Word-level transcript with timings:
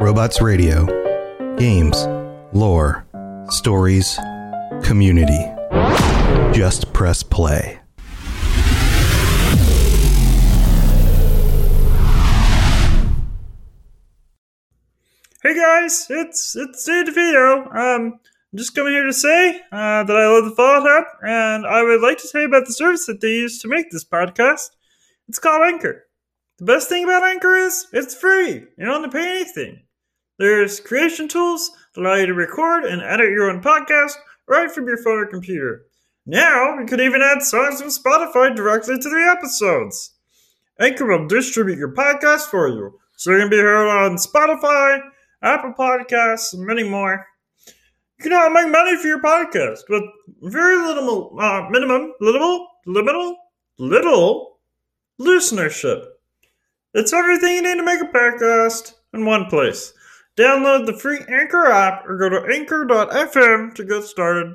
Robots 0.00 0.40
Radio. 0.40 0.86
Games, 1.56 2.06
lore, 2.52 3.04
stories, 3.48 4.16
community. 4.84 5.44
Just 6.56 6.92
press 6.92 7.24
play. 7.24 7.80
Hey 15.42 15.56
guys, 15.56 16.06
it's 16.08 16.54
it's 16.54 16.84
Dave 16.84 17.06
DeVito. 17.06 17.66
Um, 17.74 18.20
I'm 18.52 18.56
just 18.56 18.76
coming 18.76 18.92
here 18.92 19.02
to 19.04 19.12
say 19.12 19.60
uh, 19.72 20.04
that 20.04 20.16
I 20.16 20.28
love 20.28 20.44
the 20.44 20.54
Fallout 20.54 20.88
app, 20.88 21.06
and 21.26 21.66
I 21.66 21.82
would 21.82 22.02
like 22.02 22.18
to 22.18 22.28
tell 22.28 22.42
you 22.42 22.46
about 22.46 22.66
the 22.66 22.72
service 22.72 23.06
that 23.06 23.20
they 23.20 23.32
use 23.32 23.60
to 23.62 23.68
make 23.68 23.90
this 23.90 24.04
podcast. 24.04 24.70
It's 25.28 25.40
called 25.40 25.62
Anchor. 25.66 26.04
The 26.58 26.66
best 26.66 26.88
thing 26.88 27.02
about 27.02 27.24
Anchor 27.24 27.56
is 27.56 27.88
it's 27.92 28.14
free. 28.14 28.64
You 28.76 28.84
don't 28.84 29.02
have 29.02 29.10
to 29.10 29.18
pay 29.18 29.40
anything. 29.40 29.80
There's 30.38 30.78
creation 30.78 31.26
tools 31.26 31.70
that 31.94 32.00
allow 32.00 32.14
you 32.14 32.26
to 32.26 32.34
record 32.34 32.84
and 32.84 33.02
edit 33.02 33.30
your 33.30 33.50
own 33.50 33.60
podcast 33.60 34.12
right 34.46 34.70
from 34.70 34.86
your 34.86 35.02
phone 35.02 35.18
or 35.18 35.26
computer. 35.26 35.86
Now, 36.26 36.78
you 36.78 36.86
can 36.86 37.00
even 37.00 37.22
add 37.22 37.42
songs 37.42 37.80
from 37.80 37.90
Spotify 37.90 38.54
directly 38.54 38.98
to 38.98 39.08
the 39.08 39.36
episodes. 39.36 40.14
Anchor 40.78 41.06
will 41.06 41.26
distribute 41.26 41.78
your 41.78 41.92
podcast 41.92 42.50
for 42.50 42.68
you, 42.68 43.00
so 43.16 43.32
you 43.32 43.38
can 43.38 43.50
be 43.50 43.56
heard 43.56 43.88
on 43.88 44.16
Spotify, 44.16 45.00
Apple 45.42 45.74
Podcasts, 45.76 46.54
and 46.54 46.64
many 46.64 46.84
more. 46.84 47.26
You 48.18 48.22
can 48.22 48.32
now 48.32 48.48
make 48.48 48.68
money 48.68 48.96
for 48.96 49.08
your 49.08 49.20
podcast 49.20 49.88
with 49.88 50.04
very 50.42 50.76
little, 50.76 51.36
uh, 51.40 51.68
minimum, 51.68 52.12
little, 52.20 52.68
little, 52.86 53.36
little 53.78 54.58
listenership. 55.20 56.04
It's 56.94 57.12
everything 57.12 57.54
you 57.56 57.62
need 57.62 57.76
to 57.76 57.84
make 57.84 58.00
a 58.00 58.04
podcast 58.04 58.94
in 59.12 59.24
one 59.24 59.46
place. 59.46 59.94
Download 60.38 60.86
the 60.86 60.92
free 60.92 61.18
Anchor 61.28 61.66
app 61.66 62.08
or 62.08 62.16
go 62.16 62.28
to 62.28 62.46
anchor.fm 62.54 63.74
to 63.74 63.84
get 63.84 64.04
started. 64.04 64.54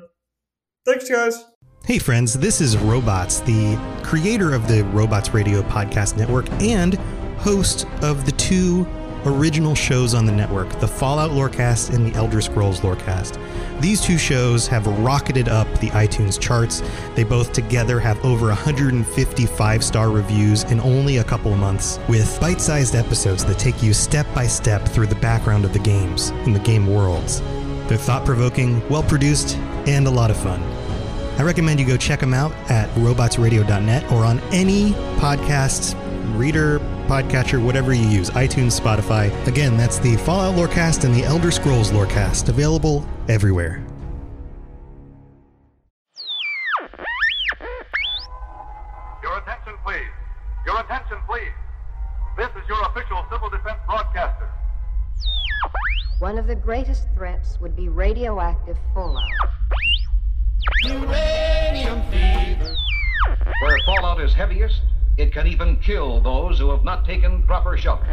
Thanks, 0.86 1.10
guys. 1.10 1.44
Hey, 1.84 1.98
friends, 1.98 2.32
this 2.32 2.62
is 2.62 2.78
Robots, 2.78 3.40
the 3.40 3.78
creator 4.02 4.54
of 4.54 4.66
the 4.66 4.82
Robots 4.84 5.34
Radio 5.34 5.60
Podcast 5.64 6.16
Network 6.16 6.50
and 6.62 6.94
host 7.36 7.86
of 8.00 8.24
the 8.24 8.32
two 8.32 8.86
original 9.26 9.74
shows 9.74 10.14
on 10.14 10.26
the 10.26 10.32
network 10.32 10.68
the 10.80 10.88
Fallout 10.88 11.30
Lorecast 11.30 11.94
and 11.94 12.06
the 12.06 12.14
Elder 12.16 12.40
Scrolls 12.40 12.80
Lorecast. 12.80 13.40
These 13.80 14.00
two 14.00 14.18
shows 14.18 14.66
have 14.68 14.86
rocketed 14.86 15.48
up 15.48 15.66
the 15.78 15.88
iTunes 15.90 16.40
charts. 16.40 16.82
They 17.14 17.24
both 17.24 17.52
together 17.52 18.00
have 18.00 18.22
over 18.24 18.46
155 18.46 19.84
star 19.84 20.10
reviews 20.10 20.64
in 20.64 20.80
only 20.80 21.18
a 21.18 21.24
couple 21.24 21.52
of 21.52 21.58
months, 21.58 21.98
with 22.08 22.40
bite 22.40 22.60
sized 22.60 22.94
episodes 22.94 23.44
that 23.44 23.58
take 23.58 23.82
you 23.82 23.92
step 23.92 24.26
by 24.34 24.46
step 24.46 24.86
through 24.88 25.06
the 25.06 25.14
background 25.16 25.64
of 25.64 25.72
the 25.72 25.78
games 25.78 26.30
and 26.30 26.54
the 26.54 26.60
game 26.60 26.86
worlds. 26.86 27.40
They're 27.88 27.98
thought 27.98 28.24
provoking, 28.24 28.86
well 28.88 29.02
produced, 29.02 29.56
and 29.86 30.06
a 30.06 30.10
lot 30.10 30.30
of 30.30 30.36
fun. 30.36 30.62
I 31.38 31.42
recommend 31.42 31.80
you 31.80 31.86
go 31.86 31.96
check 31.96 32.20
them 32.20 32.32
out 32.32 32.52
at 32.70 32.88
robotsradio.net 32.90 34.12
or 34.12 34.24
on 34.24 34.38
any 34.52 34.92
podcast 35.18 35.94
reader, 36.38 36.78
podcatcher, 37.04 37.62
whatever 37.62 37.92
you 37.92 38.06
use, 38.08 38.30
iTunes, 38.30 38.78
Spotify. 38.78 39.30
Again, 39.46 39.76
that's 39.76 39.98
the 39.98 40.16
Fallout 40.18 40.54
Lorecast 40.54 41.04
and 41.04 41.14
the 41.14 41.24
Elder 41.24 41.50
Scrolls 41.50 41.90
Lorecast, 41.90 42.48
available 42.48 43.06
everywhere. 43.28 43.84
Your 49.22 49.38
attention, 49.38 49.74
please. 49.84 50.12
Your 50.66 50.80
attention, 50.80 51.18
please. 51.28 51.52
This 52.36 52.48
is 52.50 52.68
your 52.68 52.82
official 52.88 53.24
civil 53.30 53.48
defense 53.50 53.78
broadcaster. 53.86 54.48
One 56.18 56.38
of 56.38 56.46
the 56.46 56.56
greatest 56.56 57.06
threats 57.14 57.60
would 57.60 57.76
be 57.76 57.88
radioactive 57.88 58.76
fallout. 58.92 59.28
Uranium 60.84 62.02
fever. 62.10 62.76
Where 63.60 63.78
fallout 63.84 64.20
is 64.20 64.32
heaviest, 64.32 64.80
it 65.16 65.32
can 65.32 65.46
even 65.46 65.76
kill 65.76 66.20
those 66.20 66.58
who 66.58 66.70
have 66.70 66.82
not 66.82 67.04
taken 67.04 67.42
proper 67.44 67.76
shelter. 67.76 68.04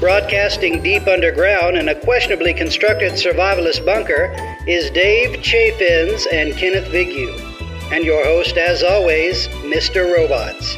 Broadcasting 0.00 0.82
deep 0.82 1.06
underground 1.06 1.76
in 1.76 1.88
a 1.88 1.94
questionably 1.94 2.52
constructed 2.52 3.12
survivalist 3.12 3.84
bunker 3.84 4.34
is 4.66 4.90
Dave 4.90 5.40
Chafins 5.42 6.26
and 6.30 6.54
Kenneth 6.56 6.88
Vigue, 6.88 7.53
and 7.92 8.04
your 8.04 8.24
host, 8.24 8.56
as 8.56 8.82
always, 8.82 9.48
Mr. 9.62 10.14
Robots. 10.14 10.76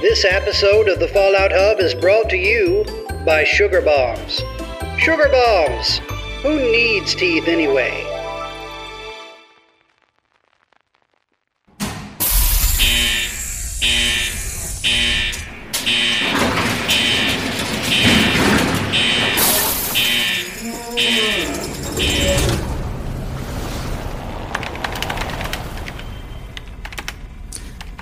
This 0.00 0.24
episode 0.24 0.88
of 0.88 1.00
the 1.00 1.08
Fallout 1.08 1.52
Hub 1.52 1.80
is 1.80 1.94
brought 1.94 2.30
to 2.30 2.36
you 2.36 2.84
by 3.24 3.44
Sugar 3.44 3.82
Bombs. 3.82 4.42
Sugar 4.98 5.28
Bombs! 5.28 5.98
Who 6.42 6.58
needs 6.58 7.14
teeth 7.14 7.48
anyway? 7.48 8.07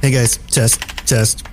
Hey 0.06 0.12
guys, 0.12 0.36
test, 0.36 0.80
test. 1.08 1.44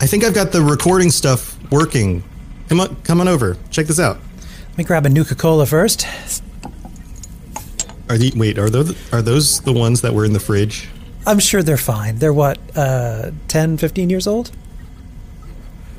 I 0.00 0.08
think 0.08 0.24
I've 0.24 0.34
got 0.34 0.50
the 0.50 0.60
recording 0.60 1.12
stuff 1.12 1.56
working. 1.70 2.24
Come 2.68 2.80
on, 2.80 2.96
come 3.04 3.20
on 3.20 3.28
over. 3.28 3.56
Check 3.70 3.86
this 3.86 4.00
out. 4.00 4.18
Let 4.70 4.78
me 4.78 4.82
grab 4.82 5.06
a 5.06 5.08
Nuka 5.08 5.36
Cola 5.36 5.64
first. 5.64 6.04
Are 8.08 8.18
the 8.18 8.32
wait? 8.34 8.58
Are 8.58 8.68
those 8.68 9.12
are 9.12 9.22
those 9.22 9.60
the 9.60 9.72
ones 9.72 10.00
that 10.00 10.12
were 10.12 10.24
in 10.24 10.32
the 10.32 10.40
fridge? 10.40 10.88
I'm 11.24 11.38
sure 11.38 11.62
they're 11.62 11.76
fine. 11.76 12.16
They're 12.16 12.32
what, 12.32 12.58
uh, 12.76 13.30
10, 13.46 13.76
15 13.76 14.10
years 14.10 14.26
old? 14.26 14.50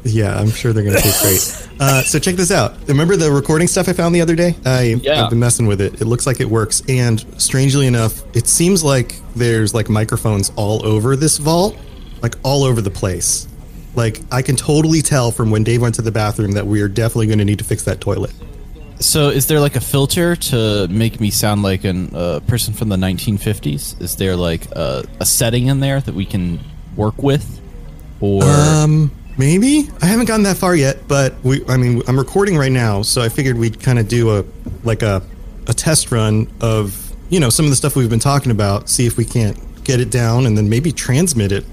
Yeah, 0.05 0.39
I'm 0.39 0.51
sure 0.51 0.71
they're 0.71 0.83
going 0.83 0.95
to 0.95 1.01
taste 1.01 1.21
great. 1.21 1.61
Uh, 1.77 2.01
so 2.03 2.17
check 2.19 2.35
this 2.35 2.51
out. 2.51 2.73
Remember 2.87 3.17
the 3.17 3.29
recording 3.29 3.67
stuff 3.67 3.89
I 3.89 3.93
found 3.93 4.15
the 4.15 4.21
other 4.21 4.33
day? 4.33 4.55
I, 4.63 4.95
Yeah. 5.03 5.21
I've 5.25 5.29
been 5.29 5.39
messing 5.39 5.65
with 5.67 5.81
it. 5.81 5.99
It 5.99 6.05
looks 6.05 6.25
like 6.25 6.39
it 6.39 6.49
works. 6.49 6.81
And 6.87 7.19
strangely 7.41 7.85
enough, 7.85 8.23
it 8.33 8.47
seems 8.47 8.81
like 8.81 9.19
there's 9.35 9.73
like 9.73 9.89
microphones 9.89 10.53
all 10.55 10.85
over 10.85 11.17
this 11.17 11.37
vault, 11.37 11.75
like 12.21 12.35
all 12.43 12.63
over 12.63 12.79
the 12.81 12.89
place. 12.91 13.49
Like 13.93 14.21
I 14.31 14.41
can 14.41 14.55
totally 14.55 15.01
tell 15.01 15.31
from 15.31 15.51
when 15.51 15.65
Dave 15.65 15.81
went 15.81 15.95
to 15.95 16.01
the 16.01 16.13
bathroom 16.13 16.53
that 16.53 16.65
we 16.65 16.79
are 16.81 16.87
definitely 16.87 17.27
going 17.27 17.39
to 17.39 17.45
need 17.45 17.59
to 17.59 17.65
fix 17.65 17.83
that 17.83 17.99
toilet. 17.99 18.31
So, 19.01 19.27
is 19.27 19.47
there 19.47 19.59
like 19.59 19.75
a 19.75 19.81
filter 19.81 20.37
to 20.37 20.87
make 20.87 21.19
me 21.19 21.29
sound 21.31 21.61
like 21.61 21.83
a 21.83 21.89
uh, 22.15 22.39
person 22.41 22.73
from 22.73 22.87
the 22.87 22.95
1950s? 22.95 24.01
Is 24.01 24.15
there 24.15 24.37
like 24.37 24.71
a, 24.71 25.03
a 25.19 25.25
setting 25.25 25.67
in 25.67 25.81
there 25.81 25.99
that 25.99 26.15
we 26.15 26.23
can 26.23 26.61
work 26.95 27.21
with, 27.21 27.59
or 28.21 28.43
Um, 28.45 29.11
maybe 29.37 29.89
I 30.01 30.05
haven't 30.05 30.25
gotten 30.25 30.43
that 30.43 30.57
far 30.57 30.75
yet, 30.75 31.07
but 31.07 31.35
we. 31.43 31.65
I 31.67 31.77
mean, 31.77 32.01
I'm 32.07 32.17
recording 32.17 32.57
right 32.57 32.71
now, 32.71 33.01
so 33.01 33.21
I 33.21 33.29
figured 33.29 33.57
we'd 33.57 33.81
kind 33.81 33.99
of 33.99 34.07
do 34.07 34.37
a 34.37 34.45
like 34.83 35.01
a 35.01 35.21
a 35.67 35.73
test 35.73 36.11
run 36.11 36.51
of 36.61 37.13
you 37.29 37.39
know 37.39 37.49
some 37.49 37.65
of 37.65 37.71
the 37.71 37.75
stuff 37.75 37.95
we've 37.95 38.09
been 38.09 38.19
talking 38.19 38.51
about, 38.51 38.89
see 38.89 39.05
if 39.05 39.17
we 39.17 39.25
can't 39.25 39.57
get 39.83 39.99
it 39.99 40.09
down, 40.09 40.45
and 40.45 40.57
then 40.57 40.69
maybe 40.69 40.91
transmit 40.91 41.51
it 41.51 41.65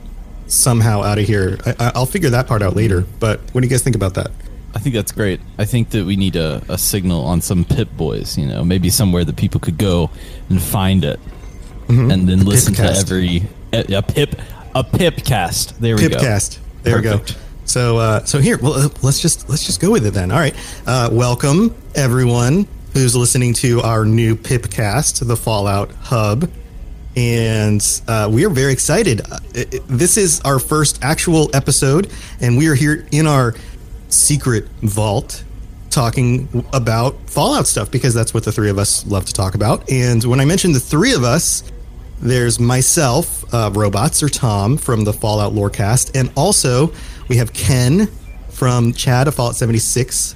somehow 0.47 1.03
out 1.03 1.19
of 1.19 1.27
here. 1.27 1.59
I, 1.67 1.75
I- 1.79 1.93
I'll 1.95 2.07
figure 2.07 2.31
that 2.31 2.47
part 2.47 2.63
out 2.63 2.77
later. 2.77 3.05
But 3.21 3.41
what 3.53 3.61
do 3.61 3.67
you 3.67 3.71
guys 3.71 3.83
think 3.83 3.97
about 3.97 4.15
that? 4.15 4.31
I 4.75 4.79
think 4.79 4.95
that's 4.95 5.13
great. 5.13 5.41
I 5.59 5.67
think 5.67 5.91
that 5.91 6.07
we 6.07 6.17
need 6.17 6.35
a, 6.37 6.63
a 6.69 6.79
signal 6.79 7.25
on 7.25 7.43
some 7.43 7.65
Pip 7.65 7.95
Boys. 7.97 8.39
You 8.39 8.47
know, 8.47 8.65
maybe 8.65 8.91
somewhere 8.91 9.25
that 9.25 9.37
people 9.37 9.61
could 9.61 9.77
go 9.79 10.11
and 10.49 10.63
find 10.63 11.05
it, 11.05 11.21
mm-hmm. 11.89 12.11
and 12.11 12.29
then 12.29 12.45
listen 12.45 12.75
to 12.75 12.85
every 12.85 13.43
a, 13.73 13.99
a 13.99 14.03
Pip 14.03 14.41
a 14.75 14.83
Pip 14.83 15.25
cast. 15.25 15.81
There 15.81 15.97
we 15.97 16.09
go. 16.09 16.17
Pipcast. 16.17 16.59
There 16.83 16.97
we 16.97 17.03
go. 17.03 17.21
So 17.65 17.99
uh, 17.99 18.25
so 18.25 18.39
here, 18.41 18.59
well, 18.59 18.75
uh, 18.75 18.89
let's 19.03 19.21
just 19.21 19.49
let's 19.49 19.65
just 19.65 19.81
go 19.81 19.91
with 19.91 20.05
it 20.07 20.13
then. 20.13 20.31
All 20.31 20.39
right, 20.39 20.55
uh, 20.87 21.09
welcome 21.13 21.75
everyone 21.95 22.67
who's 22.93 23.17
listening 23.17 23.55
to 23.55 23.81
our 23.83 24.05
new 24.05 24.37
Pipcast, 24.37 25.27
the 25.27 25.37
Fallout 25.37 25.91
Hub, 26.03 26.51
and 27.17 28.01
uh, 28.09 28.29
we 28.31 28.45
are 28.45 28.51
very 28.51 28.73
excited. 28.73 29.21
Uh, 29.31 29.39
it- 29.55 29.83
this 29.89 30.17
is 30.17 30.41
our 30.41 30.59
first 30.59 30.99
actual 31.03 31.51
episode, 31.55 32.11
and 32.41 32.59
we 32.59 32.67
are 32.69 32.75
here 32.75 33.07
in 33.13 33.27
our 33.27 33.55
secret 34.09 34.69
vault 34.83 35.43
talking 35.89 36.65
about 36.73 37.15
Fallout 37.31 37.67
stuff 37.67 37.91
because 37.91 38.13
that's 38.13 38.35
what 38.35 38.45
the 38.45 38.53
three 38.53 38.71
of 38.71 38.79
us 38.79 39.07
love 39.07 39.25
to 39.27 39.33
talk 39.33 39.55
about. 39.55 39.89
And 39.91 40.23
when 40.25 40.41
I 40.41 40.45
mentioned 40.45 40.75
the 40.75 40.81
three 40.81 41.15
of 41.15 41.23
us, 41.23 41.63
there's 42.21 42.59
myself, 42.61 43.45
uh, 43.55 43.71
Robots 43.75 44.23
or 44.23 44.29
Tom 44.29 44.77
from 44.77 45.05
the 45.05 45.13
Fallout 45.13 45.55
Lorecast, 45.55 46.19
and 46.19 46.31
also 46.37 46.93
we 47.33 47.39
have 47.39 47.55
Ken 47.55 48.09
from 48.51 48.93
Chad 48.93 49.27
of 49.27 49.35
Fallout 49.35 49.57
76. 49.57 50.35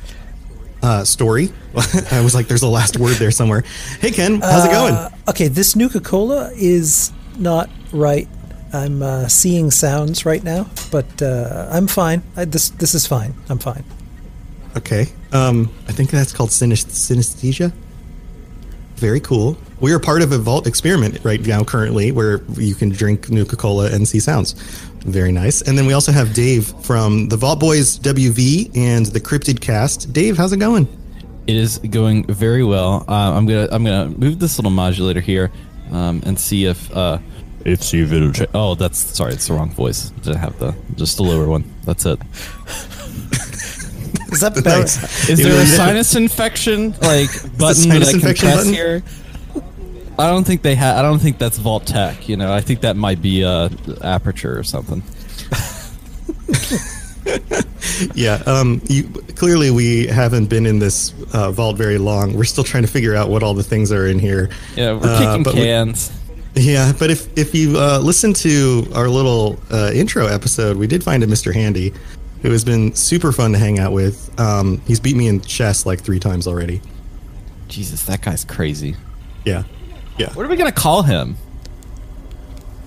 uh, 0.82 1.04
story. 1.04 1.50
I 2.10 2.22
was 2.22 2.34
like, 2.34 2.48
there's 2.48 2.62
a 2.62 2.68
last 2.68 2.96
word 2.98 3.16
there 3.16 3.30
somewhere. 3.30 3.64
Hey, 4.00 4.10
Ken, 4.10 4.40
how's 4.40 4.64
it 4.64 4.70
going? 4.70 4.94
Uh, 4.94 5.10
okay, 5.28 5.48
this 5.48 5.76
Nuka 5.76 6.00
Cola 6.00 6.50
is 6.54 7.12
not 7.36 7.68
right. 7.92 8.26
I'm 8.72 9.02
uh, 9.02 9.28
seeing 9.28 9.70
sounds 9.70 10.24
right 10.24 10.42
now, 10.42 10.70
but 10.90 11.20
uh, 11.20 11.68
I'm 11.70 11.86
fine. 11.86 12.22
I, 12.34 12.46
this 12.46 12.70
this 12.70 12.94
is 12.94 13.06
fine. 13.06 13.34
I'm 13.50 13.58
fine. 13.58 13.84
Okay. 14.74 15.08
Um, 15.32 15.70
I 15.88 15.92
think 15.92 16.08
that's 16.10 16.32
called 16.32 16.48
synest- 16.48 16.92
synesthesia. 16.92 17.74
Very 18.94 19.20
cool. 19.20 19.58
We 19.80 19.92
are 19.92 19.98
part 19.98 20.22
of 20.22 20.32
a 20.32 20.38
vault 20.38 20.66
experiment 20.66 21.18
right 21.22 21.44
now, 21.46 21.62
currently, 21.62 22.10
where 22.10 22.40
you 22.54 22.74
can 22.74 22.88
drink 22.88 23.28
Nuka 23.28 23.56
Cola 23.56 23.90
and 23.92 24.08
see 24.08 24.18
sounds. 24.20 24.54
Very 25.06 25.30
nice. 25.30 25.62
And 25.62 25.78
then 25.78 25.86
we 25.86 25.92
also 25.92 26.10
have 26.10 26.34
Dave 26.34 26.66
from 26.82 27.28
the 27.28 27.36
Vault 27.36 27.60
Boys 27.60 27.96
WV 28.00 28.76
and 28.76 29.06
the 29.06 29.20
Cryptid 29.20 29.60
Cast. 29.60 30.12
Dave, 30.12 30.36
how's 30.36 30.52
it 30.52 30.58
going? 30.58 30.88
It 31.46 31.54
is 31.54 31.78
going 31.78 32.24
very 32.26 32.64
well. 32.64 33.04
Uh, 33.06 33.32
I'm 33.36 33.46
gonna 33.46 33.68
I'm 33.70 33.84
gonna 33.84 34.08
move 34.08 34.40
this 34.40 34.58
little 34.58 34.72
modulator 34.72 35.20
here 35.20 35.52
um, 35.92 36.22
and 36.26 36.38
see 36.38 36.64
if 36.64 36.94
uh, 36.94 37.18
if 37.64 37.84
see 37.84 38.00
if 38.00 38.10
it'll. 38.10 38.32
Cha- 38.32 38.46
oh, 38.52 38.74
that's 38.74 38.98
sorry, 38.98 39.32
it's 39.34 39.46
the 39.46 39.54
wrong 39.54 39.70
voice. 39.70 40.10
Didn't 40.10 40.38
have 40.38 40.58
the 40.58 40.74
just 40.96 41.18
the 41.18 41.22
lower 41.22 41.46
one. 41.46 41.72
That's 41.84 42.04
it. 42.04 42.20
Is 44.32 44.40
that 44.40 44.54
better? 44.56 44.80
Nice. 44.80 45.28
Is 45.28 45.38
there 45.40 45.62
a 45.62 45.66
sinus 45.78 46.16
infection 46.16 46.92
like 47.00 47.30
button 47.56 47.88
that 47.90 48.02
I 48.02 48.10
can 48.10 48.20
press 48.20 48.42
button? 48.42 48.72
here? 48.72 49.04
I 50.18 50.28
don't 50.30 50.44
think 50.44 50.62
they 50.62 50.74
have. 50.74 50.96
I 50.96 51.02
don't 51.02 51.18
think 51.18 51.38
that's 51.38 51.58
Vault-Tec. 51.58 52.28
You 52.28 52.36
know, 52.36 52.52
I 52.52 52.60
think 52.60 52.80
that 52.80 52.96
might 52.96 53.20
be 53.20 53.44
uh, 53.44 53.68
Aperture 54.02 54.58
or 54.58 54.62
something. 54.64 55.02
Yeah. 58.14 58.42
Um, 58.46 58.80
you, 58.88 59.04
clearly, 59.36 59.70
we 59.70 60.06
haven't 60.06 60.46
been 60.50 60.66
in 60.66 60.78
this 60.78 61.14
uh, 61.32 61.50
vault 61.50 61.76
very 61.76 61.96
long. 61.98 62.34
We're 62.36 62.44
still 62.44 62.64
trying 62.64 62.82
to 62.82 62.88
figure 62.88 63.14
out 63.14 63.30
what 63.30 63.42
all 63.42 63.54
the 63.54 63.62
things 63.62 63.90
are 63.90 64.06
in 64.06 64.18
here. 64.18 64.50
Yeah, 64.76 64.92
we're 64.92 65.00
Uh, 65.08 65.18
kicking 65.18 65.42
but 65.42 65.54
we- 65.54 65.60
cans. 65.62 66.12
Yeah, 66.54 66.92
but 66.98 67.10
if 67.10 67.36
if 67.38 67.54
you 67.54 67.78
uh, 67.78 67.98
listen 68.02 68.32
to 68.34 68.86
our 68.94 69.08
little 69.08 69.58
uh, 69.70 69.90
intro 69.94 70.26
episode, 70.26 70.76
we 70.78 70.86
did 70.86 71.02
find 71.04 71.22
a 71.22 71.26
Mr. 71.26 71.52
Handy, 71.54 71.92
who 72.42 72.50
has 72.50 72.64
been 72.64 72.94
super 72.94 73.30
fun 73.32 73.52
to 73.52 73.58
hang 73.58 73.78
out 73.78 73.92
with. 73.92 74.30
Um, 74.40 74.80
he's 74.86 74.98
beat 75.00 75.16
me 75.16 75.28
in 75.28 75.40
chess 75.42 75.84
like 75.86 76.00
three 76.00 76.18
times 76.20 76.46
already. 76.46 76.80
Jesus, 77.68 78.04
that 78.04 78.22
guy's 78.22 78.44
crazy. 78.44 78.94
Yeah, 79.44 79.64
yeah. 80.18 80.32
What 80.34 80.46
are 80.46 80.48
we 80.48 80.56
gonna 80.56 80.72
call 80.72 81.02
him? 81.02 81.36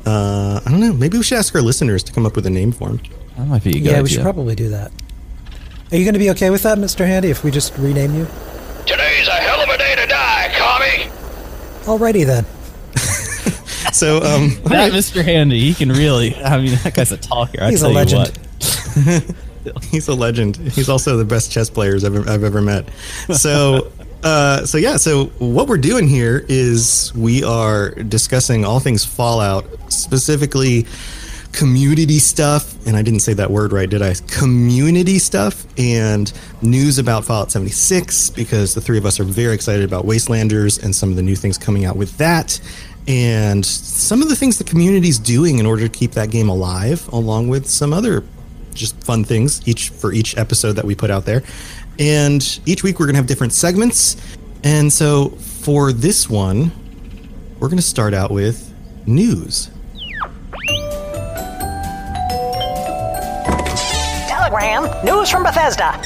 Uh, 0.05 0.59
I 0.65 0.71
don't 0.71 0.79
know. 0.79 0.93
Maybe 0.93 1.17
we 1.17 1.23
should 1.23 1.37
ask 1.37 1.53
our 1.55 1.61
listeners 1.61 2.03
to 2.03 2.13
come 2.13 2.25
up 2.25 2.35
with 2.35 2.45
a 2.45 2.49
name 2.49 2.71
for 2.71 2.89
him. 2.89 2.99
That 3.37 3.45
might 3.45 3.63
be 3.63 3.71
a 3.71 3.73
good 3.73 3.83
yeah, 3.83 3.91
idea. 3.91 4.03
we 4.03 4.09
should 4.09 4.23
probably 4.23 4.55
do 4.55 4.69
that. 4.69 4.91
Are 5.91 5.97
you 5.97 6.03
going 6.03 6.13
to 6.13 6.19
be 6.19 6.29
okay 6.31 6.49
with 6.49 6.63
that, 6.63 6.77
Mr. 6.77 7.05
Handy, 7.05 7.29
if 7.29 7.43
we 7.43 7.51
just 7.51 7.75
rename 7.77 8.13
you? 8.13 8.27
Today's 8.85 9.27
a 9.27 9.31
hell 9.31 9.59
of 9.59 9.69
a 9.69 9.77
day 9.77 9.95
to 9.95 10.05
die, 10.05 10.49
commie! 10.55 11.11
Alrighty 11.85 12.25
then. 12.25 12.45
So, 13.93 14.17
um, 14.17 14.49
that 14.65 14.91
Mr. 14.91 15.23
Handy, 15.23 15.59
he 15.59 15.73
can 15.73 15.89
really. 15.89 16.35
I 16.35 16.61
mean, 16.61 16.75
that 16.83 16.93
guy's 16.93 17.11
a 17.11 17.17
talker. 17.17 17.63
I 17.63 17.71
He's 17.71 17.81
a 17.81 17.91
tell 17.91 18.05
you 18.05 18.17
what. 18.17 19.83
he's 19.85 20.07
a 20.07 20.13
legend. 20.13 20.57
He's 20.57 20.89
also 20.89 21.17
the 21.17 21.25
best 21.25 21.51
chess 21.51 21.69
players 21.69 22.03
I've, 22.03 22.27
I've 22.27 22.43
ever 22.43 22.61
met. 22.61 22.89
So, 23.33 23.91
uh, 24.23 24.65
so 24.65 24.77
yeah. 24.77 24.97
So 24.97 25.25
what 25.39 25.67
we're 25.67 25.77
doing 25.77 26.07
here 26.07 26.45
is 26.49 27.13
we 27.15 27.43
are 27.43 27.91
discussing 27.91 28.65
all 28.65 28.79
things 28.79 29.05
Fallout, 29.05 29.65
specifically 29.91 30.85
community 31.51 32.19
stuff. 32.19 32.75
And 32.85 32.95
I 32.95 33.01
didn't 33.01 33.21
say 33.21 33.33
that 33.33 33.49
word 33.49 33.71
right, 33.71 33.89
did 33.89 34.01
I? 34.01 34.13
Community 34.27 35.19
stuff 35.19 35.65
and 35.77 36.31
news 36.61 36.99
about 36.99 37.25
Fallout 37.25 37.51
76 37.51 38.29
because 38.31 38.73
the 38.73 38.81
three 38.81 38.97
of 38.97 39.05
us 39.05 39.19
are 39.19 39.23
very 39.23 39.53
excited 39.53 39.83
about 39.83 40.05
Wastelanders 40.05 40.81
and 40.83 40.95
some 40.95 41.09
of 41.09 41.15
the 41.15 41.21
new 41.21 41.35
things 41.35 41.57
coming 41.57 41.85
out 41.85 41.95
with 41.95 42.17
that. 42.17 42.59
And 43.07 43.65
some 43.65 44.21
of 44.21 44.29
the 44.29 44.35
things 44.35 44.57
the 44.57 44.63
community's 44.63 45.17
doing 45.17 45.57
in 45.57 45.65
order 45.65 45.87
to 45.87 45.89
keep 45.89 46.11
that 46.11 46.29
game 46.29 46.49
alive, 46.49 47.07
along 47.11 47.47
with 47.47 47.67
some 47.67 47.93
other 47.93 48.23
just 48.73 49.01
fun 49.03 49.23
things 49.23 49.67
each 49.67 49.89
for 49.89 50.13
each 50.13 50.37
episode 50.37 50.73
that 50.73 50.85
we 50.85 50.95
put 50.95 51.09
out 51.09 51.25
there. 51.25 51.43
And 51.99 52.59
each 52.65 52.81
week 52.81 52.99
we're 52.99 53.05
going 53.05 53.15
to 53.15 53.19
have 53.19 53.27
different 53.27 53.53
segments. 53.53 54.15
And 54.63 54.91
so 54.91 55.29
for 55.29 55.91
this 55.91 56.29
one, 56.29 56.71
we're 57.59 57.67
going 57.67 57.77
to 57.77 57.83
start 57.83 58.13
out 58.13 58.31
with 58.31 58.73
news. 59.05 59.69
Telegram, 64.27 65.05
news 65.05 65.29
from 65.29 65.43
Bethesda. 65.43 66.01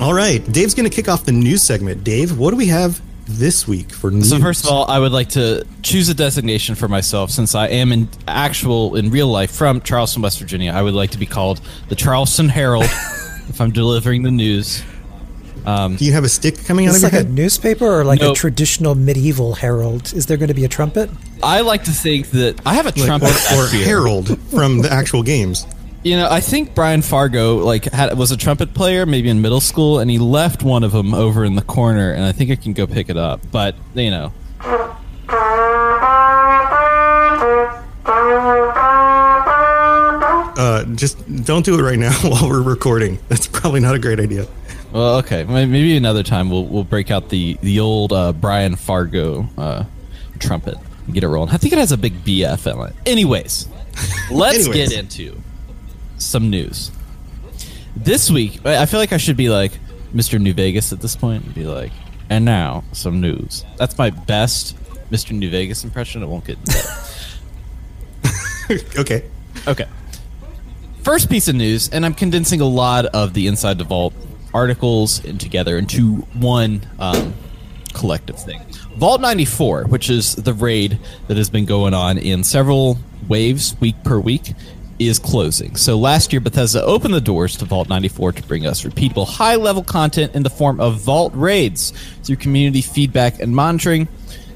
All 0.00 0.14
right, 0.14 0.44
Dave's 0.52 0.74
going 0.74 0.88
to 0.88 0.94
kick 0.94 1.08
off 1.08 1.24
the 1.24 1.32
news 1.32 1.62
segment. 1.62 2.04
Dave, 2.04 2.38
what 2.38 2.50
do 2.50 2.56
we 2.56 2.66
have 2.66 3.00
this 3.26 3.66
week 3.66 3.90
for 3.90 4.10
news? 4.10 4.30
So 4.30 4.38
first 4.38 4.64
of 4.64 4.70
all, 4.70 4.88
I 4.88 4.98
would 4.98 5.12
like 5.12 5.28
to 5.30 5.66
choose 5.82 6.08
a 6.08 6.14
designation 6.14 6.74
for 6.74 6.86
myself 6.88 7.30
since 7.30 7.54
I 7.54 7.68
am 7.68 7.92
in 7.92 8.08
actual 8.26 8.94
in 8.94 9.10
real 9.10 9.28
life 9.28 9.50
from 9.50 9.80
Charleston, 9.80 10.22
West 10.22 10.38
Virginia. 10.38 10.72
I 10.72 10.82
would 10.82 10.94
like 10.94 11.10
to 11.10 11.18
be 11.18 11.26
called 11.26 11.60
the 11.88 11.96
Charleston 11.96 12.48
Herald 12.48 12.86
if 13.48 13.60
I'm 13.60 13.70
delivering 13.70 14.22
the 14.22 14.30
news. 14.30 14.82
Um, 15.66 15.96
do 15.96 16.04
you 16.04 16.12
have 16.12 16.24
a 16.24 16.28
stick 16.28 16.64
coming 16.64 16.86
out 16.86 16.94
Is 16.94 17.04
of 17.04 17.12
your 17.12 17.20
like 17.20 17.28
a 17.28 17.30
newspaper 17.30 17.86
or 17.86 18.04
like 18.04 18.22
a 18.22 18.32
traditional 18.32 18.94
medieval 18.94 19.54
herald? 19.54 20.12
Is 20.14 20.26
there 20.26 20.36
going 20.36 20.48
to 20.48 20.54
be 20.54 20.64
a 20.64 20.68
trumpet? 20.68 21.10
I 21.42 21.60
like 21.60 21.84
to 21.84 21.90
think 21.90 22.30
that 22.30 22.60
I 22.64 22.74
have 22.74 22.86
a 22.86 22.90
Like, 22.90 23.04
trumpet 23.04 23.34
or, 23.52 23.64
or. 23.64 23.66
Herald 23.68 24.38
from 24.50 24.78
the 24.78 24.90
actual 24.90 25.22
games. 25.22 25.66
You 26.04 26.16
know, 26.16 26.28
I 26.30 26.40
think 26.40 26.74
Brian 26.74 27.02
Fargo 27.02 27.56
like 27.56 27.84
had 27.86 28.16
was 28.16 28.30
a 28.30 28.36
trumpet 28.36 28.72
player 28.72 29.04
maybe 29.04 29.28
in 29.28 29.42
middle 29.42 29.60
school, 29.60 29.98
and 29.98 30.10
he 30.10 30.18
left 30.18 30.62
one 30.62 30.84
of 30.84 30.92
them 30.92 31.12
over 31.12 31.44
in 31.44 31.54
the 31.56 31.62
corner, 31.62 32.12
and 32.12 32.24
I 32.24 32.32
think 32.32 32.50
I 32.50 32.56
can 32.56 32.72
go 32.72 32.86
pick 32.86 33.10
it 33.10 33.16
up. 33.16 33.40
But 33.50 33.74
you 33.94 34.10
know, 34.10 34.32
Uh, 40.58 40.84
just 40.96 41.16
don't 41.44 41.64
do 41.64 41.78
it 41.78 41.82
right 41.82 41.98
now 41.98 42.12
while 42.22 42.48
we're 42.48 42.60
recording. 42.60 43.18
That's 43.28 43.46
probably 43.46 43.78
not 43.78 43.94
a 43.94 43.98
great 44.00 44.18
idea. 44.18 44.46
well, 44.92 45.18
okay, 45.18 45.44
maybe 45.44 45.96
another 45.96 46.24
time 46.24 46.50
we'll 46.50 46.66
we'll 46.66 46.82
break 46.84 47.12
out 47.12 47.28
the 47.28 47.56
the 47.62 47.78
old 47.78 48.12
uh, 48.12 48.32
Brian 48.32 48.74
Fargo 48.74 49.48
uh, 49.56 49.84
trumpet 50.40 50.76
and 51.06 51.14
get 51.14 51.22
it 51.22 51.28
rolling. 51.28 51.54
I 51.54 51.58
think 51.58 51.72
it 51.72 51.78
has 51.78 51.92
a 51.92 51.96
big 51.96 52.24
BF 52.24 52.72
in 52.72 52.88
it. 52.90 52.96
Anyways, 53.06 53.68
let's 54.32 54.66
Anyways. 54.66 54.88
get 54.90 54.98
into 54.98 55.40
some 56.18 56.50
news. 56.50 56.90
This 57.94 58.28
week, 58.28 58.60
I 58.66 58.82
I 58.82 58.86
feel 58.86 58.98
like 58.98 59.12
I 59.12 59.16
should 59.18 59.36
be 59.36 59.50
like 59.50 59.78
Mr. 60.12 60.40
New 60.40 60.54
Vegas 60.54 60.92
at 60.92 61.00
this 61.00 61.14
point 61.14 61.44
and 61.44 61.54
be 61.54 61.66
like, 61.66 61.92
and 62.30 62.44
now 62.44 62.82
some 62.90 63.20
news. 63.20 63.64
That's 63.76 63.96
my 63.96 64.10
best 64.10 64.76
Mr. 65.12 65.30
New 65.30 65.50
Vegas 65.50 65.84
impression. 65.84 66.20
It 66.24 66.26
won't 66.26 66.44
get 66.44 66.58
okay. 68.98 69.24
Okay. 69.68 69.86
First 71.02 71.30
piece 71.30 71.48
of 71.48 71.54
news, 71.54 71.88
and 71.88 72.04
I'm 72.04 72.14
condensing 72.14 72.60
a 72.60 72.66
lot 72.66 73.06
of 73.06 73.32
the 73.32 73.46
Inside 73.46 73.78
the 73.78 73.84
Vault 73.84 74.12
articles 74.52 75.20
together 75.20 75.78
into 75.78 76.16
one 76.34 76.82
um, 76.98 77.34
collective 77.94 78.38
thing. 78.38 78.60
Vault 78.96 79.20
94, 79.20 79.84
which 79.84 80.10
is 80.10 80.34
the 80.34 80.52
raid 80.52 80.98
that 81.28 81.36
has 81.36 81.48
been 81.48 81.64
going 81.64 81.94
on 81.94 82.18
in 82.18 82.44
several 82.44 82.98
waves, 83.28 83.76
week 83.80 83.96
per 84.04 84.18
week, 84.18 84.54
is 84.98 85.18
closing. 85.18 85.76
So 85.76 85.96
last 85.96 86.32
year, 86.32 86.40
Bethesda 86.40 86.82
opened 86.82 87.14
the 87.14 87.20
doors 87.20 87.56
to 87.58 87.64
Vault 87.64 87.88
94 87.88 88.32
to 88.32 88.42
bring 88.42 88.66
us 88.66 88.82
repeatable, 88.82 89.26
high 89.26 89.54
level 89.54 89.84
content 89.84 90.34
in 90.34 90.42
the 90.42 90.50
form 90.50 90.80
of 90.80 91.00
Vault 91.00 91.32
raids 91.34 91.92
through 92.24 92.36
community 92.36 92.82
feedback 92.82 93.40
and 93.40 93.54
monitoring. 93.54 94.08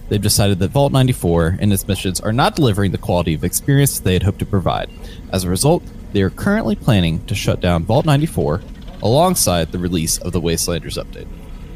They've 0.08 0.20
decided 0.20 0.58
that 0.58 0.68
Vault 0.68 0.92
94 0.92 1.58
and 1.60 1.72
its 1.72 1.86
missions 1.86 2.20
are 2.20 2.32
not 2.32 2.56
delivering 2.56 2.90
the 2.92 2.98
quality 2.98 3.34
of 3.34 3.44
experience 3.44 4.00
they 4.00 4.12
had 4.12 4.24
hoped 4.24 4.40
to 4.40 4.46
provide. 4.46 4.90
As 5.32 5.44
a 5.44 5.48
result, 5.48 5.82
they 6.12 6.22
are 6.22 6.30
currently 6.30 6.76
planning 6.76 7.24
to 7.26 7.34
shut 7.34 7.60
down 7.60 7.84
Vault 7.84 8.06
94 8.06 8.60
alongside 9.02 9.72
the 9.72 9.78
release 9.78 10.18
of 10.18 10.32
the 10.32 10.40
Wastelanders 10.40 11.02
update. 11.02 11.26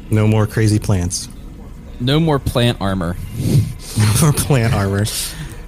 No 0.09 0.27
more 0.27 0.47
crazy 0.47 0.79
plants. 0.79 1.29
No 1.99 2.19
more 2.19 2.39
plant 2.39 2.79
armor. 2.81 3.15
No 3.97 4.13
more 4.21 4.33
plant 4.33 4.75
armor. 4.75 5.05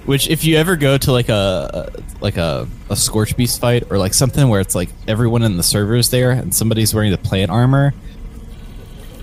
Which, 0.06 0.30
if 0.30 0.44
you 0.46 0.58
ever 0.58 0.76
go 0.76 1.00
to 1.00 1.12
like 1.12 1.30
a 1.30 1.92
like 2.22 2.38
a, 2.38 2.68
a 2.92 2.96
Scorch 2.96 3.36
Beast 3.36 3.60
fight 3.60 3.90
or 3.90 3.98
like 3.98 4.14
something 4.14 4.48
where 4.50 4.62
it's 4.62 4.76
like 4.76 4.90
everyone 5.08 5.42
in 5.42 5.58
the 5.58 5.64
server 5.64 5.96
is 5.96 6.12
there 6.12 6.30
and 6.30 6.54
somebody's 6.54 6.94
wearing 6.94 7.10
the 7.10 7.18
plant 7.18 7.50
armor, 7.50 7.92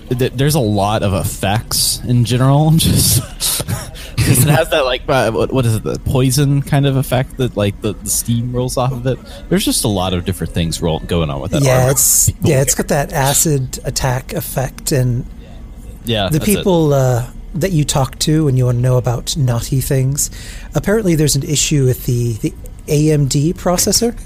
th- 0.08 0.32
there's 0.32 0.56
a 0.56 0.60
lot 0.60 1.04
of 1.04 1.12
effects 1.14 2.02
in 2.04 2.24
general. 2.24 2.70
Just 2.76 3.55
because 4.26 4.44
it 4.44 4.50
has 4.50 4.70
that 4.70 4.84
like 4.84 5.02
uh, 5.08 5.30
what, 5.30 5.52
what 5.52 5.64
is 5.66 5.76
it 5.76 5.82
the 5.82 5.98
poison 6.00 6.62
kind 6.62 6.86
of 6.86 6.96
effect 6.96 7.36
that 7.36 7.56
like 7.56 7.80
the, 7.80 7.92
the 7.94 8.10
steam 8.10 8.52
rolls 8.52 8.76
off 8.76 8.92
of 8.92 9.06
it. 9.06 9.18
There's 9.48 9.64
just 9.64 9.84
a 9.84 9.88
lot 9.88 10.14
of 10.14 10.24
different 10.24 10.52
things 10.52 10.82
roll, 10.82 10.98
going 11.00 11.30
on 11.30 11.40
with 11.40 11.52
that. 11.52 11.62
yeah, 11.62 11.80
armor. 11.80 11.92
it's 11.92 12.30
yeah, 12.42 12.62
it's 12.62 12.74
got 12.74 12.88
that 12.88 13.12
acid 13.12 13.78
attack 13.84 14.32
effect, 14.32 14.92
and 14.92 15.26
yeah. 16.04 16.28
the 16.28 16.38
that's 16.38 16.48
it. 16.48 16.56
people 16.56 16.92
uh, 16.92 17.30
that 17.54 17.72
you 17.72 17.84
talk 17.84 18.18
to 18.20 18.48
and 18.48 18.58
you 18.58 18.66
want 18.66 18.76
to 18.76 18.82
know 18.82 18.96
about 18.96 19.36
naughty 19.36 19.80
things. 19.80 20.30
Apparently, 20.74 21.14
there's 21.14 21.36
an 21.36 21.44
issue 21.44 21.84
with 21.84 22.06
the 22.06 22.34
the 22.34 22.54
AMD 22.86 23.54
processor, 23.54 24.18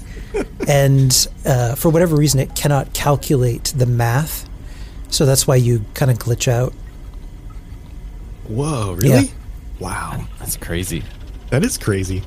and 0.67 1.27
uh, 1.45 1.75
for 1.75 1.89
whatever 1.89 2.15
reason, 2.15 2.39
it 2.39 2.55
cannot 2.55 2.93
calculate 2.93 3.73
the 3.75 3.85
math. 3.85 4.49
So 5.09 5.25
that's 5.25 5.45
why 5.45 5.57
you 5.57 5.83
kind 5.93 6.09
of 6.09 6.17
glitch 6.17 6.47
out. 6.47 6.73
Whoa, 8.47 8.93
really? 8.93 9.25
Yeah. 9.25 9.31
Wow. 9.81 10.23
That's 10.39 10.55
crazy. 10.57 11.03
That 11.49 11.63
is 11.65 11.77
crazy. 11.77 12.23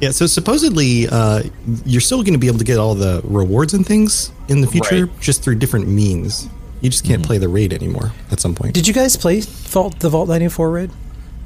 Yeah, 0.00 0.10
so 0.10 0.26
supposedly 0.26 1.06
uh, 1.08 1.42
you're 1.84 2.00
still 2.00 2.22
going 2.22 2.32
to 2.34 2.38
be 2.38 2.46
able 2.48 2.58
to 2.58 2.64
get 2.64 2.78
all 2.78 2.94
the 2.94 3.20
rewards 3.24 3.74
and 3.74 3.86
things 3.86 4.32
in 4.48 4.60
the 4.60 4.66
future 4.66 5.06
Right. 5.06 5.20
just 5.20 5.42
through 5.42 5.56
different 5.56 5.88
means. 5.88 6.48
You 6.80 6.90
just 6.90 7.04
can't 7.04 7.24
play 7.24 7.38
the 7.38 7.48
raid 7.48 7.72
anymore 7.72 8.12
at 8.30 8.40
some 8.40 8.54
point. 8.54 8.74
Did 8.74 8.86
you 8.86 8.92
guys 8.94 9.16
play 9.16 9.40
Vault 9.40 9.98
the 10.00 10.08
Vault 10.10 10.28
94 10.28 10.70
raid? 10.70 10.90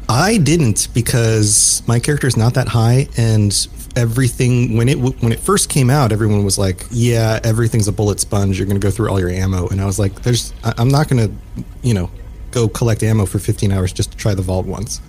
I 0.09 0.39
didn't 0.39 0.89
because 0.95 1.83
my 1.87 2.01
character 2.01 2.27
is 2.27 2.37
not 2.37 2.55
that 2.55 2.67
high, 2.69 3.09
and 3.19 3.53
everything 3.95 4.77
when 4.77 4.89
it 4.89 4.99
when 4.99 5.33
it 5.33 5.39
first 5.39 5.69
came 5.69 5.91
out, 5.91 6.13
everyone 6.13 6.45
was 6.45 6.57
like, 6.59 6.87
"Yeah, 6.91 7.39
everything's 7.45 7.89
a 7.89 7.93
bullet 7.93 8.19
sponge. 8.19 8.59
You're 8.59 8.67
going 8.67 8.81
to 8.81 8.85
go 8.85 8.91
through 8.91 9.11
all 9.11 9.21
your 9.21 9.29
ammo." 9.29 9.69
And 9.69 9.81
I 9.83 9.85
was 9.85 9.99
like, 9.99 10.23
"There's, 10.23 10.55
I- 10.65 10.73
I'm 10.79 10.89
not 10.89 11.09
going 11.09 11.29
to, 11.29 11.65
you 11.83 11.93
know, 11.95 12.11
go 12.51 12.69
collect 12.69 13.03
ammo 13.03 13.27
for 13.27 13.39
15 13.39 13.71
hours 13.71 13.93
just 13.93 14.13
to 14.13 14.17
try 14.17 14.35
the 14.35 14.43
vault 14.43 14.65
once." 14.67 15.03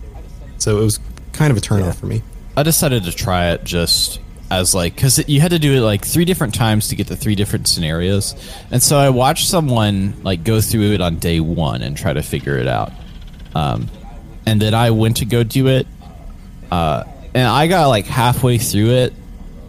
So 0.59 0.77
it 0.79 0.83
was 0.83 0.99
kind 1.33 1.51
of 1.51 1.57
a 1.57 1.61
turnoff 1.61 1.95
for 1.95 2.05
me. 2.05 2.21
I 2.55 2.63
decided 2.63 3.03
to 3.05 3.11
try 3.11 3.51
it 3.51 3.63
just 3.63 4.19
as 4.51 4.73
like 4.73 4.95
because 4.95 5.19
you 5.29 5.39
had 5.39 5.51
to 5.51 5.59
do 5.59 5.73
it 5.75 5.81
like 5.81 6.03
three 6.05 6.25
different 6.25 6.53
times 6.55 6.87
to 6.89 6.95
get 6.95 7.07
the 7.07 7.15
three 7.15 7.35
different 7.35 7.67
scenarios, 7.67 8.35
and 8.71 8.81
so 8.81 8.97
I 8.97 9.09
watched 9.09 9.47
someone 9.47 10.15
like 10.23 10.43
go 10.43 10.59
through 10.59 10.91
it 10.93 11.01
on 11.01 11.17
day 11.17 11.39
one 11.39 11.81
and 11.81 11.95
try 11.95 12.13
to 12.13 12.21
figure 12.23 12.57
it 12.57 12.67
out, 12.67 12.91
um, 13.55 13.87
and 14.45 14.61
then 14.61 14.73
I 14.73 14.89
went 14.91 15.17
to 15.17 15.25
go 15.25 15.43
do 15.43 15.67
it, 15.67 15.85
uh, 16.71 17.03
and 17.33 17.47
I 17.47 17.67
got 17.67 17.87
like 17.87 18.05
halfway 18.07 18.57
through 18.57 18.89
it 18.91 19.13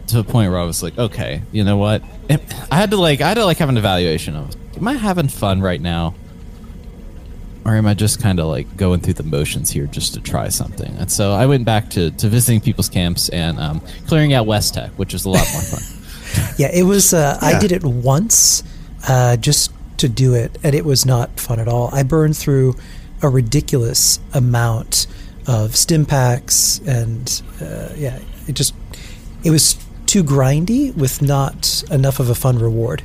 to 0.07 0.19
a 0.19 0.23
point 0.23 0.51
where 0.51 0.59
I 0.59 0.65
was 0.65 0.81
like, 0.83 0.97
okay, 0.97 1.41
you 1.51 1.63
know 1.63 1.77
what? 1.77 2.03
It- 2.27 2.41
I 2.71 2.75
had 2.77 2.89
to 2.91 2.97
like 2.97 3.21
I 3.21 3.27
had 3.29 3.35
to 3.35 3.45
like 3.45 3.57
have 3.59 3.69
an 3.69 3.77
evaluation 3.77 4.35
of 4.35 4.55
am 4.75 4.87
I 4.87 4.93
having 4.93 5.27
fun 5.27 5.61
right 5.61 5.79
now, 5.79 6.15
or 7.65 7.75
am 7.75 7.85
I 7.85 7.93
just 7.93 8.21
kind 8.21 8.39
of 8.39 8.47
like 8.47 8.75
going 8.77 9.01
through 9.01 9.13
the 9.15 9.23
motions 9.23 9.69
here 9.69 9.85
just 9.85 10.13
to 10.15 10.21
try 10.21 10.49
something? 10.49 10.95
And 10.97 11.11
so 11.11 11.33
I 11.33 11.45
went 11.45 11.65
back 11.65 11.89
to, 11.91 12.11
to 12.11 12.27
visiting 12.27 12.61
people's 12.61 12.89
camps 12.89 13.29
and 13.29 13.59
um, 13.59 13.81
clearing 14.07 14.33
out 14.33 14.45
West 14.47 14.73
Tek, 14.73 14.91
which 14.91 15.13
was 15.13 15.25
a 15.25 15.29
lot 15.29 15.47
more 15.53 15.61
fun. 15.61 15.81
Yeah, 16.57 16.69
it 16.73 16.83
was. 16.83 17.13
Uh, 17.13 17.37
I 17.41 17.59
did 17.59 17.73
it 17.73 17.83
once, 17.83 18.63
uh, 19.05 19.35
just 19.35 19.73
to 19.97 20.07
do 20.07 20.33
it, 20.33 20.57
and 20.63 20.73
it 20.73 20.85
was 20.85 21.05
not 21.05 21.41
fun 21.41 21.59
at 21.59 21.67
all. 21.67 21.89
I 21.93 22.03
burned 22.03 22.37
through 22.37 22.75
a 23.21 23.27
ridiculous 23.27 24.19
amount 24.33 25.07
of 25.45 25.75
stim 25.75 26.05
packs, 26.05 26.79
and 26.87 27.41
uh, 27.61 27.89
yeah, 27.97 28.19
it 28.47 28.53
just 28.53 28.73
it 29.43 29.51
was 29.51 29.75
too 30.05 30.23
grindy 30.23 30.95
with 30.95 31.21
not 31.21 31.83
enough 31.91 32.19
of 32.21 32.29
a 32.29 32.35
fun 32.35 32.57
reward. 32.59 33.03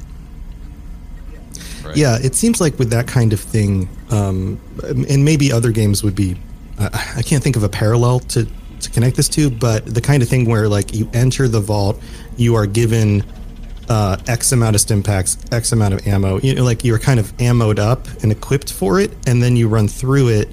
Yeah, 1.94 2.18
it 2.20 2.34
seems 2.34 2.60
like 2.60 2.78
with 2.78 2.90
that 2.90 3.06
kind 3.06 3.32
of 3.32 3.40
thing, 3.40 3.88
um, 4.10 4.60
and 4.82 5.24
maybe 5.24 5.52
other 5.52 5.70
games 5.70 6.02
would 6.02 6.14
be. 6.14 6.36
Uh, 6.78 6.90
I 7.16 7.22
can't 7.22 7.42
think 7.42 7.56
of 7.56 7.62
a 7.62 7.68
parallel 7.68 8.20
to 8.20 8.46
to 8.80 8.90
connect 8.90 9.16
this 9.16 9.28
to, 9.30 9.50
but 9.50 9.86
the 9.86 10.00
kind 10.00 10.22
of 10.22 10.28
thing 10.28 10.46
where 10.46 10.68
like 10.68 10.94
you 10.94 11.08
enter 11.14 11.48
the 11.48 11.60
vault, 11.60 12.00
you 12.36 12.54
are 12.54 12.66
given 12.66 13.24
uh, 13.88 14.16
X 14.26 14.52
amount 14.52 14.76
of 14.76 14.80
stim 14.80 15.02
packs, 15.02 15.38
X 15.52 15.72
amount 15.72 15.94
of 15.94 16.06
ammo. 16.06 16.38
You 16.40 16.54
know, 16.54 16.64
like 16.64 16.84
you're 16.84 16.98
kind 16.98 17.20
of 17.20 17.36
ammoed 17.38 17.78
up 17.78 18.06
and 18.22 18.32
equipped 18.32 18.72
for 18.72 19.00
it, 19.00 19.12
and 19.26 19.42
then 19.42 19.56
you 19.56 19.68
run 19.68 19.88
through 19.88 20.28
it, 20.28 20.48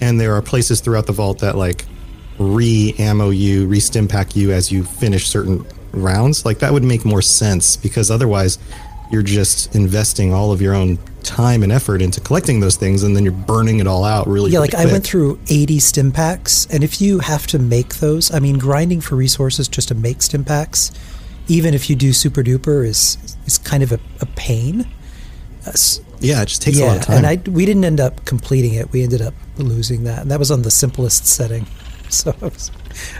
and 0.00 0.20
there 0.20 0.34
are 0.34 0.42
places 0.42 0.80
throughout 0.80 1.06
the 1.06 1.12
vault 1.12 1.38
that 1.40 1.56
like 1.56 1.84
re-ammo 2.38 3.30
you, 3.30 3.66
re-stim 3.66 4.08
pack 4.08 4.34
you 4.34 4.52
as 4.52 4.70
you 4.72 4.84
finish 4.84 5.28
certain 5.28 5.64
rounds. 5.92 6.44
Like 6.44 6.58
that 6.58 6.72
would 6.72 6.84
make 6.84 7.04
more 7.04 7.22
sense 7.22 7.76
because 7.76 8.10
otherwise 8.10 8.58
you're 9.14 9.22
just 9.22 9.74
investing 9.74 10.34
all 10.34 10.52
of 10.52 10.60
your 10.60 10.74
own 10.74 10.98
time 11.22 11.62
and 11.62 11.72
effort 11.72 12.02
into 12.02 12.20
collecting 12.20 12.60
those 12.60 12.76
things 12.76 13.02
and 13.02 13.16
then 13.16 13.22
you're 13.24 13.32
burning 13.32 13.78
it 13.78 13.86
all 13.86 14.04
out 14.04 14.26
really 14.26 14.50
Yeah, 14.50 14.58
really 14.58 14.72
like 14.72 14.74
I 14.74 14.84
went 14.84 15.04
through 15.04 15.38
80 15.48 15.78
stim 15.78 16.12
packs, 16.12 16.66
and 16.70 16.84
if 16.84 17.00
you 17.00 17.20
have 17.20 17.46
to 17.48 17.58
make 17.58 17.94
those, 17.96 18.30
I 18.34 18.40
mean, 18.40 18.58
grinding 18.58 19.00
for 19.00 19.14
resources 19.16 19.68
just 19.68 19.88
to 19.88 19.94
make 19.94 20.20
stim 20.20 20.44
packs, 20.44 20.92
even 21.48 21.72
if 21.72 21.88
you 21.88 21.96
do 21.96 22.12
super 22.12 22.42
duper, 22.42 22.86
is 22.86 23.16
is 23.46 23.56
kind 23.56 23.82
of 23.82 23.92
a, 23.92 24.00
a 24.20 24.26
pain. 24.26 24.86
Uh, 25.66 25.72
yeah 26.20 26.42
it 26.42 26.46
just 26.46 26.60
takes 26.62 26.78
a 26.78 26.84
lot 26.84 26.96
of 26.98 27.02
time 27.04 27.18
and 27.18 27.26
I 27.26 27.50
we 27.50 27.64
didn't 27.64 27.84
end 27.84 28.00
up 28.00 28.24
completing 28.26 28.74
it. 28.74 28.92
We 28.92 29.02
ended 29.02 29.22
up 29.22 29.34
losing 29.56 30.04
that, 30.04 30.22
and 30.22 30.30
that 30.30 30.38
was 30.38 30.50
on 30.50 30.62
the 30.62 30.70
simplest 30.70 31.26
setting. 31.26 31.66
So 32.10 32.32
I 32.42 32.44
was, 32.44 32.70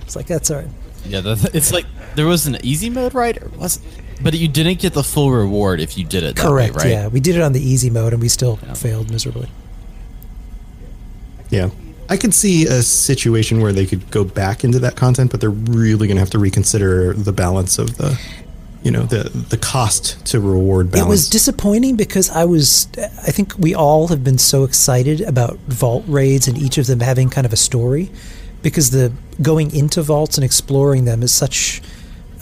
I 0.00 0.04
was 0.04 0.14
like, 0.14 0.26
that's 0.26 0.50
all 0.50 0.58
right. 0.58 0.68
yeah, 1.06 1.20
the, 1.20 1.50
it's 1.54 1.72
like 1.72 1.86
there 2.14 2.26
was 2.26 2.46
an 2.46 2.58
easy 2.62 2.90
mode, 2.90 3.14
right? 3.14 3.42
Or 3.42 3.48
was 3.58 3.80
but 4.22 4.34
you 4.34 4.48
didn't 4.48 4.78
get 4.78 4.92
the 4.94 5.02
full 5.04 5.30
reward 5.30 5.80
if 5.80 5.96
you 5.98 6.04
did 6.04 6.22
it 6.22 6.36
that 6.36 6.42
Correct. 6.42 6.74
way, 6.76 6.82
right? 6.84 6.90
Yeah, 6.90 7.08
we 7.08 7.20
did 7.20 7.36
it 7.36 7.42
on 7.42 7.52
the 7.52 7.60
easy 7.60 7.90
mode, 7.90 8.12
and 8.12 8.22
we 8.22 8.28
still 8.28 8.56
failed 8.56 9.10
miserably. 9.10 9.48
yeah 11.50 11.70
i 12.08 12.16
could 12.16 12.34
see 12.34 12.66
a 12.66 12.82
situation 12.82 13.60
where 13.60 13.72
they 13.72 13.86
could 13.86 14.10
go 14.10 14.24
back 14.24 14.64
into 14.64 14.78
that 14.78 14.96
content 14.96 15.30
but 15.30 15.40
they're 15.40 15.50
really 15.50 16.06
going 16.06 16.16
to 16.16 16.20
have 16.20 16.30
to 16.30 16.38
reconsider 16.38 17.12
the 17.14 17.32
balance 17.32 17.78
of 17.78 17.96
the 17.96 18.18
you 18.82 18.90
know 18.90 19.02
the 19.04 19.30
the 19.50 19.56
cost 19.56 20.24
to 20.26 20.40
reward 20.40 20.90
balance 20.90 21.06
It 21.06 21.08
was 21.08 21.30
disappointing 21.30 21.96
because 21.96 22.28
I 22.28 22.44
was, 22.44 22.86
I 22.98 23.30
think 23.30 23.54
we 23.58 23.74
all 23.74 24.08
have 24.08 24.22
been 24.22 24.36
so 24.36 24.64
excited 24.64 25.22
about 25.22 25.56
vault 25.68 26.04
raids 26.06 26.46
and 26.48 26.58
each 26.58 26.76
of 26.76 26.86
them 26.86 27.00
having 27.00 27.30
kind 27.30 27.46
of 27.46 27.52
a 27.54 27.56
story 27.56 28.10
because 28.62 28.90
the 28.90 29.10
going 29.40 29.74
into 29.74 30.02
vaults 30.02 30.36
and 30.36 30.44
exploring 30.44 31.06
them 31.06 31.22
is 31.22 31.32
such 31.32 31.80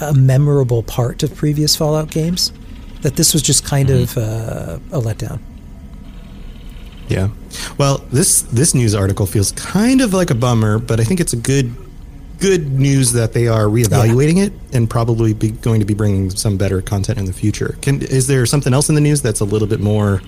a 0.03 0.15
memorable 0.15 0.83
part 0.83 1.23
of 1.23 1.35
previous 1.35 1.77
Fallout 1.77 2.11
games 2.11 2.53
that 3.03 3.17
this 3.17 3.33
was 3.33 3.43
just 3.43 3.65
kind 3.65 3.91
of 3.91 4.17
uh, 4.17 4.79
a 4.93 5.01
letdown. 5.01 5.41
Yeah. 7.09 7.29
Well, 7.79 7.99
this 8.11 8.43
this 8.43 8.75
news 8.75 8.95
article 8.95 9.27
feels 9.27 9.53
kind 9.53 10.01
of 10.01 10.15
like 10.15 10.31
a 10.31 10.35
bummer, 10.35 10.79
but 10.79 11.01
I 11.01 11.05
think 11.05 11.21
it's 11.21 11.33
a 11.33 11.37
good 11.37 11.75
good 12.39 12.73
news 12.73 13.13
that 13.13 13.33
they 13.33 13.47
are 13.47 13.65
reevaluating 13.65 14.45
it 14.45 14.53
and 14.73 14.91
probably 14.91 15.33
be 15.33 15.51
going 15.51 15.79
to 15.81 15.87
be 15.87 15.95
bringing 15.95 16.31
some 16.31 16.57
better 16.57 16.81
content 16.83 17.19
in 17.19 17.25
the 17.25 17.33
future. 17.33 17.77
Can 17.83 18.03
is 18.03 18.27
there 18.27 18.47
something 18.47 18.73
else 18.73 18.89
in 18.89 18.95
the 18.95 19.01
news 19.01 19.21
that's 19.21 19.41
a 19.41 19.45
little 19.45 19.69
bit 19.69 19.81
more 19.81 20.23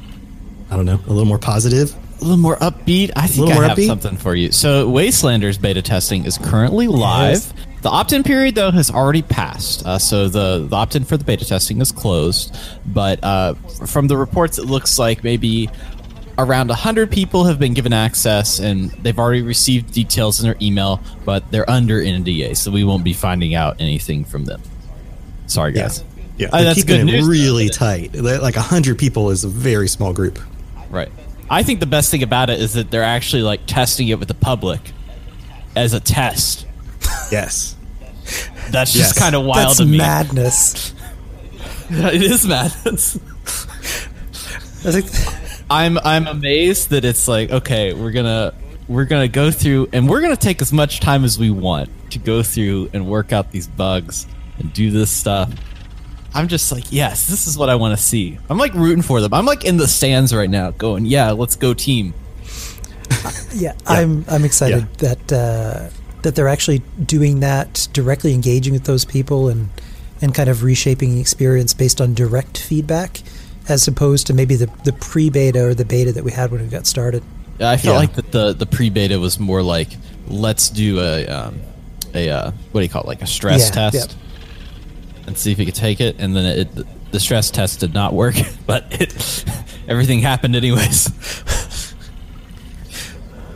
I 0.71 0.77
don't 0.77 0.87
know, 0.87 1.01
a 1.07 1.11
little 1.11 1.25
more 1.25 1.39
positive? 1.39 1.95
A 2.21 2.25
little 2.25 2.37
more 2.37 2.57
upbeat. 2.57 3.11
I 3.17 3.27
think 3.27 3.51
I 3.51 3.67
have 3.67 3.77
upbeat? 3.79 3.87
something 3.87 4.17
for 4.17 4.35
you. 4.35 4.51
So, 4.51 4.91
Wastelanders 4.91 5.61
beta 5.61 5.83
testing 5.83 6.25
is 6.25 6.39
currently 6.39 6.87
live. 6.87 7.53
The 7.85 7.91
opt-in 7.91 8.23
period, 8.23 8.55
though, 8.55 8.71
has 8.71 8.91
already 8.91 9.21
passed. 9.21 9.85
Uh, 9.85 9.99
so 9.99 10.27
the, 10.27 10.67
the 10.67 10.75
opt-in 10.75 11.05
for 11.05 11.19
the 11.19 11.25
beta 11.25 11.45
testing 11.45 11.83
is 11.83 11.93
closed. 11.93 12.57
But 12.87 13.23
uh, 13.23 13.53
from 13.87 14.07
the 14.07 14.17
reports, 14.17 14.57
it 14.57 14.65
looks 14.65 14.99
like 14.99 15.23
maybe 15.23 15.69
around 16.39 16.69
100 16.69 17.11
people 17.11 17.45
have 17.45 17.59
been 17.59 17.75
given 17.75 17.93
access, 17.93 18.59
and 18.59 18.91
they've 19.03 19.19
already 19.19 19.43
received 19.43 19.93
details 19.93 20.41
in 20.41 20.47
their 20.47 20.57
email, 20.63 20.99
but 21.27 21.51
they're 21.51 21.69
under 21.69 22.01
NDA, 22.01 22.57
so 22.57 22.71
we 22.71 22.85
won't 22.85 23.05
be 23.05 23.13
finding 23.13 23.55
out 23.55 23.77
anything 23.79 24.25
from 24.25 24.47
them. 24.47 24.63
Sorry, 25.47 25.73
guys. 25.73 26.03
Yeah, 26.39 26.49
Uh, 26.49 26.57
they're 26.57 26.65
that's 26.65 26.85
keeping 26.85 27.05
good 27.05 27.13
news, 27.13 27.29
really 27.29 27.67
it? 27.67 27.75
tight. 27.75 28.15
Like 28.15 28.55
hundred 28.55 28.99
people 28.99 29.29
is 29.29 29.45
a 29.45 29.49
very 29.49 29.89
small 29.89 30.15
group. 30.15 30.39
Right. 30.89 31.13
I 31.51 31.63
think 31.63 31.81
the 31.81 31.87
best 31.87 32.11
thing 32.11 32.23
about 32.23 32.49
it 32.49 32.61
is 32.63 32.73
that 32.73 32.91
they're 32.91 33.03
actually 33.03 33.43
like 33.43 33.67
testing 33.67 34.09
it 34.09 34.19
with 34.19 34.29
the 34.29 34.35
public 34.35 34.81
as 35.77 35.93
a 35.93 36.01
test. 36.01 36.67
Yes. 37.35 37.77
That's 38.71 38.93
just 38.93 39.17
kind 39.17 39.35
of 39.35 39.45
wild 39.45 39.69
That's 39.69 39.79
to 39.79 39.87
me. 39.87 39.99
madness. 39.99 40.95
it 41.91 42.23
is 42.23 42.47
madness. 42.47 43.19
I'm 45.71 45.99
I'm 45.99 46.27
amazed 46.27 46.91
that 46.91 47.05
it's 47.05 47.27
like 47.29 47.51
okay, 47.51 47.93
we're 47.93 48.13
gonna 48.13 48.55
we're 48.89 49.05
gonna 49.05 49.29
go 49.29 49.51
through 49.51 49.89
and 49.93 50.09
we're 50.09 50.21
gonna 50.21 50.37
take 50.37 50.63
as 50.63 50.73
much 50.73 51.01
time 51.01 51.25
as 51.25 51.39
we 51.39 51.51
want 51.51 51.91
to 52.11 52.19
go 52.19 52.43
through 52.43 52.91
and 52.93 53.07
work 53.09 53.33
out 53.33 53.51
these 53.51 53.67
bugs 53.67 54.27
and 54.59 54.73
do 54.73 54.91
this 54.91 55.11
stuff. 55.11 55.53
I'm 56.35 56.49
just 56.49 56.71
like, 56.73 56.85
yes, 56.91 57.29
this 57.29 57.47
is 57.47 57.57
what 57.57 57.69
I 57.69 57.77
want 57.77 57.97
to 57.97 58.03
see. 58.03 58.39
I'm 58.51 58.59
like 58.59 58.75
rooting 58.75 59.03
for 59.03 59.21
them. 59.21 59.33
I'm 59.33 59.47
like 59.47 59.65
in 59.65 59.77
the 59.77 59.87
stands 59.87 60.35
right 60.35 60.51
now, 60.51 60.71
going, 60.73 61.07
yeah, 61.07 61.31
let's 61.31 61.57
go 61.57 61.75
team. 61.75 62.15
Yeah, 63.55 63.75
I'm 63.87 64.25
I'm 64.29 64.45
excited 64.45 64.93
that 64.95 65.33
uh, 65.33 65.89
that 66.25 66.35
they're 66.35 66.49
actually 66.49 66.81
doing 67.05 67.41
that, 67.41 67.87
directly 67.93 68.35
engaging 68.35 68.73
with 68.73 68.85
those 68.85 69.05
people, 69.05 69.49
and 69.49 69.69
and 70.21 70.35
kind 70.35 70.49
of 70.51 70.63
reshaping 70.63 71.15
the 71.15 71.21
experience 71.21 71.73
based 71.75 72.01
on 72.01 72.15
direct 72.15 72.59
feedback, 72.59 73.21
as 73.69 73.87
opposed 73.87 74.27
to 74.27 74.35
maybe 74.35 74.57
the 74.57 74.69
the 74.85 74.93
pre 74.93 75.31
beta 75.31 75.65
or 75.65 75.75
the 75.75 75.85
beta 75.85 76.13
that 76.13 76.25
we 76.25 76.33
had 76.33 76.51
when 76.51 76.61
we 76.63 76.67
got 76.69 76.87
started. 76.87 77.23
Yeah, 77.61 77.71
I 77.71 77.77
felt 77.77 77.95
Yeah. 77.95 77.99
like 78.01 78.15
that 78.15 78.33
the 78.33 78.53
the 78.53 78.67
pre 78.67 78.91
beta 78.91 79.21
was 79.21 79.39
more 79.39 79.63
like 79.63 79.89
let's 80.27 80.69
do 80.71 80.99
a 81.01 81.27
um, 81.29 81.61
a 82.15 82.29
uh, 82.31 82.51
what 82.73 82.81
do 82.81 82.85
you 82.85 82.91
call 82.91 83.03
it 83.03 83.07
like 83.09 83.23
a 83.23 83.27
stress 83.27 83.69
Yeah, 83.69 83.91
test 83.91 84.17
and 85.27 85.39
see 85.39 85.53
if 85.53 85.59
you 85.59 85.65
could 85.65 85.75
take 85.75 86.01
it, 86.01 86.17
and 86.19 86.35
then 86.35 86.45
it 86.45 86.69
the 87.13 87.21
stress 87.21 87.51
test 87.51 87.81
did 87.81 87.95
not 87.95 88.13
work, 88.13 88.35
but 88.67 88.87
it 89.01 89.45
everything 89.87 90.21
happened 90.21 90.57
anyways. 90.57 91.05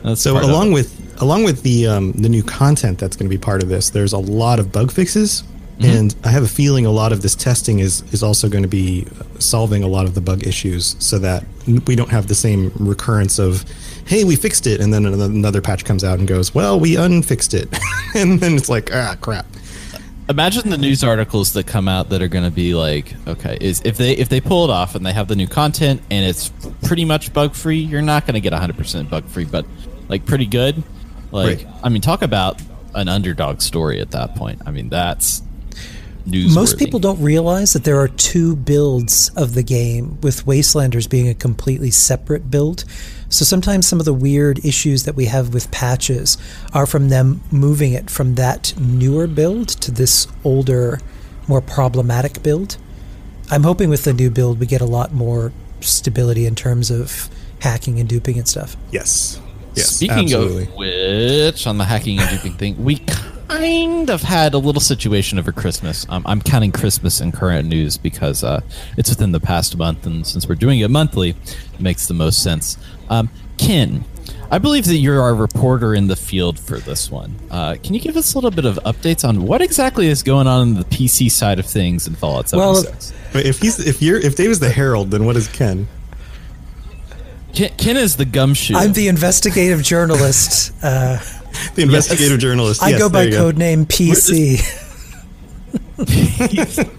That's 0.02 0.20
So 0.20 0.38
along 0.38 0.72
with 0.72 1.07
along 1.20 1.44
with 1.44 1.62
the 1.62 1.86
um, 1.86 2.12
the 2.12 2.28
new 2.28 2.42
content 2.42 2.98
that's 2.98 3.16
going 3.16 3.30
to 3.30 3.34
be 3.34 3.40
part 3.40 3.62
of 3.62 3.68
this, 3.68 3.90
there's 3.90 4.12
a 4.12 4.18
lot 4.18 4.58
of 4.58 4.72
bug 4.72 4.90
fixes 4.90 5.44
And 5.80 6.16
I 6.24 6.30
have 6.30 6.42
a 6.42 6.48
feeling 6.48 6.86
a 6.86 6.90
lot 6.90 7.12
of 7.12 7.22
this 7.22 7.36
testing 7.36 7.78
is 7.78 8.02
is 8.12 8.22
also 8.22 8.48
going 8.48 8.64
to 8.64 8.68
be 8.68 9.06
solving 9.38 9.84
a 9.84 9.86
lot 9.86 10.06
of 10.06 10.14
the 10.14 10.20
bug 10.20 10.44
issues, 10.44 10.96
so 10.98 11.20
that 11.20 11.44
we 11.86 11.94
don't 11.94 12.10
have 12.10 12.26
the 12.26 12.34
same 12.34 12.72
recurrence 12.80 13.38
of, 13.38 13.64
"Hey, 14.04 14.24
we 14.24 14.34
fixed 14.34 14.66
it," 14.66 14.80
and 14.80 14.92
then 14.92 15.06
another 15.06 15.60
patch 15.60 15.84
comes 15.84 16.02
out 16.02 16.18
and 16.18 16.26
goes, 16.26 16.52
"Well, 16.52 16.80
we 16.80 16.96
unfixed 16.96 17.54
it," 17.54 17.68
and 18.16 18.40
then 18.40 18.54
it's 18.54 18.68
like, 18.68 18.92
"Ah, 18.92 19.16
crap." 19.20 19.46
Imagine 20.28 20.68
the 20.70 20.78
news 20.78 21.04
articles 21.04 21.52
that 21.52 21.66
come 21.68 21.86
out 21.88 22.10
that 22.10 22.20
are 22.22 22.28
going 22.28 22.44
to 22.44 22.50
be 22.50 22.74
like, 22.74 23.14
okay, 23.26 23.56
is 23.62 23.80
if 23.84 23.96
they 23.96 24.12
if 24.12 24.28
they 24.28 24.40
pull 24.40 24.64
it 24.64 24.70
off 24.70 24.94
and 24.94 25.06
they 25.06 25.12
have 25.12 25.26
the 25.28 25.36
new 25.36 25.46
content 25.46 26.02
and 26.10 26.26
it's 26.26 26.50
pretty 26.82 27.04
much 27.06 27.32
bug 27.32 27.54
free, 27.54 27.78
you're 27.78 28.02
not 28.02 28.26
going 28.26 28.34
to 28.34 28.40
get 28.40 28.52
100% 28.52 29.08
bug 29.08 29.24
free, 29.26 29.46
but 29.46 29.64
like 30.08 30.26
pretty 30.26 30.44
good. 30.44 30.82
Like, 31.30 31.64
Right. 31.64 31.66
I 31.82 31.88
mean, 31.88 32.00
talk 32.02 32.22
about 32.22 32.60
an 32.94 33.08
underdog 33.08 33.60
story 33.60 34.00
at 34.00 34.10
that 34.12 34.34
point. 34.34 34.62
I 34.66 34.70
mean, 34.70 34.88
that's 34.88 35.42
newsworthy. 36.26 36.54
Most 36.54 36.78
people 36.78 37.00
don't 37.00 37.20
realize 37.20 37.72
that 37.72 37.84
there 37.84 37.98
are 38.00 38.08
two 38.08 38.56
builds 38.56 39.30
of 39.36 39.54
the 39.54 39.62
game, 39.62 40.20
with 40.20 40.44
Wastelanders 40.46 41.08
being 41.08 41.28
a 41.28 41.34
completely 41.34 41.90
separate 41.90 42.50
build. 42.50 42.84
So 43.28 43.44
sometimes 43.44 43.86
some 43.86 43.98
of 43.98 44.04
the 44.04 44.14
weird 44.14 44.64
issues 44.64 45.04
that 45.04 45.14
we 45.14 45.26
have 45.26 45.52
with 45.52 45.70
patches 45.70 46.38
are 46.72 46.86
from 46.86 47.08
them 47.08 47.42
moving 47.50 47.92
it 47.92 48.10
from 48.10 48.36
that 48.36 48.74
newer 48.78 49.26
build 49.26 49.68
to 49.68 49.90
this 49.90 50.26
older, 50.44 51.00
more 51.46 51.60
problematic 51.60 52.42
build. 52.42 52.78
I'm 53.50 53.62
hoping 53.62 53.90
with 53.90 54.04
the 54.04 54.12
new 54.12 54.30
build 54.30 54.60
we 54.60 54.66
get 54.66 54.80
a 54.80 54.86
lot 54.86 55.12
more 55.12 55.52
stability 55.80 56.46
in 56.46 56.54
terms 56.54 56.90
of 56.90 57.28
hacking 57.60 57.98
and 58.00 58.08
duping 58.08 58.38
and 58.38 58.48
stuff. 58.48 58.76
Yes. 58.90 59.40
Yes. 59.78 59.96
Speaking 59.96 60.24
absolutely. 60.24 60.64
of 60.64 60.74
which, 60.74 61.66
on 61.66 61.78
the 61.78 61.84
hacking 61.84 62.18
and 62.18 62.28
duping 62.30 62.54
thing, 62.54 62.82
we 62.82 62.98
kind 63.48 64.10
of 64.10 64.22
had 64.22 64.54
a 64.54 64.58
little 64.58 64.80
situation 64.80 65.38
over 65.38 65.52
Christmas. 65.52 66.06
Um, 66.08 66.22
I'm 66.26 66.40
counting 66.40 66.72
Christmas 66.72 67.20
in 67.20 67.32
current 67.32 67.68
news 67.68 67.96
because 67.96 68.44
uh, 68.44 68.60
it's 68.96 69.10
within 69.10 69.32
the 69.32 69.40
past 69.40 69.76
month, 69.76 70.06
and 70.06 70.26
since 70.26 70.48
we're 70.48 70.54
doing 70.54 70.80
it 70.80 70.90
monthly, 70.90 71.30
it 71.30 71.80
makes 71.80 72.06
the 72.06 72.14
most 72.14 72.42
sense. 72.42 72.78
Um, 73.08 73.30
Ken, 73.56 74.04
I 74.50 74.58
believe 74.58 74.86
that 74.86 74.96
you're 74.96 75.20
our 75.20 75.34
reporter 75.34 75.94
in 75.94 76.06
the 76.06 76.16
field 76.16 76.58
for 76.58 76.78
this 76.78 77.10
one. 77.10 77.36
Uh, 77.50 77.76
can 77.82 77.94
you 77.94 78.00
give 78.00 78.16
us 78.16 78.34
a 78.34 78.36
little 78.36 78.50
bit 78.50 78.64
of 78.64 78.76
updates 78.84 79.26
on 79.26 79.42
what 79.42 79.60
exactly 79.60 80.06
is 80.06 80.22
going 80.22 80.46
on 80.46 80.68
in 80.68 80.74
the 80.74 80.84
PC 80.84 81.30
side 81.30 81.58
of 81.58 81.66
things 81.66 82.06
in 82.06 82.14
Fallout 82.14 82.50
Well, 82.52 82.76
76? 82.76 83.34
Wait, 83.34 83.46
if 83.46 83.60
he's 83.60 83.78
if 83.78 84.00
you're 84.00 84.18
if 84.18 84.36
Dave 84.36 84.50
is 84.50 84.58
the 84.58 84.70
herald, 84.70 85.10
then 85.10 85.24
what 85.24 85.36
is 85.36 85.48
Ken? 85.48 85.86
Ken, 87.54 87.70
Ken 87.76 87.96
is 87.96 88.16
the 88.16 88.24
gumshoe. 88.24 88.74
I'm 88.76 88.92
the 88.92 89.08
investigative 89.08 89.82
journalist. 89.82 90.72
Uh, 90.82 91.18
The 91.74 91.82
investigative 91.82 92.38
journalist. 92.38 92.82
I 92.82 92.90
Yes, 92.90 92.98
go 93.00 93.08
by 93.08 93.24
there 93.24 93.32
you 93.32 93.38
go. 93.38 93.52
codename 93.52 93.84
PC. 93.86 94.60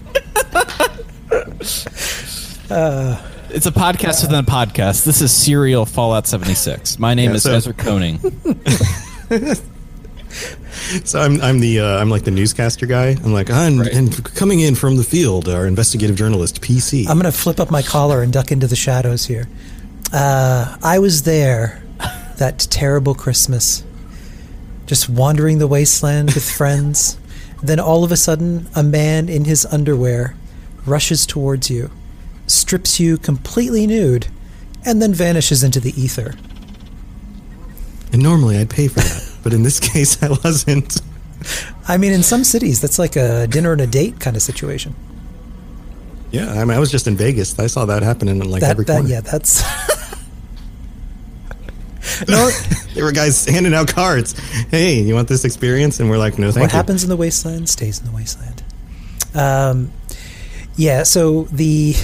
It's 3.52 3.66
a 3.66 3.72
podcast 3.72 4.22
within 4.22 4.38
a 4.38 4.42
podcast. 4.44 5.04
This 5.04 5.20
is 5.20 5.32
Serial 5.32 5.84
Fallout 5.86 6.26
76. 6.26 6.98
My 6.98 7.14
name 7.14 7.30
Yeah, 7.30 7.36
is 7.36 7.42
so- 7.42 7.58
Sarah 7.58 7.74
Koenig. 7.74 8.20
So 11.04 11.20
I'm 11.20 11.40
I'm 11.40 11.58
the 11.58 11.80
uh, 11.80 11.98
I'm 12.00 12.08
like 12.08 12.22
the 12.22 12.30
newscaster 12.30 12.86
guy. 12.86 13.08
I'm 13.24 13.32
like 13.32 13.50
I'm 13.50 13.80
and 13.80 14.24
coming 14.36 14.60
in 14.60 14.76
from 14.76 14.96
the 14.96 15.02
field, 15.02 15.48
our 15.48 15.66
investigative 15.66 16.14
journalist 16.16 16.60
PC. 16.60 17.08
I'm 17.08 17.18
going 17.18 17.30
to 17.30 17.36
flip 17.36 17.58
up 17.58 17.68
my 17.70 17.82
collar 17.82 18.22
and 18.22 18.32
duck 18.32 18.52
into 18.52 18.68
the 18.68 18.76
shadows 18.76 19.26
here. 19.26 19.48
Uh, 20.12 20.76
I 20.82 20.98
was 20.98 21.22
there 21.22 21.82
that 22.38 22.58
terrible 22.70 23.14
Christmas, 23.14 23.84
just 24.86 25.08
wandering 25.08 25.58
the 25.58 25.66
wasteland 25.66 26.32
with 26.34 26.50
friends. 26.56 27.18
Then 27.62 27.78
all 27.78 28.02
of 28.04 28.10
a 28.10 28.16
sudden, 28.16 28.66
a 28.74 28.82
man 28.82 29.28
in 29.28 29.44
his 29.44 29.66
underwear 29.66 30.34
rushes 30.86 31.26
towards 31.26 31.70
you, 31.70 31.90
strips 32.46 32.98
you 32.98 33.18
completely 33.18 33.86
nude, 33.86 34.28
and 34.84 35.00
then 35.02 35.12
vanishes 35.12 35.62
into 35.62 35.78
the 35.78 35.92
ether. 36.00 36.34
and 38.12 38.22
normally 38.22 38.56
I'd 38.56 38.70
pay 38.70 38.88
for 38.88 39.00
that, 39.00 39.36
but 39.42 39.52
in 39.52 39.62
this 39.62 39.78
case 39.92 40.22
I 40.22 40.30
wasn't. 40.42 41.00
I 41.86 41.96
mean, 41.98 42.12
in 42.12 42.22
some 42.22 42.44
cities, 42.44 42.80
that's 42.80 42.98
like 42.98 43.16
a 43.16 43.46
dinner 43.46 43.72
and 43.72 43.80
a 43.82 43.86
date 43.86 44.18
kind 44.20 44.36
of 44.36 44.42
situation. 44.42 44.94
Yeah, 46.30 46.50
I 46.52 46.64
mean 46.64 46.70
I 46.76 46.78
was 46.78 46.90
just 46.90 47.06
in 47.06 47.16
Vegas. 47.16 47.58
I 47.58 47.66
saw 47.66 47.84
that 47.86 48.02
happen 48.02 48.28
in 48.28 48.38
like 48.50 48.60
that, 48.62 48.70
every 48.70 48.84
that, 48.86 48.94
corner. 49.00 49.08
yeah, 49.08 49.20
that's. 49.20 49.62
no, 52.28 52.50
There 52.94 53.04
were 53.04 53.12
guys 53.12 53.44
handing 53.46 53.72
out 53.72 53.88
cards. 53.88 54.38
Hey, 54.68 55.00
you 55.00 55.14
want 55.14 55.28
this 55.28 55.44
experience? 55.44 56.00
And 56.00 56.10
we're 56.10 56.18
like, 56.18 56.38
no, 56.38 56.50
thank 56.50 56.62
what 56.62 56.72
you. 56.72 56.76
happens 56.76 57.02
in 57.04 57.08
the 57.08 57.16
wasteland 57.16 57.68
stays 57.68 58.00
in 58.00 58.06
the 58.06 58.12
wasteland. 58.12 58.62
Um, 59.34 59.92
yeah, 60.76 61.04
so 61.04 61.44
the 61.44 61.94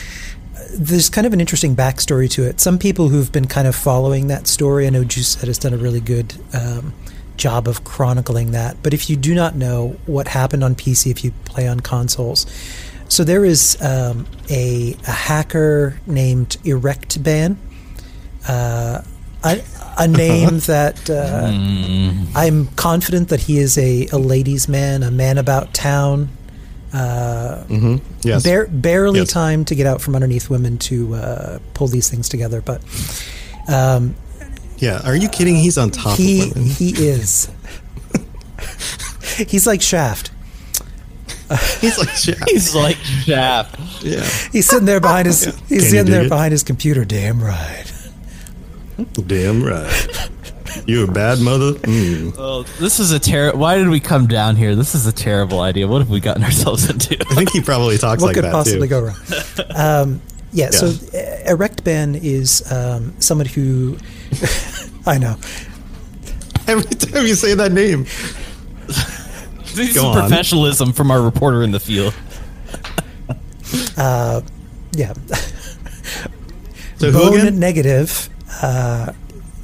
there's 0.74 1.08
kind 1.08 1.26
of 1.26 1.32
an 1.32 1.40
interesting 1.40 1.74
backstory 1.74 2.30
to 2.30 2.44
it. 2.44 2.60
Some 2.60 2.78
people 2.78 3.08
who've 3.08 3.32
been 3.32 3.46
kind 3.46 3.66
of 3.66 3.74
following 3.74 4.26
that 4.26 4.46
story, 4.46 4.86
I 4.86 4.90
know 4.90 5.04
Juice 5.04 5.36
has 5.36 5.58
done 5.58 5.72
a 5.72 5.78
really 5.78 6.00
good 6.00 6.34
um, 6.52 6.92
job 7.36 7.66
of 7.66 7.84
chronicling 7.84 8.52
that. 8.52 8.82
But 8.82 8.92
if 8.92 9.08
you 9.08 9.16
do 9.16 9.34
not 9.34 9.56
know 9.56 9.96
what 10.06 10.28
happened 10.28 10.62
on 10.62 10.74
PC, 10.74 11.10
if 11.10 11.24
you 11.24 11.32
play 11.46 11.66
on 11.66 11.80
consoles, 11.80 12.46
so 13.08 13.24
there 13.24 13.44
is 13.44 13.80
um, 13.82 14.26
a, 14.50 14.96
a 15.06 15.10
hacker 15.10 15.98
named 16.06 16.58
ErectBan. 16.62 17.56
Uh, 18.46 19.02
a, 19.44 19.62
a 19.98 20.06
name 20.08 20.58
that 20.60 21.08
uh, 21.10 21.50
I'm 22.38 22.66
confident 22.76 23.28
that 23.30 23.40
he 23.40 23.58
is 23.58 23.76
a, 23.78 24.06
a 24.08 24.18
ladies' 24.18 24.68
man, 24.68 25.02
a 25.02 25.10
man 25.10 25.38
about 25.38 25.72
town. 25.74 26.28
Uh, 26.92 27.64
Yes. 28.22 28.42
Bare, 28.42 28.66
barely 28.66 29.20
Yes. 29.20 29.30
time 29.30 29.64
to 29.66 29.74
get 29.74 29.86
out 29.86 30.00
from 30.00 30.14
underneath 30.14 30.50
women 30.50 30.76
to 30.78 31.14
uh, 31.14 31.58
pull 31.74 31.86
these 31.88 32.10
things 32.10 32.28
together, 32.28 32.60
but 32.60 32.82
um, 33.68 34.14
yeah. 34.78 35.00
Are 35.04 35.14
you 35.16 35.28
kidding? 35.28 35.56
He's 35.56 35.78
on 35.78 35.90
top 35.90 36.18
he 36.18 36.42
of 36.42 36.54
women. 36.56 36.68
he 36.70 36.90
is. 36.90 37.48
He's 39.48 39.66
like 39.66 39.80
Shaft. 39.82 40.32
He's 41.80 41.98
like, 41.98 42.08
Shaft. 42.10 42.44
He's 42.50 42.74
like 42.74 42.96
Shaft. 42.96 43.78
yeah. 44.04 44.22
He's 44.52 44.68
sitting 44.68 44.84
there 44.86 45.00
behind 45.00 45.26
his. 45.26 45.44
Can 45.46 45.54
He's 45.68 45.84
you 45.84 45.90
sitting 45.90 46.12
there 46.12 46.24
it? 46.24 46.28
behind 46.28 46.52
his 46.52 46.62
computer. 46.62 47.04
Damn 47.04 47.42
right. 47.42 47.84
Damn 49.26 49.62
right. 49.62 50.30
You 50.86 51.04
a 51.04 51.10
bad 51.10 51.40
mother? 51.40 51.72
Mm. 51.72 52.34
Oh, 52.38 52.62
this 52.78 53.00
is 53.00 53.10
a 53.10 53.18
terrible. 53.18 53.58
Why 53.58 53.76
did 53.76 53.88
we 53.88 53.98
come 54.00 54.26
down 54.28 54.54
here? 54.56 54.76
This 54.76 54.94
is 54.94 55.06
a 55.06 55.12
terrible 55.12 55.60
idea. 55.60 55.88
What 55.88 55.98
have 55.98 56.10
we 56.10 56.20
gotten 56.20 56.44
ourselves 56.50 56.88
into? 56.88 57.16
I 57.30 57.34
think 57.34 57.50
he 57.50 57.60
probably 57.60 57.98
talks 57.98 58.22
What 58.22 58.28
like 58.28 58.34
could 58.36 58.44
that 58.44 58.52
possibly 58.52 58.86
too. 58.86 58.90
go 58.90 59.00
wrong? 59.02 59.16
Um, 59.74 60.22
yeah, 60.52 60.70
So 60.70 60.86
uh, 60.86 60.90
ErectBan 61.54 62.18
is 62.22 62.70
um, 62.72 63.14
someone 63.20 63.46
who. 63.46 63.96
I 65.06 65.18
know. 65.18 65.36
Every 66.68 66.84
time 66.84 67.26
you 67.26 67.34
say 67.34 67.54
that 67.54 67.72
name, 67.72 68.04
This 69.74 69.78
is 69.90 69.94
Go 69.94 70.06
on. 70.08 70.20
professionalism 70.20 70.92
from 70.92 71.10
our 71.10 71.20
reporter 71.22 71.62
in 71.62 71.72
the 71.72 71.80
field. 71.80 72.14
Yeah. 74.92 75.12
so 76.96 77.10
who 77.10 77.18
Bone 77.30 77.40
again? 77.40 77.58
Negative 77.60 78.28
uh, 78.62 79.12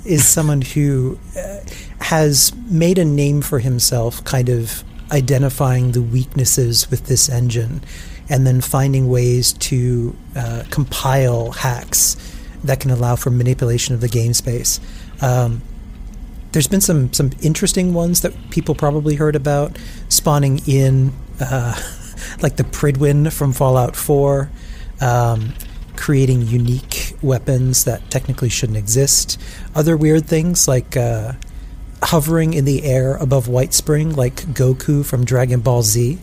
is 0.04 0.26
someone 0.26 0.62
who 0.62 1.18
uh, 1.36 1.60
has 2.00 2.54
made 2.66 2.98
a 2.98 3.04
name 3.04 3.42
for 3.42 3.58
himself, 3.58 4.22
kind 4.24 4.48
of 4.48 4.84
identifying 5.12 5.92
the 5.92 6.02
weaknesses 6.02 6.90
with 6.90 7.06
this 7.06 7.28
engine, 7.28 7.82
and 8.28 8.46
then 8.46 8.60
finding 8.60 9.08
ways 9.08 9.52
to 9.54 10.16
uh, 10.34 10.64
compile 10.70 11.52
hacks 11.52 12.16
that 12.64 12.80
can 12.80 12.90
allow 12.90 13.16
for 13.16 13.30
manipulation 13.30 13.94
of 13.94 14.00
the 14.00 14.08
game 14.08 14.34
space. 14.34 14.80
Um, 15.20 15.62
there's 16.52 16.68
been 16.68 16.80
some 16.80 17.12
some 17.12 17.30
interesting 17.42 17.92
ones 17.92 18.22
that 18.22 18.32
people 18.50 18.74
probably 18.74 19.14
heard 19.14 19.36
about 19.36 19.76
spawning 20.08 20.60
in 20.66 21.12
uh, 21.40 21.78
like 22.42 22.56
the 22.56 22.64
Prydwen 22.64 23.32
from 23.32 23.52
Fallout 23.52 23.94
4 23.94 24.50
um, 25.00 25.52
creating 25.96 26.42
unique 26.42 27.05
weapons 27.22 27.84
that 27.84 28.10
technically 28.10 28.48
shouldn't 28.48 28.78
exist 28.78 29.40
other 29.74 29.96
weird 29.96 30.26
things 30.26 30.66
like 30.68 30.96
uh, 30.96 31.32
hovering 32.02 32.54
in 32.54 32.64
the 32.64 32.84
air 32.84 33.16
above 33.16 33.46
Whitespring 33.46 34.16
like 34.16 34.36
Goku 34.54 35.04
from 35.04 35.24
Dragon 35.24 35.60
Ball 35.60 35.82
Z 35.82 36.18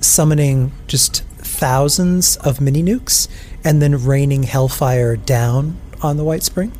summoning 0.00 0.72
just 0.86 1.22
thousands 1.38 2.36
of 2.38 2.60
mini 2.60 2.82
nukes 2.82 3.28
and 3.64 3.82
then 3.82 4.04
raining 4.04 4.44
hellfire 4.44 5.16
down 5.16 5.76
on 6.02 6.16
the 6.16 6.24
Whitespring 6.24 6.72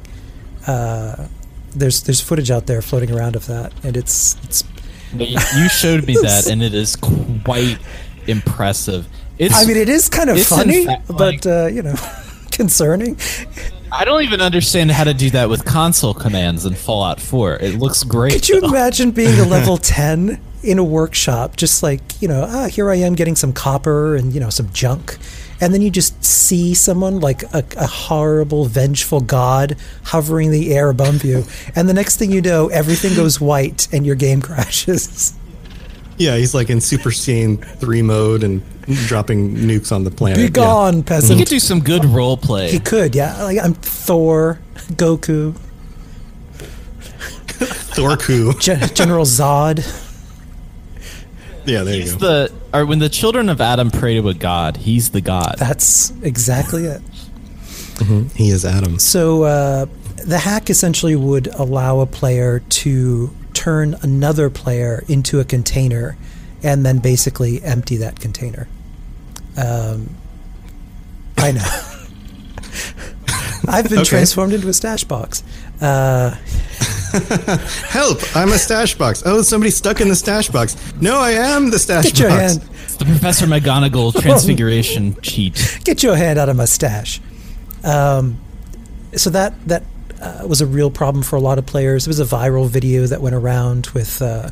there's 1.75 2.03
there's 2.03 2.21
footage 2.21 2.51
out 2.51 2.67
there 2.67 2.83
floating 2.83 3.11
around 3.13 3.37
of 3.37 3.47
that, 3.47 3.73
and 3.85 3.97
it's 3.97 4.37
it's. 4.45 4.65
You 5.15 5.69
showed 5.71 6.07
me 6.07 6.15
that, 6.23 6.49
and 6.51 6.63
it 6.63 6.75
is 6.75 6.97
quite 6.97 7.79
impressive. 8.27 9.07
It's, 9.39 9.55
I 9.55 9.65
mean, 9.65 9.77
it 9.77 9.89
is 9.89 10.09
kind 10.09 10.29
of 10.29 10.43
funny, 10.43 10.85
fact, 10.85 11.09
but 11.09 11.19
like- 11.19 11.47
uh, 11.47 11.67
you 11.67 11.83
know, 11.83 11.95
concerning. 12.59 13.17
I 13.91 14.05
don't 14.05 14.23
even 14.23 14.43
understand 14.43 14.91
how 14.91 15.05
to 15.05 15.15
do 15.15 15.31
that 15.31 15.49
with 15.49 15.65
console 15.65 16.13
commands 16.13 16.67
in 16.67 16.75
Fallout 16.75 17.21
4. 17.21 17.57
It 17.57 17.77
looks 17.77 18.05
great. 18.05 18.35
Could 18.35 18.49
you 18.49 18.61
though. 18.61 18.69
imagine 18.69 19.13
being 19.13 19.39
a 19.39 19.45
level 19.45 19.79
ten 19.79 20.41
in 20.63 20.79
a 20.79 20.85
workshop, 20.85 21.57
just 21.57 21.83
like, 21.83 22.21
you 22.21 22.29
know, 22.29 22.45
ah, 22.47 22.67
here 22.67 22.91
I 22.91 22.97
am 22.97 23.15
getting 23.15 23.37
some 23.37 23.53
copper 23.53 24.17
and, 24.17 24.35
you 24.35 24.41
know, 24.41 24.51
some 24.51 24.71
junk. 24.73 25.17
And 25.61 25.73
then 25.73 25.83
you 25.83 25.91
just 25.91 26.23
see 26.23 26.75
someone 26.75 27.21
like 27.21 27.43
a, 27.55 27.65
a 27.77 27.87
horrible, 27.87 28.67
vengeful 28.67 29.21
god 29.21 29.77
hovering 30.03 30.51
the 30.51 30.75
air 30.75 30.91
above 30.91 31.25
you. 31.25 31.45
And 31.75 31.89
the 31.89 31.95
next 31.95 32.17
thing 32.17 32.31
you 32.31 32.43
know, 32.43 32.69
everything 32.69 33.15
goes 33.15 33.41
white 33.41 33.89
and 33.93 34.05
your 34.05 34.17
game 34.17 34.43
crashes. 34.49 35.33
Yeah, 36.19 36.37
he's 36.37 36.55
like 36.55 36.69
in 36.69 36.81
Super 36.81 37.11
Saiyan 37.11 37.65
3 37.79 38.03
mode 38.03 38.43
and 38.43 38.63
dropping 39.07 39.55
nukes 39.55 39.93
on 39.93 40.05
the 40.05 40.11
planet. 40.11 40.39
Be 40.39 40.49
gone, 40.51 40.97
He 40.97 41.03
peasant. 41.03 41.39
He 41.39 41.45
could 41.45 41.51
do 41.51 41.61
some 41.61 41.81
good 41.81 42.05
role 42.05 42.37
play. 42.37 42.71
He 42.71 42.81
could, 42.81 43.15
yeah. 43.15 43.43
Like 43.45 43.59
I'm 43.63 43.75
Thor, 43.75 44.59
Goku, 44.93 45.55
Yeah. 47.61 47.67
Thorku. 47.95 48.59
Gen- 48.61 48.89
General 48.95 49.25
Zod. 49.25 49.79
Yeah, 51.67 51.83
there 51.83 51.97
you 51.97 52.05
go. 52.13 52.19
the 52.19 52.53
or 52.73 52.87
when 52.87 52.99
the 52.99 53.09
children 53.09 53.49
of 53.49 53.61
Adam 53.61 53.91
pray 53.91 54.15
to 54.15 54.29
a 54.29 54.35
god, 54.35 54.77
he's 54.77 55.11
the 55.11 55.21
god. 55.21 55.57
That's 55.59 56.11
exactly 56.23 56.85
it. 56.87 57.03
he 58.35 58.51
is 58.51 58.65
Adam. 58.65 58.99
So 58.99 59.43
uh, 59.43 59.87
the 60.25 60.39
hack 60.39 60.71
essentially 60.71 61.15
would 61.17 61.49
allow 61.49 62.01
a 62.01 62.07
player 62.07 62.61
to 62.61 63.31
turn 63.69 63.95
another 64.01 64.49
player 64.49 65.05
into 65.09 65.41
a 65.41 65.45
container 65.45 66.17
and 66.63 66.87
then 66.87 66.99
basically 67.01 67.63
empty 67.63 67.99
that 67.99 68.19
container. 68.19 68.67
Um, 69.59 70.09
I 71.37 71.53
know. 71.53 71.83
I've 73.69 73.89
been 73.91 73.99
Okay. 73.99 74.05
transformed 74.09 74.55
into 74.55 74.69
a 74.69 74.73
stash 74.73 75.05
box. 75.05 75.43
Uh, 75.83 76.31
Help! 77.89 78.19
I'm 78.35 78.49
a 78.53 78.59
stash 78.59 78.95
box. 78.95 79.23
Oh, 79.27 79.43
somebody's 79.43 79.77
stuck 79.77 80.01
in 80.01 80.09
the 80.09 80.17
stash 80.17 80.49
box. 80.49 80.77
No, 81.01 81.19
I 81.19 81.33
am 81.33 81.71
the 81.71 81.79
stash 81.79 82.05
get 82.05 82.19
your 82.21 82.29
box. 82.31 82.41
hand, 82.57 82.71
It's 82.85 82.97
the 82.97 83.05
Professor 83.05 83.47
McGonagall 83.47 84.19
transfiguration 84.23 85.15
cheat. 85.21 85.81
get 85.85 86.03
your 86.03 86.17
hand 86.17 86.39
out 86.39 86.49
of 86.49 86.57
my 86.57 86.65
stash. 86.65 87.21
Um, 87.85 88.39
so 89.15 89.29
that 89.31 89.53
that 89.69 89.83
uh, 90.21 90.47
was 90.47 90.61
a 90.61 90.67
real 90.67 90.91
problem 90.91 91.23
for 91.23 91.37
a 91.37 91.41
lot 91.41 91.59
of 91.59 91.67
players. 91.67 92.07
It 92.07 92.11
was 92.11 92.21
a 92.21 92.25
viral 92.25 92.69
video 92.69 93.07
that 93.07 93.21
went 93.21 93.35
around 93.35 93.89
with 93.89 94.21
uh, 94.21 94.51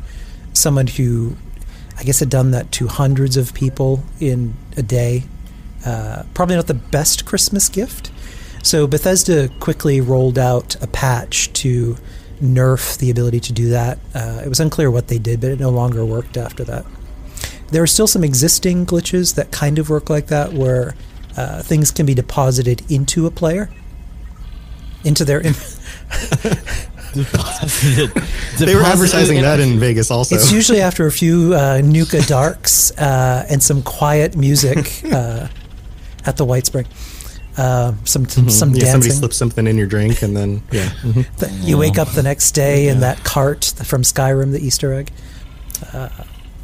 someone 0.53 0.87
who, 0.87 1.35
I 1.97 2.03
guess, 2.03 2.19
had 2.19 2.29
done 2.29 2.51
that 2.51 2.71
to 2.73 2.87
hundreds 2.87 3.37
of 3.37 3.53
people 3.53 4.03
in 4.19 4.53
a 4.75 4.81
day. 4.81 5.23
Uh, 5.85 6.23
probably 6.33 6.55
not 6.55 6.67
the 6.67 6.73
best 6.73 7.25
Christmas 7.25 7.69
gift. 7.69 8.11
So 8.63 8.87
Bethesda 8.87 9.49
quickly 9.59 10.01
rolled 10.01 10.37
out 10.37 10.75
a 10.81 10.87
patch 10.87 11.53
to 11.53 11.97
nerf 12.41 12.97
the 12.97 13.09
ability 13.09 13.39
to 13.39 13.53
do 13.53 13.69
that. 13.69 13.97
Uh, 14.13 14.41
it 14.43 14.49
was 14.49 14.59
unclear 14.59 14.91
what 14.91 15.07
they 15.07 15.17
did, 15.17 15.41
but 15.41 15.51
it 15.51 15.59
no 15.59 15.69
longer 15.69 16.05
worked 16.05 16.37
after 16.37 16.63
that. 16.65 16.85
There 17.71 17.83
are 17.83 17.87
still 17.87 18.07
some 18.07 18.23
existing 18.23 18.85
glitches 18.85 19.35
that 19.35 19.51
kind 19.51 19.79
of 19.79 19.89
work 19.89 20.09
like 20.09 20.27
that, 20.27 20.53
where 20.53 20.95
uh, 21.35 21.61
things 21.61 21.91
can 21.91 22.05
be 22.05 22.13
deposited 22.13 22.89
into 22.91 23.25
a 23.25 23.31
player, 23.31 23.69
into 25.07 25.25
their. 25.25 25.41
Im- 25.41 25.55
They 28.59 28.75
were 28.75 28.83
advertising 28.83 29.41
that 29.41 29.59
in 29.59 29.79
Vegas 29.79 30.11
also. 30.11 30.35
It's 30.35 30.51
usually 30.51 30.81
after 30.81 31.07
a 31.07 31.11
few 31.11 31.53
uh, 31.55 31.81
Nuka 31.83 32.21
Darks 32.23 32.91
uh, 32.97 33.45
and 33.49 33.61
some 33.61 33.81
quiet 33.81 34.35
music 34.35 35.01
uh, 35.11 35.47
at 36.25 36.37
the 36.37 36.45
Whitespring. 36.45 36.85
Uh, 37.57 37.93
some 38.03 38.27
some 38.27 38.45
yeah, 38.75 38.91
somebody 38.91 39.09
slips 39.09 39.35
something 39.35 39.65
in 39.65 39.77
your 39.77 39.87
drink 39.87 40.21
and 40.21 40.37
then, 40.37 40.61
yeah. 40.71 40.89
mhm. 41.01 41.25
Th- 41.39 41.51
You 41.63 41.77
wake 41.79 41.97
up 41.97 42.09
the 42.09 42.21
next 42.21 42.51
day 42.51 42.87
in 42.87 42.99
that 42.99 43.23
cart 43.23 43.65
from 43.83 44.03
Skyrim, 44.03 44.51
the 44.51 44.59
Easter 44.63 44.93
egg. 44.93 45.11
Uh, 45.91 46.09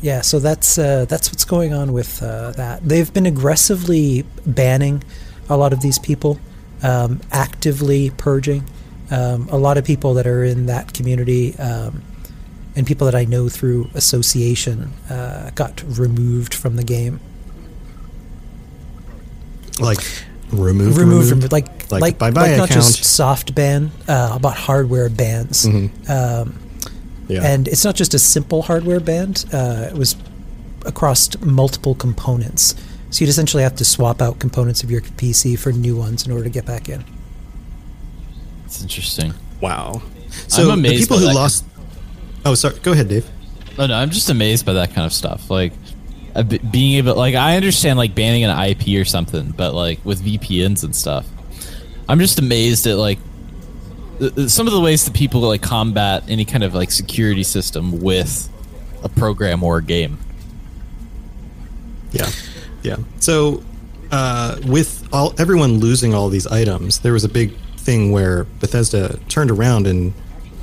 yeah, 0.01 0.21
so 0.21 0.37
that's 0.39 0.77
uh, 0.77 1.05
that's 1.05 1.31
what's 1.31 1.45
going 1.45 1.73
on 1.73 1.93
with 1.93 2.21
uh, 2.21 2.51
that. 2.51 2.87
They've 2.87 3.11
been 3.11 3.25
aggressively 3.25 4.23
banning 4.45 5.03
a 5.49 5.57
lot 5.57 5.73
of 5.73 5.81
these 5.81 5.97
people, 5.97 6.37
um, 6.83 7.21
actively 7.31 8.11
purging. 8.11 8.63
Um, 9.11 9.47
a 9.49 9.57
lot 9.57 9.77
of 9.77 9.85
people 9.85 10.13
that 10.15 10.27
are 10.27 10.43
in 10.43 10.65
that 10.67 10.93
community 10.93 11.55
um, 11.57 12.03
and 12.75 12.85
people 12.87 13.05
that 13.05 13.15
I 13.15 13.25
know 13.25 13.49
through 13.49 13.89
association 13.93 14.91
uh, 15.09 15.51
got 15.55 15.83
removed 15.87 16.53
from 16.53 16.75
the 16.75 16.83
game. 16.83 17.19
Like, 19.79 19.99
removed, 20.51 20.97
removed 20.97 21.29
from 21.29 21.39
like 21.49 21.91
Like, 21.91 22.01
like, 22.01 22.17
bye-bye 22.17 22.49
like 22.49 22.57
not 22.57 22.69
just 22.69 23.03
soft 23.03 23.53
ban, 23.55 23.91
uh, 24.07 24.39
but 24.39 24.51
hardware 24.55 25.09
bans. 25.09 25.65
Um, 25.65 26.59
Yeah. 27.27 27.41
and 27.43 27.67
it's 27.67 27.85
not 27.85 27.95
just 27.95 28.13
a 28.13 28.19
simple 28.19 28.63
hardware 28.63 28.99
ban. 28.99 29.33
Uh, 29.51 29.87
it 29.91 29.97
was 29.97 30.15
across 30.85 31.29
multiple 31.41 31.95
components. 31.95 32.75
So 33.13 33.23
you'd 33.23 33.29
essentially 33.29 33.61
have 33.61 33.75
to 33.75 33.85
swap 33.85 34.23
out 34.23 34.39
components 34.39 34.81
of 34.81 34.89
your 34.89 35.01
PC 35.01 35.57
for 35.59 35.71
new 35.71 35.95
ones 35.95 36.25
in 36.25 36.31
order 36.31 36.45
to 36.45 36.49
get 36.49 36.65
back 36.65 36.89
in. 36.89 37.05
It's 38.65 38.81
interesting. 38.81 39.35
wow. 39.61 40.01
So 40.47 40.65
the 40.65 40.71
amazed 40.71 41.03
people 41.03 41.17
by 41.17 41.21
who 41.21 41.27
that. 41.27 41.35
lost. 41.35 41.63
Oh, 42.43 42.55
sorry. 42.55 42.79
Go 42.79 42.91
ahead, 42.93 43.09
Dave. 43.09 43.29
No, 43.77 43.85
no, 43.85 43.93
I'm 43.93 44.09
just 44.09 44.31
amazed 44.31 44.65
by 44.65 44.73
that 44.73 44.95
kind 44.95 45.05
of 45.05 45.13
stuff. 45.13 45.51
Like 45.51 45.73
uh, 46.33 46.41
being 46.41 46.95
able, 46.97 47.13
like, 47.13 47.35
I 47.35 47.55
understand 47.55 47.99
like 47.99 48.15
banning 48.15 48.43
an 48.45 48.49
IP 48.69 48.99
or 48.99 49.05
something, 49.05 49.51
but 49.51 49.75
like 49.75 50.03
with 50.03 50.23
VPNs 50.25 50.83
and 50.83 50.95
stuff, 50.95 51.27
I'm 52.09 52.17
just 52.17 52.39
amazed 52.39 52.87
at 52.87 52.97
like 52.97 53.19
th- 54.17 54.33
th- 54.33 54.49
some 54.49 54.65
of 54.65 54.73
the 54.73 54.81
ways 54.81 55.05
that 55.05 55.13
people 55.13 55.41
like 55.41 55.61
combat 55.61 56.23
any 56.27 56.45
kind 56.45 56.63
of 56.63 56.73
like 56.73 56.89
security 56.89 57.43
system 57.43 58.01
with 58.01 58.49
a 59.03 59.09
program 59.09 59.63
or 59.63 59.77
a 59.77 59.83
game. 59.83 60.17
Yeah, 62.11 62.29
yeah. 62.83 62.97
So, 63.19 63.63
uh, 64.11 64.59
with 64.65 65.07
all 65.11 65.33
everyone 65.39 65.79
losing 65.79 66.13
all 66.13 66.29
these 66.29 66.47
items, 66.47 66.99
there 66.99 67.13
was 67.13 67.23
a 67.23 67.29
big 67.29 67.55
thing 67.77 68.11
where 68.11 68.45
Bethesda 68.59 69.19
turned 69.27 69.51
around 69.51 69.87
and 69.87 70.13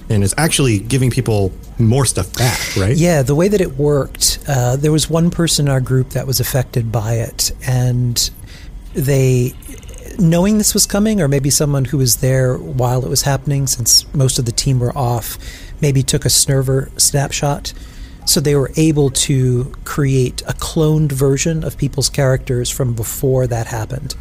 and 0.08 0.24
is 0.24 0.34
actually 0.36 0.80
giving 0.80 1.10
people 1.10 1.52
more 1.78 2.04
stuff 2.04 2.32
back, 2.36 2.76
right? 2.76 2.96
Yeah, 2.96 3.22
the 3.22 3.34
way 3.34 3.46
that 3.46 3.60
it 3.60 3.76
worked, 3.76 4.40
uh, 4.48 4.74
there 4.76 4.90
was 4.90 5.08
one 5.08 5.30
person 5.30 5.68
in 5.68 5.72
our 5.72 5.80
group 5.80 6.10
that 6.10 6.26
was 6.26 6.40
affected 6.40 6.90
by 6.90 7.14
it, 7.14 7.52
and 7.66 8.30
they, 8.92 9.54
knowing 10.18 10.58
this 10.58 10.74
was 10.74 10.84
coming, 10.84 11.20
or 11.20 11.28
maybe 11.28 11.48
someone 11.48 11.84
who 11.84 11.98
was 11.98 12.16
there 12.16 12.56
while 12.56 13.04
it 13.04 13.08
was 13.08 13.22
happening, 13.22 13.68
since 13.68 14.12
most 14.12 14.38
of 14.38 14.46
the 14.46 14.52
team 14.52 14.80
were 14.80 14.96
off, 14.98 15.38
maybe 15.80 16.02
took 16.02 16.24
a 16.24 16.28
Snerver 16.28 16.98
snapshot. 17.00 17.72
So 18.26 18.40
they 18.40 18.54
were 18.54 18.70
able 18.76 19.10
to 19.10 19.72
create 19.84 20.42
a 20.42 20.52
cloned 20.52 21.12
version 21.12 21.64
of 21.64 21.76
people's 21.76 22.08
characters 22.08 22.70
from 22.70 22.94
before 22.94 23.46
that 23.46 23.66
happened. 23.66 24.14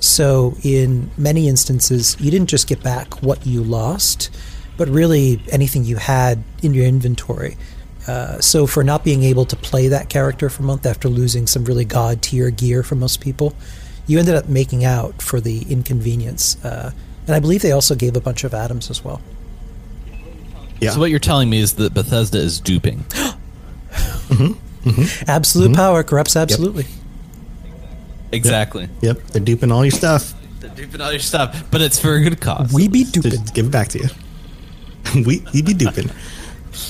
So, 0.00 0.54
in 0.62 1.10
many 1.16 1.48
instances, 1.48 2.16
you 2.20 2.30
didn't 2.30 2.48
just 2.48 2.68
get 2.68 2.82
back 2.82 3.20
what 3.22 3.46
you 3.46 3.64
lost, 3.64 4.30
but 4.76 4.88
really 4.88 5.42
anything 5.50 5.84
you 5.84 5.96
had 5.96 6.44
in 6.62 6.72
your 6.72 6.86
inventory. 6.86 7.56
Uh, 8.06 8.40
so, 8.40 8.66
for 8.66 8.84
not 8.84 9.02
being 9.02 9.24
able 9.24 9.44
to 9.46 9.56
play 9.56 9.88
that 9.88 10.08
character 10.08 10.48
for 10.48 10.62
a 10.62 10.66
month 10.66 10.86
after 10.86 11.08
losing 11.08 11.46
some 11.48 11.64
really 11.64 11.84
god 11.84 12.22
tier 12.22 12.50
gear 12.50 12.84
for 12.84 12.94
most 12.94 13.20
people, 13.20 13.54
you 14.06 14.18
ended 14.18 14.36
up 14.36 14.48
making 14.48 14.84
out 14.84 15.20
for 15.20 15.40
the 15.40 15.62
inconvenience. 15.68 16.62
Uh, 16.64 16.92
and 17.26 17.34
I 17.34 17.40
believe 17.40 17.62
they 17.62 17.72
also 17.72 17.94
gave 17.94 18.16
a 18.16 18.20
bunch 18.20 18.44
of 18.44 18.54
atoms 18.54 18.90
as 18.90 19.04
well. 19.04 19.20
Yeah. 20.80 20.90
So 20.90 21.00
what 21.00 21.10
you're 21.10 21.18
telling 21.18 21.50
me 21.50 21.58
is 21.58 21.74
that 21.74 21.94
Bethesda 21.94 22.38
is 22.38 22.60
duping. 22.60 23.04
Mm-hmm. 24.28 24.90
Mm-hmm. 24.90 25.30
Absolute 25.30 25.68
mm-hmm. 25.68 25.74
power 25.76 26.02
corrupts 26.02 26.36
absolutely. 26.36 26.84
Exactly. 28.30 28.88
Yep. 29.00 29.22
They're 29.28 29.42
duping 29.42 29.72
all 29.72 29.84
your 29.84 29.90
stuff 29.90 30.34
They're 30.60 30.68
duping 30.70 31.00
all 31.00 31.10
your 31.10 31.20
stuff, 31.20 31.64
but 31.70 31.80
it's 31.80 31.98
for 31.98 32.14
a 32.14 32.22
good 32.22 32.40
cause. 32.40 32.72
We 32.72 32.88
be 32.88 33.04
duping. 33.04 33.42
give 33.54 33.66
it 33.66 33.72
back 33.72 33.88
to 33.88 33.98
you. 34.00 34.08
we 35.24 35.42
we 35.54 35.62
be 35.62 35.72
duping. 35.72 36.10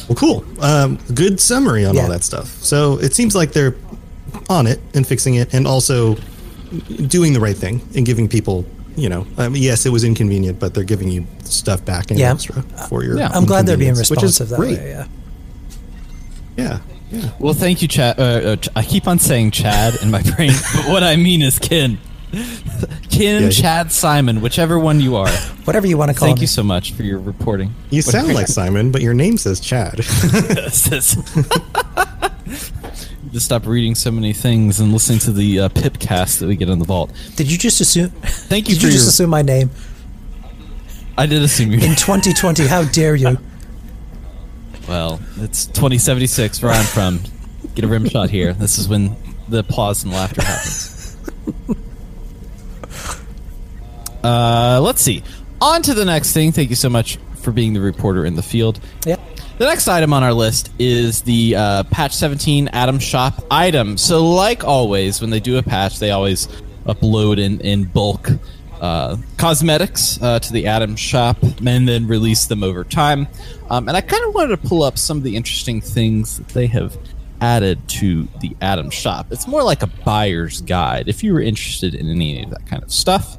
Well, 0.09 0.16
cool. 0.16 0.44
Um, 0.61 0.98
good 1.14 1.38
summary 1.40 1.85
on 1.85 1.94
Yeah. 1.94 2.03
all 2.03 2.09
that 2.09 2.24
stuff. 2.24 2.48
So 2.62 2.98
it 2.98 3.14
seems 3.14 3.37
like 3.37 3.53
they're 3.53 3.77
on 4.51 4.66
it 4.66 4.81
and 4.94 5.07
fixing 5.07 5.37
it, 5.37 5.55
and 5.55 5.66
also 5.66 6.16
doing 7.07 7.33
the 7.33 7.40
right 7.40 7.57
thing 7.57 7.81
and 7.94 8.05
giving 8.05 8.29
people. 8.29 8.64
You 8.98 9.08
know, 9.08 9.26
I 9.37 9.48
mean, 9.48 9.62
yes, 9.62 9.87
it 9.87 9.90
was 9.90 10.04
inconvenient, 10.04 10.58
but 10.58 10.74
they're 10.74 10.84
giving 10.84 11.08
you 11.08 11.26
stuff 11.44 11.84
back 11.84 12.11
and 12.11 12.18
Yeah. 12.18 12.32
extra 12.32 12.62
for 12.88 13.04
your. 13.04 13.16
Yeah. 13.18 13.28
I'm 13.32 13.44
glad 13.44 13.66
they're 13.66 13.76
being 13.76 13.90
inconvenience, 13.96 14.11
which 14.11 14.22
is 14.22 14.40
responsive 14.40 14.48
that 14.50 14.56
great. 14.56 14.78
way. 14.78 14.90
Yeah. 14.90 15.06
Yeah, 16.56 16.78
yeah. 17.12 17.30
Well, 17.38 17.54
thank 17.54 17.82
you, 17.82 17.88
Chad. 17.88 18.18
Uh, 18.18 18.22
uh, 18.22 18.56
I 18.74 18.82
keep 18.82 19.06
on 19.06 19.18
saying 19.20 19.52
Chad 19.52 19.94
in 20.02 20.11
my 20.11 20.22
brain, 20.37 20.50
but 20.74 20.88
what 20.88 21.02
I 21.04 21.14
mean 21.16 21.40
is 21.42 21.58
Kin. 21.58 21.98
Kin, 23.11 23.44
Yeah. 23.44 23.48
Chad, 23.50 23.92
Simon, 23.92 24.40
whichever 24.40 24.78
one 24.78 25.00
you 25.00 25.14
are. 25.16 25.30
Whatever 25.64 25.87
you 25.87 25.96
want 25.96 26.11
to 26.11 26.14
call 26.18 26.26
Thank 26.28 26.38
me. 26.38 26.42
you 26.42 26.46
so 26.48 26.62
much 26.62 26.92
for 26.92 27.02
your 27.02 27.18
reporting. 27.20 27.74
You 27.90 28.02
sound 28.02 28.34
like 28.34 28.46
Simon, 28.58 28.90
but 28.90 29.00
your 29.02 29.14
name 29.14 29.38
says 29.38 29.61
Chad. 29.61 30.00
To 33.32 33.40
stop 33.40 33.66
reading 33.66 33.94
so 33.94 34.10
many 34.10 34.32
things 34.32 34.80
and 34.80 34.92
listening 34.92 35.18
to 35.20 35.32
the 35.32 35.60
uh, 35.60 35.68
Pipcast 35.70 36.38
that 36.40 36.46
we 36.46 36.56
get 36.56 36.68
in 36.68 36.78
the 36.78 36.84
vault. 36.84 37.12
Did 37.36 37.50
you 37.50 37.58
just 37.58 37.80
assume? 37.80 38.10
Thank 38.10 38.68
you 38.68 38.74
Did 38.74 38.80
for 38.80 38.86
you 38.86 38.92
just 38.92 39.04
your- 39.04 39.10
assume 39.10 39.30
my 39.30 39.42
name 39.42 39.70
I 41.16 41.26
did 41.26 41.42
assume 41.42 41.70
you. 41.72 41.78
in 41.78 41.94
2020? 41.96 42.66
How 42.66 42.84
dare 42.84 43.14
you? 43.16 43.38
Well, 44.88 45.20
it's 45.36 45.66
2076 45.66 46.62
where 46.62 46.72
I'm 46.72 46.82
from. 46.86 47.20
Get 47.74 47.84
a 47.84 47.88
rim 47.88 48.08
shot 48.08 48.30
here. 48.30 48.54
This 48.54 48.78
is 48.78 48.88
when 48.88 49.14
the 49.46 49.58
applause 49.58 50.02
and 50.02 50.14
laughter 50.14 50.40
happens. 50.42 51.16
Uh, 54.24 54.80
let's 54.82 55.00
see. 55.00 55.22
On 55.60 55.80
to 55.82 55.94
the 55.94 56.04
next 56.04 56.32
thing. 56.32 56.52
Thank 56.52 56.70
you 56.70 56.76
so 56.76 56.88
much 56.88 57.18
for 57.38 57.53
being 57.53 57.72
the 57.72 57.81
reporter 57.81 58.24
in 58.24 58.35
the 58.35 58.42
field. 58.42 58.81
Yeah. 59.07 59.16
The 59.59 59.66
next 59.66 59.88
item 59.88 60.12
on 60.12 60.22
our 60.22 60.33
list 60.33 60.70
is 60.79 61.22
the 61.22 61.57
uh, 61.57 61.83
patch 61.85 62.14
17 62.14 62.68
Atom 62.68 63.01
Shop 63.01 63.44
item. 63.51 63.96
So, 63.96 64.24
like 64.24 64.62
always, 64.62 65.20
when 65.20 65.31
they 65.31 65.40
do 65.40 65.59
a 65.59 65.62
patch, 65.62 65.98
they 65.98 66.12
always 66.12 66.46
upload 66.87 67.38
in, 67.38 67.61
in 67.61 67.85
bulk 67.85 68.31
uh, 68.81 69.16
cosmetics 69.37 70.22
uh, 70.22 70.38
to 70.38 70.53
the 70.53 70.66
Atom 70.66 70.94
Shop 70.96 71.42
and 71.42 71.88
then 71.88 72.07
release 72.07 72.46
them 72.46 72.62
over 72.62 72.85
time. 72.85 73.27
Um, 73.68 73.88
and 73.88 73.96
I 73.96 74.01
kind 74.01 74.24
of 74.27 74.35
wanted 74.35 74.61
to 74.61 74.68
pull 74.68 74.83
up 74.83 74.96
some 74.96 75.16
of 75.16 75.24
the 75.24 75.37
interesting 75.37 75.81
things 75.81 76.38
that 76.38 76.48
they 76.48 76.66
have 76.68 76.96
added 77.40 77.87
to 77.88 78.29
the 78.40 78.57
Atom 78.61 78.90
Shop. 78.90 79.27
It's 79.31 79.46
more 79.46 79.62
like 79.62 79.83
a 79.83 79.87
buyer's 79.87 80.61
guide 80.61 81.09
if 81.09 81.22
you 81.22 81.33
were 81.33 81.40
interested 81.40 81.94
in 81.94 82.09
any 82.09 82.42
of 82.42 82.51
that 82.51 82.66
kind 82.66 82.83
of 82.83 82.92
stuff. 82.92 83.38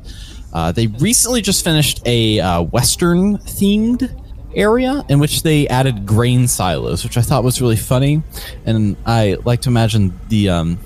Uh, 0.53 0.71
they 0.71 0.87
recently 0.87 1.41
just 1.41 1.63
finished 1.63 2.01
a 2.05 2.39
uh, 2.39 2.61
Western 2.63 3.37
themed 3.39 4.09
area 4.55 5.03
in 5.09 5.19
which 5.19 5.43
they 5.43 5.67
added 5.67 6.05
grain 6.05 6.47
silos, 6.47 7.03
which 7.03 7.17
I 7.17 7.21
thought 7.21 7.43
was 7.43 7.61
really 7.61 7.75
funny, 7.75 8.23
and 8.65 8.97
I 9.05 9.37
like 9.45 9.61
to 9.61 9.69
imagine 9.69 10.19
the 10.29 10.49
um, 10.49 10.79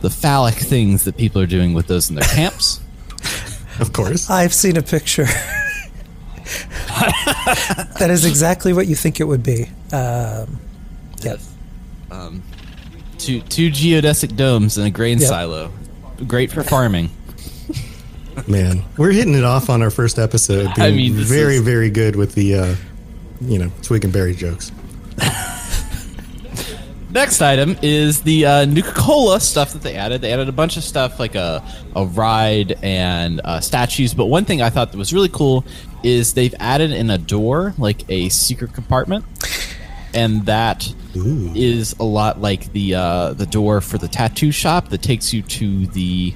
the 0.00 0.10
phallic 0.10 0.54
things 0.54 1.04
that 1.04 1.16
people 1.16 1.40
are 1.42 1.46
doing 1.46 1.74
with 1.74 1.86
those 1.86 2.08
in 2.10 2.16
their 2.16 2.28
camps. 2.28 2.80
Of 3.80 3.92
course. 3.92 4.30
I've 4.30 4.54
seen 4.54 4.76
a 4.76 4.82
picture. 4.82 5.24
that 6.44 8.06
is 8.08 8.24
exactly 8.24 8.72
what 8.72 8.86
you 8.86 8.94
think 8.94 9.18
it 9.18 9.24
would 9.24 9.42
be. 9.42 9.64
Um, 9.92 10.60
yeah. 11.20 11.36
Um, 12.10 12.42
two 13.18 13.40
two 13.40 13.70
geodesic 13.70 14.36
domes 14.36 14.78
and 14.78 14.86
a 14.86 14.90
grain 14.90 15.18
Yep. 15.18 15.28
silo, 15.28 15.72
great 16.28 16.52
for 16.52 16.62
farming. 16.62 17.10
Man, 18.48 18.84
we're 18.96 19.12
hitting 19.12 19.34
it 19.34 19.44
off 19.44 19.70
on 19.70 19.80
our 19.82 19.90
first 19.90 20.18
episode. 20.18 20.68
I 20.78 20.90
mean, 20.90 21.12
very, 21.14 21.56
is- 21.56 21.62
very 21.62 21.90
good 21.90 22.16
with 22.16 22.34
the, 22.34 22.54
uh, 22.56 22.74
you 23.40 23.58
know, 23.58 23.70
twig 23.82 24.04
and 24.04 24.12
berry 24.12 24.34
jokes. 24.34 24.70
Next 27.10 27.40
item 27.40 27.76
is 27.80 28.22
the 28.22 28.44
uh, 28.44 28.64
Nuka 28.64 28.90
Cola 28.90 29.38
stuff 29.38 29.72
that 29.72 29.82
they 29.82 29.94
added. 29.94 30.20
They 30.20 30.32
added 30.32 30.48
a 30.48 30.52
bunch 30.52 30.76
of 30.76 30.82
stuff 30.82 31.20
like 31.20 31.36
a, 31.36 31.62
a 31.94 32.04
ride 32.06 32.76
and 32.82 33.40
uh, 33.44 33.60
statues. 33.60 34.12
But 34.14 34.26
one 34.26 34.44
thing 34.44 34.60
I 34.60 34.68
thought 34.68 34.90
that 34.90 34.98
was 34.98 35.12
really 35.12 35.28
cool 35.28 35.64
is 36.02 36.34
they've 36.34 36.54
added 36.58 36.90
in 36.90 37.10
a 37.10 37.18
door, 37.18 37.72
like 37.78 38.02
a 38.10 38.30
secret 38.30 38.72
compartment. 38.74 39.24
And 40.12 40.44
that 40.46 40.92
is 41.14 41.94
a 42.00 42.04
lot 42.04 42.40
like 42.40 42.72
the 42.72 42.94
uh, 42.96 43.32
the 43.34 43.46
door 43.46 43.80
for 43.80 43.96
the 43.96 44.08
tattoo 44.08 44.50
shop 44.50 44.88
that 44.88 45.02
takes 45.02 45.32
you 45.32 45.42
to 45.42 45.86
the 45.88 46.34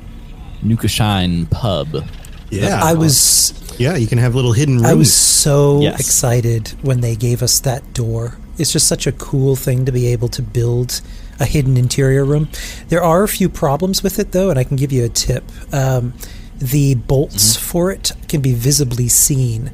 Nuka 0.63 0.89
Shine 0.89 1.47
pub. 1.47 2.05
Yeah. 2.51 2.81
I 2.83 2.95
was 2.95 3.53
Yeah, 3.79 3.97
you 3.97 4.07
can 4.09 4.19
have 4.19 4.35
little 4.35 4.53
hidden 4.53 4.77
rooms. 4.77 4.87
I 4.87 4.95
was 4.95 5.13
so 5.13 5.81
Yes. 5.83 6.01
excited 6.01 6.73
when 6.83 7.01
they 7.01 7.15
gave 7.15 7.43
us 7.43 7.61
that 7.61 7.95
door. 7.95 8.37
It's 8.59 8.73
just 8.73 8.89
such 8.89 9.07
a 9.07 9.13
cool 9.13 9.55
thing 9.55 9.85
to 9.85 9.93
be 9.93 10.09
able 10.09 10.29
to 10.31 10.43
build 10.43 11.01
a 11.39 11.45
hidden 11.45 11.77
interior 11.77 12.25
room. 12.25 12.49
There 12.89 13.03
are 13.03 13.23
a 13.23 13.29
few 13.29 13.49
problems 13.49 14.03
with 14.03 14.19
it 14.19 14.33
though, 14.33 14.51
and 14.51 14.59
I 14.59 14.65
can 14.65 14.77
give 14.77 14.91
you 14.91 15.05
a 15.05 15.09
tip. 15.09 15.45
Um, 15.73 16.15
the 16.59 16.95
bolts 16.97 17.55
for 17.55 17.93
it 17.93 18.11
can 18.27 18.41
be 18.41 18.53
visibly 18.53 19.07
seen, 19.07 19.71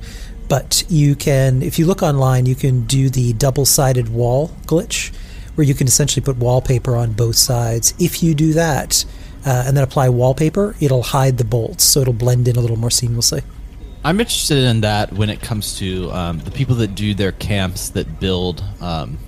but 0.49 0.85
you 0.91 1.15
can, 1.15 1.63
if 1.63 1.79
you 1.79 1.87
look 1.87 2.03
online, 2.03 2.45
you 2.45 2.55
can 2.55 2.83
do 2.85 3.09
the 3.09 3.33
double-sided 3.33 4.11
wall 4.11 4.51
glitch, 4.67 5.11
where 5.55 5.67
you 5.67 5.73
can 5.73 5.87
essentially 5.87 6.23
put 6.23 6.37
wallpaper 6.37 6.95
on 6.95 7.13
both 7.13 7.37
sides. 7.37 7.95
If 7.99 8.23
you 8.23 8.35
do 8.35 8.53
that. 8.53 9.07
Uh, 9.47 9.65
and 9.67 9.77
then 9.77 9.85
apply 9.85 10.09
wallpaper, 10.09 10.75
it'll 10.81 11.03
hide 11.03 11.37
the 11.37 11.45
bolts, 11.45 11.85
so 11.85 12.01
it'll 12.01 12.13
blend 12.15 12.49
in 12.49 12.57
a 12.57 12.61
little 12.61 12.79
more 12.79 12.89
seamlessly. 12.89 13.43
I'm 14.03 14.19
interested 14.21 14.59
in 14.59 14.81
that 14.83 15.13
when 15.13 15.29
it 15.31 15.41
comes 15.43 15.79
to 15.79 16.11
um, 16.13 16.39
the 16.41 16.51
people 16.51 16.77
that 16.77 16.95
do 16.95 17.15
their 17.15 17.33
camps 17.33 17.91
that 17.91 18.21
build, 18.21 18.63
um, 18.81 19.19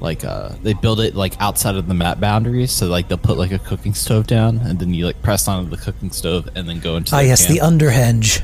like 0.00 0.24
uh, 0.24 0.50
they 0.62 0.74
build 0.74 1.00
it 1.00 1.14
like 1.14 1.34
outside 1.40 1.74
of 1.76 1.88
the 1.88 1.94
map 1.94 2.20
boundaries. 2.20 2.70
So 2.70 2.86
like 2.86 3.08
they'll 3.08 3.18
put 3.18 3.36
like 3.38 3.52
a 3.52 3.58
cooking 3.58 3.94
stove 3.94 4.26
down, 4.26 4.58
and 4.58 4.78
then 4.78 4.92
you 4.94 5.06
like 5.06 5.20
press 5.22 5.48
onto 5.48 5.70
the 5.70 5.76
cooking 5.76 6.10
stove, 6.10 6.48
and 6.54 6.68
then 6.68 6.78
go 6.80 6.96
into. 6.96 7.10
The 7.10 7.16
Ah, 7.16 7.20
their 7.20 7.28
yes, 7.28 7.46
the 7.46 7.58
camp. 7.58 7.80
underhenge. 7.80 8.42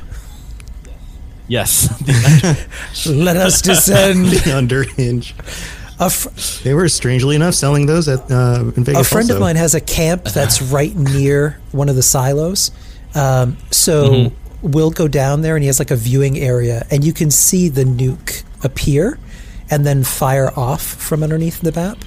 yes, 1.47 1.87
the 1.99 2.57
under- 3.05 3.23
Let 3.23 3.37
us 3.37 3.61
descend. 3.61 4.25
the 4.27 4.57
under 4.57 4.83
hinge. 4.83 5.33
A, 5.39 5.82
fr- 6.11 6.63
They 6.63 6.73
were 6.73 6.89
strangely 6.89 7.35
enough 7.35 7.53
selling 7.53 7.85
those 7.85 8.07
at 8.07 8.29
uh, 8.31 8.71
in 8.75 8.83
Vegas. 8.83 9.01
a 9.01 9.03
friend 9.09 9.29
of 9.31 9.39
mine 9.39 9.55
has 9.55 9.73
a 9.75 9.81
camp 9.81 10.25
that's 10.25 10.61
right 10.61 10.95
near 10.95 11.59
one 11.71 11.87
of 11.89 11.95
the 11.95 12.03
silos. 12.03 12.71
Um, 13.15 13.57
so 13.71 14.09
Mm-hmm. 14.09 14.71
we'll 14.71 14.91
go 14.91 15.07
down 15.07 15.41
there, 15.41 15.55
and 15.55 15.63
he 15.63 15.67
has 15.67 15.79
like 15.79 15.91
a 15.91 15.95
viewing 15.95 16.37
area, 16.39 16.85
and 16.91 17.03
you 17.03 17.13
can 17.13 17.29
see 17.31 17.69
the 17.69 17.83
nuke 17.83 18.43
appear 18.63 19.17
and 19.69 19.85
then 19.85 20.03
fire 20.03 20.51
off 20.57 20.81
from 20.81 21.21
underneath 21.23 21.61
the 21.61 21.71
map. 21.71 21.97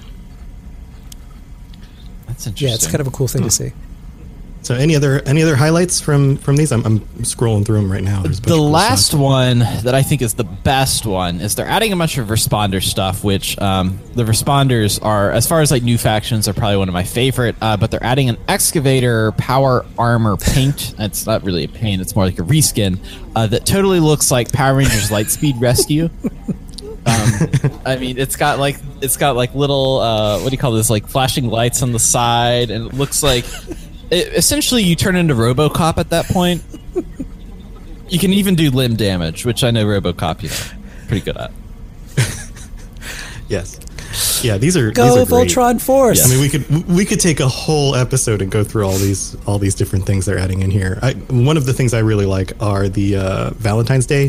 that's 2.27 2.47
interesting. 2.47 2.69
Yeah, 2.69 2.75
it's 2.75 2.87
kind 2.87 3.01
of 3.01 3.07
a 3.07 3.11
cool 3.11 3.29
thing 3.29 3.43
to 3.43 3.51
see. 3.51 3.73
So 4.67 4.75
any 4.75 4.97
other 4.97 5.23
any 5.27 5.45
other 5.45 5.55
highlights 5.55 6.01
from 6.01 6.39
from 6.39 6.57
these? 6.57 6.73
I'm, 6.73 6.85
I'm 6.85 6.99
scrolling 7.23 7.65
through 7.65 7.77
them 7.77 7.93
right 7.93 8.03
now. 8.03 8.23
There's 8.23 8.41
a 8.41 8.43
bunch 8.43 8.49
the 8.49 8.61
last 8.61 9.07
stuff. 9.11 9.21
one 9.21 9.61
that 9.61 9.95
I 9.95 10.03
think 10.03 10.23
is 10.23 10.35
the 10.35 10.43
best 10.43 11.07
one 11.07 11.41
is 11.41 11.55
they're 11.55 11.69
adding 11.69 11.93
a 11.93 11.97
bunch 11.97 12.19
of 12.19 12.27
responder 12.27 12.83
stuff, 12.83 13.23
which 13.23 13.57
um, 13.61 14.01
the 14.17 14.25
responders 14.25 14.99
are, 15.05 15.31
as 15.31 15.47
far 15.47 15.61
as 15.61 15.71
like 15.71 15.85
new 15.85 15.97
factions, 15.97 16.49
are 16.49 16.53
probably 16.53 16.79
one 16.79 16.89
of 16.89 16.95
my 16.95 17.05
favorite. 17.05 17.55
Uh, 17.63 17.77
but 17.77 17.93
they're 17.93 18.03
adding 18.03 18.29
an 18.29 18.39
excavator 18.49 19.31
power 19.39 19.87
armor 19.97 20.37
paint. 20.37 20.95
It's 21.07 21.27
not 21.27 21.45
really 21.45 21.63
a 21.63 21.69
paint; 21.69 22.03
it's 22.03 22.17
more 22.17 22.25
like 22.25 22.41
a 22.41 22.43
reskin 22.43 22.99
uh, 23.37 23.47
that 23.47 23.67
totally 23.67 24.01
looks 24.01 24.33
like 24.33 24.51
Power 24.51 24.75
Rangers 24.75 25.11
Lightspeed 25.11 25.55
Rescue. 25.61 26.11
Um, 27.07 27.81
I 27.87 27.97
mean, 28.01 28.19
it's 28.19 28.35
got 28.35 28.59
like 28.59 28.79
it's 29.01 29.17
got 29.17 29.37
like 29.37 29.55
little 29.55 30.01
uh, 30.01 30.41
what 30.41 30.49
do 30.49 30.53
you 30.55 30.59
call 30.59 30.73
this? 30.73 30.91
Like 30.91 31.07
flashing 31.07 31.47
lights 31.47 31.83
on 31.83 31.93
the 31.93 32.01
side, 32.01 32.73
and 32.73 32.87
it 32.89 32.95
looks 32.95 33.23
like 33.23 33.45
it, 34.11 34.29
essentially 34.35 34.83
you 34.83 34.95
turn 34.97 35.17
into 35.17 35.35
RoboCop 35.35 35.99
at 35.99 36.11
that 36.11 36.27
point. 36.27 36.63
You 38.09 38.19
can 38.19 38.33
even 38.33 38.55
do 38.55 38.71
limb 38.71 38.95
damage, 38.97 39.45
which 39.45 39.65
I 39.65 39.71
know 39.73 39.85
RoboCop, 39.85 40.43
you 40.43 40.49
know, 40.49 41.07
pretty 41.09 41.25
good 41.25 41.37
at. 41.37 41.51
Yes. 43.49 43.79
Yeah, 44.45 44.59
these 44.59 44.77
are 44.77 44.91
Go 44.91 45.05
these 45.05 45.23
are 45.23 45.27
great. 45.27 45.49
Voltron 45.51 45.81
Force! 45.81 46.25
I 46.27 46.29
mean, 46.31 46.41
we 46.41 46.49
could 46.49 46.89
we 46.89 47.05
could 47.05 47.21
take 47.21 47.39
a 47.39 47.47
whole 47.49 47.95
episode 47.95 48.43
and 48.43 48.51
go 48.51 48.65
through 48.65 48.85
all 48.85 48.97
these 48.97 49.37
all 49.47 49.59
these 49.59 49.75
different 49.75 50.05
things 50.07 50.25
they're 50.27 50.39
adding 50.39 50.63
in 50.63 50.71
here. 50.71 50.99
I, 51.03 51.13
one 51.29 51.57
of 51.57 51.65
the 51.67 51.73
things 51.73 51.95
I 51.95 52.01
really 52.01 52.27
like 52.27 52.53
are 52.61 52.89
the 52.89 53.17
uh, 53.17 53.51
Valentine's 53.51 54.07
Day 54.07 54.27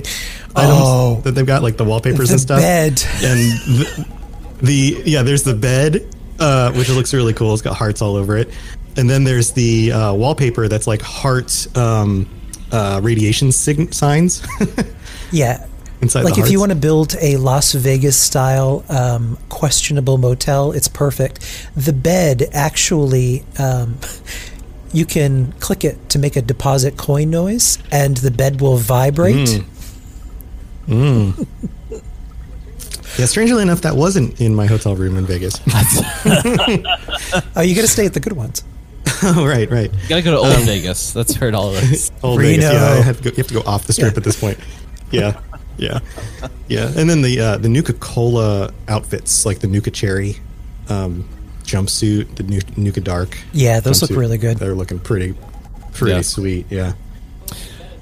items 0.55 0.79
Oh. 0.83 1.21
that 1.23 1.31
they've 1.31 1.45
got, 1.47 1.63
like 1.63 1.77
the 1.77 1.83
wallpapers 1.85 2.27
The 2.29 2.33
and 2.33 2.41
stuff. 2.41 2.59
bed. 2.59 3.01
and 3.23 3.39
the, 3.39 4.07
the 4.61 5.01
yeah, 5.05 5.23
there's 5.23 5.43
the 5.43 5.55
bed, 5.55 6.05
uh, 6.39 6.71
which 6.73 6.89
looks 6.89 7.13
really 7.13 7.33
cool. 7.33 7.53
It's 7.53 7.61
got 7.63 7.75
hearts 7.75 8.01
all 8.01 8.15
over 8.17 8.37
it, 8.37 8.49
and 8.97 9.09
then 9.09 9.23
there's 9.23 9.51
the 9.51 9.91
uh, 9.91 10.13
wallpaper 10.13 10.67
that's 10.67 10.87
like 10.87 11.01
heart 11.01 11.67
um, 11.77 12.27
uh, 12.71 12.99
radiation 13.03 13.51
sig- 13.51 13.93
signs. 13.93 14.45
yeah. 15.31 15.65
Inside 16.01 16.25
like 16.25 16.37
if 16.37 16.51
you 16.51 16.59
want 16.59 16.71
to 16.71 16.77
build 16.77 17.15
a 17.21 17.37
Las 17.37 17.73
Vegas 17.73 18.19
style 18.19 18.85
um, 18.89 19.37
questionable 19.49 20.19
motel, 20.19 20.71
it's 20.71 20.87
perfect. 20.87 21.69
The 21.75 21.93
bed 21.93 22.49
actually, 22.53 23.43
um, 23.57 23.97
you 24.93 25.05
can 25.05 25.53
click 25.53 25.83
it 25.83 26.09
to 26.09 26.19
make 26.19 26.35
a 26.35 26.41
deposit 26.41 26.97
coin 26.97 27.31
noise, 27.31 27.79
and 27.91 28.15
the 28.17 28.29
bed 28.29 28.61
will 28.61 28.77
vibrate. 28.77 29.65
Mm. 30.87 31.47
Yeah, 33.17 33.25
strangely 33.25 33.63
enough, 33.63 33.81
that 33.81 33.95
wasn't 33.95 34.39
in 34.39 34.53
my 34.53 34.67
hotel 34.67 34.95
room 34.95 35.17
in 35.17 35.25
Vegas. 35.25 35.59
Oh, 37.55 37.61
you 37.61 37.75
got 37.75 37.81
to 37.81 37.87
stay 37.87 38.05
at 38.05 38.13
the 38.13 38.19
good 38.19 38.33
ones. 38.33 38.63
Oh, 39.23 39.45
right, 39.47 39.69
right. 39.69 39.91
You 39.93 40.09
gotta 40.09 40.21
go 40.21 40.31
to 40.31 40.37
Old 40.37 40.65
Vegas. 40.65 41.11
That's 41.13 41.33
heard 41.35 41.53
all 41.53 41.69
of 41.75 41.81
this. 41.89 42.11
Old 42.23 42.39
Reno. 42.39 42.61
Vegas. 42.61 42.73
Yeah, 42.73 42.83
I 42.99 43.01
have 43.01 43.17
to 43.17 43.23
go, 43.23 43.29
you 43.29 43.35
have 43.37 43.47
to 43.47 43.53
go 43.53 43.61
off 43.61 43.85
the 43.87 43.93
strip 43.93 44.17
at 44.17 44.23
this 44.23 44.39
point. 44.39 44.57
Yeah, 45.11 45.39
yeah, 45.77 45.99
yeah. 46.67 46.91
And 46.95 47.09
then 47.09 47.21
the 47.21 47.39
uh, 47.39 47.57
the 47.57 47.69
Nuka 47.69 47.93
Cola 47.93 48.71
outfits, 48.87 49.45
like 49.45 49.59
the 49.59 49.67
Nuka 49.67 49.91
Cherry 49.91 50.35
um, 50.89 51.27
jumpsuit, 51.63 52.35
the 52.35 52.43
Nu- 52.43 52.61
Nuka 52.75 53.01
Dark. 53.01 53.37
Yeah, 53.53 53.79
those 53.79 54.01
look 54.01 54.11
really 54.17 54.37
good. 54.37 54.57
They're 54.57 54.75
looking 54.75 54.99
pretty, 54.99 55.35
pretty 55.93 56.15
Yeah. 56.15 56.21
sweet. 56.21 56.65
Yeah. 56.69 56.93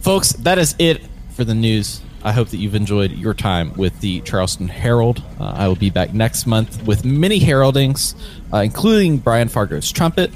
Folks, 0.01 0.33
that 0.33 0.57
is 0.59 0.75
it 0.79 1.01
for 1.31 1.43
the 1.43 1.55
news. 1.55 2.01
I 2.23 2.31
hope 2.31 2.49
that 2.49 2.57
you've 2.57 2.73
enjoyed 2.75 3.11
your 3.11 3.35
time 3.35 3.71
with 3.75 3.99
the 4.01 4.21
Charleston 4.21 4.67
Herald. 4.67 5.21
Uh, 5.39 5.53
I 5.57 5.67
will 5.67 5.75
be 5.75 5.91
back 5.91 6.11
next 6.13 6.47
month 6.47 6.81
with 6.87 7.05
many 7.05 7.37
heraldings, 7.37 8.15
uh, 8.51 8.57
including 8.57 9.17
Brian 9.19 9.47
Fargo's 9.47 9.91
trumpet, 9.91 10.31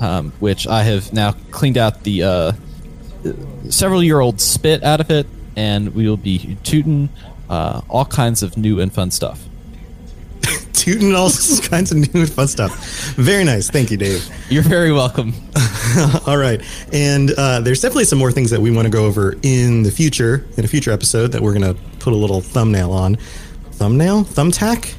um, 0.00 0.32
which 0.40 0.66
I 0.66 0.82
have 0.82 1.12
now 1.12 1.32
cleaned 1.50 1.78
out 1.78 2.02
the 2.04 2.22
uh, 2.22 2.52
several 3.68 4.02
year 4.02 4.20
old 4.20 4.40
spit 4.40 4.82
out 4.82 5.00
of 5.00 5.10
it, 5.10 5.26
and 5.56 5.94
we 5.94 6.08
will 6.08 6.16
be 6.16 6.56
tooting 6.62 7.08
uh, 7.48 7.80
all 7.88 8.04
kinds 8.04 8.42
of 8.42 8.56
new 8.56 8.80
and 8.80 8.92
fun 8.92 9.10
stuff. 9.10 9.44
shooting 10.74 11.14
all 11.14 11.30
kinds 11.62 11.92
of 11.92 11.98
new 11.98 12.20
and 12.20 12.30
fun 12.30 12.48
stuff. 12.48 13.14
Very 13.16 13.44
nice. 13.44 13.70
Thank 13.70 13.90
you, 13.90 13.96
Dave. 13.96 14.28
You're 14.48 14.62
very 14.62 14.92
welcome. 14.92 15.34
all 16.26 16.36
right. 16.36 16.62
And 16.92 17.32
uh, 17.36 17.60
there's 17.60 17.80
definitely 17.80 18.04
some 18.04 18.18
more 18.18 18.32
things 18.32 18.50
that 18.50 18.60
we 18.60 18.70
want 18.70 18.86
to 18.86 18.90
go 18.90 19.04
over 19.04 19.36
in 19.42 19.82
the 19.82 19.90
future, 19.90 20.46
in 20.56 20.64
a 20.64 20.68
future 20.68 20.92
episode 20.92 21.32
that 21.32 21.42
we're 21.42 21.58
going 21.58 21.74
to 21.74 21.80
put 21.98 22.12
a 22.12 22.16
little 22.16 22.40
thumbnail 22.40 22.92
on. 22.92 23.16
Thumbnail? 23.72 24.24
Thumbtack? 24.24 24.94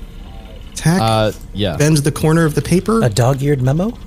Tack? 0.75 1.01
Uh, 1.01 1.31
yeah. 1.53 1.75
Bend 1.77 1.97
the 1.97 2.11
corner 2.11 2.45
of 2.45 2.55
the 2.55 2.61
paper? 2.61 3.03
A 3.03 3.09
dog-eared 3.09 3.61
memo? 3.61 3.97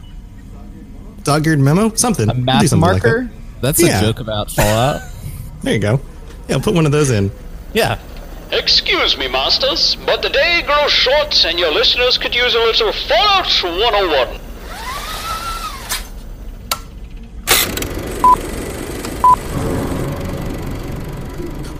Dog-eared 1.24 1.58
memo? 1.60 1.94
Something. 1.94 2.28
A 2.28 2.32
We'll 2.32 2.36
do 2.40 2.44
math 2.44 2.68
something 2.68 2.80
like 2.80 3.02
marker? 3.02 3.22
that. 3.24 3.60
That's 3.62 3.82
Yeah. 3.82 3.98
a 4.00 4.02
joke 4.02 4.20
about 4.20 4.50
Fallout. 4.50 5.02
There 5.62 5.72
you 5.74 5.78
go. 5.78 6.00
Yeah, 6.48 6.58
put 6.58 6.74
one 6.74 6.86
of 6.86 6.92
those 6.92 7.10
in. 7.10 7.30
yeah. 7.72 7.98
Excuse 8.50 9.16
me, 9.16 9.28
masters, 9.28 9.96
but 10.04 10.20
the 10.22 10.28
day 10.28 10.62
grows 10.66 10.90
short 10.90 11.44
and 11.46 11.58
your 11.58 11.70
listeners 11.72 12.18
could 12.18 12.34
use 12.34 12.54
a 12.54 12.58
little 12.58 12.92
Fallout 12.92 13.46
101. 13.62 14.40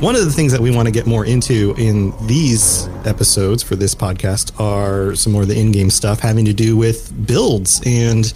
One 0.01 0.17
of 0.17 0.25
the 0.25 0.33
things 0.33 0.51
that 0.51 0.61
we 0.61 0.73
want 0.75 0.87
to 0.87 0.93
get 0.93 1.07
more 1.07 1.25
into 1.25 1.77
in 1.79 2.13
these 2.27 2.89
episodes 3.05 3.63
for 3.63 3.77
this 3.77 3.95
podcast 3.95 4.59
are 4.61 5.15
some 5.15 5.33
more 5.33 5.43
of 5.43 5.49
the 5.49 5.57
in-game 5.57 5.91
stuff 5.91 6.19
having 6.19 6.45
to 6.47 6.53
do 6.53 6.77
with 6.77 7.13
builds 7.25 7.81
and 7.87 8.33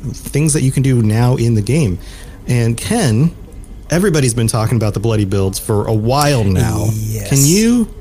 things 0.00 0.52
that 0.52 0.62
you 0.62 0.72
can 0.72 0.82
do 0.82 1.02
now 1.02 1.36
in 1.36 1.54
the 1.54 1.62
game. 1.62 1.98
And 2.46 2.76
Ken, 2.76 3.34
everybody's 3.90 4.34
been 4.34 4.48
talking 4.48 4.76
about 4.76 4.94
the 4.94 5.00
bloody 5.00 5.24
builds 5.24 5.58
for 5.58 5.86
a 5.86 5.94
while 5.94 6.44
now. 6.44 6.86
Yes. 6.92 7.28
Can 7.28 7.38
you 7.42 7.92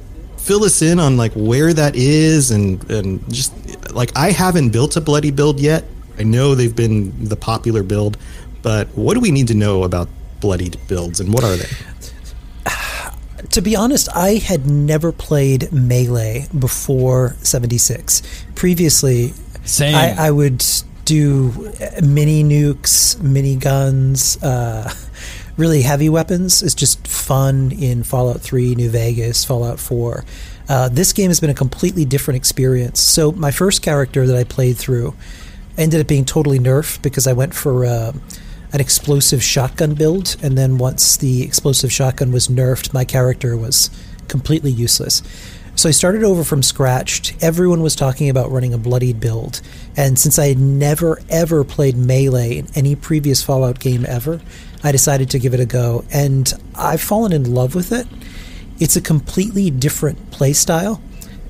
fill 0.48 0.64
us 0.64 0.82
in 0.82 0.98
on 0.98 1.18
like 1.18 1.34
where 1.34 1.74
that 1.74 1.94
is 1.96 2.52
and 2.52 2.90
and 2.90 3.22
just 3.34 3.54
like 3.94 4.16
I 4.16 4.32
haven't 4.32 4.70
built 4.70 4.96
a 4.96 5.02
bloody 5.02 5.30
build 5.30 5.60
yet. 5.60 5.84
I 6.18 6.24
know 6.24 6.56
they've 6.56 6.76
been 6.76 7.26
the 7.26 7.36
popular 7.36 7.84
build, 7.84 8.18
but 8.62 8.88
what 8.90 9.14
do 9.14 9.20
we 9.20 9.30
need 9.30 9.48
to 9.50 9.54
know 9.54 9.84
about 9.84 10.08
bloodied 10.40 10.78
builds 10.88 11.20
and 11.20 11.34
what 11.34 11.44
are 11.44 11.56
they? 11.56 11.68
To 13.52 13.62
be 13.62 13.76
honest, 13.76 14.10
I 14.16 14.36
had 14.36 14.66
never 14.66 15.12
played 15.12 15.72
Melee 15.72 16.48
before 16.58 17.36
76. 17.44 18.22
Previously, 18.56 19.34
Same. 19.64 19.96
I, 19.96 20.28
I 20.28 20.32
would 20.32 20.64
do 21.08 21.72
mini 22.04 22.44
nukes, 22.44 23.20
mini 23.22 23.56
guns, 23.56 24.42
uh, 24.44 24.94
really 25.58 25.82
heavy 25.82 26.10
weapons. 26.10 26.62
It's 26.62 26.76
just 26.76 27.08
fun 27.08 27.72
in 27.72 28.04
Fallout 28.04 28.42
3, 28.42 28.76
New 28.76 28.90
Vegas, 28.90 29.46
Fallout 29.46 29.80
4. 29.80 30.26
Uh, 30.68 30.90
this 30.90 31.14
game 31.14 31.30
has 31.30 31.40
been 31.40 31.50
a 31.50 31.56
completely 31.56 32.04
different 32.04 32.36
experience. 32.36 33.00
So, 33.00 33.32
my 33.32 33.52
first 33.52 33.82
character 33.82 34.28
that 34.28 34.36
I 34.36 34.44
played 34.44 34.78
through 34.78 35.16
ended 35.78 36.02
up 36.02 36.08
being 36.08 36.26
totally 36.26 36.60
nerfed 36.60 37.02
because 37.02 37.26
I 37.26 37.32
went 37.32 37.54
for 37.54 37.86
uh, 37.86 38.12
an 38.74 38.82
explosive 38.82 39.42
shotgun 39.42 39.94
build, 39.94 40.36
and 40.44 40.58
then 40.58 40.78
once 40.78 41.16
the 41.16 41.42
explosive 41.42 41.90
shotgun 41.90 42.34
was 42.34 42.50
nerfed, 42.50 42.94
my 42.94 43.06
character 43.06 43.56
was 43.56 43.90
completely 44.28 44.72
useless. 44.72 45.24
So 45.78 45.88
I 45.88 45.92
started 45.92 46.24
over 46.24 46.44
from 46.44 46.64
scratch. 46.64 47.36
Everyone 47.40 47.84
was 47.84 47.96
talking 47.96 48.32
about 48.32 48.50
running 48.50 48.74
a 48.74 48.80
bloodied 48.80 49.20
build, 49.20 49.62
and 49.96 50.18
since 50.18 50.40
I 50.40 50.48
had 50.48 50.58
never 50.58 51.22
ever 51.30 51.64
played 51.64 51.96
melee 51.96 52.58
in 52.58 52.68
any 52.74 52.96
previous 52.96 53.44
Fallout 53.44 53.80
game 53.80 54.04
ever, 54.10 54.42
I 54.84 54.92
decided 54.92 55.30
to 55.30 55.40
give 55.40 55.54
it 55.54 55.60
a 55.60 55.68
go, 55.68 56.04
and 56.12 56.52
I've 56.74 57.00
fallen 57.02 57.32
in 57.32 57.54
love 57.54 57.76
with 57.76 57.92
it. 57.92 58.08
It's 58.80 58.96
a 58.96 59.02
completely 59.02 59.70
different 59.70 60.32
playstyle 60.32 61.00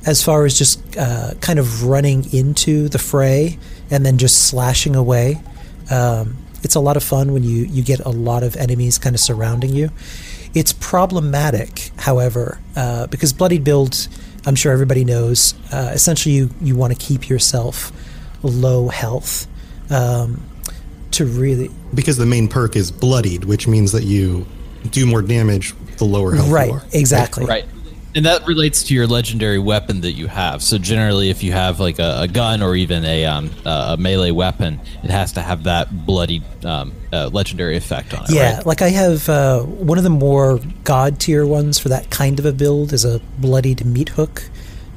as 0.06 0.22
far 0.22 0.44
as 0.44 0.58
just 0.58 0.98
uh, 0.98 1.36
kind 1.40 1.58
of 1.58 1.86
running 1.86 2.34
into 2.34 2.90
the 2.90 3.00
fray 3.00 3.58
and 3.90 4.06
then 4.06 4.18
just 4.18 4.48
slashing 4.48 4.94
away. 4.94 5.42
Um, 5.90 6.36
it's 6.64 6.76
a 6.76 6.82
lot 6.82 6.98
of 6.98 7.04
fun 7.04 7.32
when 7.32 7.44
you, 7.44 7.64
you 7.64 7.82
get 7.82 8.02
a 8.02 8.10
lot 8.10 8.44
of 8.44 8.58
enemies 8.58 8.98
kind 8.98 9.16
of 9.16 9.22
surrounding 9.22 9.74
you. 9.74 9.90
It's 10.58 10.74
problematic, 10.74 11.92
however, 12.00 12.60
uh, 12.76 13.06
because 13.06 13.32
Bloodied 13.32 13.64
Build, 13.64 14.08
I'm 14.44 14.56
sure 14.56 14.72
everybody 14.72 15.06
knows, 15.06 15.54
uh, 15.72 15.92
essentially 15.94 16.34
you, 16.34 16.50
you 16.62 16.76
want 16.76 16.98
to 16.98 17.00
keep 17.00 17.30
yourself 17.30 17.92
low 18.42 18.88
health 18.88 19.46
um, 19.92 20.44
to 21.12 21.26
really. 21.26 21.70
because 21.94 22.18
the 22.18 22.26
main 22.26 22.48
perk 22.48 22.76
is 22.76 22.90
bloodied, 22.92 23.44
which 23.44 23.68
means 23.68 23.92
that 23.92 24.04
you 24.04 24.48
do 24.90 25.06
more 25.06 25.22
damage 25.22 25.76
the 25.98 26.06
lower 26.06 26.34
health 26.34 26.50
Right, 26.50 26.70
you 26.70 26.74
are. 26.74 26.84
exactly. 26.92 27.46
Right. 27.46 27.66
And 28.16 28.26
that 28.26 28.48
relates 28.48 28.82
to 28.86 28.96
your 28.96 29.06
legendary 29.06 29.60
weapon 29.60 30.02
that 30.02 30.14
you 30.14 30.26
have. 30.26 30.64
So 30.64 30.80
generally, 30.80 31.30
if 31.30 31.44
you 31.44 31.52
have 31.52 31.80
like 31.80 32.00
a, 32.00 32.22
a 32.22 32.28
gun 32.28 32.64
or 32.64 32.76
even 32.76 33.06
a 33.06 33.26
um, 33.26 33.52
uh, 33.64 33.96
a 33.96 34.02
melee 34.02 34.32
weapon, 34.32 34.80
it 35.04 35.12
has 35.12 35.34
to 35.34 35.42
have 35.44 35.66
that 35.66 36.08
bloody 36.08 36.42
um, 36.64 36.94
uh, 37.12 37.30
legendary 37.32 37.78
effect 37.78 38.14
on 38.14 38.24
it. 38.26 38.32
Yeah, 38.32 38.58
right? 38.58 38.66
like 38.66 38.82
I 38.82 38.90
have 38.90 39.30
uh, 39.30 39.62
one 39.62 39.98
of 39.98 40.04
the 40.04 40.10
more 40.10 40.60
god 40.84 41.20
tier 41.20 41.46
ones 41.46 41.80
for 41.80 41.90
that 41.90 42.10
kind 42.10 42.40
of 42.40 42.46
a 42.46 42.52
build 42.52 42.94
is 42.94 43.06
a 43.06 43.20
bloodied 43.38 43.86
meat 43.86 44.10
hook, 44.10 44.44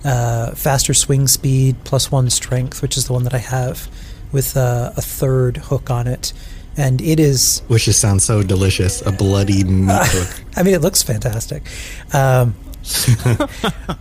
uh, 0.04 0.52
faster 0.52 0.94
swing 0.94 1.28
speed, 1.28 1.76
plus 1.84 2.10
one 2.10 2.30
strength, 2.30 2.82
which 2.82 2.96
is 2.96 3.06
the 3.06 3.12
one 3.12 3.24
that 3.24 3.34
I 3.34 3.38
have 3.38 3.88
with 4.32 4.56
uh, 4.56 4.92
a 4.96 5.02
third 5.02 5.56
hook 5.58 5.90
on 5.90 6.06
it, 6.06 6.32
and 6.76 7.00
it 7.00 7.20
is. 7.20 7.62
Which 7.68 7.84
just 7.84 8.00
sounds 8.00 8.24
so 8.24 8.42
delicious. 8.42 9.04
A 9.06 9.12
bloody 9.12 9.64
meat 9.64 9.90
hook. 10.02 10.44
I 10.56 10.62
mean, 10.62 10.74
it 10.74 10.80
looks 10.80 11.02
fantastic, 11.02 11.62
um, 12.12 12.54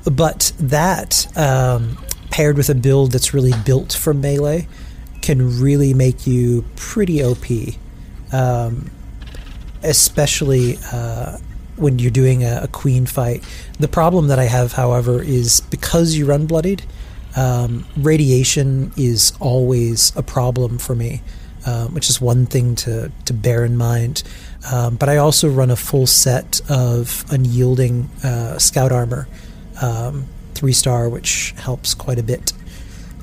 but 0.11 0.51
that 0.59 1.27
um, 1.37 1.97
paired 2.31 2.57
with 2.57 2.69
a 2.69 2.75
build 2.75 3.11
that's 3.11 3.33
really 3.33 3.53
built 3.65 3.93
for 3.93 4.13
melee 4.13 4.67
can 5.21 5.59
really 5.59 5.93
make 5.93 6.25
you 6.25 6.63
pretty 6.75 7.23
OP. 7.23 7.45
Um, 8.31 8.91
especially 9.83 10.77
uh, 10.91 11.37
when 11.75 11.99
you're 11.99 12.11
doing 12.11 12.43
a, 12.43 12.61
a 12.63 12.67
queen 12.67 13.05
fight. 13.05 13.43
The 13.79 13.87
problem 13.87 14.27
that 14.27 14.39
I 14.39 14.45
have, 14.45 14.73
however, 14.73 15.21
is 15.21 15.61
because 15.61 16.15
you 16.15 16.25
run 16.25 16.45
bloodied, 16.45 16.83
um, 17.35 17.85
radiation 17.97 18.91
is 18.97 19.33
always 19.39 20.15
a 20.15 20.23
problem 20.23 20.77
for 20.77 20.95
me, 20.95 21.21
um, 21.65 21.93
which 21.93 22.09
is 22.09 22.19
one 22.19 22.45
thing 22.45 22.75
to, 22.75 23.11
to 23.25 23.33
bear 23.33 23.63
in 23.63 23.77
mind. 23.77 24.23
Um, 24.71 24.95
but 24.95 25.09
I 25.09 25.17
also 25.17 25.49
run 25.49 25.71
a 25.71 25.75
full 25.75 26.07
set 26.07 26.59
of 26.69 27.23
unyielding 27.31 28.09
uh, 28.23 28.57
scout 28.57 28.91
armor, 28.91 29.27
um, 29.81 30.25
three 30.53 30.73
star, 30.73 31.07
which 31.07 31.53
helps 31.57 31.93
quite 31.93 32.19
a 32.19 32.23
bit. 32.23 32.51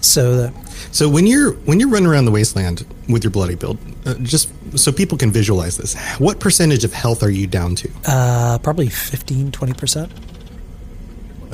So 0.06 0.36
the, 0.36 0.52
So 0.92 1.08
when 1.08 1.26
you're 1.26 1.52
when 1.66 1.80
you're 1.80 1.88
running 1.88 2.08
around 2.08 2.24
the 2.26 2.30
wasteland 2.30 2.86
with 3.08 3.24
your 3.24 3.30
bloody 3.30 3.54
build, 3.54 3.78
uh, 4.06 4.14
just 4.22 4.50
so 4.78 4.92
people 4.92 5.16
can 5.18 5.30
visualize 5.30 5.76
this, 5.76 5.94
what 6.18 6.40
percentage 6.40 6.84
of 6.84 6.92
health 6.92 7.22
are 7.22 7.30
you 7.30 7.46
down 7.46 7.74
to? 7.76 7.90
uh, 8.06 8.58
probably 8.62 8.88
15 8.88 9.52
20%. 9.52 10.10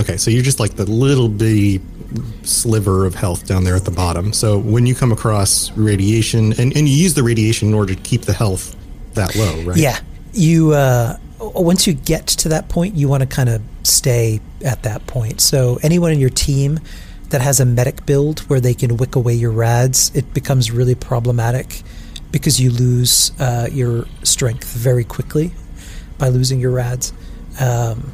Okay, 0.00 0.16
so 0.16 0.30
you're 0.30 0.42
just 0.42 0.58
like 0.58 0.74
the 0.76 0.86
little 0.86 1.28
bitty 1.28 1.80
sliver 2.42 3.04
of 3.06 3.14
health 3.14 3.46
down 3.46 3.64
there 3.64 3.76
at 3.76 3.84
the 3.84 3.90
bottom. 3.90 4.32
So 4.32 4.58
when 4.58 4.86
you 4.86 4.94
come 4.94 5.12
across 5.12 5.70
radiation, 5.76 6.52
and, 6.58 6.76
and 6.76 6.88
you 6.88 6.94
use 6.94 7.14
the 7.14 7.22
radiation 7.22 7.68
in 7.68 7.74
order 7.74 7.94
to 7.94 8.00
keep 8.00 8.22
the 8.22 8.32
health 8.32 8.74
that 9.14 9.34
low, 9.36 9.62
right? 9.62 9.76
Yeah, 9.76 9.98
you 10.32 10.72
uh, 10.72 11.18
once 11.40 11.86
you 11.86 11.92
get 11.92 12.26
to 12.26 12.48
that 12.50 12.68
point, 12.68 12.94
you 12.94 13.08
want 13.08 13.22
to 13.22 13.26
kind 13.26 13.48
of 13.48 13.60
stay 13.82 14.40
at 14.64 14.82
that 14.84 15.06
point. 15.06 15.40
So 15.40 15.78
anyone 15.82 16.10
in 16.12 16.18
your 16.18 16.30
team 16.30 16.80
that 17.32 17.40
has 17.40 17.60
a 17.60 17.64
medic 17.64 18.04
build 18.06 18.40
where 18.40 18.60
they 18.60 18.74
can 18.74 18.98
wick 18.98 19.16
away 19.16 19.32
your 19.32 19.50
rads, 19.50 20.14
it 20.14 20.32
becomes 20.34 20.70
really 20.70 20.94
problematic 20.94 21.82
because 22.30 22.60
you 22.60 22.70
lose 22.70 23.32
uh, 23.40 23.68
your 23.72 24.06
strength 24.22 24.72
very 24.72 25.02
quickly 25.02 25.52
by 26.18 26.28
losing 26.28 26.60
your 26.60 26.70
rads. 26.70 27.12
Um, 27.58 28.12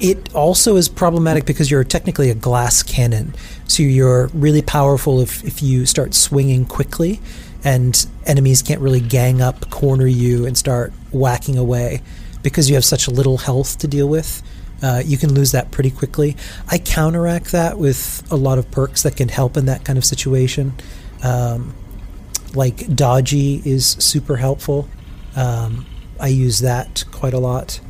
it 0.00 0.34
also 0.34 0.76
is 0.76 0.88
problematic 0.88 1.44
because 1.44 1.70
you're 1.70 1.84
technically 1.84 2.30
a 2.30 2.34
glass 2.34 2.82
cannon. 2.82 3.34
So 3.68 3.82
you're 3.82 4.28
really 4.28 4.62
powerful 4.62 5.20
if, 5.20 5.44
if 5.44 5.62
you 5.62 5.84
start 5.84 6.14
swinging 6.14 6.64
quickly 6.64 7.20
and 7.62 8.06
enemies 8.26 8.62
can't 8.62 8.80
really 8.80 9.00
gang 9.00 9.42
up, 9.42 9.68
corner 9.68 10.06
you, 10.06 10.46
and 10.46 10.56
start 10.56 10.94
whacking 11.12 11.58
away 11.58 12.00
because 12.42 12.70
you 12.70 12.76
have 12.76 12.84
such 12.84 13.08
little 13.08 13.36
health 13.36 13.78
to 13.78 13.86
deal 13.86 14.08
with. 14.08 14.42
Uh, 14.82 15.02
you 15.04 15.18
can 15.18 15.34
lose 15.34 15.52
that 15.52 15.70
pretty 15.70 15.90
quickly. 15.90 16.36
I 16.68 16.78
counteract 16.78 17.52
that 17.52 17.78
with 17.78 18.26
a 18.30 18.36
lot 18.36 18.58
of 18.58 18.70
perks 18.70 19.02
that 19.02 19.16
can 19.16 19.28
help 19.28 19.56
in 19.56 19.66
that 19.66 19.84
kind 19.84 19.98
of 19.98 20.04
situation. 20.04 20.72
Um, 21.22 21.74
like 22.54 22.94
Dodgy 22.94 23.62
is 23.64 23.86
super 23.86 24.36
helpful. 24.36 24.88
Um, 25.36 25.86
I 26.18 26.28
use 26.28 26.60
that 26.60 27.04
quite 27.10 27.34
a 27.34 27.38
lot. 27.38 27.80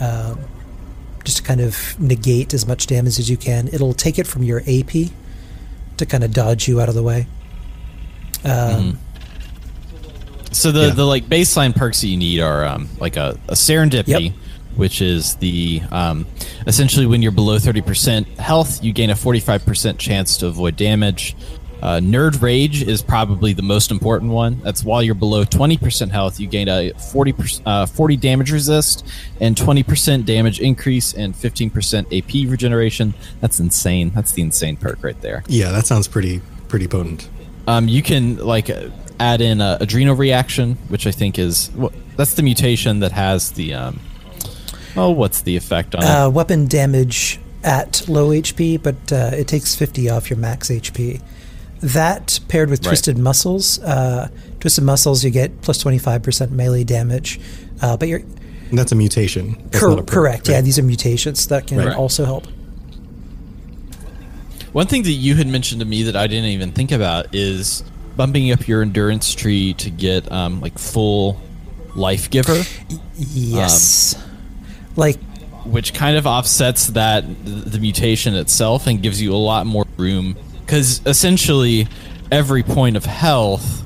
Um, 0.00 0.40
just 1.24 1.38
to 1.38 1.42
kind 1.42 1.60
of 1.60 1.98
negate 2.00 2.54
as 2.54 2.66
much 2.66 2.86
damage 2.86 3.18
as 3.18 3.28
you 3.28 3.36
can. 3.36 3.68
It'll 3.68 3.92
take 3.92 4.18
it 4.18 4.26
from 4.26 4.42
your 4.42 4.60
AP 4.60 5.10
to 5.98 6.06
kind 6.06 6.24
of 6.24 6.32
dodge 6.32 6.66
you 6.68 6.80
out 6.80 6.88
of 6.88 6.94
the 6.94 7.02
way. 7.02 7.26
Um, 8.44 8.98
So 10.52 10.72
the, 10.72 10.90
the 10.90 11.04
like 11.04 11.24
baseline 11.26 11.76
perks 11.76 12.00
that 12.00 12.06
you 12.06 12.16
need 12.16 12.40
are 12.40 12.64
um, 12.64 12.88
like 12.98 13.16
a, 13.16 13.38
a 13.48 13.52
serendipity, 13.52 14.32
which 14.78 15.02
is 15.02 15.34
the 15.36 15.82
um, 15.90 16.26
essentially 16.66 17.04
when 17.04 17.20
you're 17.20 17.32
below 17.32 17.56
30% 17.56 18.26
health, 18.38 18.82
you 18.82 18.92
gain 18.92 19.10
a 19.10 19.14
45% 19.14 19.98
chance 19.98 20.36
to 20.38 20.46
avoid 20.46 20.76
damage. 20.76 21.36
Uh, 21.80 22.00
Nerd 22.00 22.40
Rage 22.42 22.82
is 22.82 23.02
probably 23.02 23.52
the 23.52 23.62
most 23.62 23.90
important 23.90 24.32
one. 24.32 24.60
That's 24.62 24.82
while 24.82 25.02
you're 25.02 25.14
below 25.14 25.44
20% 25.44 26.10
health, 26.10 26.40
you 26.40 26.48
gain 26.48 26.68
a 26.68 26.92
40, 26.92 27.34
uh, 27.66 27.86
40 27.86 28.16
damage 28.16 28.50
resist 28.50 29.06
and 29.40 29.54
20% 29.54 30.24
damage 30.24 30.60
increase 30.60 31.12
and 31.12 31.34
15% 31.34 32.18
AP 32.18 32.50
regeneration. 32.50 33.14
That's 33.40 33.60
insane. 33.60 34.10
That's 34.10 34.32
the 34.32 34.42
insane 34.42 34.76
perk 34.76 35.02
right 35.02 35.20
there. 35.20 35.44
Yeah, 35.46 35.70
that 35.70 35.86
sounds 35.86 36.08
pretty 36.08 36.40
pretty 36.68 36.86
potent. 36.86 37.28
Um, 37.66 37.88
you 37.88 38.02
can 38.02 38.36
like 38.38 38.70
uh, 38.70 38.88
add 39.20 39.40
in 39.40 39.60
a 39.60 39.78
adrenal 39.80 40.14
reaction, 40.14 40.74
which 40.88 41.06
I 41.06 41.12
think 41.12 41.38
is 41.38 41.70
well, 41.74 41.92
that's 42.16 42.34
the 42.34 42.42
mutation 42.42 43.00
that 43.00 43.12
has 43.12 43.52
the 43.52 43.74
um, 43.74 44.00
oh, 44.98 45.10
what's 45.10 45.42
the 45.42 45.56
effect 45.56 45.94
on 45.94 46.04
Uh, 46.04 46.26
it? 46.26 46.32
weapon 46.32 46.66
damage 46.66 47.40
at 47.64 48.08
low 48.08 48.28
HP, 48.30 48.82
but 48.82 49.12
uh, 49.12 49.30
it 49.32 49.48
takes 49.48 49.74
50 49.74 50.08
off 50.10 50.30
your 50.30 50.38
max 50.38 50.68
HP. 50.70 51.20
That 51.80 52.40
paired 52.48 52.70
with 52.70 52.80
Right. 52.80 52.88
Twisted 52.90 53.18
Muscles, 53.18 53.78
uh, 53.80 54.28
Twisted 54.60 54.84
Muscles, 54.84 55.22
you 55.24 55.30
get 55.30 55.60
plus 55.62 55.82
25% 55.82 56.50
melee 56.50 56.84
damage. 56.84 57.38
Uh, 57.80 57.96
but 57.96 58.08
you're 58.08 58.22
And 58.70 58.78
that's 58.78 58.92
a 58.92 58.96
mutation. 58.96 59.56
That's 59.70 59.78
cor- 59.80 59.92
a 59.92 59.96
perk, 59.98 60.06
correct. 60.08 60.48
Yeah, 60.48 60.60
these 60.60 60.78
are 60.78 60.82
mutations 60.82 61.46
that 61.48 61.66
can 61.66 61.78
Right. 61.78 61.96
also 61.96 62.24
help. 62.24 62.46
One 64.72 64.86
thing 64.86 65.02
that 65.04 65.12
you 65.12 65.34
had 65.36 65.46
mentioned 65.46 65.80
to 65.80 65.86
me 65.86 66.02
that 66.04 66.16
I 66.16 66.26
didn't 66.26 66.50
even 66.50 66.72
think 66.72 66.92
about 66.92 67.34
is 67.34 67.82
bumping 68.16 68.52
up 68.52 68.68
your 68.68 68.82
endurance 68.82 69.32
tree 69.32 69.72
to 69.74 69.90
get 69.90 70.30
um, 70.30 70.60
like 70.60 70.78
full 70.78 71.40
life 71.94 72.28
giver, 72.30 72.62
Yes. 73.16 74.14
Like, 74.98 75.18
which 75.64 75.94
kind 75.94 76.16
of 76.16 76.26
offsets 76.26 76.88
that 76.88 77.24
the 77.44 77.78
mutation 77.78 78.34
itself 78.34 78.86
and 78.86 79.02
gives 79.02 79.20
you 79.20 79.32
a 79.32 79.36
lot 79.36 79.66
more 79.66 79.86
room 79.96 80.36
because 80.60 81.00
essentially 81.06 81.86
every 82.30 82.62
point 82.62 82.96
of 82.96 83.04
health 83.04 83.84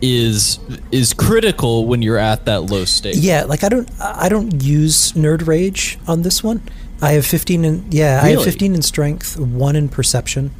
is 0.00 0.60
is 0.92 1.12
critical 1.12 1.86
when 1.86 2.02
you're 2.02 2.18
at 2.18 2.44
that 2.44 2.62
low 2.62 2.84
state. 2.84 3.16
yeah, 3.16 3.44
like 3.44 3.64
I 3.64 3.68
don't, 3.68 3.90
I 4.00 4.28
don't 4.28 4.62
use 4.62 5.12
Nerd 5.12 5.46
Rage 5.46 5.98
on 6.06 6.22
this 6.22 6.44
one. 6.44 6.62
I 7.00 7.12
have 7.12 7.26
15 7.26 7.64
in, 7.64 7.86
yeah, 7.90 8.20
I 8.22 8.30
have 8.30 8.44
15 8.44 8.74
in 8.74 8.82
strength, 8.82 9.38
one 9.38 9.76
in 9.76 9.88
perception, 9.88 10.52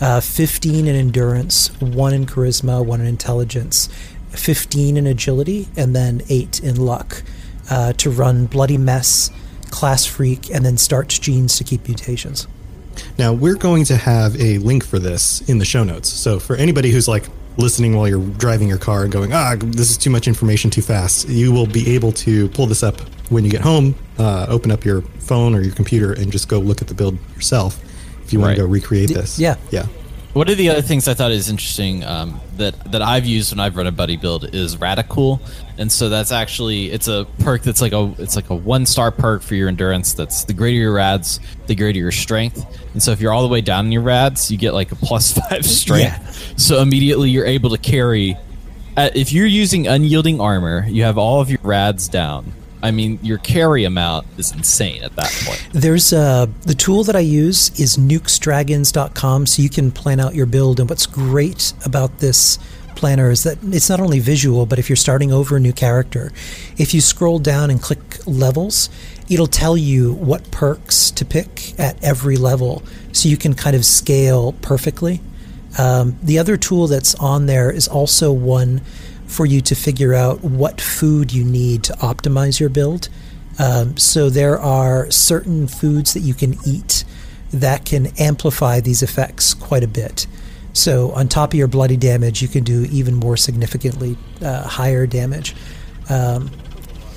uh, 0.00 0.20
15 0.20 0.86
in 0.86 0.94
endurance, 0.94 1.68
one 1.80 2.12
in 2.12 2.26
charisma, 2.26 2.84
one 2.84 3.00
in 3.00 3.06
intelligence, 3.06 3.88
15 4.30 4.96
in 4.98 5.06
agility, 5.06 5.68
and 5.76 5.96
then 5.96 6.22
eight 6.28 6.60
in 6.60 6.76
luck 6.76 7.22
uh, 7.70 7.92
to 7.94 8.10
run 8.10 8.46
bloody 8.46 8.78
mess, 8.78 9.30
class 9.70 10.04
freak, 10.06 10.50
and 10.54 10.64
then 10.64 10.76
starched 10.76 11.22
genes 11.22 11.56
to 11.58 11.64
keep 11.64 11.86
mutations. 11.88 12.46
Now, 13.18 13.32
we're 13.32 13.56
going 13.56 13.84
to 13.86 13.96
have 13.96 14.40
a 14.40 14.58
link 14.58 14.84
for 14.84 14.98
this 14.98 15.42
in 15.48 15.58
the 15.58 15.64
show 15.64 15.84
notes. 15.84 16.08
So, 16.08 16.38
for 16.38 16.56
anybody 16.56 16.90
who's 16.90 17.08
like 17.08 17.24
listening 17.58 17.94
while 17.96 18.06
you're 18.08 18.24
driving 18.36 18.68
your 18.68 18.78
car 18.78 19.02
and 19.04 19.12
going, 19.12 19.32
ah, 19.32 19.54
this 19.58 19.90
is 19.90 19.96
too 19.98 20.10
much 20.10 20.28
information 20.28 20.70
too 20.70 20.82
fast, 20.82 21.28
you 21.28 21.52
will 21.52 21.66
be 21.66 21.94
able 21.94 22.12
to 22.12 22.48
pull 22.50 22.66
this 22.66 22.82
up 22.82 23.00
when 23.30 23.44
you 23.44 23.50
get 23.50 23.60
home, 23.60 23.94
uh, 24.18 24.46
open 24.48 24.70
up 24.70 24.84
your 24.84 25.02
phone 25.20 25.54
or 25.54 25.60
your 25.60 25.74
computer, 25.74 26.12
and 26.12 26.30
just 26.32 26.48
go 26.48 26.58
look 26.58 26.80
at 26.82 26.88
the 26.88 26.94
build 26.94 27.18
yourself 27.34 27.82
if 28.24 28.32
you 28.32 28.38
want 28.40 28.50
Right. 28.50 28.54
to 28.56 28.62
go 28.62 28.66
recreate 28.68 29.08
this. 29.10 29.38
yeah. 29.38 29.56
Yeah. 29.70 29.86
One 30.36 30.50
of 30.50 30.58
the 30.58 30.68
other 30.68 30.82
things 30.82 31.08
I 31.08 31.14
thought 31.14 31.30
is 31.30 31.48
interesting 31.48 32.04
um, 32.04 32.38
that 32.58 32.74
that 32.92 33.00
I've 33.00 33.24
used 33.24 33.52
when 33.52 33.58
I've 33.58 33.74
run 33.74 33.86
a 33.86 33.90
buddy 33.90 34.18
build 34.18 34.54
is 34.54 34.76
Radical, 34.76 35.40
and 35.78 35.90
so 35.90 36.10
that's 36.10 36.30
actually 36.30 36.90
it's 36.90 37.08
a 37.08 37.26
perk 37.38 37.62
that's 37.62 37.80
like 37.80 37.94
a 37.94 38.14
it's 38.18 38.36
like 38.36 38.50
a 38.50 38.54
one 38.54 38.84
star 38.84 39.10
perk 39.10 39.40
for 39.40 39.54
your 39.54 39.68
endurance. 39.68 40.12
That's 40.12 40.44
the 40.44 40.52
greater 40.52 40.76
your 40.76 40.92
rads, 40.92 41.40
the 41.68 41.74
greater 41.74 41.98
your 41.98 42.12
strength, 42.12 42.66
and 42.92 43.02
so 43.02 43.12
if 43.12 43.20
you're 43.22 43.32
all 43.32 43.44
the 43.44 43.48
way 43.48 43.62
down 43.62 43.86
in 43.86 43.92
your 43.92 44.02
rads, 44.02 44.50
you 44.50 44.58
get 44.58 44.74
like 44.74 44.92
a 44.92 44.96
plus 44.96 45.32
five 45.48 45.64
strength. 45.64 46.60
So 46.60 46.82
immediately 46.82 47.30
you're 47.30 47.46
able 47.46 47.70
to 47.70 47.78
carry. 47.78 48.36
Uh, 48.94 49.08
if 49.14 49.32
you're 49.32 49.46
using 49.46 49.86
unyielding 49.86 50.38
armor, 50.38 50.84
you 50.86 51.04
have 51.04 51.16
all 51.16 51.40
of 51.40 51.48
your 51.48 51.60
rads 51.62 52.08
down. 52.08 52.52
I 52.86 52.92
mean, 52.92 53.18
your 53.20 53.38
carry 53.38 53.82
amount 53.82 54.28
is 54.38 54.52
insane 54.52 55.02
at 55.02 55.16
that 55.16 55.32
point. 55.44 55.68
There's 55.72 56.12
uh, 56.12 56.46
the 56.62 56.74
tool 56.74 57.02
that 57.02 57.16
I 57.16 57.20
use 57.20 57.80
is 57.80 57.96
nukesdragons.com, 57.96 59.46
so 59.46 59.60
you 59.60 59.68
can 59.68 59.90
plan 59.90 60.20
out 60.20 60.36
your 60.36 60.46
build. 60.46 60.78
And 60.78 60.88
what's 60.88 61.04
great 61.04 61.72
about 61.84 62.18
this 62.18 62.60
planner 62.94 63.28
is 63.28 63.42
that 63.42 63.58
it's 63.64 63.90
not 63.90 63.98
only 63.98 64.20
visual, 64.20 64.66
but 64.66 64.78
if 64.78 64.88
you're 64.88 64.94
starting 64.94 65.32
over 65.32 65.56
a 65.56 65.60
new 65.60 65.72
character, 65.72 66.32
if 66.78 66.94
you 66.94 67.00
scroll 67.00 67.40
down 67.40 67.70
and 67.70 67.82
click 67.82 68.24
levels, 68.24 68.88
it'll 69.28 69.48
tell 69.48 69.76
you 69.76 70.12
what 70.12 70.48
perks 70.52 71.10
to 71.10 71.24
pick 71.24 71.76
at 71.80 72.00
every 72.04 72.36
level, 72.36 72.84
so 73.10 73.28
you 73.28 73.36
can 73.36 73.54
kind 73.54 73.74
of 73.74 73.84
scale 73.84 74.52
perfectly. 74.62 75.20
Um, 75.76 76.16
the 76.22 76.38
other 76.38 76.56
tool 76.56 76.86
that's 76.86 77.16
on 77.16 77.46
there 77.46 77.68
is 77.68 77.88
also 77.88 78.30
one 78.30 78.80
for 79.36 79.44
you 79.46 79.60
to 79.60 79.74
figure 79.74 80.14
out 80.14 80.42
what 80.42 80.80
food 80.80 81.32
you 81.32 81.44
need 81.44 81.82
to 81.84 81.92
optimize 81.94 82.58
your 82.58 82.70
build. 82.70 83.08
Um, 83.58 83.96
so 83.96 84.30
there 84.30 84.58
are 84.58 85.10
certain 85.10 85.66
foods 85.68 86.14
that 86.14 86.20
you 86.20 86.34
can 86.34 86.56
eat 86.66 87.04
that 87.52 87.84
can 87.84 88.06
amplify 88.18 88.80
these 88.80 89.02
effects 89.02 89.54
quite 89.54 89.84
a 89.84 89.88
bit. 89.88 90.26
So 90.72 91.10
on 91.12 91.28
top 91.28 91.52
of 91.52 91.58
your 91.58 91.68
bloody 91.68 91.96
damage, 91.96 92.42
you 92.42 92.48
can 92.48 92.64
do 92.64 92.86
even 92.90 93.14
more 93.14 93.36
significantly 93.36 94.16
uh, 94.42 94.62
higher 94.66 95.06
damage. 95.06 95.54
Um, 96.10 96.50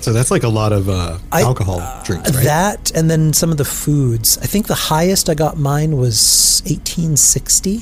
So, 0.02 0.14
that's 0.14 0.32
like 0.32 0.44
a 0.44 0.50
lot 0.62 0.72
of 0.72 0.88
uh, 0.88 1.18
I- 1.32 1.42
alcohol 1.42 1.80
drinks, 2.06 2.34
right? 2.34 2.44
That 2.46 2.92
and 2.96 3.10
then 3.12 3.34
some 3.34 3.52
of 3.52 3.58
the 3.58 3.66
foods. 3.66 4.38
I 4.38 4.46
think 4.48 4.68
the 4.68 4.76
highest 4.96 5.30
I 5.30 5.36
got 5.36 5.58
mine 5.58 5.98
was 5.98 6.62
1860. 6.66 7.82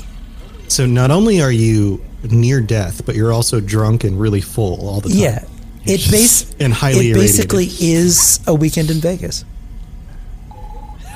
so, 0.68 0.86
not 0.88 1.12
only 1.12 1.40
are 1.42 1.52
you 1.52 2.02
near 2.32 2.61
death, 2.61 3.05
but 3.05 3.15
you're 3.15 3.34
also 3.34 3.59
drunk 3.59 4.03
and 4.03 4.19
really 4.19 4.41
full 4.41 4.88
all 4.88 5.01
the 5.01 5.09
time. 5.09 5.17
Yeah, 5.17 5.45
it 5.86 6.11
base 6.11 6.53
and 6.59 6.73
highly 6.73 7.09
it 7.09 7.15
irradiated. 7.15 7.49
basically 7.49 7.65
is 7.80 8.39
a 8.47 8.53
weekend 8.53 8.89
in 8.91 8.97
Vegas. 8.97 9.45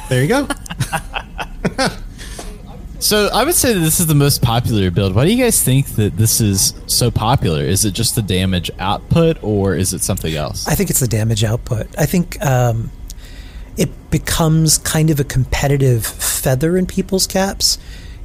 There 0.10 0.22
you 0.22 0.28
go. 0.28 0.48
So 3.02 3.30
I 3.34 3.44
would 3.44 3.56
say 3.56 3.74
that 3.74 3.80
this 3.80 4.00
is 4.00 4.06
the 4.06 4.14
most 4.14 4.44
popular 4.44 4.92
build. 4.92 5.16
Why 5.16 5.26
do 5.26 5.34
you 5.34 5.44
guys 5.44 5.62
think 5.62 5.88
that 5.96 6.18
this 6.18 6.40
is 6.40 6.76
so 6.86 7.10
popular? 7.10 7.64
Is 7.64 7.84
it 7.84 7.96
just 7.96 8.14
the 8.14 8.22
damage 8.22 8.70
output, 8.78 9.44
or 9.44 9.74
is 9.74 9.92
it 9.92 10.02
something 10.02 10.36
else? 10.36 10.68
I 10.68 10.76
think 10.76 10.92
it's 10.92 11.00
the 11.00 11.08
damage 11.08 11.44
output. 11.44 11.88
I 11.98 12.06
think 12.06 12.40
um, 12.46 12.92
it 13.76 13.90
becomes 14.12 14.78
kind 14.78 15.10
of 15.10 15.20
a 15.20 15.24
competitive 15.24 16.06
feather 16.06 16.78
in 16.78 16.86
people's 16.86 17.26
caps. 17.26 17.80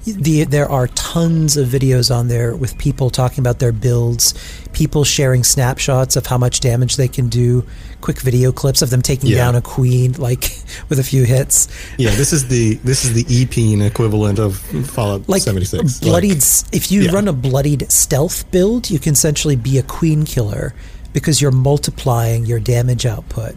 The, 0.06 0.44
there 0.44 0.70
are 0.70 0.86
tons 0.88 1.56
of 1.56 1.68
videos 1.68 2.14
on 2.14 2.28
there 2.28 2.54
with 2.54 2.78
people 2.78 3.10
talking 3.10 3.40
about 3.40 3.58
their 3.58 3.72
builds, 3.72 4.34
people 4.72 5.02
sharing 5.02 5.42
snapshots 5.42 6.14
of 6.14 6.26
how 6.26 6.38
much 6.38 6.60
damage 6.60 6.96
they 6.96 7.08
can 7.08 7.28
do, 7.28 7.64
quick 8.00 8.20
video 8.20 8.52
clips 8.52 8.82
of 8.82 8.90
them 8.90 9.02
taking 9.02 9.30
Yeah. 9.30 9.38
down 9.38 9.56
a 9.56 9.60
queen 9.60 10.12
like 10.12 10.42
with 10.88 11.00
a 11.00 11.02
few 11.02 11.24
hits. 11.24 11.68
Yeah, 11.98 12.10
this 12.14 12.32
is 12.32 12.46
the 12.48 12.74
this 12.84 13.04
is 13.04 13.14
the 13.14 13.24
EPing 13.24 13.84
equivalent 13.84 14.38
of 14.38 14.58
Fallout 14.90 15.28
like 15.28 15.42
76. 15.42 16.00
bloodied. 16.00 16.34
Like, 16.34 16.74
if 16.74 16.92
you 16.92 17.02
yeah. 17.02 17.10
run 17.10 17.26
a 17.26 17.32
bloodied 17.32 17.90
stealth 17.90 18.48
build, 18.52 18.88
you 18.90 18.98
can 19.00 19.14
essentially 19.14 19.56
be 19.56 19.76
a 19.78 19.82
queen 19.82 20.24
killer 20.24 20.72
because 21.12 21.40
you're 21.42 21.50
multiplying 21.50 22.46
your 22.46 22.60
damage 22.60 23.06
output 23.06 23.56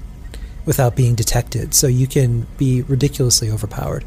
without 0.66 0.96
being 0.96 1.14
detected. 1.14 1.74
So 1.74 1.88
you 1.88 2.08
can 2.08 2.48
be 2.58 2.82
ridiculously 2.84 3.52
overpowered. 3.52 4.04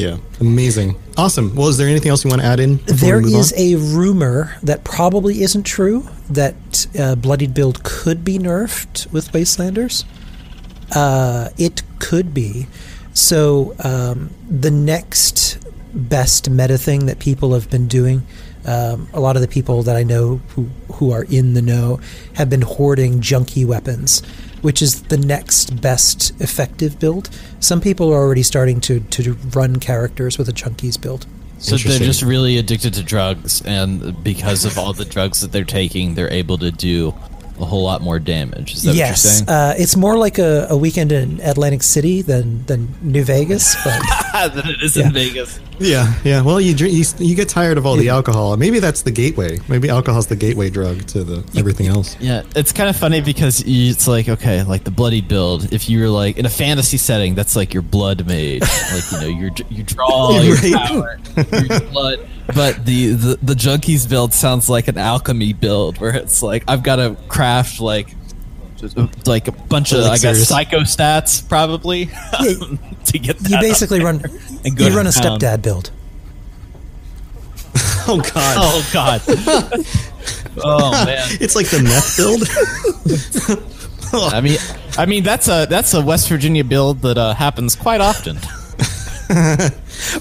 Yeah, 0.00 0.16
amazing, 0.40 0.96
awesome. 1.16 1.54
Well, 1.54 1.68
is 1.68 1.76
there 1.76 1.88
anything 1.88 2.10
else 2.10 2.24
you 2.24 2.30
want 2.30 2.40
to 2.42 2.48
add 2.48 2.58
in? 2.60 2.76
before 2.76 2.94
we 2.94 3.00
There 3.00 3.20
move 3.20 3.34
is 3.34 3.52
on? 3.52 3.58
a 3.58 3.76
rumor 3.76 4.56
that 4.62 4.82
probably 4.84 5.42
isn't 5.42 5.64
true 5.64 6.08
that 6.30 6.86
uh, 6.98 7.14
bloodied 7.16 7.52
build 7.54 7.82
could 7.84 8.24
be 8.24 8.38
nerfed 8.38 9.12
with 9.12 9.30
Wastelanders. 9.32 10.04
Uh, 10.94 11.50
it 11.58 11.82
could 11.98 12.32
be. 12.32 12.66
So 13.12 13.74
um, 13.84 14.30
the 14.48 14.70
next 14.70 15.58
best 15.92 16.48
meta 16.48 16.78
thing 16.78 17.06
that 17.06 17.18
people 17.18 17.52
have 17.54 17.68
been 17.70 17.86
doing, 17.88 18.26
um, 18.64 19.08
a 19.12 19.20
lot 19.20 19.36
of 19.36 19.42
the 19.42 19.48
people 19.48 19.82
that 19.82 19.96
I 19.96 20.02
know 20.02 20.40
who 20.54 20.68
who 20.94 21.12
are 21.12 21.24
in 21.24 21.54
the 21.54 21.62
know 21.62 22.00
have 22.34 22.48
been 22.48 22.62
hoarding 22.62 23.20
junky 23.20 23.66
weapons, 23.66 24.22
which 24.62 24.82
is 24.82 25.02
the 25.02 25.16
next 25.16 25.80
best 25.80 26.38
effective 26.40 26.98
build. 26.98 27.30
Some 27.60 27.80
people 27.80 28.12
are 28.12 28.18
already 28.18 28.42
starting 28.42 28.80
to 28.82 29.00
to 29.00 29.34
run 29.54 29.76
characters 29.76 30.38
with 30.38 30.48
a 30.48 30.52
junkies 30.52 31.00
build. 31.00 31.26
So 31.58 31.76
they're 31.76 31.98
just 31.98 32.22
really 32.22 32.56
addicted 32.56 32.94
to 32.94 33.02
drugs, 33.02 33.60
and 33.62 34.24
because 34.24 34.64
of 34.64 34.78
all 34.78 34.94
the 34.94 35.04
drugs 35.04 35.42
that 35.42 35.52
they're 35.52 35.64
taking, 35.64 36.14
they're 36.14 36.32
able 36.32 36.56
to 36.56 36.70
do 36.70 37.08
a 37.60 37.66
whole 37.66 37.82
lot 37.82 38.00
more 38.00 38.18
damage. 38.18 38.74
Is 38.74 38.84
that 38.84 38.94
yes, 38.94 38.98
what 38.98 39.08
you're 39.08 39.16
saying? 39.16 39.48
Uh, 39.48 39.74
it's 39.76 39.94
more 39.94 40.16
like 40.16 40.38
a, 40.38 40.68
a 40.70 40.76
weekend 40.76 41.12
in 41.12 41.40
Atlantic 41.42 41.82
City 41.82 42.22
than 42.22 42.64
than 42.64 42.94
New 43.02 43.24
Vegas, 43.24 43.76
but 43.84 44.00
than 44.54 44.70
it 44.70 44.82
is 44.82 44.96
yeah. 44.96 45.06
in 45.06 45.12
Vegas. 45.12 45.60
Yeah, 45.80 46.12
yeah. 46.24 46.42
Well, 46.42 46.60
you 46.60 46.74
drink, 46.74 46.94
you, 46.94 47.04
you 47.26 47.34
get 47.34 47.48
tired 47.48 47.78
of 47.78 47.86
all 47.86 47.96
the 47.96 48.10
alcohol. 48.10 48.56
Maybe 48.56 48.78
that's 48.80 49.02
the 49.02 49.10
gateway. 49.10 49.58
Maybe 49.66 49.88
alcohol's 49.88 50.26
the 50.26 50.36
gateway 50.36 50.68
drug 50.70 51.06
to 51.08 51.24
the 51.24 51.58
everything 51.58 51.86
else. 51.86 52.16
Yeah, 52.20 52.42
it's 52.54 52.70
kind 52.72 52.90
of 52.90 52.96
funny 52.96 53.20
because 53.22 53.64
you, 53.66 53.90
it's 53.90 54.06
like 54.06 54.28
okay, 54.28 54.62
like 54.62 54.84
the 54.84 54.90
bloody 54.90 55.22
build. 55.22 55.72
If 55.72 55.88
you're 55.88 56.10
like 56.10 56.36
in 56.36 56.44
a 56.46 56.50
fantasy 56.50 56.98
setting, 56.98 57.34
that's 57.34 57.56
like 57.56 57.72
your 57.72 57.82
blood 57.82 58.26
mage. 58.26 58.60
like 58.60 59.10
you 59.12 59.20
know, 59.20 59.26
you 59.26 59.50
you 59.70 59.82
draw 59.82 60.38
your 60.40 60.56
Right. 60.56 60.74
power, 60.74 61.18
your 61.66 61.80
blood. 61.90 62.28
But 62.54 62.84
the, 62.84 63.12
the 63.12 63.38
the 63.42 63.54
junkies 63.54 64.08
build 64.08 64.34
sounds 64.34 64.68
like 64.68 64.88
an 64.88 64.98
alchemy 64.98 65.52
build, 65.54 65.98
where 65.98 66.14
it's 66.14 66.42
like 66.42 66.64
I've 66.68 66.82
got 66.82 66.96
to 66.96 67.16
craft 67.28 67.80
like 67.80 68.14
like 69.26 69.48
a 69.48 69.52
bunch 69.52 69.92
of 69.92 70.00
I 70.04 70.16
guess 70.18 70.50
Elixirs. 70.50 70.50
Psychotats 70.50 71.48
probably 71.48 72.06
to 72.06 73.18
get 73.18 73.38
that 73.38 73.50
You 73.50 73.58
basically 73.60 74.00
run 74.02 74.22
and 74.64 74.76
go 74.76 74.86
you 74.86 74.96
run 74.96 75.06
a 75.06 75.12
town. 75.12 75.38
stepdad 75.38 75.62
build. 75.62 75.90
Oh 78.08 78.18
God! 78.18 78.56
Oh 78.58 78.90
god. 78.92 79.20
oh 80.64 80.90
man. 81.04 81.28
It's 81.40 81.54
like 81.54 81.68
the 81.68 81.80
meth 81.82 82.16
build. 82.16 82.42
I 84.32 84.40
mean, 84.40 84.58
I 84.98 85.06
mean 85.06 85.22
that's 85.22 85.46
a 85.48 85.66
that's 85.68 85.94
a 85.94 86.00
West 86.00 86.28
Virginia 86.28 86.64
build 86.64 87.02
that 87.02 87.18
uh, 87.18 87.34
happens 87.34 87.76
quite 87.76 88.00
often. 88.00 88.38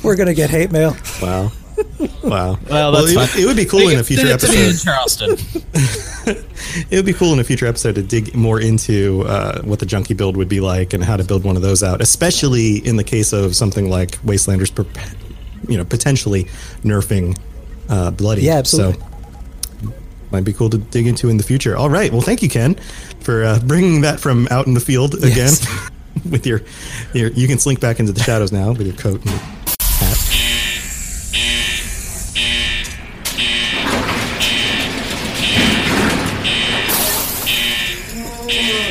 We're 0.03 0.16
gonna 0.16 0.34
get 0.36 0.49
hate 0.51 0.72
mail. 0.72 0.95
Wow. 1.22 1.51
Wow. 2.23 2.59
Well, 2.69 2.91
that's 2.91 3.11
it, 3.11 3.15
fine. 3.15 3.27
would- 3.27 3.36
it 3.43 3.45
would 3.47 3.55
be 3.55 3.65
cool 3.65 3.88
in 3.89 3.97
a 3.99 4.03
future 4.03 4.27
Send 4.27 4.43
it 4.43 4.45
to 4.45 4.51
me 4.51 4.63
in 4.63 4.69
episode. 4.69 4.84
Charleston. 4.91 6.45
It 6.91 6.95
would 6.97 7.05
be 7.05 7.13
cool 7.13 7.34
in 7.34 7.39
a 7.39 7.43
future 7.43 7.65
episode 7.65 7.95
to 7.95 8.03
dig 8.03 8.36
more 8.36 8.59
into 8.59 9.23
uh, 9.25 9.61
what 9.63 9.80
the 9.80 9.86
junkie 9.88 10.13
build 10.13 10.38
would 10.38 10.49
be 10.49 10.59
like 10.59 10.93
and 10.93 11.03
how 11.03 11.17
to 11.17 11.23
build 11.23 11.43
one 11.43 11.55
of 11.55 11.61
those 11.63 11.82
out, 11.82 12.01
especially 12.01 12.77
in 12.86 12.97
the 12.97 13.03
case 13.03 13.34
of 13.34 13.55
something 13.55 13.89
like 13.89 14.11
Wastelanders, 14.23 14.73
per- 14.73 14.86
you 15.67 15.77
know, 15.77 15.86
potentially 15.86 16.43
nerfing 16.84 17.36
uh, 17.89 18.11
Bloody. 18.11 18.43
Yeah, 18.43 18.57
absolutely. 18.57 19.01
So 19.01 19.07
might 20.32 20.43
be 20.43 20.53
cool 20.53 20.69
to 20.69 20.77
dig 20.77 21.07
into 21.07 21.30
in 21.30 21.38
the 21.38 21.43
future. 21.43 21.75
All 21.75 21.89
right. 21.89 22.11
Well, 22.11 22.21
thank 22.21 22.43
you, 22.43 22.49
Ken, 22.49 22.75
for 23.21 23.43
uh, 23.43 23.59
bringing 23.65 24.01
that 24.01 24.19
from 24.19 24.47
out 24.51 24.67
in 24.67 24.73
the 24.75 24.80
field 24.82 25.15
again 25.15 25.30
Yes. 25.38 25.89
with 26.30 26.45
your, 26.45 26.61
your. 27.13 27.32
You 27.32 27.47
can 27.47 27.57
slink 27.57 27.80
back 27.80 27.99
into 27.99 28.11
the 28.11 28.21
shadows 28.21 28.51
now 28.51 28.73
with 28.73 28.86
your 28.86 28.95
coat 28.97 29.25
and 29.25 29.41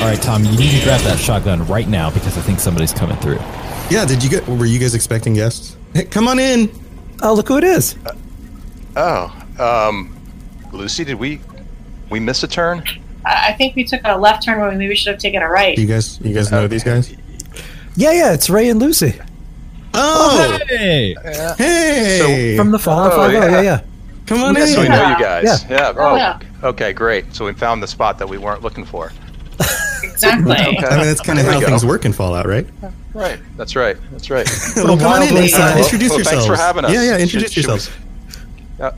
All 0.09 0.15
right, 0.15 0.23
Tom, 0.23 0.43
you 0.43 0.53
need 0.53 0.71
to 0.79 0.83
grab 0.85 1.03
that 1.03 1.19
shotgun 1.19 1.67
right 1.67 1.87
now 1.87 2.09
because 2.11 2.39
I 2.39 2.41
think 2.41 2.61
somebody's 2.61 2.95
coming 2.95 3.19
through. 3.19 3.41
Yeah. 3.91 4.07
Did 4.07 4.25
you 4.25 4.31
get? 4.31 4.49
Were 4.49 4.65
you 4.65 4.79
guys 4.79 4.95
expecting 4.95 5.35
guests? 5.35 5.77
Hey, 5.93 6.05
come 6.07 6.27
on 6.29 6.39
in. 6.39 6.71
Oh, 7.21 7.35
look 7.35 7.49
who 7.49 7.59
it 7.59 7.65
is! 7.65 7.95
Oh, 8.97 9.31
um, 9.59 10.17
Lucy, 10.73 11.05
did 11.05 11.17
we 11.17 11.43
we 12.09 12.21
miss 12.21 12.43
a 12.43 12.49
turn? 12.49 12.83
I 13.27 13.49
I 13.49 13.53
think 13.53 13.77
we 13.77 13.85
took 13.85 14.01
a 14.07 14.17
left 14.17 14.45
turn 14.45 14.59
when 14.59 14.71
we 14.71 14.77
maybe 14.77 14.97
should 14.97 15.13
have 15.13 15.21
taken 15.21 15.43
a 15.43 15.49
right. 15.51 15.77
You 15.77 15.85
guys, 15.85 16.19
you 16.23 16.33
guys 16.33 16.51
know 16.51 16.67
these 16.67 16.85
guys? 16.85 17.15
Yeah, 17.95 18.13
yeah, 18.13 18.33
it's 18.33 18.49
Ray 18.49 18.71
and 18.71 18.81
Lucy 18.81 19.13
Oh, 19.93 20.59
Hey, 20.69 21.15
hey! 21.59 22.55
so, 22.57 22.63
from 22.63 22.71
the 22.71 22.79
Fallout 22.79 23.13
Oh, 23.13 23.17
Five. 23.17 23.35
Oh, 23.35 23.39
yeah. 23.41 23.51
yeah, 23.51 23.61
yeah. 23.61 23.81
come 24.25 24.43
on 24.43 24.55
Yeah, 24.55 24.65
so 24.65 24.81
we 24.81 24.89
know 24.89 25.09
you 25.11 25.19
guys. 25.19 25.67
Yeah. 25.69 25.93
Oh, 25.95 26.13
Oh, 26.13 26.17
yeah. 26.17 26.39
okay, 26.63 26.95
great. 26.95 27.35
So 27.35 27.45
we 27.45 27.53
found 27.53 27.83
the 27.83 27.87
spot 27.87 28.17
that 28.21 28.27
we 28.31 28.39
weren't 28.39 28.63
looking 28.63 28.87
for. 28.87 29.13
Exactly. 30.25 30.53
I 30.57 30.71
mean, 30.97 31.07
that's 31.07 31.21
kind 31.21 31.39
of 31.39 31.47
how 31.47 31.61
go. 31.61 31.67
things 31.67 31.85
work 31.85 32.05
in 32.05 32.13
Fallout, 32.13 32.47
right? 32.47 32.67
Right. 33.15 33.39
That's 33.57 33.75
right. 33.77 33.97
That's 34.13 34.31
right. 34.31 34.49
well, 34.77 34.97
come 34.99 35.07
on 35.07 35.23
in. 35.23 35.35
wildly 35.35 35.53
Uh, 35.53 35.59
Well, 35.59 35.79
introduce 35.85 36.11
well, 36.11 36.19
yourselves. 36.19 36.47
thanks 36.47 36.47
for 36.47 36.57
having 36.57 36.85
us. 36.85 36.93
Yeah, 36.93 37.03
yeah. 37.03 37.13
Should- 37.13 37.21
Introduce 37.43 37.53
should 37.53 37.67
we- 37.67 37.73
yourselves. 37.73 37.91
Yeah. 38.79 38.93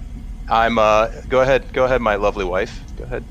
I'm. 0.48 0.78
Uh, 0.78 1.08
go 1.28 1.40
ahead. 1.40 1.72
Go 1.72 1.84
ahead, 1.84 2.00
my 2.00 2.16
lovely 2.16 2.44
wife. 2.44 2.80
Go 2.98 3.04
ahead. 3.04 3.24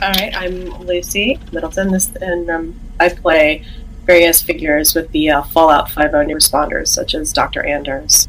All 0.00 0.08
right, 0.10 0.34
I'm 0.34 0.68
Lucy 0.86 1.38
Middelthon, 1.52 1.92
this, 1.92 2.10
and 2.16 2.50
um, 2.50 2.80
I 2.98 3.08
play 3.10 3.64
various 4.04 4.42
figures 4.42 4.94
with 4.96 5.12
the 5.12 5.30
uh, 5.30 5.42
Fallout 5.42 5.90
5 5.92 6.12
new 6.26 6.34
responders, 6.34 6.88
such 6.88 7.14
as 7.14 7.32
Dr. 7.32 7.62
Anders. 7.64 8.26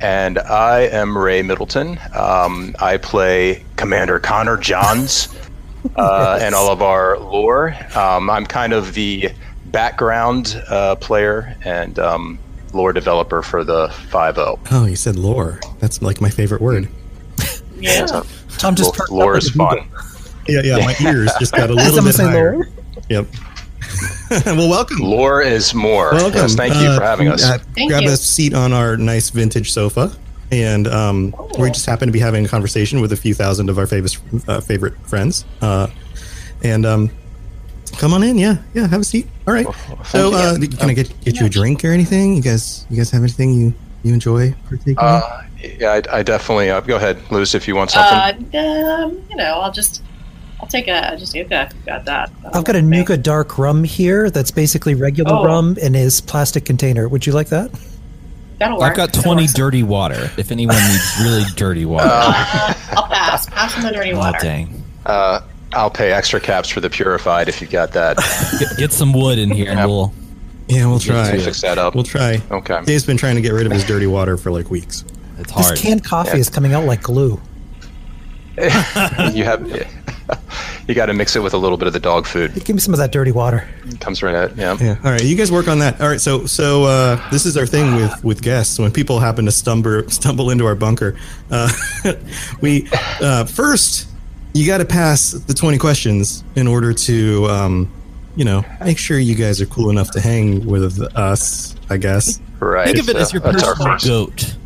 And 0.00 0.38
I 0.38 0.80
am 0.82 1.18
Ray 1.18 1.42
Middelthon. 1.42 2.14
Um, 2.14 2.76
I 2.78 2.98
play 2.98 3.64
Commander 3.74 4.20
Connor 4.20 4.58
Johns 4.58 5.26
uh, 5.96 6.38
and 6.40 6.54
all 6.54 6.70
of 6.70 6.82
our 6.82 7.18
lore. 7.18 7.74
Um, 7.96 8.28
I'm 8.30 8.46
kind 8.46 8.72
of 8.72 8.94
the 8.94 9.30
background 9.66 10.62
uh, 10.68 10.96
player 10.96 11.56
and 11.64 11.98
um, 11.98 12.38
lore 12.72 12.92
developer 12.92 13.42
for 13.42 13.64
the 13.64 13.88
5.0. 13.88 14.58
Oh, 14.70 14.86
you 14.86 14.96
said 14.96 15.16
lore. 15.16 15.60
That's 15.78 16.00
like 16.02 16.20
my 16.20 16.30
favorite 16.30 16.60
word. 16.62 16.88
Yeah. 17.78 18.06
Tom 18.58 18.74
just 18.74 18.88
Lore, 18.88 18.92
perked 18.96 19.10
lore 19.12 19.34
up 19.36 19.42
is 19.42 19.50
fun. 19.50 19.88
Yeah, 20.48 20.62
yeah. 20.64 20.78
My 20.78 20.96
ears 21.00 21.30
just 21.38 21.52
got 21.52 21.70
a 21.70 21.74
little 21.74 21.92
Someone 21.94 22.04
bit 22.06 22.14
say 22.16 22.24
higher. 22.24 22.52
lore? 22.54 22.68
Yep. 23.08 23.26
well, 24.46 24.68
welcome. 24.68 24.98
Lore 24.98 25.42
is 25.42 25.72
more. 25.74 26.10
Welcome. 26.12 26.40
Yes, 26.40 26.54
thank 26.56 26.74
you 26.74 26.88
Uh, 26.88 26.98
for 26.98 27.04
having 27.04 27.28
us. 27.28 27.44
uh, 27.44 27.58
Thank 27.74 27.90
grab 27.90 28.02
you. 28.02 28.10
a 28.10 28.16
seat 28.16 28.52
on 28.54 28.72
our 28.72 28.96
nice 28.96 29.30
vintage 29.30 29.70
sofa, 29.72 30.12
and 30.50 30.86
um, 30.86 31.34
we 31.58 31.70
just 31.70 31.86
happen 31.86 32.08
to 32.08 32.12
be 32.12 32.18
having 32.18 32.44
a 32.44 32.48
conversation 32.48 33.00
with 33.00 33.12
a 33.12 33.16
few 33.16 33.34
thousand 33.34 33.68
of 33.70 33.78
our 33.78 33.86
favorite 33.86 34.18
uh, 34.48 34.60
favorite 34.60 34.94
friends. 35.06 35.44
Uh, 35.60 35.88
and 36.62 36.84
um, 36.86 37.10
come 37.98 38.12
on 38.12 38.22
in, 38.22 38.38
yeah, 38.38 38.58
yeah, 38.74 38.86
have 38.86 39.00
a 39.00 39.04
seat. 39.04 39.26
All 39.46 39.54
right. 39.54 39.66
So, 40.06 40.32
uh, 40.34 40.56
can 40.78 40.90
I 40.90 40.94
get 40.94 41.12
get 41.20 41.38
you 41.40 41.46
a 41.46 41.48
drink 41.48 41.84
or 41.84 41.92
anything? 41.92 42.34
You 42.34 42.42
guys, 42.42 42.86
you 42.90 42.96
guys 42.96 43.10
have 43.10 43.22
anything 43.22 43.54
you 43.54 43.74
you 44.02 44.14
enjoy 44.14 44.54
partaking? 44.68 44.96
Uh, 44.98 45.44
yeah, 45.78 46.00
I, 46.12 46.18
I 46.18 46.22
definitely. 46.22 46.70
Uh, 46.70 46.80
go 46.80 46.96
ahead, 46.96 47.18
Luce, 47.30 47.54
if 47.54 47.66
you 47.66 47.74
want 47.76 47.90
something. 47.90 48.46
Uh, 48.54 49.04
um, 49.04 49.22
you 49.28 49.36
know, 49.36 49.60
I'll 49.60 49.72
just, 49.72 50.02
I'll 50.60 50.68
take 50.68 50.86
a, 50.86 51.16
just 51.18 51.34
Nuka. 51.34 51.68
Got 51.84 52.04
that. 52.04 52.30
I've 52.54 52.64
got 52.64 52.76
a 52.76 52.82
Nuka 52.82 53.16
Dark 53.16 53.58
Rum 53.58 53.82
here 53.82 54.30
that's 54.30 54.52
basically 54.52 54.94
regular 54.94 55.32
Oh. 55.34 55.44
rum 55.44 55.76
in 55.82 55.94
his 55.94 56.20
plastic 56.20 56.64
container. 56.64 57.08
Would 57.08 57.26
you 57.26 57.32
like 57.32 57.48
that? 57.48 57.70
That'll 58.58 58.78
work. 58.78 58.90
I've 58.90 58.96
got 58.96 59.12
20 59.14 59.42
work. 59.42 59.50
dirty 59.52 59.82
water. 59.82 60.30
If 60.36 60.50
anyone 60.50 60.76
needs 60.76 61.16
really 61.22 61.44
dirty 61.56 61.84
water. 61.86 62.08
Uh, 62.10 62.74
I'll 62.92 63.06
pass. 63.06 63.46
Pass 63.46 63.76
on 63.76 63.82
the 63.82 63.92
dirty 63.92 64.12
oh, 64.12 64.18
water. 64.18 64.38
dang. 64.40 64.82
Uh, 65.06 65.40
I'll 65.72 65.90
pay 65.90 66.12
extra 66.12 66.40
caps 66.40 66.68
for 66.68 66.80
the 66.80 66.90
purified 66.90 67.48
if 67.48 67.60
you 67.60 67.66
got 67.68 67.92
that. 67.92 68.16
Get, 68.58 68.76
get 68.78 68.92
some 68.92 69.12
wood 69.12 69.38
in 69.38 69.50
here 69.50 69.70
and 69.70 69.80
we'll. 69.88 70.12
yeah, 70.66 70.80
we'll 70.82 70.90
We'll 70.92 70.98
try. 71.00 71.38
fix 71.38 71.60
that 71.60 71.78
up. 71.78 71.94
We'll 71.94 72.04
try. 72.04 72.42
Okay. 72.50 72.82
Dave's 72.84 73.04
been 73.06 73.16
trying 73.16 73.36
to 73.36 73.42
get 73.42 73.52
rid 73.52 73.66
of 73.66 73.72
his 73.72 73.84
dirty 73.84 74.06
water 74.06 74.36
for 74.36 74.50
like 74.50 74.70
weeks. 74.70 75.04
It's 75.38 75.50
hard. 75.52 75.72
This 75.76 75.82
canned 75.82 76.04
coffee 76.04 76.38
is 76.40 76.50
coming 76.50 76.72
out 76.74 76.84
like 76.84 77.02
glue. 77.02 77.40
you 78.58 79.44
have. 79.44 79.62
You 80.88 80.94
got 80.94 81.06
to 81.06 81.12
mix 81.12 81.36
it 81.36 81.40
with 81.42 81.52
a 81.52 81.58
little 81.58 81.76
bit 81.76 81.86
of 81.86 81.92
the 81.92 82.00
dog 82.00 82.26
food. 82.26 82.54
Give 82.64 82.74
me 82.74 82.80
some 82.80 82.94
of 82.94 82.98
that 82.98 83.12
dirty 83.12 83.30
water. 83.30 83.68
It 83.84 84.00
comes 84.00 84.22
right 84.22 84.34
out. 84.34 84.56
Yeah. 84.56 84.74
Yeah. 84.80 84.96
All 85.04 85.10
right. 85.10 85.22
You 85.22 85.36
guys 85.36 85.52
work 85.52 85.68
on 85.68 85.80
that. 85.80 86.00
All 86.00 86.08
right. 86.08 86.20
So 86.20 86.46
so 86.46 86.84
uh, 86.84 87.30
this 87.30 87.44
is 87.44 87.58
our 87.58 87.66
thing 87.66 87.94
with 87.96 88.24
with 88.24 88.40
guests. 88.42 88.78
When 88.78 88.90
people 88.90 89.20
happen 89.20 89.44
to 89.44 89.52
stumble 89.52 90.08
stumble 90.08 90.48
into 90.50 90.64
our 90.64 90.74
bunker, 90.74 91.18
uh, 91.50 91.70
we 92.62 92.88
uh, 93.20 93.44
first 93.44 94.08
you 94.54 94.66
got 94.66 94.78
to 94.78 94.86
pass 94.86 95.32
the 95.32 95.52
twenty 95.52 95.76
questions 95.76 96.42
in 96.56 96.66
order 96.66 96.94
to 96.94 97.46
um, 97.48 97.92
you 98.34 98.46
know 98.46 98.64
make 98.82 98.96
sure 98.96 99.18
you 99.18 99.34
guys 99.34 99.60
are 99.60 99.66
cool 99.66 99.90
enough 99.90 100.10
to 100.12 100.20
hang 100.22 100.64
with 100.64 101.02
us. 101.14 101.76
I 101.90 101.98
guess. 101.98 102.40
Right. 102.60 102.86
Think 102.86 102.98
of 103.00 103.08
it 103.10 103.16
so 103.16 103.18
as 103.22 103.32
your 103.34 103.42
that's 103.42 103.62
our 103.62 103.74
personal 103.74 103.92
first- 103.92 104.06
goat. 104.06 104.56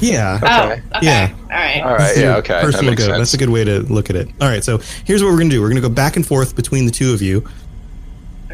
Yeah. 0.00 0.40
Oh, 0.42 0.70
Okay. 0.72 0.82
okay. 0.96 0.98
Yeah. 1.02 1.34
All 1.42 1.46
right. 1.48 1.80
All 1.82 1.94
right. 1.94 2.16
Yeah. 2.16 2.36
Okay. 2.36 2.54
That 2.54 2.62
Personal 2.64 2.90
makes 2.90 3.02
goat. 3.02 3.08
sense. 3.10 3.18
That's 3.18 3.34
a 3.34 3.38
good 3.38 3.50
way 3.50 3.64
to 3.64 3.80
look 3.80 4.10
at 4.10 4.16
it. 4.16 4.28
All 4.40 4.48
right. 4.48 4.62
So 4.64 4.78
here's 5.04 5.22
what 5.22 5.30
we're 5.32 5.38
gonna 5.38 5.50
do. 5.50 5.60
We're 5.60 5.68
gonna 5.68 5.80
go 5.80 5.88
back 5.88 6.16
and 6.16 6.26
forth 6.26 6.54
between 6.56 6.86
the 6.86 6.92
two 6.92 7.12
of 7.12 7.22
you. 7.22 7.46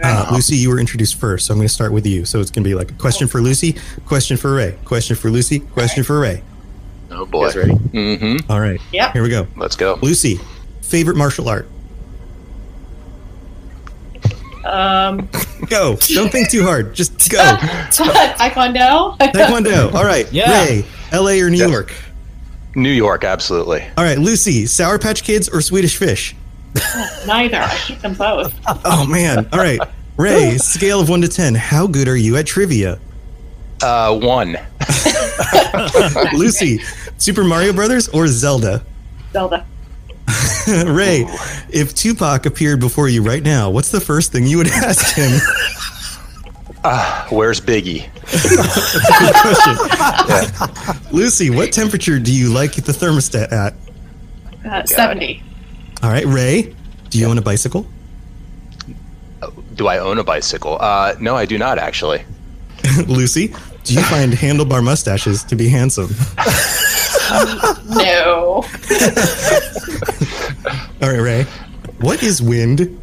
Uh, 0.03 0.29
Lucy, 0.33 0.57
you 0.57 0.71
were 0.71 0.81
introduced 0.81 1.17
first, 1.17 1.45
so 1.45 1.53
I'm 1.53 1.59
going 1.59 1.69
to 1.69 1.75
start 1.75 1.93
with 1.93 2.07
you. 2.07 2.25
So 2.25 2.41
it's 2.41 2.51
going 2.51 2.65
to 2.65 2.71
be 2.71 2.75
like 2.75 2.91
a 2.91 2.95
question 2.95 3.29
for 3.29 3.43
Lucy, 3.43 3.77
question 4.07 4.39
for 4.39 4.55
Ray, 4.55 4.79
question 4.87 5.15
for 5.15 5.31
Lucy, 5.31 5.59
question 5.61 6.05
for 6.05 6.19
Ray. 6.19 6.43
Oh 7.11 7.27
boy. 7.27 7.49
guys 7.49 7.57
ready? 7.57 7.73
Mm-hmm. 7.73 8.51
All 8.51 8.61
right. 8.61 8.81
Yeah. 8.93 9.13
Here 9.13 9.23
we 9.23 9.29
go. 9.29 9.47
Let's 9.57 9.77
go. 9.77 9.99
Lucy, 10.01 10.41
favorite 10.81 11.19
martial 11.19 11.51
art? 11.51 11.69
Um, 14.65 15.29
Go. 15.69 15.97
Don't 16.15 16.31
think 16.31 16.51
too 16.51 16.63
hard. 16.65 16.95
Just 16.95 17.31
go. 17.31 17.39
Taekwondo. 17.39 19.17
Taekwondo. 19.19 19.93
All 19.95 20.05
right. 20.05 20.31
Yeah. 20.33 20.65
Ray, 20.65 20.85
LA 21.13 21.45
or 21.45 21.51
New 21.51 21.59
Yes. 21.59 21.71
York? 21.71 21.93
New 22.75 22.91
York, 22.91 23.25
absolutely. 23.25 23.83
All 23.97 24.05
right. 24.05 24.19
Lucy, 24.19 24.67
Sour 24.67 24.99
Patch 24.99 25.23
Kids 25.23 25.49
or 25.49 25.61
Swedish 25.61 25.97
Fish? 25.97 26.35
Neither. 27.27 27.59
I 27.59 27.77
keep 27.87 28.01
them 28.01 28.15
both. 28.15 28.55
Oh, 28.85 29.07
man. 29.07 29.49
All 29.53 29.59
right. 29.61 29.81
Ray, 30.17 30.57
scale 30.59 31.01
of 31.01 31.09
1 31.09 31.21
to 31.23 31.29
10. 31.29 31.55
How 31.55 31.87
good 31.87 32.09
are 32.09 32.17
you 32.17 32.37
at 32.37 32.47
trivia? 32.47 32.99
Uh, 33.83 34.19
one. 34.19 34.57
Lucy, 36.33 36.81
Super 37.19 37.45
Mario 37.45 37.73
Brothers 37.73 38.09
or 38.09 38.27
Zelda? 38.29 38.85
Zelda. 39.33 39.67
Ray, 40.87 41.25
if 41.71 41.95
Tupac 41.95 42.47
appeared 42.47 42.81
before 42.81 43.09
you 43.09 43.23
right 43.23 43.43
now, 43.43 43.71
what's 43.71 43.91
the 43.91 44.01
first 44.01 44.33
thing 44.33 44.47
you 44.47 44.59
would 44.59 44.67
ask 44.73 45.15
him? 45.17 45.41
Uh, 46.83 47.27
where's 47.29 47.61
Biggie? 47.61 48.09
Good 48.33 49.35
question. 50.89 51.13
Lucy, 51.13 51.51
what 51.51 51.73
temperature 51.73 52.19
do 52.19 52.35
you 52.35 52.49
like 52.51 52.73
the 52.73 52.93
thermostat 52.93 53.53
at? 53.53 53.75
Uh, 54.65 54.87
70. 54.87 55.43
All 56.03 56.09
right, 56.09 56.25
Ray, 56.25 56.75
do 57.11 57.19
you 57.19 57.27
own 57.27 57.37
a 57.37 57.43
bicycle? 57.43 57.87
Do 59.75 59.89
I 59.89 59.99
own 59.99 60.17
a 60.17 60.25
bicycle? 60.25 60.79
Uh, 60.81 61.17
no, 61.21 61.37
I 61.37 61.45
do 61.45 61.59
not 61.59 61.79
actually. 61.79 62.25
Lucy, 63.07 63.55
do 63.85 63.95
you 63.95 64.03
find 64.03 64.33
handlebar 64.33 64.83
mustaches 64.85 65.43
to 65.45 65.57
be 65.57 65.69
handsome? 65.69 66.11
No. 67.89 68.65
All 71.03 71.09
right, 71.11 71.21
Ray, 71.21 71.43
what 72.01 72.23
is 72.23 72.43
wind? 72.43 73.01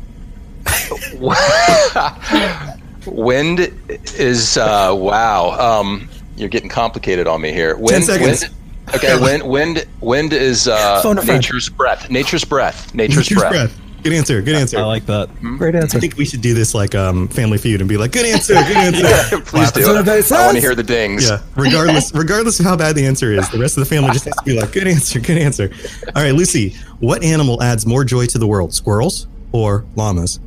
Wind 3.06 3.72
is 4.16 4.58
uh, 4.58 4.94
wow. 4.94 5.80
Um, 5.80 6.10
you're 6.36 6.50
getting 6.50 6.70
complicated 6.70 7.26
on 7.28 7.42
me 7.42 7.52
here. 7.54 7.76
Wind, 7.78 8.04
seconds. 8.04 8.42
Wind, 8.44 8.54
okay, 8.96 9.18
wind, 9.20 9.44
wind, 9.44 9.88
wind 10.02 10.34
is 10.34 10.68
uh, 10.68 11.02
Phone 11.02 11.18
a 11.18 11.22
friend. 11.22 11.42
nature's 11.42 11.70
breath. 11.70 12.10
Nature's 12.10 12.44
breath. 12.44 12.94
Nature's, 12.94 13.30
Nature's 13.30 13.38
breath. 13.40 13.52
breath. 13.52 13.82
Good 14.08 14.16
answer. 14.16 14.42
Good 14.42 14.56
answer. 14.56 14.78
I 14.80 14.84
like 14.84 15.06
that. 15.08 15.28
Great 15.42 15.76
answer. 15.76 15.98
I 15.98 16.00
think 16.00 16.16
we 16.16 16.24
should 16.24 16.40
do 16.40 16.54
this 16.54 16.74
like 16.74 16.96
um, 16.96 17.28
Family 17.28 17.58
Feud 17.58 17.82
and 17.82 17.90
be 17.90 17.98
like, 17.98 18.14
"Good 18.14 18.26
answer. 18.26 18.54
Good 18.54 18.78
answer." 18.78 19.02
Yeah, 19.02 19.42
please 19.44 19.70
do. 19.74 19.82
It. 19.82 20.32
I 20.32 20.46
want 20.46 20.56
to 20.56 20.62
hear 20.62 20.76
the 20.76 20.84
dings. 20.84 21.30
Yeah. 21.30 21.42
Regardless, 21.58 22.14
regardless 22.14 22.58
of 22.62 22.66
how 22.66 22.78
bad 22.78 22.96
the 22.96 23.06
answer 23.06 23.34
is, 23.34 23.50
the 23.50 23.60
rest 23.60 23.78
of 23.78 23.82
the 23.84 23.90
family 23.90 24.12
just 24.12 24.24
has 24.24 24.36
to 24.36 24.44
be 24.46 24.58
like, 24.58 24.72
"Good 24.72 24.88
answer. 24.88 25.20
Good 25.20 25.38
answer." 25.38 25.70
All 26.16 26.24
right, 26.24 26.34
Lucy. 26.34 26.76
What 27.00 27.22
animal 27.22 27.62
adds 27.62 27.86
more 27.86 28.06
joy 28.06 28.28
to 28.28 28.38
the 28.38 28.48
world? 28.48 28.74
Squirrels 28.74 29.28
or 29.52 29.84
llamas? 29.98 30.40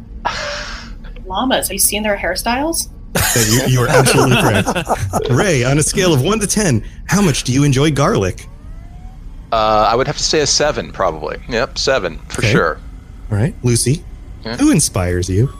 Llamas. 1.26 1.68
Have 1.68 1.74
you 1.74 1.78
seen 1.78 2.02
their 2.02 2.16
hairstyles? 2.16 2.88
That 3.12 3.66
you, 3.68 3.74
you 3.74 3.80
are 3.82 3.88
absolutely 3.88 4.36
correct. 4.40 5.28
Ray, 5.30 5.64
on 5.64 5.76
a 5.78 5.82
scale 5.82 6.14
of 6.14 6.22
one 6.22 6.40
to 6.40 6.46
ten, 6.46 6.82
how 7.08 7.20
much 7.20 7.44
do 7.44 7.52
you 7.52 7.64
enjoy 7.64 7.90
garlic? 7.90 8.46
Uh, 9.52 9.88
I 9.90 9.96
would 9.96 10.06
have 10.06 10.16
to 10.16 10.22
say 10.22 10.40
a 10.40 10.46
seven, 10.46 10.92
probably. 10.92 11.38
Yep, 11.48 11.76
seven 11.76 12.18
for 12.28 12.38
Okay. 12.40 12.52
sure. 12.52 12.80
All 13.30 13.36
right, 13.38 13.54
Lucy. 13.62 14.02
Yeah. 14.44 14.56
Who 14.56 14.70
inspires 14.70 15.28
you? 15.28 15.52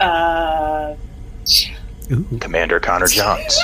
Uh, 0.00 0.94
Commander 2.40 2.78
Connor 2.80 3.06
Johns. 3.06 3.58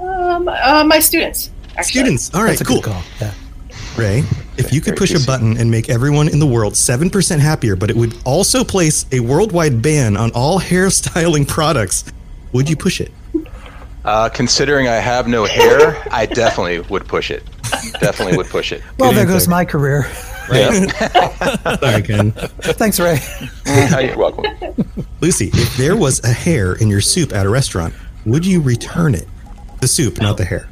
um, 0.00 0.48
uh, 0.48 0.84
my 0.86 0.98
students. 0.98 1.50
Actually. 1.76 1.84
Students. 2.00 2.34
All 2.34 2.42
right, 2.42 2.50
That's 2.50 2.62
a 2.62 2.64
cool. 2.64 2.76
good 2.80 2.92
call. 2.92 3.02
Yeah. 3.20 3.34
Ray, 3.96 4.24
if 4.56 4.72
you 4.72 4.80
could 4.80 4.96
push 4.96 5.12
a 5.14 5.24
button 5.24 5.56
and 5.56 5.70
make 5.70 5.88
everyone 5.88 6.28
in 6.28 6.38
the 6.40 6.46
world 6.46 6.72
7% 6.72 7.38
happier, 7.38 7.76
but 7.76 7.90
it 7.90 7.96
would 7.96 8.16
also 8.24 8.64
place 8.64 9.06
a 9.12 9.20
worldwide 9.20 9.82
ban 9.82 10.16
on 10.16 10.32
all 10.34 10.58
hairstyling 10.58 11.46
products, 11.46 12.04
would 12.52 12.68
you 12.68 12.76
push 12.76 13.00
it? 13.00 13.12
Uh, 14.04 14.28
considering 14.28 14.88
I 14.88 14.96
have 14.96 15.28
no 15.28 15.44
hair, 15.44 16.02
I 16.10 16.26
definitely 16.26 16.80
would 16.80 17.06
push 17.06 17.30
it. 17.30 17.42
Definitely 18.00 18.36
would 18.36 18.48
push 18.48 18.72
it. 18.72 18.82
Well, 18.98 19.12
there 19.12 19.26
goes 19.26 19.48
my 19.48 19.64
career. 19.64 20.04
Sorry, 20.46 22.02
Ken. 22.02 22.32
Thanks, 22.32 23.00
Ray. 23.00 23.18
You're 24.06 24.16
welcome. 24.16 24.44
Lucy, 25.20 25.50
if 25.52 25.76
there 25.76 25.96
was 25.96 26.22
a 26.24 26.32
hair 26.32 26.74
in 26.74 26.88
your 26.88 27.00
soup 27.00 27.32
at 27.32 27.46
a 27.46 27.48
restaurant, 27.48 27.94
would 28.26 28.44
you 28.46 28.60
return 28.60 29.14
it? 29.14 29.26
The 29.80 29.88
soup, 29.88 30.20
not 30.20 30.36
the 30.36 30.44
hair. 30.44 30.68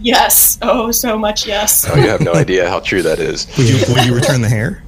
Yes. 0.00 0.58
Oh, 0.60 0.90
so 0.90 1.16
much 1.18 1.46
yes. 1.46 1.88
Oh, 1.88 1.94
you 1.96 2.08
have 2.08 2.20
no 2.20 2.34
idea 2.34 2.68
how 2.68 2.80
true 2.80 3.02
that 3.02 3.18
is. 3.18 3.46
Would 3.56 3.68
you, 3.68 3.94
would 3.94 4.04
you 4.04 4.14
return 4.14 4.42
the 4.42 4.48
hair? 4.48 4.82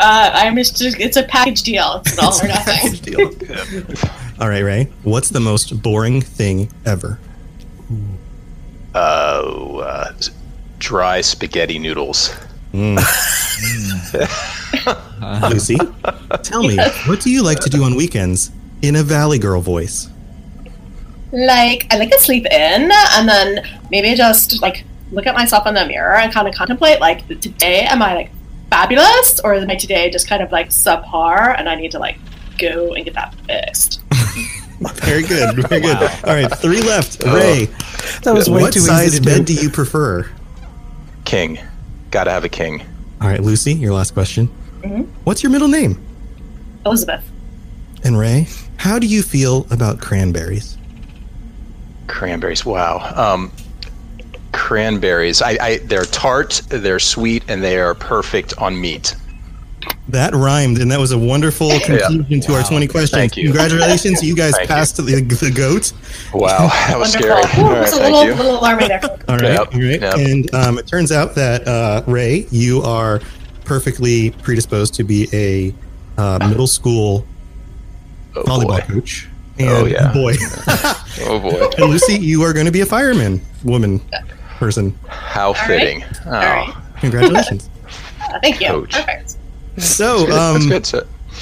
Uh, 0.00 0.30
I'm 0.34 0.56
just, 0.56 0.80
it's 0.82 1.16
a 1.16 1.22
package 1.22 1.62
deal. 1.62 2.02
It's 2.04 2.18
an 2.18 2.24
all 2.24 2.40
or 2.42 2.48
nothing. 2.48 2.92
Deal. 2.94 3.30
All 4.40 4.48
right, 4.48 4.60
Ray. 4.60 4.90
What's 5.02 5.30
the 5.30 5.40
most 5.40 5.82
boring 5.82 6.20
thing 6.20 6.70
ever? 6.84 7.18
Oh, 8.94 9.78
uh, 9.78 10.12
dry 10.78 11.20
spaghetti 11.20 11.78
noodles. 11.78 12.34
Lucy, 12.72 12.96
tell 16.42 16.62
me, 16.62 16.76
what 17.06 17.20
do 17.20 17.30
you 17.30 17.42
like 17.42 17.60
to 17.60 17.70
do 17.70 17.84
on 17.84 17.94
weekends 17.94 18.50
in 18.82 18.96
a 18.96 19.02
Valley 19.02 19.38
Girl 19.38 19.60
voice? 19.60 20.08
Like, 21.32 21.86
I 21.90 21.98
like 21.98 22.10
to 22.10 22.18
sleep 22.20 22.46
in 22.46 22.90
and 22.92 23.28
then 23.28 23.66
maybe 23.90 24.14
just 24.14 24.62
like 24.62 24.84
look 25.10 25.26
at 25.26 25.34
myself 25.34 25.66
in 25.66 25.74
the 25.74 25.86
mirror 25.86 26.16
and 26.16 26.32
kind 26.32 26.46
of 26.46 26.54
contemplate 26.54 27.00
like, 27.00 27.26
today 27.40 27.80
am 27.82 28.02
I 28.02 28.14
like 28.14 28.30
fabulous 28.70 29.40
or 29.40 29.54
is 29.54 29.66
my 29.66 29.76
today 29.76 30.10
just 30.10 30.28
kind 30.28 30.42
of 30.42 30.52
like 30.52 30.68
subpar 30.68 31.58
and 31.58 31.68
I 31.68 31.74
need 31.74 31.90
to 31.92 31.98
like 31.98 32.18
go 32.58 32.94
and 32.94 33.04
get 33.04 33.14
that 33.14 33.34
fixed? 33.46 34.02
Very 34.94 35.22
good. 35.22 35.68
Very 35.68 35.80
good. 35.80 35.96
All 35.96 36.34
right, 36.34 36.50
three 36.58 36.80
left. 36.82 37.22
Ray, 37.24 37.66
That 38.22 38.34
was 38.34 38.48
way 38.50 38.62
what 38.62 38.72
too 38.72 38.80
easy 38.80 38.88
size 38.88 39.16
to 39.18 39.22
bed 39.24 39.44
do. 39.44 39.54
do 39.54 39.62
you 39.62 39.70
prefer? 39.70 40.28
King. 41.24 41.58
Gotta 42.10 42.30
have 42.30 42.44
a 42.44 42.48
king. 42.48 42.82
All 43.20 43.28
right, 43.28 43.40
Lucy, 43.40 43.72
your 43.74 43.92
last 43.94 44.12
question. 44.14 44.48
Mhm. 44.82 45.06
What's 45.24 45.42
your 45.42 45.50
middle 45.52 45.68
name? 45.68 45.98
Elizabeth. 46.84 47.24
And 48.02 48.18
Ray, 48.18 48.46
how 48.76 48.98
do 48.98 49.06
you 49.06 49.22
feel 49.22 49.66
about 49.70 50.00
cranberries? 50.00 50.76
Cranberries. 52.06 52.64
Wow. 52.66 52.98
Um, 53.16 53.50
cranberries. 54.52 55.40
I, 55.40 55.56
I. 55.60 55.76
They're 55.78 56.04
tart. 56.04 56.60
They're 56.68 56.98
sweet, 56.98 57.44
and 57.48 57.62
they 57.64 57.78
are 57.78 57.94
perfect 57.94 58.52
on 58.58 58.78
meat. 58.78 59.16
That 60.08 60.34
rhymed, 60.34 60.78
and 60.78 60.90
that 60.92 61.00
was 61.00 61.12
a 61.12 61.18
wonderful 61.18 61.70
conclusion 61.80 62.40
to 62.42 62.54
our 62.54 62.62
20 62.62 62.86
questions. 62.88 63.10
Thank 63.12 63.36
you. 63.36 63.44
Congratulations, 63.48 64.22
you 64.22 64.36
guys 64.36 64.52
Thank 64.56 64.68
you. 64.68 64.74
passed 64.74 64.96
the, 64.98 65.02
the 65.02 65.50
goat. 65.50 65.92
Wow, 66.34 66.68
that 66.68 66.98
was 66.98 67.14
Wonderful. 67.14 67.42
scary. 67.48 67.62
Ooh, 67.62 67.66
All 67.66 67.72
right, 67.74 67.82
it's 67.88 67.92
a 67.96 68.00
little, 68.02 68.24
you. 68.24 68.34
little 68.34 68.58
alarming 68.60 68.88
there. 68.88 69.00
All 69.28 69.36
right, 69.38 69.42
Yep, 69.52 69.74
all 69.74 69.80
right. 69.80 70.00
yep. 70.00 70.14
And 70.16 70.54
um, 70.54 70.78
it 70.78 70.86
turns 70.86 71.10
out 71.10 71.34
that 71.36 71.66
uh, 71.66 72.02
Ray, 72.06 72.46
you 72.50 72.82
are 72.82 73.20
perfectly 73.64 74.30
predisposed 74.30 74.92
to 74.94 75.04
be 75.04 75.26
a 75.32 75.74
uh, 76.20 76.38
middle 76.48 76.66
school 76.66 77.26
volleyball 78.34 78.80
coach. 78.86 79.28
And 79.58 79.68
Oh, 79.68 79.84
yeah. 79.86 80.12
boy. 80.12 80.34
Oh 81.26 81.38
boy. 81.38 81.70
and 81.78 81.90
Lucy, 81.92 82.14
you 82.18 82.42
are 82.42 82.52
going 82.52 82.66
to 82.66 82.72
be 82.72 82.80
a 82.80 82.86
fireman, 82.86 83.40
woman, 83.62 84.00
person. 84.58 84.98
How 85.06 85.52
fitting. 85.52 86.02
Oh, 86.26 86.30
right. 86.30 86.74
Congratulations. 86.98 87.70
Uh, 88.20 88.40
thank 88.40 88.60
you. 88.60 88.66
Coach. 88.66 88.94
Perfect. 88.94 89.33
So, 89.78 90.30
um, 90.30 90.68
good. 90.68 90.88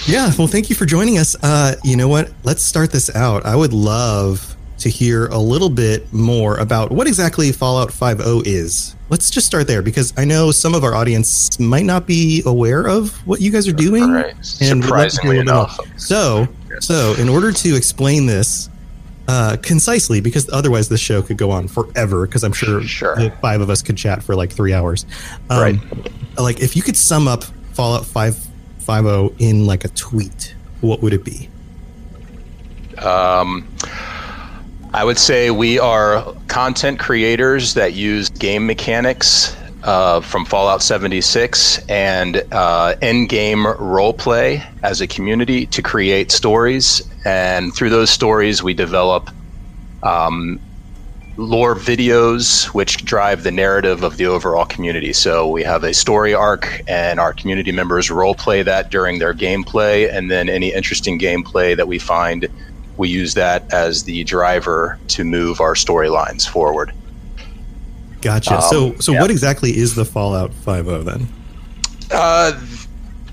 Yeah, 0.06 0.32
well, 0.38 0.46
thank 0.46 0.70
you 0.70 0.76
for 0.76 0.86
joining 0.86 1.18
us. 1.18 1.36
Uh, 1.42 1.74
you 1.84 1.96
know 1.96 2.08
what? 2.08 2.32
Let's 2.44 2.62
start 2.62 2.90
this 2.92 3.14
out. 3.14 3.44
I 3.44 3.54
would 3.54 3.72
love 3.72 4.56
to 4.78 4.88
hear 4.88 5.26
a 5.26 5.38
little 5.38 5.68
bit 5.70 6.10
more 6.12 6.56
about 6.56 6.90
what 6.90 7.06
exactly 7.06 7.52
Fallout 7.52 7.90
5.0 7.90 8.42
is. 8.46 8.96
Let's 9.10 9.30
just 9.30 9.46
start 9.46 9.66
there 9.66 9.82
because 9.82 10.12
I 10.16 10.24
know 10.24 10.50
some 10.50 10.74
of 10.74 10.82
our 10.82 10.94
audience 10.94 11.60
might 11.60 11.84
not 11.84 12.06
be 12.06 12.42
aware 12.46 12.88
of 12.88 13.14
what 13.26 13.40
you 13.40 13.52
guys 13.52 13.68
are 13.68 13.72
doing. 13.72 14.10
Right. 14.10 14.34
and 14.34 14.34
would 14.34 14.40
love 14.40 14.50
to 14.50 14.64
hear 14.64 14.72
a 14.72 14.82
Surprisingly 14.82 15.38
enough. 15.38 15.78
So, 15.98 16.48
so 16.80 17.14
in 17.18 17.28
order 17.28 17.52
to 17.52 17.76
explain 17.76 18.26
this 18.26 18.70
uh, 19.28 19.56
concisely, 19.62 20.20
because 20.20 20.48
otherwise 20.50 20.88
this 20.88 21.00
show 21.00 21.22
could 21.22 21.36
go 21.36 21.50
on 21.50 21.68
forever, 21.68 22.26
because 22.26 22.42
I'm 22.42 22.52
sure, 22.54 22.82
Sure. 22.82 23.14
the 23.14 23.30
five 23.42 23.60
of 23.60 23.70
us 23.70 23.82
could 23.82 23.96
chat 23.98 24.22
for 24.22 24.34
like 24.34 24.50
three 24.50 24.72
hours. 24.72 25.04
Um, 25.50 25.60
Right. 25.60 25.78
Like, 26.38 26.60
if 26.60 26.74
you 26.74 26.82
could 26.82 26.96
sum 26.96 27.28
up 27.28 27.44
Fallout 27.72 28.06
5 28.06 28.48
5.0 28.80 29.34
in 29.38 29.64
like 29.66 29.84
a 29.84 29.88
tweet, 29.88 30.54
what 30.80 31.02
would 31.02 31.12
it 31.12 31.24
be? 31.24 31.48
Um, 32.98 33.68
I 34.92 35.04
would 35.04 35.18
say 35.18 35.50
we 35.50 35.78
are 35.78 36.34
content 36.48 36.98
creators 36.98 37.74
that 37.74 37.94
use 37.94 38.28
game 38.28 38.66
mechanics 38.66 39.56
uh, 39.84 40.20
from 40.20 40.44
Fallout 40.44 40.82
76 40.82 41.78
and 41.88 42.44
uh, 42.52 42.94
in-game 43.00 43.64
roleplay 43.64 44.64
as 44.82 45.00
a 45.00 45.06
community 45.06 45.66
to 45.66 45.82
create 45.82 46.30
stories, 46.30 47.02
and 47.24 47.74
through 47.74 47.90
those 47.90 48.10
stories 48.10 48.62
we 48.62 48.74
develop 48.74 49.30
um, 50.02 50.60
lore 51.36 51.74
videos 51.74 52.66
which 52.74 53.04
drive 53.04 53.42
the 53.42 53.50
narrative 53.50 54.02
of 54.02 54.16
the 54.16 54.26
overall 54.26 54.66
community. 54.66 55.12
So 55.12 55.48
we 55.48 55.62
have 55.62 55.82
a 55.82 55.94
story 55.94 56.34
arc, 56.34 56.82
and 56.86 57.18
our 57.18 57.32
community 57.32 57.72
members 57.72 58.10
role 58.10 58.34
play 58.34 58.62
that 58.62 58.90
during 58.90 59.18
their 59.18 59.34
gameplay, 59.34 60.12
and 60.12 60.30
then 60.30 60.48
any 60.48 60.72
interesting 60.72 61.18
gameplay 61.18 61.76
that 61.76 61.88
we 61.88 61.98
find 61.98 62.48
we 62.96 63.08
use 63.08 63.34
that 63.34 63.72
as 63.72 64.04
the 64.04 64.22
driver 64.24 64.98
to 65.08 65.24
move 65.24 65.60
our 65.60 65.74
storylines 65.74 66.46
forward. 66.46 66.92
Gotcha. 68.20 68.56
Um, 68.56 68.62
so, 68.62 68.94
so 68.98 69.12
yeah. 69.12 69.20
what 69.20 69.30
exactly 69.30 69.76
is 69.76 69.94
the 69.94 70.04
Fallout 70.04 70.52
5.0 70.52 71.04
then? 71.04 71.28
Uh, 72.10 72.60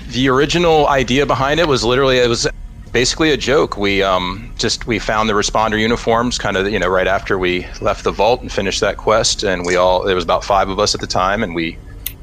the 0.07 0.29
original 0.29 0.87
idea 0.87 1.25
behind 1.25 1.59
it 1.59 1.67
was 1.67 1.83
literally 1.83 2.17
it 2.17 2.27
was 2.27 2.47
basically 2.91 3.31
a 3.31 3.37
joke. 3.37 3.77
We 3.77 4.03
um, 4.03 4.53
just 4.57 4.87
we 4.87 4.99
found 4.99 5.29
the 5.29 5.33
responder 5.33 5.79
uniforms 5.79 6.37
kind 6.37 6.57
of 6.57 6.69
you 6.69 6.79
know 6.79 6.87
right 6.87 7.07
after 7.07 7.37
we 7.37 7.67
left 7.81 8.03
the 8.03 8.11
vault 8.11 8.41
and 8.41 8.51
finished 8.51 8.81
that 8.81 8.97
quest, 8.97 9.43
and 9.43 9.65
we 9.65 9.75
all 9.75 10.03
there 10.03 10.15
was 10.15 10.23
about 10.23 10.43
five 10.43 10.69
of 10.69 10.79
us 10.79 10.95
at 10.95 11.01
the 11.01 11.07
time, 11.07 11.43
and 11.43 11.55
we 11.55 11.77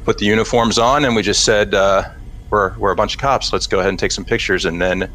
put 0.04 0.18
the 0.18 0.26
uniforms 0.26 0.78
on 0.78 1.04
and 1.04 1.16
we 1.16 1.22
just 1.22 1.44
said. 1.44 1.74
Uh, 1.74 2.08
we're 2.50 2.76
we're 2.78 2.92
a 2.92 2.96
bunch 2.96 3.14
of 3.14 3.20
cops. 3.20 3.52
Let's 3.52 3.66
go 3.66 3.80
ahead 3.80 3.90
and 3.90 3.98
take 3.98 4.12
some 4.12 4.24
pictures." 4.24 4.64
And 4.64 4.80
then 4.80 5.10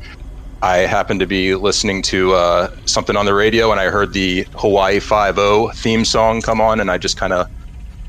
I 0.61 0.79
happened 0.79 1.19
to 1.21 1.25
be 1.25 1.55
listening 1.55 2.01
to 2.03 2.33
uh, 2.33 2.75
something 2.85 3.15
on 3.15 3.25
the 3.25 3.33
radio, 3.33 3.71
and 3.71 3.79
I 3.79 3.89
heard 3.89 4.13
the 4.13 4.45
Hawaii 4.55 4.99
Five 4.99 5.37
O 5.37 5.71
theme 5.71 6.05
song 6.05 6.41
come 6.41 6.61
on, 6.61 6.79
and 6.79 6.91
I 6.91 6.97
just 6.97 7.17
kind 7.17 7.33
of 7.33 7.49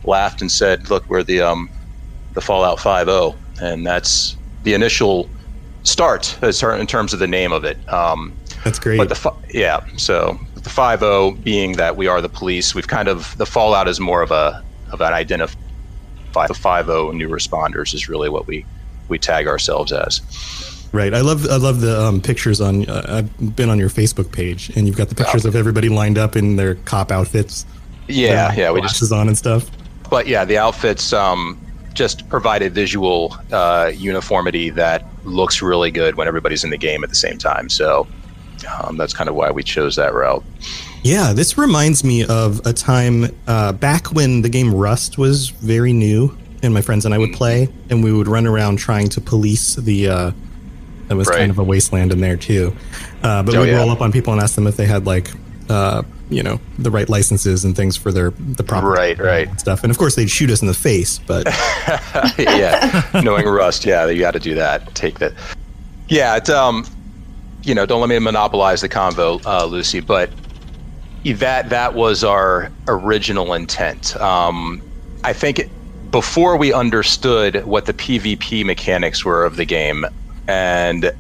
laughed 0.05 0.41
and 0.41 0.51
said, 0.51 0.91
"Look, 0.91 1.09
we're 1.09 1.23
the 1.23 1.41
um, 1.41 1.71
the 2.35 2.41
Fallout 2.41 2.81
Five 2.81 3.09
O," 3.09 3.35
and 3.61 3.87
that's 3.87 4.37
the 4.65 4.75
initial 4.75 5.29
start 5.83 6.37
in 6.43 6.87
terms 6.87 7.13
of 7.13 7.19
the 7.19 7.27
name 7.27 7.53
of 7.53 7.65
it. 7.65 7.77
Um, 7.93 8.33
That's 8.65 8.79
great. 8.79 8.99
but 8.99 9.09
the 9.09 9.15
fi- 9.15 9.37
yeah, 9.53 9.85
so 9.97 10.39
the 10.55 10.71
five 10.71 11.03
O 11.03 11.33
being 11.33 11.73
that 11.73 11.97
we 11.97 12.07
are 12.07 12.21
the 12.21 12.29
police, 12.29 12.75
we've 12.75 12.89
kind 12.89 13.09
of 13.09 13.37
the 13.39 13.47
Fallout 13.47 13.89
is 13.89 14.01
more 14.01 14.23
of 14.23 14.31
a 14.31 14.63
of 14.93 15.01
an 15.01 15.13
identify. 15.13 15.57
The 16.47 16.55
five 16.55 16.89
O 16.89 17.11
new 17.11 17.29
responders 17.29 17.95
is 17.95 18.09
really 18.09 18.29
what 18.29 18.47
we 18.47 18.65
we 19.09 19.19
tag 19.19 19.47
ourselves 19.47 19.93
as. 19.93 20.21
Right. 20.93 21.15
I 21.15 21.21
love 21.21 21.47
I 21.51 21.57
love 21.57 21.81
the 21.81 22.01
um, 22.01 22.21
pictures 22.21 22.61
on. 22.61 22.89
Uh, 22.89 23.03
I've 23.09 23.57
been 23.57 23.71
on 23.71 23.79
your 23.79 23.89
Facebook 23.89 24.31
page, 24.33 24.71
and 24.77 24.87
you've 24.87 24.97
got 24.97 25.09
the 25.09 25.15
pictures 25.15 25.45
of 25.45 25.57
everybody 25.57 25.89
lined 25.89 26.19
up 26.19 26.37
in 26.37 26.57
their 26.57 26.75
cop 26.77 27.11
outfits. 27.11 27.67
Yeah, 28.09 28.53
yeah, 28.55 28.71
we 28.71 28.81
just 28.83 29.13
on 29.13 29.29
and 29.29 29.39
stuff. 29.39 29.71
but 30.11 30.27
yeah, 30.27 30.45
the 30.45 30.59
outfits 30.59 31.13
um, 31.13 31.59
just 31.95 32.29
provide 32.29 32.63
a 32.63 32.69
visual 32.69 33.37
uh, 33.53 33.91
uniformity 33.95 34.71
that 34.71 35.05
looks 35.25 35.63
really 35.63 35.91
good 35.91 36.17
when 36.17 36.27
everybody's 36.29 36.65
in 36.65 36.71
the 36.71 36.79
game 36.79 37.03
at 37.05 37.11
the 37.11 37.17
same 37.17 37.39
time. 37.39 37.69
So 37.69 38.07
um, 38.83 38.97
that's 38.97 39.13
kind 39.15 39.29
of 39.29 39.35
why 39.37 39.51
we 39.51 39.63
chose 39.63 39.97
that 39.97 40.15
route. 40.15 40.45
Yeah, 41.03 41.33
this 41.33 41.59
reminds 41.59 42.05
me 42.05 42.25
of 42.25 42.65
a 42.67 42.73
time 42.73 43.27
uh, 43.47 43.73
back 43.73 44.13
when 44.13 44.43
the 44.43 44.49
game 44.49 44.73
Rust 44.73 45.19
was 45.19 45.49
very 45.49 45.93
new, 45.93 46.37
and 46.63 46.73
my 46.73 46.81
friends 46.81 47.05
and 47.05 47.13
I 47.13 47.19
would 47.19 47.33
play, 47.33 47.69
and 47.91 48.05
we 48.05 48.13
would 48.13 48.29
run 48.29 48.47
around 48.47 48.77
trying 48.77 49.09
to 49.11 49.21
police 49.21 49.75
the. 49.75 50.09
Uh, 50.09 50.31
that 51.09 51.17
was 51.17 51.27
Right. 51.27 51.39
kind 51.41 51.51
of 51.51 51.59
a 51.59 51.65
wasteland 51.65 52.13
in 52.13 52.21
there 52.21 52.37
too, 52.37 52.75
uh, 53.25 53.43
but 53.43 53.55
Oh, 53.57 53.63
we'd 53.63 53.71
yeah. 53.71 53.79
roll 53.79 53.91
up 53.91 54.01
on 54.01 54.13
people 54.13 54.33
and 54.33 54.41
ask 54.41 54.55
them 54.55 54.67
if 54.69 54.77
they 54.77 54.87
had 54.87 55.05
like, 55.05 55.31
uh, 55.69 56.03
you 56.31 56.43
know, 56.43 56.61
the 56.79 56.91
right 56.91 57.09
licenses 57.09 57.65
and 57.65 57.77
things 57.77 57.97
for 57.97 58.11
their 58.13 58.31
the 58.31 58.65
proper 58.65 58.89
Right, 58.89 59.19
right. 59.19 59.61
stuff, 59.61 59.83
and 59.83 59.91
of 59.91 59.99
course 59.99 60.15
they'd 60.15 60.31
shoot 60.31 60.51
us 60.51 60.63
in 60.63 60.69
the 60.69 60.75
face, 60.75 61.19
but 61.19 61.47
yeah, 62.39 63.09
knowing 63.23 63.47
Rust, 63.47 63.85
yeah, 63.85 64.07
you 64.07 64.21
got 64.21 64.33
to 64.33 64.41
do 64.41 64.55
that. 64.55 64.95
Take 64.95 65.19
that. 65.19 65.33
Yeah, 66.09 66.37
it's 66.37 66.51
um, 66.51 66.87
you 67.63 67.75
know, 67.75 67.87
don't 67.87 68.01
let 68.01 68.09
me 68.09 68.19
monopolize 68.19 68.81
the 68.81 68.89
convo, 68.89 69.45
uh, 69.47 69.65
Lucy, 69.67 70.01
but 70.01 70.31
that 71.25 71.69
that 71.71 71.95
was 71.95 72.25
our 72.25 72.71
original 72.89 73.55
intent. 73.55 74.17
Um, 74.17 74.83
I 75.25 75.33
think 75.33 75.59
it, 75.61 75.71
before 76.11 76.57
we 76.57 76.73
understood 76.73 77.65
what 77.65 77.87
the 77.87 77.95
PvP 77.95 78.65
mechanics 78.65 79.25
were 79.25 79.45
of 79.45 79.57
the 79.57 79.65
game 79.65 80.05
and 80.49 81.13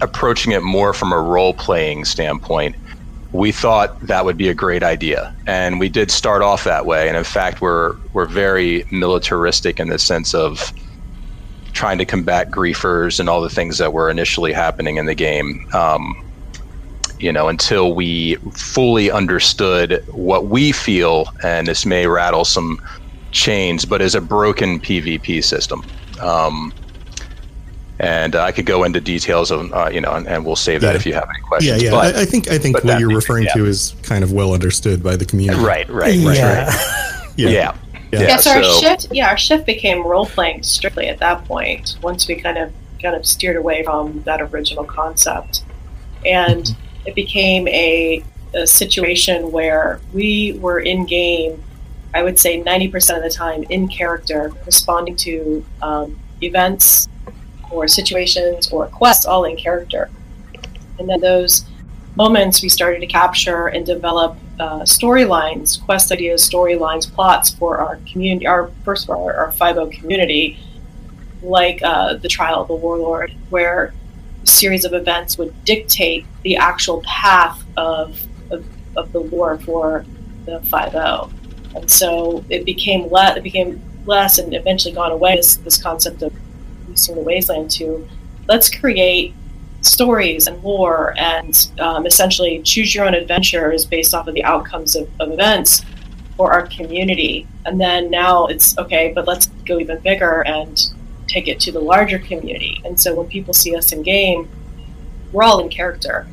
approaching 0.00 0.52
it 0.52 0.62
more 0.62 0.94
from 0.94 1.12
a 1.12 1.20
role 1.20 1.52
playing 1.52 2.04
standpoint, 2.04 2.76
we 3.32 3.52
thought 3.52 3.98
that 4.00 4.24
would 4.24 4.36
be 4.36 4.48
a 4.48 4.54
great 4.54 4.82
idea, 4.82 5.34
and 5.46 5.78
we 5.78 5.88
did 5.88 6.10
start 6.10 6.42
off 6.42 6.64
that 6.64 6.86
way. 6.86 7.08
And 7.08 7.16
in 7.16 7.24
fact, 7.24 7.60
we're 7.60 7.94
we're 8.12 8.26
very 8.26 8.84
militaristic 8.90 9.78
in 9.78 9.88
the 9.88 9.98
sense 9.98 10.34
of 10.34 10.72
trying 11.72 11.98
to 11.98 12.04
combat 12.04 12.50
griefers 12.50 13.20
and 13.20 13.28
all 13.28 13.40
the 13.40 13.50
things 13.50 13.78
that 13.78 13.92
were 13.92 14.10
initially 14.10 14.52
happening 14.52 14.96
in 14.96 15.06
the 15.06 15.14
game. 15.14 15.66
Um, 15.72 16.14
you 17.18 17.32
know, 17.32 17.48
until 17.48 17.94
we 17.94 18.36
fully 18.56 19.10
understood 19.10 20.02
what 20.12 20.46
we 20.46 20.72
feel, 20.72 21.26
and 21.42 21.66
this 21.66 21.84
may 21.84 22.06
rattle 22.06 22.44
some 22.44 22.78
chains, 23.32 23.84
but 23.84 24.00
is 24.00 24.14
a 24.14 24.20
broken 24.20 24.80
PvP 24.80 25.42
system. 25.44 25.82
Um, 26.20 26.72
and 28.00 28.36
uh, 28.36 28.42
I 28.44 28.52
could 28.52 28.66
go 28.66 28.84
into 28.84 29.00
details 29.00 29.50
of, 29.50 29.72
uh, 29.72 29.90
you 29.92 30.00
know, 30.00 30.12
and, 30.12 30.26
and 30.28 30.44
we'll 30.46 30.56
save 30.56 30.80
that 30.82 30.90
Yeah. 30.92 30.96
if 30.96 31.06
you 31.06 31.14
have 31.14 31.28
any 31.28 31.40
questions. 31.42 31.82
yeah. 31.82 31.90
But, 31.90 32.16
I, 32.16 32.22
I 32.22 32.24
think 32.24 32.48
I 32.48 32.58
think 32.58 32.76
what 32.84 32.98
you're 33.00 33.08
being- 33.08 33.16
referring 33.16 33.44
yeah. 33.44 33.54
to 33.54 33.66
is 33.66 33.94
kind 34.02 34.22
of 34.22 34.32
well 34.32 34.52
understood 34.52 35.02
by 35.02 35.16
the 35.16 35.24
community. 35.24 35.60
right, 35.62 35.88
right, 35.88 36.16
right, 36.24 36.36
Yeah. 36.36 36.64
right. 36.66 37.04
Yeah. 37.36 37.48
Yeah. 37.50 37.76
Yeah. 38.10 38.20
Yeah, 38.22 38.36
so, 38.38 38.50
our 38.52 38.62
so- 38.64 38.80
shift, 38.80 39.06
yeah, 39.12 39.28
our 39.28 39.36
shift 39.36 39.64
became 39.66 40.04
role 40.06 40.26
playing 40.26 40.62
strictly 40.62 41.08
at 41.08 41.18
that 41.18 41.44
point. 41.44 41.96
Once 42.02 42.26
we 42.26 42.34
kind 42.36 42.58
of 42.58 42.72
kind 43.02 43.14
of 43.14 43.24
steered 43.26 43.56
away 43.56 43.84
from 43.84 44.22
that 44.24 44.40
original 44.40 44.82
concept, 44.84 45.62
and 46.26 46.74
it 47.06 47.14
became 47.14 47.68
a, 47.68 48.24
a 48.54 48.66
situation 48.66 49.52
where 49.52 50.00
we 50.12 50.58
were 50.60 50.80
in 50.80 51.04
game. 51.06 51.62
I 52.14 52.22
would 52.22 52.38
say 52.38 52.56
ninety 52.56 52.88
percent 52.88 53.22
of 53.22 53.30
the 53.30 53.36
time 53.36 53.64
in 53.68 53.86
character, 53.88 54.50
responding 54.66 55.14
to 55.16 55.64
um, 55.82 56.18
events 56.42 57.08
or 57.70 57.88
situations 57.88 58.70
or 58.70 58.86
quests, 58.86 59.26
all 59.26 59.44
in 59.44 59.56
character. 59.56 60.10
And 60.98 61.08
then 61.08 61.20
those 61.20 61.64
moments 62.16 62.62
we 62.62 62.68
started 62.68 63.00
to 63.00 63.06
capture 63.06 63.68
and 63.68 63.86
develop 63.86 64.36
uh, 64.58 64.80
storylines, 64.80 65.80
quest 65.84 66.10
ideas, 66.10 66.48
storylines, 66.48 67.10
plots 67.12 67.50
for 67.50 67.78
our 67.78 67.96
community, 68.10 68.46
our 68.46 68.70
first 68.84 69.04
of 69.04 69.10
all, 69.10 69.24
our, 69.24 69.34
our 69.34 69.52
5 69.52 69.90
community, 69.92 70.58
like 71.42 71.80
uh, 71.82 72.14
the 72.14 72.28
trial 72.28 72.62
of 72.62 72.68
the 72.68 72.74
warlord, 72.74 73.32
where 73.50 73.94
a 74.42 74.46
series 74.46 74.84
of 74.84 74.92
events 74.94 75.38
would 75.38 75.54
dictate 75.64 76.26
the 76.42 76.56
actual 76.56 77.02
path 77.02 77.62
of, 77.76 78.20
of, 78.50 78.66
of 78.96 79.12
the 79.12 79.20
war 79.20 79.58
for 79.58 80.04
the 80.44 80.60
5 80.62 80.94
And 81.76 81.88
so 81.88 82.44
it 82.48 82.64
became 82.64 83.08
less, 83.10 83.36
it 83.36 83.44
became 83.44 83.80
less 84.06 84.38
and 84.38 84.54
eventually 84.54 84.92
gone 84.92 85.12
away, 85.12 85.36
this, 85.36 85.56
this 85.58 85.80
concept 85.80 86.22
of 86.22 86.32
the 87.06 87.20
wasteland 87.20 87.70
to 87.72 88.06
let's 88.48 88.68
create 88.70 89.34
stories 89.80 90.46
and 90.46 90.62
lore 90.62 91.14
and 91.18 91.68
um, 91.78 92.06
essentially 92.06 92.60
choose 92.62 92.94
your 92.94 93.04
own 93.06 93.14
adventures 93.14 93.84
based 93.86 94.12
off 94.14 94.26
of 94.26 94.34
the 94.34 94.42
outcomes 94.44 94.96
of, 94.96 95.08
of 95.20 95.30
events 95.32 95.82
for 96.36 96.52
our 96.52 96.66
community. 96.66 97.46
And 97.64 97.80
then 97.80 98.10
now 98.10 98.46
it's 98.46 98.76
okay, 98.78 99.12
but 99.14 99.26
let's 99.26 99.46
go 99.66 99.78
even 99.78 99.98
bigger 100.00 100.42
and 100.46 100.80
take 101.28 101.46
it 101.48 101.60
to 101.60 101.72
the 101.72 101.80
larger 101.80 102.18
community. 102.18 102.80
And 102.84 102.98
so 103.00 103.14
when 103.14 103.26
people 103.28 103.54
see 103.54 103.76
us 103.76 103.92
in 103.92 104.02
game, 104.02 104.48
we're 105.32 105.42
all 105.44 105.60
in 105.60 105.68
character. 105.68 106.26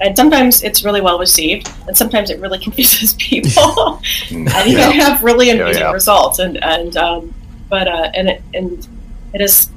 And 0.00 0.16
sometimes 0.16 0.62
it's 0.62 0.82
really 0.82 1.02
well 1.02 1.18
received, 1.18 1.70
and 1.86 1.96
sometimes 1.96 2.30
it 2.30 2.40
really 2.40 2.58
confuses 2.66 3.12
people, 3.14 4.00
and 4.30 4.48
you 4.70 4.78
Yeah. 4.78 4.90
can 4.92 5.00
have 5.00 5.22
really 5.22 5.48
Yeah, 5.48 5.70
yeah. 5.70 5.92
results. 5.92 6.38
And 6.38 6.62
and 6.64 6.96
um, 6.96 7.34
but 7.68 7.86
uh, 7.86 8.10
and 8.14 8.28
it, 8.30 8.42
and 8.54 8.88
it 9.34 9.40
has 9.42 9.70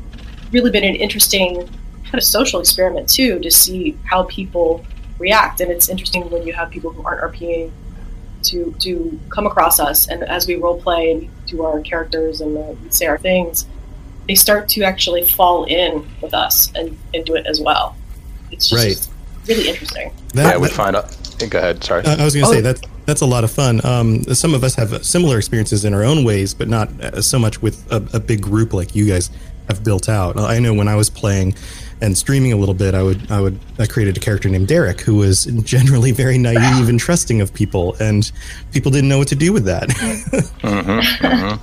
really 0.53 0.71
been 0.71 0.83
an 0.83 0.95
interesting 0.95 1.67
kind 2.03 2.15
of 2.15 2.23
social 2.23 2.59
experiment 2.59 3.09
too 3.09 3.39
to 3.39 3.51
see 3.51 3.97
how 4.05 4.23
people 4.23 4.85
react. 5.19 5.59
And 5.61 5.71
it's 5.71 5.89
interesting 5.89 6.29
when 6.29 6.45
you 6.47 6.53
have 6.53 6.69
people 6.69 6.91
who 6.91 7.03
aren't 7.03 7.21
RPing 7.33 7.71
to 8.43 8.73
to 8.79 9.19
come 9.29 9.47
across 9.47 9.79
us, 9.79 10.07
and 10.09 10.23
as 10.23 10.47
we 10.47 10.55
role 10.55 10.79
play 10.81 11.11
and 11.11 11.29
do 11.47 11.63
our 11.63 11.79
characters 11.81 12.41
and 12.41 12.57
uh, 12.57 12.73
say 12.89 13.05
our 13.05 13.17
things, 13.17 13.65
they 14.27 14.35
start 14.35 14.67
to 14.69 14.83
actually 14.83 15.25
fall 15.25 15.63
in 15.65 16.05
with 16.21 16.33
us 16.33 16.71
and, 16.75 16.97
and 17.13 17.25
do 17.25 17.35
it 17.35 17.45
as 17.45 17.61
well. 17.61 17.95
It's 18.51 18.67
just 18.69 18.85
Right. 18.85 19.47
really 19.47 19.69
interesting. 19.69 20.11
That- 20.33 20.51
yeah, 20.53 20.57
we 20.57 20.67
that- 20.67 20.73
find 20.75 20.95
out. 20.95 21.15
Go 21.49 21.57
ahead. 21.57 21.83
Sorry. 21.83 22.05
Uh, 22.05 22.15
I 22.17 22.23
was 22.23 22.33
going 22.35 22.45
to 22.45 22.51
Oh. 22.51 22.53
say 22.53 22.61
that 22.61 22.85
that's 23.05 23.19
a 23.21 23.25
lot 23.25 23.43
of 23.43 23.51
fun. 23.51 23.81
Um, 23.85 24.23
some 24.33 24.53
of 24.53 24.63
us 24.63 24.75
have 24.75 25.05
similar 25.05 25.37
experiences 25.37 25.83
in 25.83 25.93
our 25.93 26.03
own 26.03 26.23
ways, 26.23 26.53
but 26.53 26.69
not 26.69 26.89
uh, 27.01 27.21
so 27.21 27.37
much 27.37 27.61
with 27.61 27.85
a, 27.91 27.97
a 28.13 28.19
big 28.19 28.41
group 28.41 28.71
like 28.73 28.95
you 28.95 29.05
guys 29.05 29.29
have 29.67 29.83
built 29.83 30.09
out. 30.09 30.37
I 30.37 30.59
know 30.59 30.73
when 30.73 30.87
I 30.87 30.95
was 30.95 31.09
playing 31.09 31.55
and 32.01 32.17
streaming 32.17 32.51
a 32.51 32.57
little 32.57 32.73
bit, 32.73 32.93
I 32.95 33.03
would 33.03 33.31
I 33.31 33.39
would 33.39 33.59
I 33.79 33.85
created 33.85 34.17
a 34.17 34.19
character 34.19 34.49
named 34.49 34.67
Derek 34.67 35.01
who 35.01 35.15
was 35.15 35.45
generally 35.63 36.11
very 36.11 36.37
naive 36.37 36.89
and 36.89 36.99
trusting 36.99 37.41
of 37.41 37.53
people, 37.53 37.95
and 37.99 38.31
people 38.71 38.91
didn't 38.91 39.09
know 39.09 39.17
what 39.17 39.29
to 39.29 39.35
do 39.35 39.53
with 39.53 39.65
that. 39.65 39.91
hmm 40.61 40.99
hmm 41.25 41.55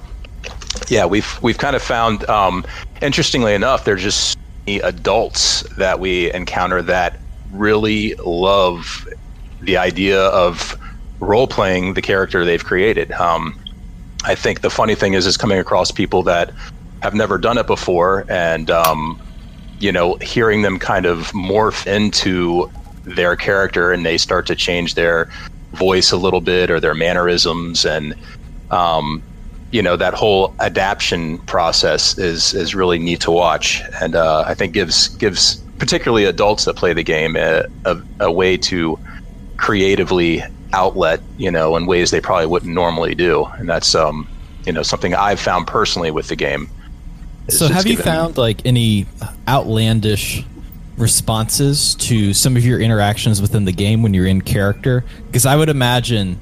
Yeah, 0.88 1.07
we've 1.07 1.38
we've 1.42 1.59
kind 1.59 1.76
of 1.76 1.82
found, 1.82 2.28
um, 2.28 2.64
interestingly 3.03 3.55
enough, 3.55 3.84
there's 3.84 4.03
just 4.03 4.38
adults 4.78 5.62
that 5.76 5.98
we 5.98 6.32
encounter 6.32 6.80
that 6.82 7.18
really 7.51 8.14
love 8.24 9.07
the 9.61 9.76
idea 9.76 10.20
of 10.26 10.78
role 11.18 11.46
playing 11.46 11.94
the 11.94 12.03
character 12.03 12.44
they've 12.44 12.64
created. 12.64 13.12
Um, 13.12 13.59
I 14.24 14.34
think 14.34 14.61
the 14.61 14.70
funny 14.70 14.94
thing 14.94 15.14
is, 15.14 15.26
is 15.26 15.36
coming 15.36 15.59
across 15.59 15.90
people 15.90 16.22
that 16.24 16.53
have 17.03 17.14
never 17.14 17.38
done 17.38 17.59
it 17.59 17.66
before, 17.66 18.24
and 18.28 18.70
um, 18.70 19.20
you 19.78 19.90
know, 19.90 20.16
hearing 20.20 20.62
them 20.62 20.78
kind 20.78 21.07
of 21.07 21.32
morph 21.32 21.86
into 21.86 22.70
their 23.05 23.36
character, 23.36 23.92
and 23.92 24.05
they 24.05 24.18
start 24.18 24.46
to 24.46 24.55
change 24.55 24.94
their 24.94 25.28
voice 25.72 26.12
a 26.12 26.16
little 26.16 26.40
bit 26.40 26.70
or 26.70 26.80
their 26.80 26.94
mannerisms, 26.94 27.84
and 27.84 28.14
um, 28.70 29.22
you 29.70 29.82
know 29.82 29.96
that 29.96 30.14
whole 30.14 30.55
adaptation 30.61 31.38
process 31.40 32.18
is 32.18 32.55
is 32.55 32.74
really 32.74 32.98
neat 32.98 33.20
to 33.20 33.30
watch, 33.30 33.82
and 34.01 34.14
uh, 34.14 34.44
I 34.46 34.55
think 34.55 34.74
gives 34.74 35.09
gives 35.16 35.57
particularly 35.78 36.24
adults 36.24 36.66
that 36.66 36.76
play 36.76 36.92
the 36.92 37.03
game 37.03 37.36
a, 37.36 37.64
a, 37.86 37.96
a 38.20 38.30
way 38.30 38.59
to 38.59 38.98
creatively 39.57 40.42
outlet, 40.74 41.20
you 41.38 41.51
know, 41.51 41.74
in 41.74 41.86
ways 41.86 42.11
they 42.11 42.20
probably 42.20 42.46
wouldn't 42.46 42.74
normally 42.74 43.14
do, 43.14 43.46
and 43.59 43.68
that's 43.68 43.94
um, 43.94 44.28
you 44.66 44.72
know 44.72 44.82
something 44.82 45.14
I've 45.14 45.40
found 45.40 45.66
personally 45.66 46.11
with 46.11 46.28
the 46.28 46.36
game. 46.36 46.68
It's 47.51 47.59
So, 47.59 47.68
have 47.68 47.86
you 47.86 47.96
given- 47.96 48.05
found 48.05 48.38
like 48.38 48.62
any 48.64 49.07
outlandish 49.48 50.44
responses 50.96 51.94
to 51.96 52.32
some 52.34 52.57
of 52.57 52.64
your 52.64 52.80
interactions 52.80 53.40
within 53.42 53.64
the 53.64 53.72
game 53.72 54.03
when 54.03 54.14
you're 54.14 54.26
in 54.26 54.40
character? 54.40 55.05
Because 55.26 55.46
I 55.46 55.57
would 55.57 55.68
imagine 55.68 56.38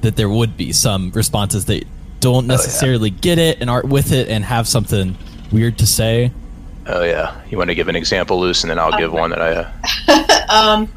that 0.00 0.16
there 0.16 0.28
would 0.28 0.56
be 0.56 0.72
some 0.72 1.10
responses 1.12 1.66
that 1.66 1.84
don't 2.20 2.46
necessarily 2.46 3.10
get 3.10 3.38
it 3.38 3.58
and 3.60 3.68
aren't 3.70 3.88
with 3.88 4.12
it 4.12 4.28
and 4.28 4.44
have 4.44 4.66
something 4.66 5.16
weird 5.52 5.78
to 5.78 5.86
say. 5.86 6.32
Oh 6.86 7.02
yeah, 7.04 7.34
you 7.50 7.58
want 7.58 7.68
to 7.68 7.74
give 7.74 7.88
an 7.88 7.96
example, 7.96 8.40
Luce, 8.40 8.62
and 8.62 8.70
then 8.70 8.78
I'll 8.78 8.96
give 8.96 9.12
one 9.12 9.30
that 9.30 9.42
I. 9.42 9.52
Uh, 10.08 10.46
um, 10.48 10.92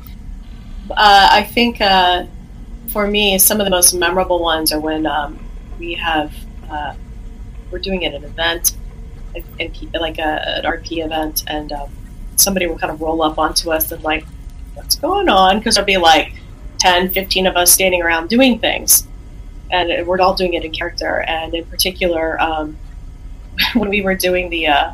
uh, 0.89 1.28
I 1.32 1.43
think 1.43 1.82
uh, 1.82 2.26
for 2.89 3.06
me, 3.08 3.38
some 3.39 3.60
of 3.60 3.66
the 3.66 3.72
most 3.72 3.93
memorable 3.93 4.39
ones 4.39 4.72
are 4.72 4.80
when 4.80 5.06
um, 5.06 5.38
we 5.80 5.93
have 5.95 6.34
uh, 6.70 6.93
we're 7.72 7.80
doing 7.80 8.04
it 8.04 8.14
an 8.14 8.24
event, 8.24 8.74
like 9.94 10.18
a, 10.18 10.58
an 10.58 10.64
RP 10.64 11.04
event, 11.04 11.44
and 11.48 11.72
um, 11.72 11.90
somebody 12.36 12.68
will 12.68 12.78
kind 12.78 12.92
of 12.92 13.02
roll 13.02 13.22
up 13.22 13.38
onto 13.38 13.72
us 13.72 13.92
and 13.92 14.04
like, 14.04 14.26
what's 14.74 14.96
going 14.96 15.30
on? 15.30 15.60
Because 15.60 15.76
there'll 15.76 15.86
be 15.86 15.98
like 15.98 16.34
10, 16.80 17.12
15 17.14 17.48
of 17.48 17.56
us 17.56 17.72
standing 17.72 18.02
around 18.02 18.30
doing 18.30 18.60
things, 18.60 19.08
and 19.72 20.06
we're 20.08 20.20
all 20.22 20.34
doing 20.34 20.54
it 20.54 20.66
in 20.66 20.72
character. 20.72 21.22
And 21.28 21.54
in 21.54 21.66
particular, 21.66 22.40
um, 22.42 22.78
when 23.74 23.90
we 23.90 24.02
were 24.02 24.16
doing 24.16 24.50
the 24.50 24.68
uh, 24.68 24.92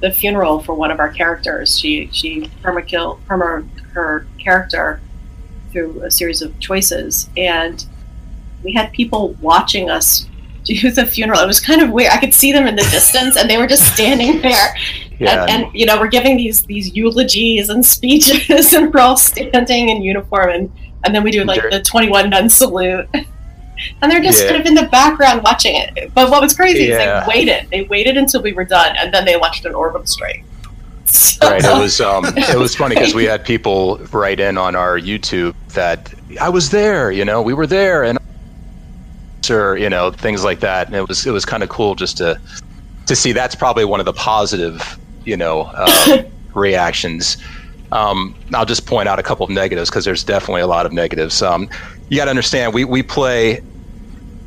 the 0.00 0.10
funeral 0.10 0.60
for 0.60 0.74
one 0.74 0.90
of 0.90 1.00
our 1.00 1.08
characters. 1.08 1.78
She 1.78 2.08
she 2.12 2.50
perma 2.62 3.18
perma 3.26 3.68
her 3.92 4.26
character 4.38 5.00
through 5.72 6.02
a 6.02 6.10
series 6.10 6.42
of 6.42 6.58
choices, 6.60 7.28
and 7.36 7.84
we 8.62 8.72
had 8.72 8.92
people 8.92 9.34
watching 9.40 9.90
us 9.90 10.26
do 10.66 10.90
the 10.90 11.06
funeral. 11.06 11.40
It 11.40 11.46
was 11.46 11.60
kind 11.60 11.80
of 11.80 11.90
weird. 11.90 12.12
I 12.12 12.18
could 12.18 12.34
see 12.34 12.52
them 12.52 12.66
in 12.66 12.76
the 12.76 12.82
distance, 12.82 13.36
and 13.36 13.48
they 13.48 13.56
were 13.58 13.66
just 13.66 13.94
standing 13.94 14.40
there. 14.48 14.76
Yeah. 15.18 15.42
And, 15.44 15.50
and 15.64 15.74
you 15.74 15.86
know, 15.86 15.98
we're 15.98 16.08
giving 16.08 16.36
these 16.36 16.62
these 16.62 16.94
eulogies 16.94 17.68
and 17.70 17.84
speeches, 17.84 18.72
and 18.74 18.92
we're 18.92 19.00
all 19.00 19.16
standing 19.16 19.88
in 19.88 20.02
uniform, 20.02 20.50
and 20.50 20.72
and 21.04 21.14
then 21.14 21.22
we 21.22 21.30
do 21.30 21.44
like 21.44 21.62
the 21.70 21.80
twenty 21.82 22.08
one 22.10 22.30
nun 22.30 22.48
salute. 22.50 23.08
And 24.00 24.10
they're 24.10 24.22
just 24.22 24.42
Yeah. 24.42 24.48
kind 24.52 24.60
of 24.62 24.66
in 24.66 24.72
the 24.74 24.88
background 24.88 25.42
watching 25.44 25.76
it. 25.76 26.10
But 26.14 26.30
what 26.30 26.40
was 26.40 26.54
crazy 26.54 26.84
Yeah. 26.84 27.20
is 27.20 27.26
they 27.26 27.30
waited. 27.30 27.68
They 27.70 27.82
waited 27.82 28.16
until 28.16 28.40
we 28.40 28.54
were 28.54 28.64
done, 28.64 28.96
and 28.96 29.12
then 29.12 29.26
they 29.26 29.36
launched 29.36 29.66
an 29.66 29.74
orbital 29.74 30.06
strike. 30.06 30.44
So- 31.04 31.50
right. 31.50 31.62
It 31.62 31.78
was 31.78 32.00
um, 32.00 32.24
it 32.24 32.56
was 32.58 32.74
funny 32.74 32.94
because 32.94 33.14
we 33.14 33.24
had 33.24 33.44
people 33.44 33.98
write 34.12 34.40
in 34.40 34.56
on 34.56 34.74
our 34.74 34.98
YouTube 34.98 35.54
that 35.74 36.10
I 36.40 36.48
was 36.48 36.70
there. 36.70 37.10
You 37.12 37.26
know, 37.26 37.42
we 37.42 37.52
were 37.52 37.66
there, 37.66 38.02
and 38.04 38.18
or 39.50 39.76
you 39.76 39.88
know 39.88 40.10
things 40.10 40.44
like 40.44 40.60
that. 40.60 40.86
And 40.86 40.96
it 40.96 41.08
was 41.08 41.26
it 41.26 41.30
was 41.30 41.44
kind 41.44 41.62
of 41.62 41.68
cool 41.68 41.94
just 41.94 42.16
to 42.18 42.40
to 43.06 43.16
see. 43.16 43.32
That's 43.32 43.54
probably 43.54 43.84
one 43.84 44.00
of 44.00 44.06
the 44.06 44.12
positive 44.12 44.98
you 45.24 45.36
know 45.36 45.70
uh, 45.74 46.22
reactions. 46.54 47.36
Um, 47.92 48.34
I'll 48.52 48.66
just 48.66 48.86
point 48.86 49.08
out 49.08 49.18
a 49.18 49.22
couple 49.22 49.44
of 49.44 49.50
negatives 49.50 49.90
because 49.90 50.04
there's 50.04 50.24
definitely 50.24 50.62
a 50.62 50.66
lot 50.66 50.86
of 50.86 50.92
negatives. 50.92 51.40
Um, 51.42 51.68
you 52.08 52.16
got 52.16 52.24
to 52.24 52.30
understand 52.30 52.74
we 52.74 52.84
we 52.84 53.02
play 53.02 53.62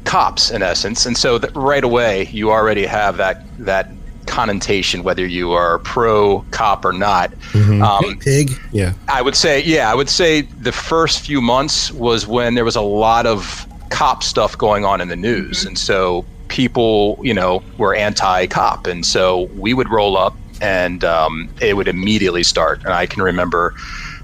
cops 0.03 0.51
in 0.51 0.61
essence, 0.61 1.05
and 1.05 1.17
so 1.17 1.37
that 1.37 1.55
right 1.55 1.83
away 1.83 2.27
you 2.31 2.51
already 2.51 2.85
have 2.85 3.17
that 3.17 3.43
that 3.59 3.89
connotation 4.29 5.03
whether 5.03 5.25
you 5.25 5.51
are 5.51 5.79
pro 5.79 6.45
cop 6.51 6.85
or 6.85 6.93
not. 6.93 7.33
Um, 7.81 8.19
Pig. 8.19 8.51
Yeah. 8.71 8.93
I 9.07 9.21
would 9.21 9.35
say, 9.35 9.61
yeah, 9.63 9.91
I 9.91 9.95
would 9.95 10.09
say 10.09 10.41
the 10.41 10.71
first 10.71 11.21
few 11.21 11.41
months 11.41 11.91
was 11.91 12.27
when 12.27 12.53
there 12.53 12.65
was 12.65 12.75
a 12.75 12.81
lot 12.81 13.25
of 13.25 13.65
cop 13.89 14.23
stuff 14.23 14.57
going 14.57 14.85
on 14.85 15.01
in 15.01 15.07
the 15.07 15.15
news. 15.15 15.65
And 15.65 15.77
so 15.77 16.25
people, 16.47 17.19
you 17.21 17.33
know, 17.33 17.63
were 17.77 17.95
anti 17.95 18.47
cop. 18.47 18.87
And 18.87 19.05
so 19.05 19.43
we 19.55 19.73
would 19.73 19.89
roll 19.89 20.17
up 20.17 20.35
and 20.61 21.03
um, 21.03 21.49
it 21.61 21.75
would 21.75 21.87
immediately 21.87 22.43
start. 22.43 22.83
And 22.83 22.93
I 22.93 23.05
can 23.05 23.21
remember 23.21 23.73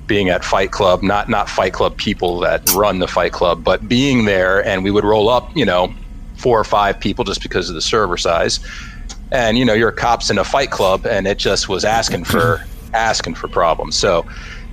being 0.07 0.29
at 0.29 0.43
Fight 0.43 0.71
Club, 0.71 1.01
not, 1.01 1.29
not 1.29 1.49
Fight 1.49 1.73
Club 1.73 1.97
people 1.97 2.39
that 2.39 2.69
run 2.73 2.99
the 2.99 3.07
Fight 3.07 3.31
Club, 3.31 3.63
but 3.63 3.87
being 3.87 4.25
there 4.25 4.63
and 4.65 4.83
we 4.83 4.91
would 4.91 5.03
roll 5.03 5.29
up, 5.29 5.55
you 5.55 5.65
know, 5.65 5.93
four 6.35 6.59
or 6.59 6.63
five 6.63 6.99
people 6.99 7.23
just 7.23 7.41
because 7.41 7.69
of 7.69 7.75
the 7.75 7.81
server 7.81 8.17
size. 8.17 8.59
And, 9.31 9.57
you 9.57 9.65
know, 9.65 9.73
you're 9.73 9.91
cops 9.91 10.29
in 10.29 10.37
a 10.37 10.43
Fight 10.43 10.71
Club 10.71 11.05
and 11.05 11.27
it 11.27 11.39
just 11.39 11.69
was 11.69 11.83
asking 11.83 12.25
for, 12.25 12.61
asking 12.93 13.35
for 13.35 13.47
problems. 13.47 13.95
So, 13.95 14.25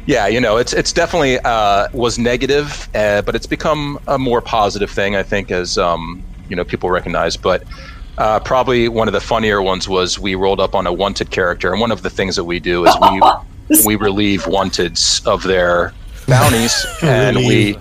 yeah, 0.07 0.27
you 0.27 0.41
know, 0.41 0.57
it's 0.57 0.73
it's 0.73 0.93
definitely 0.93 1.39
uh, 1.41 1.89
was 1.93 2.19
negative, 2.19 2.89
uh, 2.95 3.23
but 3.23 3.37
it's 3.37 3.47
become 3.47 4.01
a 4.09 4.19
more 4.19 4.41
positive 4.41 4.91
thing, 4.91 5.15
I 5.15 5.23
think, 5.23 5.51
as 5.51 5.79
um, 5.79 6.23
you 6.49 6.57
know 6.57 6.65
people 6.65 6.91
recognize. 6.91 7.37
But 7.37 7.65
uh, 8.19 8.41
probably 8.41 8.89
one 8.89 9.07
of 9.07 9.13
the 9.13 9.21
funnier 9.21 9.63
ones 9.63 9.89
was 9.89 10.19
we 10.19 10.35
rolled 10.35 10.61
up 10.61 10.75
on 10.75 10.87
a 10.87 10.93
wanted 10.93 11.31
character, 11.31 11.71
and 11.71 11.81
one 11.81 11.93
of 11.93 12.03
the 12.03 12.11
things 12.11 12.35
that 12.37 12.45
we 12.45 12.59
do 12.59 12.85
is 12.87 12.95
we 13.01 13.23
we 13.87 13.97
relieve 13.97 14.43
wanteds 14.45 15.25
of 15.27 15.45
their 15.45 15.93
bounties, 16.27 16.85
and 17.03 17.37
we. 17.37 17.77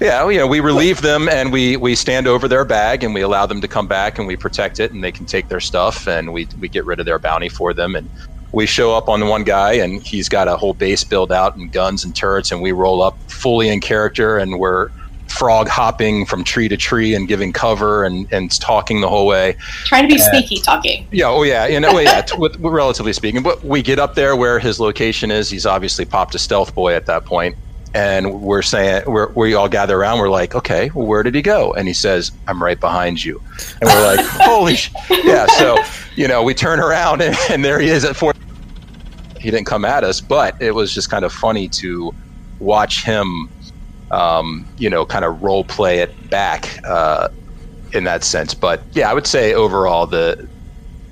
Yeah, 0.00 0.26
you 0.30 0.38
know, 0.38 0.46
we 0.46 0.60
relieve 0.60 1.02
them 1.02 1.28
and 1.28 1.52
we, 1.52 1.76
we 1.76 1.94
stand 1.94 2.26
over 2.26 2.48
their 2.48 2.64
bag 2.64 3.04
and 3.04 3.12
we 3.12 3.20
allow 3.20 3.44
them 3.44 3.60
to 3.60 3.68
come 3.68 3.86
back 3.86 4.18
and 4.18 4.26
we 4.26 4.34
protect 4.34 4.80
it 4.80 4.92
and 4.92 5.04
they 5.04 5.12
can 5.12 5.26
take 5.26 5.48
their 5.48 5.60
stuff 5.60 6.08
and 6.08 6.32
we, 6.32 6.48
we 6.58 6.70
get 6.70 6.86
rid 6.86 7.00
of 7.00 7.04
their 7.04 7.18
bounty 7.18 7.50
for 7.50 7.74
them 7.74 7.94
and 7.94 8.08
we 8.52 8.66
show 8.66 8.94
up 8.94 9.08
on 9.08 9.20
the 9.20 9.26
one 9.26 9.44
guy 9.44 9.74
and 9.74 10.02
he's 10.02 10.28
got 10.28 10.48
a 10.48 10.56
whole 10.56 10.74
base 10.74 11.04
built 11.04 11.30
out 11.30 11.56
and 11.56 11.72
guns 11.72 12.04
and 12.04 12.14
turrets 12.16 12.50
and 12.50 12.60
we 12.60 12.72
roll 12.72 13.02
up 13.02 13.16
fully 13.30 13.68
in 13.68 13.80
character 13.80 14.38
and 14.38 14.58
we're 14.58 14.90
frog 15.28 15.68
hopping 15.68 16.26
from 16.26 16.42
tree 16.42 16.66
to 16.68 16.76
tree 16.76 17.14
and 17.14 17.28
giving 17.28 17.52
cover 17.52 18.04
and, 18.04 18.26
and 18.32 18.60
talking 18.60 19.00
the 19.00 19.08
whole 19.08 19.26
way. 19.28 19.56
Trying 19.84 20.08
to 20.08 20.14
be 20.16 20.20
Uh, 20.20 20.30
sneaky 20.30 20.60
talking. 20.60 21.06
Yeah, 21.12 21.28
oh 21.28 21.44
yeah, 21.44 21.66
you 21.68 21.78
know, 21.78 21.96
yeah, 22.00 22.22
t- 22.22 22.36
with, 22.36 22.56
relatively 22.56 23.12
speaking. 23.12 23.42
But 23.42 23.62
we 23.64 23.80
get 23.80 24.00
up 24.00 24.16
there 24.16 24.34
where 24.34 24.58
his 24.58 24.80
location 24.80 25.30
is. 25.30 25.48
He's 25.48 25.66
obviously 25.66 26.04
popped 26.04 26.34
a 26.34 26.38
stealth 26.38 26.74
boy 26.74 26.94
at 26.94 27.06
that 27.06 27.24
point, 27.24 27.56
and 27.94 28.40
we're 28.40 28.62
saying 28.62 29.02
we're 29.06 29.32
we 29.34 29.54
all 29.54 29.68
gather 29.68 29.98
around. 29.98 30.18
We're 30.18 30.30
like, 30.30 30.54
okay, 30.54 30.90
well, 30.94 31.06
where 31.06 31.22
did 31.22 31.34
he 31.34 31.42
go? 31.42 31.72
And 31.72 31.88
he 31.88 31.94
says, 31.94 32.30
I'm 32.46 32.62
right 32.62 32.78
behind 32.78 33.24
you. 33.24 33.40
And 33.80 33.88
we're 33.88 34.16
like, 34.16 34.26
holy, 34.26 34.76
sh-. 34.76 34.92
yeah. 35.10 35.46
So 35.58 35.76
you 36.16 36.28
know, 36.28 36.42
we 36.42 36.54
turn 36.54 36.80
around 36.80 37.22
and, 37.22 37.36
and 37.50 37.64
there 37.64 37.80
he 37.80 37.88
is 37.88 38.04
at 38.04 38.16
four. 38.16 38.32
He 39.40 39.50
didn't 39.50 39.66
come 39.66 39.84
at 39.84 40.04
us, 40.04 40.20
but 40.20 40.54
it 40.60 40.72
was 40.72 40.92
just 40.92 41.10
kind 41.10 41.24
of 41.24 41.32
funny 41.32 41.68
to 41.68 42.14
watch 42.58 43.04
him, 43.04 43.48
um, 44.10 44.66
you 44.76 44.90
know, 44.90 45.06
kind 45.06 45.24
of 45.24 45.42
role 45.42 45.64
play 45.64 46.00
it 46.00 46.14
back 46.28 46.78
uh, 46.84 47.28
in 47.92 48.04
that 48.04 48.22
sense. 48.22 48.52
But 48.52 48.84
yeah, 48.92 49.10
I 49.10 49.14
would 49.14 49.26
say 49.26 49.54
overall 49.54 50.06
the 50.06 50.46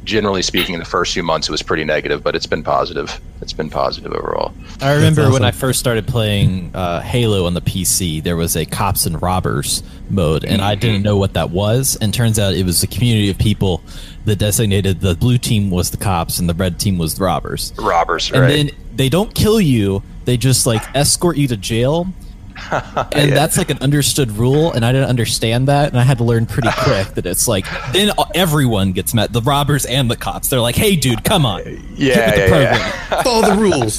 generally 0.09 0.43
speaking, 0.43 0.73
in 0.75 0.81
the 0.81 0.87
first 0.87 1.13
few 1.13 1.23
months, 1.23 1.49
it 1.49 1.53
was 1.53 1.63
pretty 1.63 1.85
negative, 1.85 2.25
but 2.25 2.35
it's 2.35 2.47
been 2.47 2.63
positive. 2.63 3.21
It's 3.43 3.53
been 3.53 3.69
positive 3.71 4.13
overall. 4.13 4.53
I 4.81 4.95
remember 4.95 5.23
That's 5.23 5.33
when 5.35 5.45
I 5.45 5.51
first 5.51 5.79
started 5.79 6.09
playing 6.09 6.71
uh, 6.75 7.01
Halo 7.01 7.45
on 7.47 7.55
the 7.55 7.61
PC, 7.61 8.23
there 8.23 8.37
was 8.37 8.57
a 8.57 8.65
cops 8.65 9.07
and 9.07 9.21
robbers 9.21 9.83
mode, 10.11 10.45
and 10.45 10.63
I 10.63 10.75
didn't 10.75 11.03
know 11.03 11.17
what 11.19 11.35
that 11.35 11.51
was. 11.51 11.97
And 12.01 12.13
turns 12.13 12.39
out 12.39 12.55
it 12.55 12.65
was 12.65 12.83
a 12.83 12.87
community 12.87 13.31
of 13.31 13.39
people 13.39 13.83
that 14.25 14.37
designated 14.37 15.01
the 15.01 15.15
blue 15.15 15.39
team 15.39 15.71
was 15.71 15.91
the 15.91 15.97
cops 15.99 16.39
and 16.39 16.49
the 16.49 16.55
red 16.55 16.81
team 16.81 16.99
was 16.99 17.15
the 17.15 17.25
robbers. 17.25 17.73
Robbers, 17.79 18.31
And 18.33 18.41
right? 18.41 18.49
then 18.49 18.71
they 18.97 19.09
don't 19.11 19.35
kill 19.35 19.61
you; 19.61 20.03
they 20.25 20.37
just 20.39 20.67
like 20.67 20.83
escort 20.97 21.37
you 21.37 21.47
to 21.49 21.57
jail. 21.57 22.07
And 23.13 23.31
Yeah. 23.31 23.35
that's 23.35 23.57
like 23.57 23.71
an 23.71 23.79
understood 23.81 24.31
rule, 24.33 24.73
and 24.73 24.85
I 24.85 24.93
didn't 24.93 25.09
understand 25.09 25.69
that, 25.69 25.89
and 25.91 25.99
I 25.99 26.03
had 26.05 26.19
to 26.19 26.25
learn 26.25 26.47
pretty 26.47 26.69
quick 26.79 27.09
that 27.15 27.27
it's 27.27 27.49
like 27.49 27.67
then 27.93 28.11
everyone 28.35 28.93
gets 28.93 29.15
met, 29.15 29.33
the 29.33 29.41
robbers 29.43 29.85
and 29.87 30.11
the 30.11 30.17
cops. 30.17 30.49
They're 30.49 30.61
like, 30.61 30.77
"Hey, 30.77 30.97
dude, 30.97 31.25
come 31.25 31.47
on, 31.47 31.61
yeah, 31.97 32.31
the 32.31 32.37
yeah, 32.37 32.49
program." 32.49 32.75
yeah. 32.75 33.23
Follow 33.23 33.55
the 33.55 33.61
rules. 33.61 33.99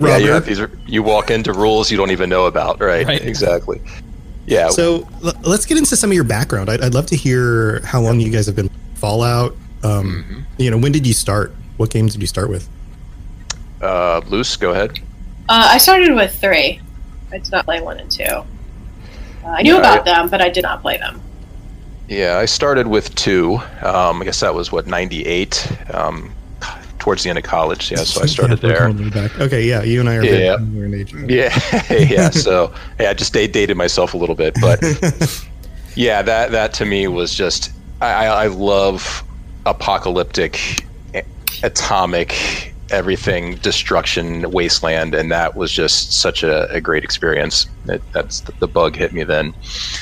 yeah, 0.00 0.16
you 0.18 0.30
Robber. 0.30 0.32
have 0.34 0.46
these. 0.46 0.60
You 0.86 1.02
walk 1.02 1.30
into 1.30 1.52
rules 1.52 1.90
you 1.90 1.96
don't 1.96 2.10
even 2.10 2.28
know 2.30 2.46
about, 2.46 2.80
right? 2.80 3.06
Right. 3.06 3.22
Exactly. 3.22 3.80
Yeah. 4.46 4.68
So 4.70 5.06
l- 5.24 5.32
let's 5.42 5.66
get 5.66 5.78
into 5.78 5.96
some 5.96 6.10
of 6.10 6.14
your 6.14 6.24
background. 6.24 6.70
I'd, 6.70 6.80
I'd 6.82 6.94
love 6.94 7.06
to 7.06 7.16
hear 7.16 7.80
how 7.84 8.00
long 8.00 8.18
you 8.20 8.30
guys 8.30 8.46
have 8.46 8.56
been 8.56 8.70
Fallout. 8.94 9.52
Um, 9.82 10.24
Mm-hmm. 10.28 10.40
You 10.58 10.70
know, 10.70 10.78
when 10.78 10.92
did 10.92 11.06
you 11.06 11.14
start? 11.14 11.54
What 11.78 11.90
games 11.90 12.12
did 12.12 12.20
you 12.20 12.26
start 12.26 12.50
with? 12.50 12.68
uh, 13.80 14.20
Luce, 14.28 14.56
go 14.56 14.72
ahead. 14.72 14.98
Uh, 15.48 15.68
I 15.70 15.78
started 15.78 16.14
with 16.14 16.34
three. 16.40 16.80
I 17.32 17.38
did 17.38 17.50
not 17.52 17.64
play 17.64 17.80
one 17.80 17.98
and 17.98 18.10
two. 18.10 18.24
Uh, 18.24 18.44
I 19.46 19.62
knew 19.62 19.74
Yeah, 19.74 19.80
about 19.80 20.00
I- 20.08 20.12
them, 20.14 20.28
but 20.28 20.40
I 20.42 20.48
did 20.48 20.62
not 20.62 20.82
play 20.82 20.96
them. 20.98 21.20
Yeah, 22.08 22.38
I 22.38 22.44
started 22.46 22.88
with 22.88 23.14
two. 23.14 23.56
Um, 23.82 24.20
I 24.20 24.24
guess 24.24 24.40
that 24.40 24.52
was 24.54 24.72
what 24.72 24.86
ninety 24.86 25.24
eight. 25.26 25.70
Um, 25.94 26.32
towards 26.98 27.22
the 27.22 27.30
end 27.30 27.38
of 27.38 27.44
college. 27.44 27.90
Yeah, 27.90 27.98
so 28.04 28.20
I 28.22 28.26
started 28.26 28.62
Yeah, 28.62 28.90
there. 28.92 29.10
back. 29.10 29.40
Okay, 29.40 29.62
yeah, 29.66 29.82
you 29.82 30.00
and 30.00 30.08
I 30.08 30.16
are 30.16 30.22
Yeah. 30.24 30.56
very 30.60 30.86
in 30.86 30.94
age. 31.00 31.14
Yeah, 31.14 31.58
yeah. 31.90 32.28
So 32.30 32.74
yeah, 32.98 33.10
I 33.10 33.14
just 33.14 33.32
dated 33.32 33.74
myself 33.76 34.12
a 34.12 34.18
little 34.18 34.34
bit, 34.34 34.54
but 34.60 34.82
yeah, 35.94 36.20
that 36.20 36.50
that 36.50 36.74
to 36.74 36.84
me 36.84 37.06
was 37.08 37.32
just 37.34 37.70
I, 38.02 38.26
I 38.26 38.44
I 38.44 38.46
love 38.48 39.24
apocalyptic, 39.64 40.84
atomic, 41.62 42.69
everything 42.90 43.56
destruction 43.56 44.50
wasteland, 44.50 45.14
and 45.14 45.30
that 45.32 45.54
was 45.56 45.70
just 45.72 46.12
such 46.12 46.42
a, 46.42 46.70
a 46.70 46.80
great 46.80 47.04
experience. 47.04 47.66
It, 47.86 48.02
that's 48.12 48.40
the 48.40 48.66
bug 48.66 48.96
hit 48.96 49.12
me 49.12 49.24
then. 49.24 49.54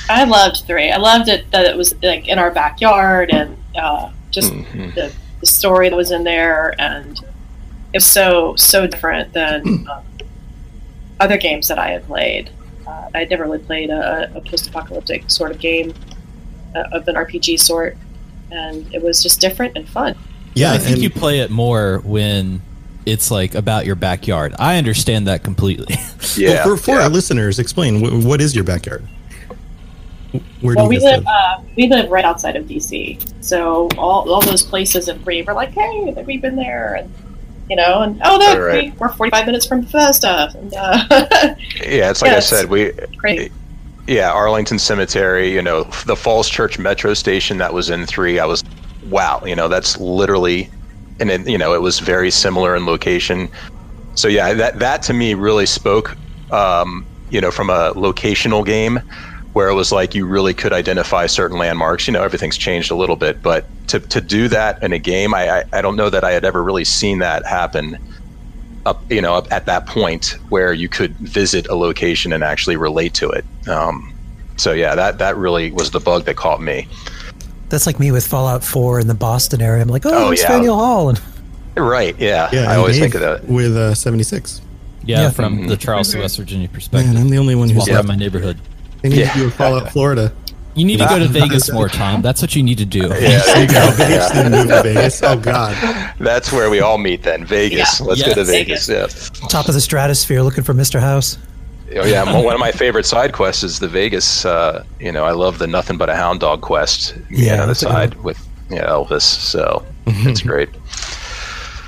I 0.09 0.23
loved 0.25 0.63
three. 0.67 0.91
I 0.91 0.97
loved 0.97 1.27
it 1.29 1.49
that 1.51 1.65
it 1.65 1.75
was 1.77 1.93
like 2.03 2.27
in 2.27 2.39
our 2.39 2.51
backyard 2.51 3.29
and 3.31 3.57
uh, 3.75 4.09
just 4.31 4.51
Mhm. 4.53 4.93
the 4.95 5.11
the 5.39 5.45
story 5.45 5.87
that 5.89 5.95
was 5.95 6.11
in 6.11 6.23
there, 6.23 6.75
and 6.79 7.17
it 7.93 7.97
was 7.97 8.05
so 8.05 8.55
so 8.57 8.85
different 8.87 9.31
than 9.33 9.87
um, 9.91 10.03
other 11.19 11.37
games 11.37 11.67
that 11.67 11.79
I 11.79 11.91
had 11.91 12.05
played. 12.07 12.49
Uh, 12.87 13.09
I 13.13 13.19
had 13.19 13.29
never 13.29 13.43
really 13.43 13.59
played 13.59 13.89
a, 13.89 14.31
a 14.35 14.41
post-apocalyptic 14.41 15.29
sort 15.29 15.51
of 15.51 15.59
game 15.59 15.93
uh, 16.75 16.83
of 16.91 17.07
an 17.07 17.15
RPG 17.15 17.59
sort, 17.59 17.97
and 18.51 18.91
it 18.93 19.01
was 19.01 19.21
just 19.21 19.39
different 19.39 19.77
and 19.77 19.87
fun. 19.87 20.15
Yeah, 20.55 20.73
I 20.73 20.77
think 20.77 20.97
you 20.99 21.09
play 21.09 21.39
it 21.39 21.51
more 21.51 21.99
when 22.03 22.61
it's 23.05 23.31
like 23.31 23.55
about 23.55 23.85
your 23.85 23.95
backyard. 23.95 24.53
I 24.59 24.77
understand 24.77 25.27
that 25.27 25.43
completely. 25.43 25.95
Well, 26.37 26.63
for 26.63 26.77
for 26.77 26.95
our 26.99 27.09
listeners, 27.09 27.57
explain 27.59 27.99
wh- 28.05 28.23
what 28.25 28.39
is 28.39 28.53
your 28.55 28.63
backyard? 28.63 29.03
Where 30.61 30.75
do 30.75 30.81
well, 30.83 30.83
you 30.83 30.89
we 30.89 30.99
live 30.99 31.25
uh, 31.25 31.61
we 31.75 31.87
live 31.87 32.11
right 32.11 32.23
outside 32.23 32.55
of 32.55 32.65
DC, 32.65 33.19
so 33.43 33.87
all, 33.97 34.31
all 34.31 34.41
those 34.41 34.61
places 34.61 35.07
in 35.07 35.17
three 35.23 35.41
were 35.41 35.53
like, 35.55 35.69
hey, 35.71 36.13
we've 36.27 36.41
been 36.41 36.55
there, 36.55 36.95
and 36.95 37.11
you 37.67 37.75
know, 37.75 38.01
and 38.03 38.21
oh, 38.23 38.37
look, 38.37 38.59
Right. 38.59 38.83
we, 38.93 38.97
we're 38.99 39.09
forty 39.09 39.31
five 39.31 39.47
minutes 39.47 39.65
from 39.65 39.81
Bethesda, 39.81 40.51
and 40.55 40.73
uh, 40.75 41.05
Yeah, 41.83 42.11
it's 42.11 42.21
like 42.21 42.31
Yeah, 42.31 42.37
I 42.37 42.41
said, 42.41 42.69
we 42.69 42.91
great. 43.17 43.51
yeah, 44.07 44.31
Arlington 44.31 44.77
Cemetery, 44.77 45.51
you 45.51 45.63
know, 45.63 45.83
the 46.05 46.15
Falls 46.15 46.47
Church 46.47 46.77
Metro 46.77 47.15
station 47.15 47.57
that 47.57 47.73
was 47.73 47.89
in 47.89 48.05
3, 48.05 48.37
I 48.39 48.45
was 48.45 48.63
wow, 49.09 49.41
you 49.45 49.55
know, 49.55 49.67
that's 49.67 49.99
literally 49.99 50.69
and 51.19 51.31
it, 51.31 51.47
you 51.47 51.57
know, 51.57 51.73
it 51.73 51.81
was 51.81 51.99
very 51.99 52.31
similar 52.31 52.75
in 52.75 52.85
location. 52.85 53.49
So 54.15 54.27
yeah, 54.27 54.53
that 54.53 54.79
that 54.79 55.03
to 55.03 55.13
me 55.13 55.33
really 55.33 55.65
spoke 55.65 56.17
um, 56.51 57.05
you 57.29 57.39
know, 57.41 57.51
from 57.51 57.69
a 57.69 57.93
locational 57.93 58.65
game 58.65 59.01
where 59.53 59.69
it 59.69 59.73
was 59.73 59.91
like 59.91 60.13
you 60.13 60.25
really 60.25 60.53
could 60.53 60.73
identify 60.73 61.25
certain 61.25 61.57
landmarks. 61.57 62.07
You 62.07 62.13
know, 62.13 62.23
everything's 62.23 62.57
changed 62.57 62.91
a 62.91 62.95
little 62.95 63.15
bit, 63.15 63.41
but 63.41 63.69
to, 63.87 63.99
to 63.99 64.21
do 64.21 64.47
that 64.47 64.81
in 64.83 64.93
a 64.93 64.99
game, 64.99 65.33
I, 65.33 65.59
I, 65.59 65.63
I 65.73 65.81
don't 65.81 65.95
know 65.95 66.09
that 66.09 66.23
I 66.23 66.31
had 66.31 66.45
ever 66.45 66.63
really 66.63 66.85
seen 66.85 67.19
that 67.19 67.45
happen 67.45 67.97
up, 68.85 69.03
you 69.11 69.21
know, 69.21 69.35
up 69.35 69.47
at 69.51 69.65
that 69.65 69.87
point 69.87 70.35
where 70.49 70.73
you 70.73 70.87
could 70.87 71.15
visit 71.17 71.67
a 71.69 71.75
location 71.75 72.31
and 72.31 72.43
actually 72.43 72.77
relate 72.77 73.13
to 73.15 73.29
it. 73.29 73.45
Um, 73.67 74.13
so 74.57 74.71
yeah, 74.71 74.95
that, 74.95 75.17
that 75.17 75.37
really 75.37 75.71
was 75.71 75.91
the 75.91 75.99
bug 75.99 76.25
that 76.25 76.35
caught 76.35 76.61
me. 76.61 76.87
That's 77.69 77.85
like 77.85 77.99
me 77.99 78.11
with 78.11 78.25
Fallout 78.25 78.63
4 78.63 78.99
in 78.99 79.07
the 79.07 79.13
Boston 79.13 79.61
area. 79.61 79.81
I'm 79.81 79.89
like, 79.89 80.05
oh, 80.05 80.27
Oh, 80.27 80.31
it's 80.31 80.41
yeah. 80.41 80.47
Faneuil 80.49 80.75
Hall. 80.77 81.09
And 81.09 81.21
Right. 81.77 82.15
Yeah. 82.19 82.49
Yeah, 82.51 82.71
I 82.71 82.75
always 82.77 82.95
Dave 82.95 83.11
think 83.11 83.15
of 83.15 83.21
that. 83.21 83.45
with 83.47 83.75
uh, 83.77 83.93
76. 83.95 84.61
Yeah, 85.05 85.21
Yeah. 85.23 85.29
from 85.29 85.67
the 85.67 85.77
Charleston, 85.77 86.19
West 86.21 86.37
Virginia 86.37 86.67
perspective. 86.67 87.13
Man, 87.13 87.21
I'm 87.21 87.29
the 87.29 87.37
only 87.37 87.55
one 87.55 87.69
who's 87.69 87.77
Walk 87.79 87.87
around 87.89 87.95
left. 87.97 88.07
my 88.07 88.15
neighborhood. 88.15 88.57
They 89.01 89.09
need 89.09 89.19
Yeah. 89.19 89.33
to 89.33 89.39
do 89.39 89.47
a 89.47 89.51
Fallout 89.51 89.91
Florida. 89.93 90.33
You 90.75 90.85
need 90.85 90.97
to 90.99 91.05
go 91.05 91.19
to. 91.19 91.27
Vegas 91.27 91.71
more, 91.71 91.89
Tom. 91.89 92.21
That's 92.21 92.41
what 92.41 92.55
you 92.55 92.63
need 92.63 92.77
to 92.77 92.85
do. 92.85 92.99
Yeah, 93.07 93.39
there 93.39 93.61
you 93.63 93.67
go. 93.67 93.91
Vegas, 93.91 94.29
then 94.31 94.51
move 94.51 94.67
to 94.67 94.83
Vegas. 94.83 95.21
Oh 95.23 95.35
God. 95.37 95.75
That's 96.19 96.51
where 96.53 96.69
we 96.69 96.79
all 96.79 96.97
meet 96.97 97.23
then. 97.23 97.43
Vegas. 97.45 97.99
Yeah. 97.99 98.05
Let's 98.05 98.21
go 98.23 98.33
to 98.33 98.39
Yes. 98.41 98.49
Vegas. 98.49 98.89
Yeah. 98.89 99.47
top 99.49 99.67
of 99.67 99.73
the 99.73 99.81
stratosphere 99.81 100.41
looking 100.41 100.63
for 100.63 100.73
Mr. 100.73 100.99
House. 100.99 101.37
Oh 101.95 102.05
yeah, 102.05 102.23
one 102.43 102.53
of 102.53 102.59
my 102.59 102.71
favorite 102.71 103.05
side 103.05 103.33
quests 103.33 103.63
is 103.63 103.79
the 103.79 103.87
Vegas. 103.87 104.45
Uh, 104.45 104.83
you 104.99 105.11
know, 105.11 105.25
I 105.25 105.31
love 105.31 105.57
the 105.57 105.67
nothing 105.67 105.97
but 105.97 106.09
a 106.09 106.15
hound 106.15 106.39
dog 106.39 106.61
quest. 106.61 107.15
Yeah, 107.29 107.61
on 107.61 107.67
the 107.67 107.75
side 107.75 108.13
with 108.23 108.37
yeah 108.69 108.85
Elvis. 108.87 109.21
So 109.23 109.83
it's 110.05 110.41
great. 110.41 110.69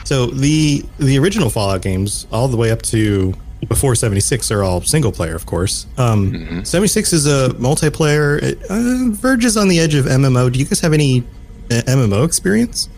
So 0.06 0.26
the 0.28 0.84
the 1.00 1.18
original 1.20 1.50
Fallout 1.50 1.82
games, 1.82 2.28
all 2.32 2.48
the 2.48 2.58
way 2.58 2.72
up 2.72 2.82
to 2.84 3.34
before 3.68 3.94
76, 3.94 4.50
are 4.50 4.64
all 4.64 4.82
single 4.82 5.12
player, 5.12 5.36
of 5.36 5.46
course. 5.46 5.86
Um, 5.98 6.32
Mm-hmm. 6.32 6.64
76 6.64 7.14
is 7.14 7.28
a 7.28 7.50
multiplayer. 7.60 8.42
It 8.42 8.60
uh, 8.70 9.12
verges 9.16 9.56
on 9.56 9.68
the 9.68 9.80
edge 9.80 9.94
of 9.94 10.06
MMO. 10.06 10.52
Do 10.52 10.58
you 10.58 10.66
guys 10.66 10.80
have 10.80 10.94
any 10.94 11.20
uh, 11.70 11.76
MMO 11.86 12.26
experience? 12.26 12.90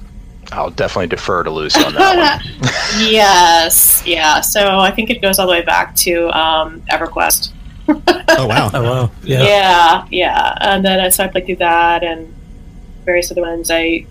I'll 0.53 0.69
definitely 0.69 1.07
defer 1.07 1.43
to 1.43 1.49
Lucy 1.49 1.83
on 1.83 1.93
that 1.95 2.41
one. 2.43 2.69
yes, 2.99 4.03
yeah. 4.05 4.41
So 4.41 4.79
I 4.79 4.91
think 4.91 5.09
it 5.09 5.21
goes 5.21 5.39
all 5.39 5.47
the 5.47 5.51
way 5.53 5.61
back 5.63 5.95
to 5.97 6.29
um, 6.37 6.81
EverQuest. 6.91 7.51
Oh 7.89 8.47
wow. 8.47 8.69
Oh, 8.73 8.81
wow. 8.83 9.11
Yeah. 9.23 9.43
Yeah. 9.43 10.05
yeah, 10.09 10.57
And 10.61 10.85
then 10.85 10.99
I 10.99 11.09
so 11.09 11.25
I 11.25 11.27
played 11.27 11.45
through 11.45 11.57
that 11.57 12.03
and 12.03 12.33
various 13.05 13.31
other 13.31 13.41
ones. 13.41 13.69
I 13.69 14.05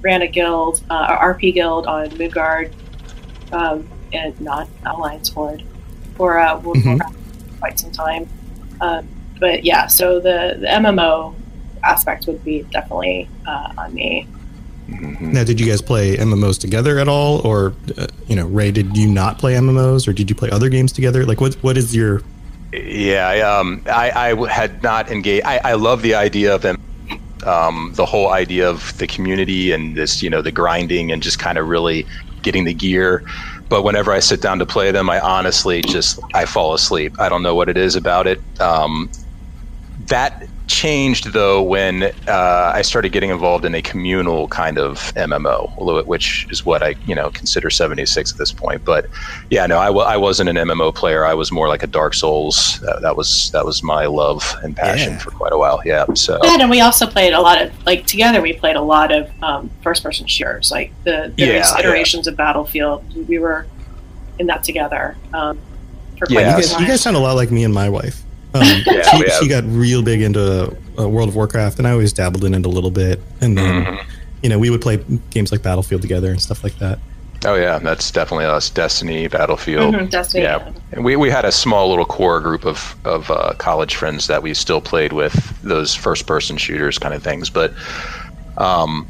ran 0.00 0.22
a 0.22 0.26
guild, 0.28 0.82
uh, 0.90 1.16
a 1.20 1.24
RP 1.34 1.52
guild 1.52 1.86
on 1.86 2.16
Midgard, 2.16 2.72
um, 3.52 3.86
and 4.12 4.38
not 4.40 4.68
Alliance 4.86 5.28
Horde 5.28 5.62
for 6.16 6.38
uh, 6.38 6.58
World 6.60 6.78
of 6.78 6.82
Mhm. 6.84 7.14
Quite 7.60 7.78
some 7.78 7.90
time. 7.92 8.28
Um, 8.80 9.08
but 9.40 9.64
yeah, 9.64 9.86
so 9.88 10.20
the, 10.20 10.56
the 10.60 10.66
MMO 10.66 11.34
aspect 11.84 12.26
would 12.26 12.42
be 12.44 12.62
definitely 12.70 13.28
uh, 13.46 13.72
on 13.76 13.92
me. 13.94 14.26
Now, 14.88 15.44
did 15.44 15.60
you 15.60 15.66
guys 15.66 15.82
play 15.82 16.16
MMOs 16.16 16.58
together 16.58 16.98
at 16.98 17.08
all, 17.08 17.46
or 17.46 17.74
uh, 17.98 18.06
you 18.26 18.34
know, 18.34 18.46
Ray? 18.46 18.70
Did 18.70 18.96
you 18.96 19.06
not 19.06 19.38
play 19.38 19.52
MMOs, 19.54 20.08
or 20.08 20.14
did 20.14 20.30
you 20.30 20.36
play 20.36 20.50
other 20.50 20.70
games 20.70 20.92
together? 20.92 21.26
Like, 21.26 21.40
what 21.40 21.54
what 21.56 21.76
is 21.76 21.94
your 21.94 22.22
Yeah, 22.72 23.28
I, 23.28 23.40
um, 23.40 23.82
I, 23.86 24.32
I 24.32 24.48
had 24.48 24.82
not 24.82 25.10
engaged. 25.10 25.44
I, 25.44 25.60
I 25.62 25.72
love 25.74 26.00
the 26.00 26.14
idea 26.14 26.54
of 26.54 26.62
them, 26.62 26.80
um, 27.44 27.92
the 27.96 28.06
whole 28.06 28.30
idea 28.32 28.68
of 28.68 28.96
the 28.96 29.06
community 29.06 29.72
and 29.72 29.94
this, 29.94 30.22
you 30.22 30.30
know, 30.30 30.40
the 30.40 30.52
grinding 30.52 31.12
and 31.12 31.22
just 31.22 31.38
kind 31.38 31.58
of 31.58 31.68
really 31.68 32.06
getting 32.40 32.64
the 32.64 32.74
gear. 32.74 33.24
But 33.68 33.82
whenever 33.82 34.12
I 34.12 34.20
sit 34.20 34.40
down 34.40 34.58
to 34.60 34.66
play 34.66 34.90
them, 34.90 35.10
I 35.10 35.20
honestly 35.20 35.82
just 35.82 36.18
I 36.32 36.46
fall 36.46 36.72
asleep. 36.72 37.20
I 37.20 37.28
don't 37.28 37.42
know 37.42 37.54
what 37.54 37.68
it 37.68 37.76
is 37.76 37.94
about 37.94 38.26
it. 38.26 38.40
Um, 38.58 39.10
that 40.06 40.48
changed 40.68 41.32
though 41.32 41.62
when 41.62 42.04
uh, 42.28 42.72
I 42.74 42.82
started 42.82 43.10
getting 43.10 43.30
involved 43.30 43.64
in 43.64 43.74
a 43.74 43.82
communal 43.82 44.46
kind 44.48 44.78
of 44.78 44.98
MMO, 45.14 45.72
although- 45.78 46.02
which 46.04 46.46
is 46.50 46.64
what 46.64 46.82
I 46.82 46.94
you 47.06 47.14
know 47.14 47.30
consider 47.30 47.70
76 47.70 48.32
at 48.32 48.38
this 48.38 48.52
point. 48.52 48.84
But 48.84 49.06
yeah, 49.50 49.66
no, 49.66 49.78
I, 49.78 49.86
w- 49.86 50.04
I 50.06 50.16
wasn't 50.16 50.48
an 50.50 50.56
MMO 50.56 50.94
player. 50.94 51.24
I 51.24 51.34
was 51.34 51.50
more 51.50 51.68
like 51.68 51.82
a 51.82 51.86
Dark 51.86 52.14
Souls. 52.14 52.82
Uh, 52.84 53.00
that 53.00 53.16
was 53.16 53.50
that 53.52 53.64
was 53.64 53.82
my 53.82 54.06
love 54.06 54.54
and 54.62 54.76
passion 54.76 55.14
Yeah. 55.14 55.18
for 55.18 55.30
quite 55.30 55.52
a 55.52 55.58
while. 55.58 55.80
Yeah, 55.84 56.04
so 56.14 56.38
Yeah, 56.44 56.58
and 56.60 56.70
we 56.70 56.80
also 56.80 57.06
played 57.06 57.32
a 57.32 57.40
lot 57.40 57.60
of 57.60 57.72
like 57.86 58.06
together. 58.06 58.40
We 58.40 58.52
played 58.52 58.76
a 58.76 58.82
lot 58.82 59.10
of 59.10 59.30
um, 59.42 59.70
first-person 59.82 60.26
shooters, 60.26 60.70
like 60.70 60.92
the 61.04 61.32
various 61.36 61.70
Yeah, 61.72 61.74
yeah. 61.74 61.78
iterations 61.80 62.26
of 62.26 62.36
Battlefield. 62.36 63.02
We 63.28 63.38
were 63.38 63.66
in 64.38 64.46
that 64.46 64.62
together 64.64 65.16
um, 65.32 65.58
for 66.18 66.26
quite 66.26 66.40
Yeah, 66.40 66.56
you 66.56 66.62
some 66.62 66.78
guys, 66.78 66.80
you 66.82 66.86
guys 66.92 67.00
sound 67.00 67.16
a 67.16 67.20
lot 67.20 67.34
like 67.36 67.50
me 67.50 67.64
and 67.64 67.72
my 67.74 67.88
wife. 67.88 68.22
Um, 68.54 68.62
Yeah, 68.86 69.02
she, 69.10 69.18
we 69.18 69.30
she 69.40 69.48
got 69.48 69.64
real 69.66 70.02
big 70.02 70.22
into 70.22 70.76
uh, 70.98 71.08
World 71.08 71.28
of 71.28 71.36
Warcraft, 71.36 71.78
and 71.78 71.86
I 71.86 71.92
always 71.92 72.12
dabbled 72.12 72.44
in 72.44 72.54
it 72.54 72.64
a 72.64 72.68
little 72.68 72.90
bit. 72.90 73.20
And 73.40 73.56
then, 73.58 73.84
Mm-hmm. 73.84 74.10
you 74.42 74.48
know, 74.48 74.58
we 74.58 74.70
would 74.70 74.80
play 74.80 75.04
games 75.30 75.52
like 75.52 75.62
Battlefield 75.62 76.02
together 76.02 76.30
and 76.30 76.40
stuff 76.40 76.62
like 76.64 76.78
that. 76.78 76.98
oh 77.44 77.54
yeah, 77.54 77.78
that's 77.78 78.10
definitely 78.10 78.46
us. 78.46 78.70
Destiny, 78.70 79.28
Battlefield. 79.28 79.94
Mhm, 79.94 80.10
Destiny, 80.10 80.42
yeah. 80.44 80.58
yeah. 80.66 80.72
And 80.92 81.04
we, 81.04 81.16
we 81.16 81.30
had 81.30 81.44
a 81.44 81.52
small 81.52 81.88
little 81.90 82.04
core 82.06 82.40
group 82.40 82.64
of, 82.64 82.96
of 83.04 83.30
uh, 83.30 83.52
college 83.58 83.94
friends 83.96 84.26
that 84.28 84.42
we 84.42 84.54
still 84.54 84.80
played 84.80 85.12
with 85.12 85.34
those 85.62 85.94
first 85.94 86.26
person 86.26 86.56
shooters 86.56 86.98
kind 86.98 87.14
of 87.14 87.22
things. 87.22 87.50
But 87.50 87.72
um, 88.56 89.06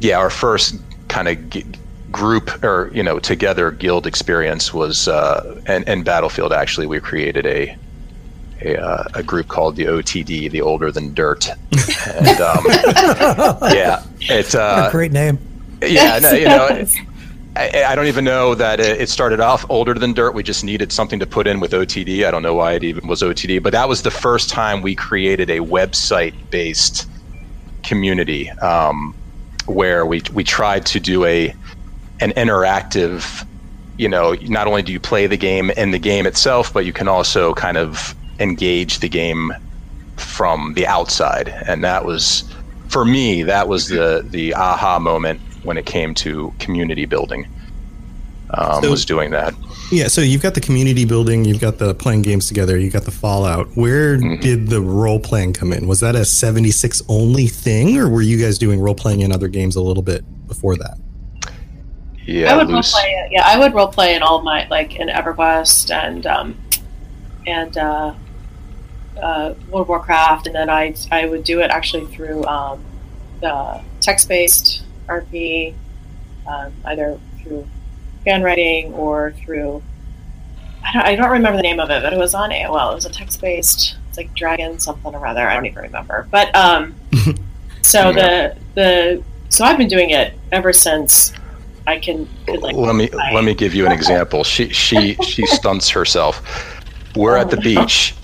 yeah, 0.00 0.18
our 0.18 0.30
first 0.30 0.76
kind 1.08 1.28
of 1.28 1.50
g- 1.50 1.64
group 2.10 2.62
or, 2.64 2.90
you 2.94 3.02
know, 3.02 3.18
together 3.18 3.70
guild 3.70 4.06
experience 4.06 4.72
was, 4.72 5.06
uh, 5.08 5.60
and, 5.66 5.86
and 5.88 6.04
Battlefield 6.04 6.52
actually, 6.52 6.86
we 6.86 7.00
created 7.00 7.46
a, 7.46 7.76
a, 8.62 8.76
uh, 8.76 9.04
a 9.14 9.22
group 9.22 9.48
called 9.48 9.76
the 9.76 9.84
OTD, 9.84 10.50
the 10.50 10.60
Older 10.60 10.90
Than 10.90 11.14
Dirt. 11.14 11.48
and 11.48 12.40
um, 12.40 12.64
yeah, 13.72 14.02
it's. 14.20 14.54
Uh, 14.54 14.86
a 14.88 14.92
great 14.92 15.12
name. 15.12 15.38
yeah, 15.82 16.18
no, 16.18 16.32
you 16.32 16.46
know, 16.46 16.86
I, 17.58 17.84
I 17.88 17.94
don't 17.94 18.06
even 18.06 18.24
know 18.24 18.54
that 18.54 18.78
it, 18.78 19.00
it 19.00 19.08
started 19.08 19.40
off 19.40 19.64
older 19.68 19.94
than 19.94 20.12
dirt. 20.12 20.32
We 20.32 20.42
just 20.42 20.62
needed 20.64 20.92
something 20.92 21.18
to 21.18 21.26
put 21.26 21.46
in 21.46 21.60
with 21.60 21.72
OTD. 21.72 22.24
I 22.24 22.30
don't 22.30 22.42
know 22.42 22.54
why 22.54 22.72
it 22.74 22.84
even 22.84 23.08
was 23.08 23.22
OTD, 23.22 23.62
but 23.62 23.72
that 23.72 23.88
was 23.88 24.02
the 24.02 24.10
first 24.10 24.48
time 24.48 24.80
we 24.80 24.94
created 24.94 25.50
a 25.50 25.58
website-based 25.58 27.08
community 27.82 28.50
um, 28.50 29.14
where 29.66 30.06
we 30.06 30.22
we 30.32 30.44
tried 30.44 30.86
to 30.86 31.00
do 31.00 31.24
a 31.24 31.54
an 32.20 32.30
interactive. 32.32 33.46
You 33.96 34.08
know, 34.08 34.34
not 34.42 34.68
only 34.68 34.82
do 34.82 34.92
you 34.92 35.00
play 35.00 35.26
the 35.26 35.36
game 35.36 35.70
in 35.70 35.90
the 35.90 35.98
game 35.98 36.26
itself, 36.26 36.72
but 36.72 36.86
you 36.86 36.92
can 36.92 37.08
also 37.08 37.54
kind 37.54 37.76
of 37.76 38.14
engage 38.40 38.98
the 39.00 39.08
game 39.08 39.52
from 40.16 40.74
the 40.74 40.86
outside, 40.86 41.48
and 41.66 41.82
that 41.84 42.04
was 42.04 42.44
for 42.88 43.04
me 43.04 43.42
that 43.42 43.68
was 43.68 43.88
the 43.88 44.24
the 44.30 44.54
aha 44.54 44.98
moment 44.98 45.40
when 45.62 45.76
it 45.76 45.84
came 45.86 46.14
to 46.14 46.52
community 46.58 47.04
building 47.04 47.46
um, 48.50 48.82
So- 48.82 48.90
was 48.90 49.04
doing 49.04 49.30
that 49.32 49.54
Yeah, 49.92 50.08
so 50.08 50.20
you've 50.22 50.40
got 50.42 50.54
the 50.54 50.60
community 50.60 51.04
building, 51.04 51.44
you've 51.44 51.60
got 51.60 51.78
the 51.78 51.94
playing 51.94 52.22
games 52.22 52.46
together, 52.48 52.78
you 52.78 52.90
got 52.90 53.04
the 53.04 53.10
Fallout. 53.10 53.68
Where 53.76 54.16
Mm-hmm. 54.18 54.40
did 54.40 54.68
the 54.68 54.80
role 54.80 55.18
playing 55.20 55.52
come 55.54 55.72
in? 55.72 55.86
Was 55.86 56.00
that 56.00 56.14
a 56.14 56.24
76 56.24 57.02
only 57.08 57.46
thing, 57.46 57.96
or 57.98 58.08
were 58.08 58.22
you 58.22 58.38
guys 58.38 58.56
doing 58.58 58.80
role 58.80 58.94
playing 58.94 59.20
in 59.20 59.32
other 59.32 59.48
games 59.48 59.76
a 59.76 59.82
little 59.82 60.02
bit 60.02 60.24
before 60.46 60.76
that? 60.76 60.96
yeah 62.26 62.52
I 62.52 62.56
would 62.56 62.70
role 62.70 62.82
play 62.82 63.10
it. 63.10 63.32
Yeah, 63.32 63.42
I 63.46 63.58
would 63.58 63.72
role 63.74 63.88
play 63.88 64.14
in 64.14 64.22
all 64.22 64.42
my 64.42 64.66
like 64.68 64.96
in 64.96 65.08
EverQuest 65.08 65.90
and 65.90 66.26
um, 66.26 66.56
and 67.46 67.76
uh, 67.78 68.12
uh, 69.22 69.54
World 69.70 69.82
of 69.82 69.88
Warcraft, 69.88 70.46
and 70.46 70.54
then 70.54 70.70
I 70.70 70.94
I 71.10 71.26
would 71.26 71.44
do 71.44 71.60
it 71.60 71.70
actually 71.70 72.06
through 72.06 72.44
um, 72.46 72.82
the 73.40 73.80
text 74.00 74.28
based 74.28 74.84
RP 75.08 75.74
um, 76.46 76.72
either 76.86 77.18
through 77.42 77.66
fan 78.24 78.42
writing 78.42 78.92
or 78.94 79.32
through. 79.44 79.82
I 80.84 80.92
don't, 80.92 81.02
I 81.02 81.16
don't 81.16 81.30
remember 81.30 81.56
the 81.56 81.62
name 81.62 81.80
of 81.80 81.90
it, 81.90 82.02
but 82.02 82.12
it 82.12 82.18
was 82.18 82.34
on 82.34 82.50
AOL. 82.50 82.92
It 82.92 82.94
was 82.94 83.04
a 83.04 83.10
text 83.10 83.40
based. 83.40 83.96
It's 84.08 84.16
like 84.16 84.34
Dragon 84.34 84.78
something 84.78 85.14
or 85.14 85.26
other. 85.26 85.46
I 85.46 85.54
don't 85.54 85.66
even 85.66 85.82
remember. 85.82 86.26
But 86.30 86.54
um, 86.54 86.94
so 87.82 88.12
the 88.12 88.56
the 88.74 89.22
so 89.48 89.64
I've 89.64 89.78
been 89.78 89.88
doing 89.88 90.10
it 90.10 90.34
ever 90.52 90.72
since 90.72 91.32
I 91.86 91.98
can. 91.98 92.28
Could, 92.46 92.60
like, 92.62 92.76
let 92.76 92.94
me 92.94 93.10
I- 93.18 93.32
let 93.32 93.44
me 93.44 93.54
give 93.54 93.74
you 93.74 93.86
an 93.86 93.92
example. 93.92 94.44
She 94.44 94.68
she 94.70 95.14
she 95.16 95.44
stunts 95.46 95.88
herself. 95.88 96.42
We're 97.16 97.36
at 97.36 97.50
the 97.50 97.56
beach. 97.56 98.14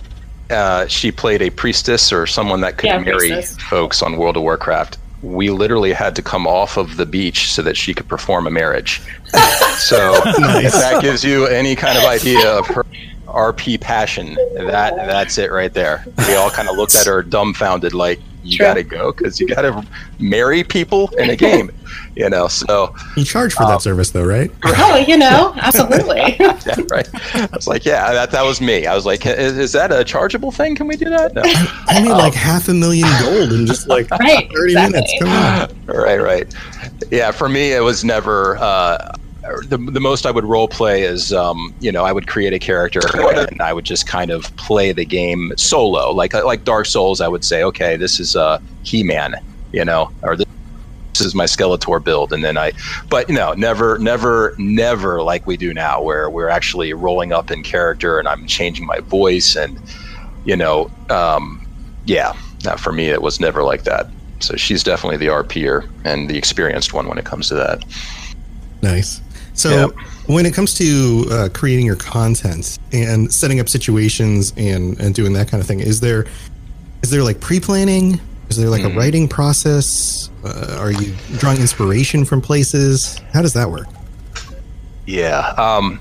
Uh, 0.50 0.86
she 0.86 1.10
played 1.10 1.40
a 1.42 1.50
priestess 1.50 2.12
or 2.12 2.26
someone 2.26 2.60
that 2.60 2.76
could 2.76 2.88
Yeah, 2.88 2.98
marry 2.98 3.30
priestess. 3.30 3.56
folks 3.62 4.02
on 4.02 4.16
World 4.16 4.36
of 4.36 4.42
Warcraft. 4.42 4.98
We 5.22 5.48
literally 5.50 5.92
had 5.94 6.14
to 6.16 6.22
come 6.22 6.46
off 6.46 6.76
of 6.76 6.96
the 6.98 7.06
beach 7.06 7.50
so 7.50 7.62
that 7.62 7.76
she 7.78 7.94
could 7.94 8.06
perform 8.08 8.46
a 8.46 8.50
marriage. 8.50 9.00
So 9.78 10.14
if 10.24 10.72
that 10.72 11.02
gives 11.02 11.24
you 11.24 11.46
any 11.46 11.74
kind 11.74 11.98
of 11.98 12.04
idea 12.04 12.48
of 12.48 12.64
her 12.68 12.84
RP 13.26 13.80
passion, 13.80 14.34
that 14.54 14.94
that's 14.96 15.36
it 15.36 15.50
right 15.50 15.72
there. 15.74 16.04
We 16.28 16.36
all 16.36 16.48
kind 16.50 16.68
of 16.68 16.76
looked 16.76 16.94
at 16.94 17.06
her 17.06 17.22
dumbfounded, 17.24 17.92
like 17.92 18.20
you 18.44 18.56
True. 18.58 18.66
got 18.66 18.74
to 18.74 18.82
go 18.84 19.10
because 19.12 19.40
you 19.40 19.48
got 19.48 19.62
to 19.62 19.84
marry 20.18 20.62
people 20.62 21.08
in 21.18 21.30
a 21.30 21.36
game, 21.36 21.70
you 22.16 22.28
know. 22.28 22.46
So 22.48 22.94
You 23.16 23.24
charge 23.24 23.54
for 23.54 23.62
Um, 23.64 23.70
that 23.70 23.82
service, 23.82 24.10
though, 24.10 24.24
right? 24.36 24.50
Oh, 24.64 24.96
you 25.08 25.16
know, 25.16 25.52
absolutely. 25.60 26.36
yeah, 26.38 26.76
right. 26.90 27.08
I 27.34 27.48
was 27.52 27.66
like, 27.66 27.84
yeah, 27.84 28.12
that, 28.12 28.30
that 28.32 28.42
was 28.42 28.60
me. 28.60 28.86
I 28.86 28.94
was 28.94 29.06
like, 29.06 29.24
is, 29.26 29.56
is 29.58 29.72
that 29.72 29.90
a 29.92 30.04
chargeable 30.04 30.52
thing? 30.52 30.76
Can 30.76 30.86
we 30.86 30.96
do 30.96 31.08
that? 31.10 31.34
No. 31.34 31.42
I 31.44 32.00
made 32.02 32.12
like 32.12 32.34
half 32.34 32.68
a 32.68 32.74
million 32.74 33.08
gold 33.20 33.52
in 33.52 33.66
just 33.66 33.88
like 33.88 34.10
Right, 34.10 34.48
30 34.52 34.72
exactly. 34.72 34.92
minutes. 34.92 35.14
Come 35.20 35.28
on. 35.28 35.84
right, 35.86 36.20
right. 36.20 36.54
Yeah, 37.10 37.30
for 37.30 37.48
me, 37.48 37.72
it 37.72 37.80
was 37.80 38.04
never. 38.04 38.56
Uh, 38.58 39.12
the, 39.66 39.76
the 39.76 40.00
most 40.00 40.26
I 40.26 40.30
would 40.30 40.44
role 40.44 40.68
play 40.68 41.02
is, 41.02 41.32
um, 41.32 41.74
you 41.80 41.92
know, 41.92 42.04
I 42.04 42.12
would 42.12 42.26
create 42.26 42.52
a 42.52 42.58
character 42.58 43.00
and 43.14 43.60
I 43.60 43.72
would 43.72 43.84
just 43.84 44.06
kind 44.06 44.30
of 44.30 44.54
play 44.56 44.92
the 44.92 45.04
game 45.04 45.52
solo, 45.56 46.10
like 46.10 46.32
like 46.34 46.64
Dark 46.64 46.86
Souls. 46.86 47.20
I 47.20 47.28
would 47.28 47.44
say, 47.44 47.62
okay, 47.64 47.96
this 47.96 48.20
is 48.20 48.36
uh, 48.36 48.58
He-Man, 48.82 49.36
you 49.72 49.84
know, 49.84 50.10
or 50.22 50.36
this 50.36 50.46
this 51.14 51.26
is 51.28 51.34
my 51.34 51.44
Skeletor 51.44 52.02
build, 52.02 52.32
and 52.32 52.42
then 52.42 52.58
I, 52.58 52.72
but 53.08 53.28
you 53.28 53.36
know, 53.36 53.52
never, 53.52 53.98
never, 53.98 54.54
never 54.58 55.22
like 55.22 55.46
we 55.46 55.56
do 55.56 55.72
now, 55.72 56.02
where 56.02 56.28
we're 56.28 56.48
actually 56.48 56.92
rolling 56.92 57.32
up 57.32 57.52
in 57.52 57.62
character 57.62 58.18
and 58.18 58.26
I'm 58.26 58.46
changing 58.46 58.84
my 58.84 58.98
voice, 59.00 59.56
and 59.56 59.80
you 60.44 60.56
know, 60.56 60.90
um, 61.10 61.66
yeah, 62.06 62.32
uh, 62.66 62.76
for 62.76 62.92
me 62.92 63.08
it 63.08 63.22
was 63.22 63.40
never 63.40 63.62
like 63.62 63.84
that. 63.84 64.08
So 64.40 64.56
she's 64.56 64.82
definitely 64.82 65.18
the 65.18 65.28
RPer 65.28 65.88
and 66.04 66.28
the 66.28 66.36
experienced 66.36 66.92
one 66.92 67.08
when 67.08 67.16
it 67.18 67.24
comes 67.24 67.48
to 67.48 67.54
that. 67.54 67.84
Nice. 68.82 69.22
So, 69.54 69.70
Yep. 69.70 69.90
when 70.26 70.46
it 70.46 70.52
comes 70.54 70.74
to 70.74 71.26
uh, 71.30 71.48
creating 71.54 71.86
your 71.86 71.96
content 71.96 72.78
and 72.92 73.32
setting 73.32 73.60
up 73.60 73.68
situations 73.68 74.52
and, 74.56 74.98
and 75.00 75.14
doing 75.14 75.32
that 75.34 75.48
kind 75.48 75.60
of 75.60 75.66
thing, 75.66 75.80
is 75.80 76.00
there 76.00 76.26
is 77.02 77.10
there 77.10 77.22
like 77.22 77.40
pre 77.40 77.60
planning? 77.60 78.20
Is 78.50 78.56
there 78.56 78.68
like 78.68 78.82
Mm. 78.82 78.94
a 78.94 78.98
writing 78.98 79.28
process? 79.28 80.28
Uh, 80.44 80.76
are 80.80 80.90
you 80.90 81.14
drawing 81.38 81.58
inspiration 81.60 82.24
from 82.24 82.40
places? 82.40 83.20
How 83.32 83.42
does 83.42 83.52
that 83.54 83.70
work? 83.70 83.86
Yeah. 85.06 85.38
Um, 85.58 86.00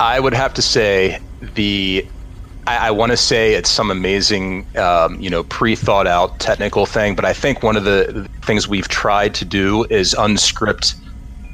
I 0.00 0.18
would 0.20 0.34
have 0.34 0.54
to 0.54 0.62
say 0.62 1.18
the. 1.54 2.06
I, 2.66 2.88
I 2.88 2.90
want 2.92 3.12
to 3.12 3.16
say 3.18 3.52
it's 3.52 3.70
some 3.70 3.90
amazing, 3.90 4.66
um, 4.76 5.20
you 5.20 5.28
know, 5.28 5.44
pre-thought 5.44 6.06
out 6.06 6.38
technical 6.40 6.86
thing, 6.86 7.14
but 7.14 7.26
I 7.26 7.34
think 7.34 7.62
one 7.62 7.76
of 7.76 7.84
the 7.84 8.26
things 8.42 8.66
we've 8.66 8.88
tried 8.88 9.34
to 9.34 9.44
do 9.44 9.84
is 9.90 10.14
unscript 10.14 10.94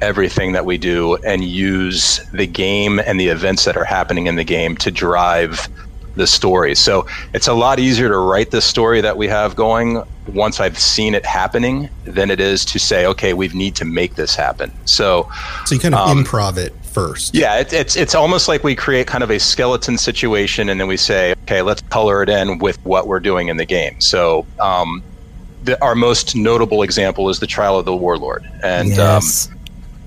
everything 0.01 0.51
that 0.53 0.65
we 0.65 0.77
do 0.77 1.15
and 1.17 1.43
use 1.43 2.19
the 2.33 2.47
game 2.47 2.99
and 2.99 3.19
the 3.19 3.27
events 3.27 3.65
that 3.65 3.77
are 3.77 3.85
happening 3.85 4.27
in 4.27 4.35
the 4.35 4.43
game 4.43 4.75
to 4.77 4.91
drive 4.91 5.67
the 6.15 6.27
story. 6.27 6.75
So 6.75 7.07
it's 7.33 7.47
a 7.47 7.53
lot 7.53 7.79
easier 7.79 8.09
to 8.09 8.17
write 8.17 8.51
the 8.51 8.61
story 8.61 8.99
that 9.01 9.15
we 9.17 9.27
have 9.29 9.55
going 9.55 10.03
once 10.27 10.59
I've 10.59 10.77
seen 10.77 11.15
it 11.15 11.25
happening 11.25 11.89
than 12.03 12.29
it 12.29 12.39
is 12.41 12.65
to 12.65 12.79
say, 12.79 13.05
okay, 13.05 13.33
we 13.33 13.47
need 13.49 13.75
to 13.75 13.85
make 13.85 14.15
this 14.15 14.35
happen. 14.35 14.71
So 14.85 15.29
So 15.65 15.75
you 15.75 15.79
kind 15.81 15.95
of 15.95 16.09
Um, 16.09 16.25
improv 16.25 16.57
it 16.57 16.73
first. 16.83 17.33
yeah, 17.33 17.59
it, 17.59 17.71
it's 17.71 17.95
it's 17.95 18.13
almost 18.13 18.49
like 18.49 18.61
we 18.63 18.75
create 18.75 19.07
kind 19.07 19.23
of 19.23 19.31
a 19.31 19.39
skeleton 19.39 19.97
situation, 19.97 20.67
and 20.67 20.79
then 20.81 20.87
we 20.89 20.97
say, 20.97 21.31
okay, 21.43 21.61
let's 21.61 21.81
color 21.89 22.21
it 22.23 22.29
in 22.29 22.57
with 22.59 22.77
what 22.83 23.07
we're 23.07 23.21
doing 23.21 23.47
in 23.47 23.55
the 23.55 23.65
game. 23.65 23.95
So, 23.99 24.45
um, 24.59 25.01
the, 25.63 25.81
our 25.81 25.95
most 25.95 26.35
notable 26.35 26.83
example 26.83 27.29
is 27.29 27.39
the 27.39 27.47
Trial 27.47 27.79
of 27.79 27.85
the 27.85 27.95
Warlord, 27.95 28.43
and 28.63 28.89
Yes. 28.89 29.47
um, 29.49 29.57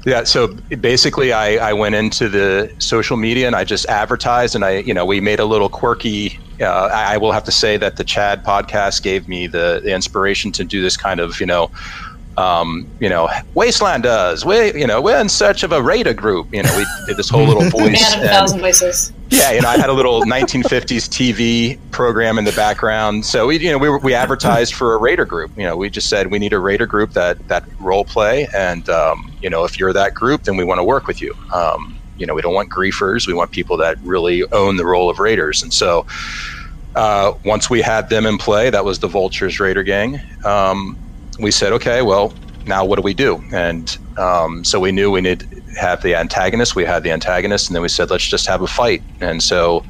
yeah. 0.05 0.25
So 0.25 0.49
basically, 0.81 1.33
I, 1.33 1.71
I 1.71 1.73
went 1.73 1.95
into 1.95 2.29
the 2.29 2.71
social 2.79 3.17
media 3.17 3.47
and 3.47 3.57
I 3.57 3.65
just 3.65 3.87
advertised, 3.87 4.55
and 4.55 4.65
I 4.65 4.79
you 4.79 4.95
know 4.95 5.05
we 5.05 5.21
made 5.21 5.41
a 5.41 5.47
little 5.47 5.69
quirky. 5.69 6.39
Uh, 6.61 6.89
I, 6.93 7.15
I 7.15 7.17
will 7.17 7.33
have 7.33 7.45
to 7.45 7.53
say 7.53 7.77
that 7.79 7.97
the 7.97 8.05
Chad 8.05 8.45
podcast 8.45 9.03
gave 9.03 9.27
me 9.27 9.47
the, 9.47 9.81
the 9.83 9.93
inspiration 9.93 10.53
to 10.53 10.65
do 10.65 10.83
this 10.83 10.97
kind 10.97 11.21
of 11.21 11.41
you 11.41 11.47
know 11.47 11.71
um, 12.37 12.87
you 13.01 13.09
know, 13.09 13.29
Wasteland 13.55 14.03
does. 14.03 14.45
We, 14.45 14.75
you 14.75 14.87
know, 14.87 15.01
we're 15.01 15.21
in 15.21 15.29
search 15.29 15.63
of 15.63 15.73
a 15.73 15.83
raider 15.83 16.15
group. 16.15 16.49
You 16.53 16.63
know, 16.63 16.77
we 16.77 16.85
did 17.07 17.17
this 17.17 17.29
whole 17.29 17.45
little 17.47 17.63
voice. 17.71 18.01
Man 18.03 18.19
of 18.19 18.25
a 18.25 18.29
thousand 18.29 18.61
voices. 18.61 19.13
yeah, 19.31 19.53
you 19.53 19.61
know, 19.61 19.69
I 19.69 19.77
had 19.79 19.89
a 19.89 19.93
little 19.93 20.23
1950s 20.23 21.09
TV 21.09 21.79
program 21.93 22.39
in 22.39 22.45
the 22.45 22.53
background. 22.53 23.25
So 23.25 23.47
we, 23.47 23.59
you 23.59 23.71
know, 23.71 23.79
we, 23.79 23.89
were- 23.89 24.01
we 24.01 24.15
advertised 24.15 24.75
for 24.75 24.95
a 24.95 24.99
raider 24.99 25.25
group. 25.25 25.53
You 25.57 25.65
know, 25.65 25.77
we 25.77 25.91
just 25.91 26.09
said 26.09 26.31
we 26.31 26.39
need 26.39 26.53
a 26.53 26.59
raider 26.59 26.87
group 26.87 27.13
that 27.13 27.39
that 27.49 27.65
role 27.79 28.05
play, 28.05 28.49
and 28.55 28.89
um, 28.89 29.33
you 29.41 29.49
know, 29.51 29.65
if 29.65 29.79
you're 29.79 29.93
that 29.93 30.15
group, 30.15 30.43
then 30.45 30.57
we 30.57 30.65
want 30.65 30.79
to 30.79 30.85
work 30.85 31.07
with 31.07 31.21
you. 31.23 31.35
Um, 31.53 31.99
you 32.17 32.27
know, 32.27 32.35
we 32.35 32.43
don't 32.43 32.55
want 32.55 32.71
griefers. 32.71 33.27
We 33.27 33.35
want 33.35 33.51
people 33.53 33.77
that 33.79 33.99
really 34.03 34.45
own 34.53 34.77
the 34.77 34.87
role 34.87 35.11
of 35.11 35.19
raiders. 35.19 35.63
And 35.63 35.73
so, 35.73 36.07
uh, 36.95 37.33
once 37.45 37.69
we 37.69 37.81
had 37.81 38.09
them 38.09 38.25
in 38.27 38.39
play, 38.39 38.71
that 38.71 38.85
was 38.85 39.01
the 39.01 39.09
Vultures 39.09 39.59
Raider 39.59 39.83
Gang. 39.83 40.21
Um, 40.45 40.97
we 41.39 41.51
said, 41.51 41.73
okay, 41.73 42.03
well, 42.03 42.35
now 42.67 42.85
what 42.85 42.97
do 42.97 43.03
we 43.03 43.15
do? 43.15 43.41
And 43.53 43.91
um, 44.19 44.65
so 44.65 44.81
we 44.81 44.93
knew 44.93 45.11
we 45.11 45.21
need 45.21 45.45
have 45.79 46.03
the 46.03 46.15
antagonist. 46.15 46.77
We 46.77 46.85
had 46.85 47.03
the 47.03 47.11
antagonist, 47.11 47.69
and 47.69 47.75
then 47.75 47.83
we 47.83 47.89
said, 47.89 48.11
let's 48.11 48.29
just 48.29 48.47
have 48.47 48.63
a 48.63 48.67
fight. 48.67 49.03
And 49.21 49.43
so 49.43 49.85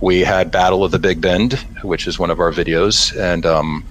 we 0.00 0.20
had 0.20 0.50
Battle 0.50 0.84
of 0.84 0.92
the 0.92 0.98
Big 0.98 1.20
Bend, 1.20 1.64
which 1.82 2.06
is 2.06 2.18
one 2.18 2.30
of 2.30 2.38
our 2.38 2.52
videos, 2.52 3.16
and 3.18 3.44
um, 3.44 3.84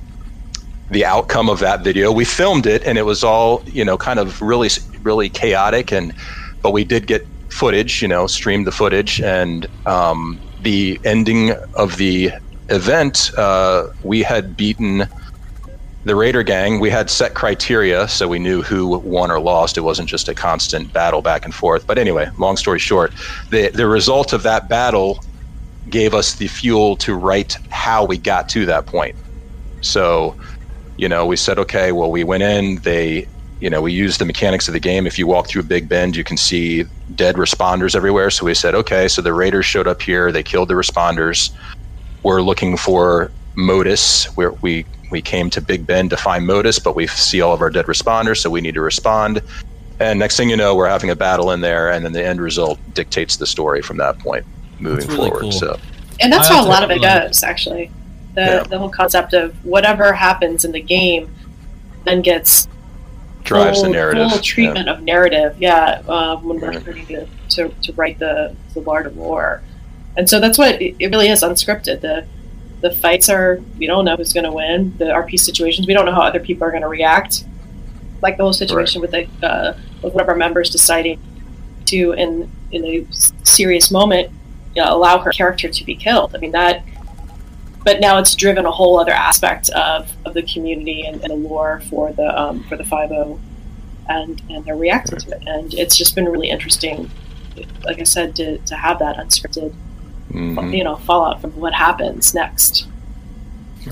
the 0.90 1.06
outcome 1.06 1.50
of 1.50 1.60
that 1.60 1.84
video, 1.84 2.12
we 2.12 2.26
filmed 2.26 2.66
it, 2.66 2.84
and 2.86 2.98
it 2.98 3.04
was 3.04 3.24
all 3.24 3.64
you 3.68 3.84
know, 3.84 3.98
kind 3.98 4.20
of 4.20 4.42
really, 4.42 4.70
really 5.02 5.30
chaotic, 5.30 5.92
and 5.92 6.14
but 6.62 6.72
we 6.72 6.84
did 6.84 7.08
get 7.08 7.24
footage, 7.52 8.02
you 8.02 8.08
know, 8.08 8.28
streamed 8.28 8.66
the 8.66 8.72
footage, 8.72 9.20
and 9.22 9.68
um, 9.86 10.42
the 10.60 11.00
ending 11.04 11.54
of 11.76 11.98
the 11.98 12.32
event, 12.70 13.30
uh, 13.38 13.84
we 14.04 14.24
had 14.24 14.56
beaten 14.56 15.08
the 16.08 16.16
Raider 16.16 16.44
gang, 16.44 16.80
we 16.80 16.90
had 16.90 17.10
set 17.10 17.34
criteria, 17.34 18.08
so 18.08 18.28
we 18.28 18.40
knew 18.40 18.62
who 18.62 19.00
won 19.00 19.30
or 19.30 19.40
lost. 19.40 19.78
It 19.78 19.82
wasn't 19.82 20.10
just 20.10 20.30
a 20.30 20.34
constant 20.34 20.94
battle 20.94 21.22
back 21.22 21.46
and 21.46 21.54
forth. 21.54 21.86
But 21.86 21.98
anyway, 21.98 22.30
long 22.38 22.58
story 22.58 22.80
short, 22.80 23.14
the 23.52 23.70
the 23.70 23.88
result 23.88 24.34
of 24.34 24.44
that 24.44 24.70
battle 24.70 25.24
gave 25.90 26.14
us 26.14 26.36
the 26.36 26.48
fuel 26.48 26.96
to 26.98 27.14
write 27.14 27.58
how 27.70 28.06
we 28.06 28.18
got 28.18 28.50
to 28.50 28.66
that 28.66 28.86
point. 28.88 29.16
So, 29.82 30.36
you 30.98 31.08
know, 31.08 31.26
we 31.26 31.36
said, 31.36 31.60
okay, 31.60 31.92
well, 31.92 32.12
we 32.12 32.24
went 32.24 32.44
in. 32.44 32.78
They, 32.82 33.28
you 33.60 33.70
know, 33.70 33.82
we 33.82 33.94
used 33.94 34.20
the 34.20 34.26
mechanics 34.26 34.68
of 34.68 34.74
the 34.74 34.80
game. 34.80 35.08
If 35.08 35.18
you 35.18 35.28
walk 35.28 35.48
through 35.48 35.62
a 35.62 35.66
Big 35.66 35.88
Bend, 35.88 36.16
you 36.16 36.24
can 36.24 36.38
see 36.38 36.86
dead 37.16 37.36
responders 37.36 37.96
everywhere. 37.96 38.30
So 38.30 38.46
we 38.46 38.54
said, 38.54 38.76
okay, 38.76 39.08
so 39.08 39.22
the 39.22 39.34
Raiders 39.34 39.66
showed 39.66 39.88
up 39.88 40.02
here. 40.02 40.32
They 40.32 40.44
killed 40.44 40.68
the 40.68 40.74
responders. 40.74 41.52
We're 42.24 42.42
looking 42.42 42.76
for 42.76 43.32
Modus. 43.56 44.26
Where 44.36 44.52
we 44.62 44.86
we 45.10 45.22
came 45.22 45.50
to 45.52 45.62
Big 45.62 45.86
Bend 45.88 46.10
to 46.12 46.18
find 46.18 46.46
Modus, 46.46 46.80
but 46.80 46.96
we 46.96 47.08
see 47.08 47.42
all 47.42 47.54
of 47.54 47.62
our 47.62 47.70
dead 47.70 47.86
responders, 47.86 48.38
so 48.38 48.50
we 48.50 48.62
need 48.62 48.74
to 48.76 48.82
respond. 48.82 49.42
And 50.00 50.20
next 50.20 50.38
thing 50.38 50.50
you 50.50 50.58
know, 50.58 50.76
we're 50.76 50.90
having 50.90 51.10
a 51.10 51.16
battle 51.16 51.52
in 51.52 51.62
there, 51.62 51.92
and 51.92 52.04
then 52.06 52.12
the 52.14 52.24
end 52.26 52.40
result 52.42 52.80
dictates 52.94 53.38
the 53.38 53.46
story 53.48 53.82
from 53.82 53.98
that 53.98 54.20
point 54.20 54.46
moving 54.80 55.08
really 55.08 55.30
forward. 55.30 55.42
cool. 55.42 55.52
So 55.52 55.80
And 56.20 56.32
that's 56.32 56.50
I 56.50 56.56
how 56.56 56.66
a 56.66 56.68
lot 56.68 56.84
of 56.84 56.92
it 56.92 57.00
like- 57.02 57.24
goes, 57.28 57.44
actually. 57.44 57.90
The 58.36 58.42
Yeah. 58.42 58.64
the 58.64 58.78
whole 58.78 58.90
concept 58.90 59.34
of 59.34 59.56
whatever 59.66 60.14
happens 60.14 60.64
in 60.64 60.72
the 60.72 60.80
game 60.82 61.34
then 62.06 62.22
gets 62.22 62.68
drives 63.44 63.82
the 63.82 63.90
narrative. 63.90 64.30
full 64.30 64.40
treatment 64.42 64.88
of 64.90 65.02
narrative. 65.02 65.56
Yeah, 65.58 66.02
uh, 66.08 66.36
when 66.38 66.60
we're 66.60 66.68
Right. 66.70 66.82
starting 66.82 67.06
to, 67.08 67.26
to 67.52 67.70
to 67.82 67.94
write 67.94 68.20
the 68.20 68.56
the 68.76 68.82
Lord 68.82 69.08
of 69.08 69.18
War, 69.18 69.62
and 70.16 70.30
so 70.30 70.40
that's 70.40 70.60
what 70.60 70.80
it, 70.80 70.96
it 71.00 71.08
really 71.10 71.30
is 71.30 71.42
unscripted. 71.42 72.02
The 72.02 72.26
the 72.82 72.92
fights 72.92 73.30
are 73.30 73.60
we 73.78 73.88
don't 73.88 74.06
know 74.06 74.16
who's 74.16 74.34
going 74.34 74.44
to 74.44 74.52
win. 74.52 74.96
The 74.98 75.06
RP 75.06 75.40
situations 75.40 75.88
we 75.88 75.94
don't 75.94 76.06
know 76.06 76.14
how 76.14 76.22
other 76.22 76.40
people 76.40 76.66
are 76.68 76.72
going 76.72 76.84
to 76.84 76.88
react. 76.88 77.46
Like 78.22 78.38
the 78.38 78.44
whole 78.44 78.54
situation 78.54 79.02
with 79.02 79.12
the 79.12 79.28
uh, 79.44 79.78
with 80.02 80.14
one 80.14 80.24
of 80.24 80.30
our 80.30 80.36
members 80.36 80.70
deciding 80.70 81.20
to 81.86 82.14
in 82.14 82.52
in 82.72 82.86
a 82.86 83.08
serious 83.44 83.92
moment 83.92 84.32
you 84.76 84.84
know, 84.84 84.94
allow 84.94 85.18
her 85.20 85.32
character 85.32 85.70
to 85.70 85.84
be 85.84 85.96
killed. 85.96 86.36
I 86.36 86.40
mean 86.40 86.52
that. 86.52 86.84
But 87.84 88.02
now 88.02 88.20
it's 88.20 88.36
driven 88.36 88.66
a 88.66 88.72
whole 88.72 89.00
other 89.00 89.14
aspect 89.14 89.70
of, 89.70 90.12
of 90.26 90.34
the 90.34 90.44
community 90.44 91.04
and, 91.04 91.22
and 91.24 91.32
the 91.32 91.36
lore 91.36 91.82
for 91.90 92.12
the 92.12 92.38
um, 92.38 92.64
for 92.66 92.76
the 92.76 92.84
five 92.84 93.12
O 93.12 93.40
and 94.10 94.42
and 94.50 94.66
they're 94.66 94.76
reacting 94.76 95.20
to 95.20 95.36
it, 95.36 95.44
and 95.48 95.74
it's 95.74 95.96
just 95.96 96.16
been 96.16 96.26
really 96.26 96.50
interesting. 96.50 97.10
Like 97.84 98.00
I 98.00 98.04
said, 98.04 98.36
to, 98.36 98.58
to 98.60 98.76
have 98.76 99.00
that 99.00 99.18
unscripted, 99.18 99.74
Mhm. 100.32 100.76
you 100.78 100.84
know, 100.84 100.96
fallout 100.98 101.42
from 101.42 101.52
what 101.52 101.74
happens 101.74 102.34
next. 102.34 102.86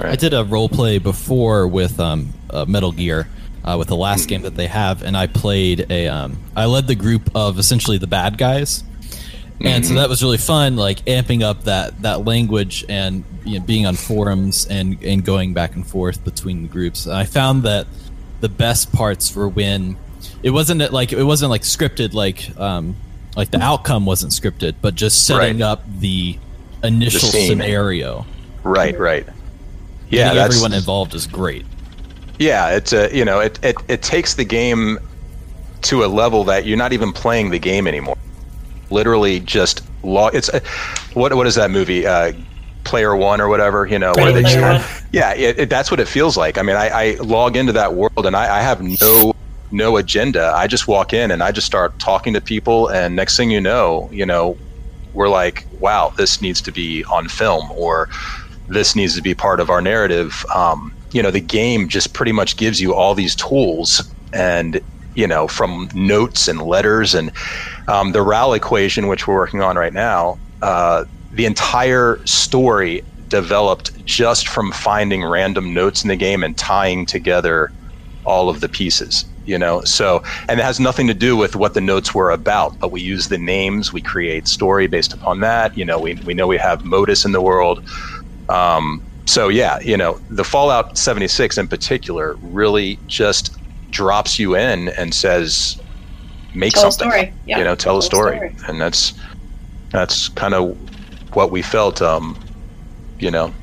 I 0.01 0.15
did 0.17 0.33
a 0.33 0.43
role 0.43 0.67
play 0.67 0.97
before 0.97 1.67
with 1.67 1.99
um, 1.99 2.33
uh, 2.49 2.65
Metal 2.67 2.91
Gear, 2.91 3.27
uh, 3.63 3.75
with 3.79 3.87
the 3.87 3.95
last 3.95 4.27
game 4.27 4.41
that 4.41 4.55
they 4.55 4.67
have, 4.67 5.01
and 5.03 5.15
I 5.15 5.27
played 5.27 5.85
a. 5.89 6.07
Um, 6.07 6.37
I 6.55 6.65
led 6.65 6.87
the 6.87 6.95
group 6.95 7.29
of 7.33 7.57
essentially 7.59 7.97
the 7.97 8.07
bad 8.07 8.37
guys, 8.37 8.83
and 9.61 9.85
so 9.85 9.93
Mhm. 9.93 9.95
that 9.95 10.09
was 10.09 10.21
really 10.21 10.37
fun, 10.37 10.75
like 10.75 11.03
amping 11.05 11.41
up 11.43 11.63
that 11.63 12.01
that 12.01 12.25
language 12.25 12.83
and 12.89 13.23
you 13.45 13.59
know, 13.59 13.65
being 13.65 13.85
on 13.85 13.95
forums 13.95 14.65
and 14.69 14.97
and 15.01 15.23
going 15.23 15.53
back 15.53 15.75
and 15.75 15.87
forth 15.87 16.23
between 16.25 16.63
the 16.63 16.67
groups. 16.67 17.05
And 17.05 17.15
I 17.15 17.23
found 17.23 17.63
that 17.63 17.87
the 18.41 18.49
best 18.49 18.91
parts 18.91 19.33
were 19.33 19.47
when 19.47 19.95
it 20.43 20.49
wasn't 20.49 20.81
like 20.91 21.13
it 21.13 21.23
wasn't 21.23 21.51
like 21.51 21.61
scripted, 21.61 22.13
like 22.13 22.49
um, 22.59 22.97
like 23.35 23.51
the 23.51 23.61
outcome 23.61 24.05
wasn't 24.05 24.31
scripted, 24.31 24.75
but 24.81 24.95
just 24.95 25.25
setting 25.27 25.61
up 25.61 25.83
the 25.99 26.37
initial 26.83 27.29
scene. 27.29 27.47
scenario. 27.49 28.25
Right, 28.63 28.97
right. 28.99 29.25
Yeah, 30.09 30.33
that's- 30.33 30.53
everyone 30.55 30.73
involved 30.73 31.13
is 31.15 31.27
great. 31.27 31.65
Yeah, 32.39 32.71
it's 32.75 32.91
a 32.93 33.15
you 33.15 33.23
know 33.25 33.39
it, 33.39 33.59
it 33.63 33.75
it 33.87 34.01
takes 34.01 34.33
the 34.33 34.43
game 34.43 34.99
to 35.83 36.03
a 36.03 36.07
level 36.07 36.43
that 36.45 36.65
you're 36.65 36.77
not 36.77 36.91
even 36.93 37.13
playing 37.13 37.49
the 37.49 37.59
game 37.59 37.87
anymore. 37.87 38.17
Literally, 38.89 39.39
just 39.39 39.83
log. 40.03 40.35
It's 40.35 40.49
a, 40.49 40.61
what 41.13 41.33
what 41.33 41.47
is 41.47 41.55
that 41.55 41.71
movie? 41.71 42.05
Uh, 42.05 42.33
Player 42.83 43.15
One 43.15 43.39
or 43.41 43.47
whatever. 43.47 43.85
You 43.87 43.99
know, 43.99 44.13
where 44.15 44.31
they 44.33 44.43
just, 44.43 45.05
yeah, 45.11 45.33
it, 45.33 45.59
it, 45.59 45.69
that's 45.69 45.89
what 45.89 45.99
it 45.99 46.07
feels 46.07 46.35
like. 46.37 46.57
I 46.57 46.61
mean, 46.61 46.75
I, 46.75 46.89
I 46.89 47.15
log 47.15 47.55
into 47.55 47.71
that 47.73 47.93
world 47.95 48.25
and 48.25 48.35
I, 48.35 48.57
I 48.57 48.61
have 48.61 48.81
no 48.81 49.33
no 49.71 49.97
agenda. 49.97 50.51
I 50.55 50.67
just 50.67 50.87
walk 50.87 51.13
in 51.13 51.31
and 51.31 51.43
I 51.43 51.51
just 51.51 51.67
start 51.67 51.97
talking 51.99 52.33
to 52.33 52.41
people, 52.41 52.87
and 52.89 53.15
next 53.15 53.35
thing 53.37 53.51
you 53.51 53.61
know, 53.61 54.09
you 54.11 54.25
know, 54.25 54.57
we're 55.13 55.29
like, 55.29 55.65
wow, 55.79 56.11
this 56.17 56.41
needs 56.41 56.61
to 56.63 56.71
be 56.71 57.03
on 57.05 57.27
film, 57.27 57.71
or 57.71 58.09
this 58.67 58.95
needs 58.95 59.15
to 59.15 59.21
be 59.21 59.33
part 59.33 59.59
of 59.59 59.69
our 59.69 59.81
narrative. 59.81 60.45
Um, 60.53 60.93
you 61.11 61.23
know, 61.23 61.31
the 61.31 61.39
game 61.41 61.87
just 61.87 62.13
pretty 62.13 62.31
much 62.31 62.57
gives 62.57 62.81
you 62.81 62.93
all 62.93 63.15
these 63.15 63.35
tools, 63.35 64.03
and 64.33 64.81
you 65.15 65.27
know, 65.27 65.47
from 65.47 65.89
notes 65.93 66.47
and 66.47 66.61
letters 66.61 67.15
and 67.15 67.31
um, 67.87 68.11
the 68.11 68.21
RAL 68.21 68.53
equation, 68.53 69.07
which 69.07 69.27
we're 69.27 69.35
working 69.35 69.61
on 69.61 69.77
right 69.77 69.93
now. 69.93 70.37
Uh, 70.61 71.05
the 71.31 71.45
entire 71.45 72.19
story 72.25 73.01
developed 73.27 73.91
just 74.05 74.47
from 74.47 74.71
finding 74.71 75.23
random 75.23 75.73
notes 75.73 76.03
in 76.03 76.09
the 76.09 76.15
game 76.15 76.43
and 76.43 76.57
tying 76.57 77.05
together 77.05 77.71
all 78.23 78.49
of 78.49 78.59
the 78.61 78.69
pieces 78.69 79.25
you 79.45 79.57
know 79.57 79.81
so 79.81 80.23
and 80.49 80.59
it 80.59 80.63
has 80.63 80.79
nothing 80.79 81.07
to 81.07 81.13
do 81.13 81.35
with 81.37 81.55
what 81.55 81.73
the 81.73 81.81
notes 81.81 82.13
were 82.13 82.31
about 82.31 82.77
but 82.79 82.91
we 82.91 83.01
use 83.01 83.27
the 83.27 83.37
names 83.37 83.93
we 83.93 84.01
create 84.01 84.47
story 84.47 84.87
based 84.87 85.13
upon 85.13 85.39
that 85.39 85.77
you 85.77 85.85
know 85.85 85.99
we, 85.99 86.15
we 86.25 86.33
know 86.33 86.47
we 86.47 86.57
have 86.57 86.83
modus 86.83 87.25
in 87.25 87.31
the 87.31 87.41
world 87.41 87.83
um, 88.49 89.01
so 89.25 89.47
yeah 89.47 89.79
you 89.79 89.97
know 89.97 90.19
the 90.29 90.43
fallout 90.43 90.97
76 90.97 91.57
in 91.57 91.67
particular 91.67 92.35
really 92.41 92.99
just 93.07 93.55
drops 93.91 94.37
you 94.39 94.55
in 94.55 94.89
and 94.89 95.13
says 95.13 95.79
make 96.53 96.73
Tell 96.73 96.87
a 96.87 96.91
something 96.91 97.11
story. 97.11 97.33
Yeah, 97.45 97.57
you 97.59 97.63
know 97.63 97.75
tell, 97.75 97.97
a 97.97 97.97
tell 97.97 97.97
a 97.99 98.03
story. 98.03 98.35
story. 98.37 98.55
and 98.67 98.81
that's 98.81 99.13
that's 99.91 100.29
kind 100.29 100.53
of 100.53 100.77
what 101.35 101.51
we 101.51 101.61
felt 101.61 102.01
um 102.01 102.37
you 103.19 103.31
know 103.31 103.53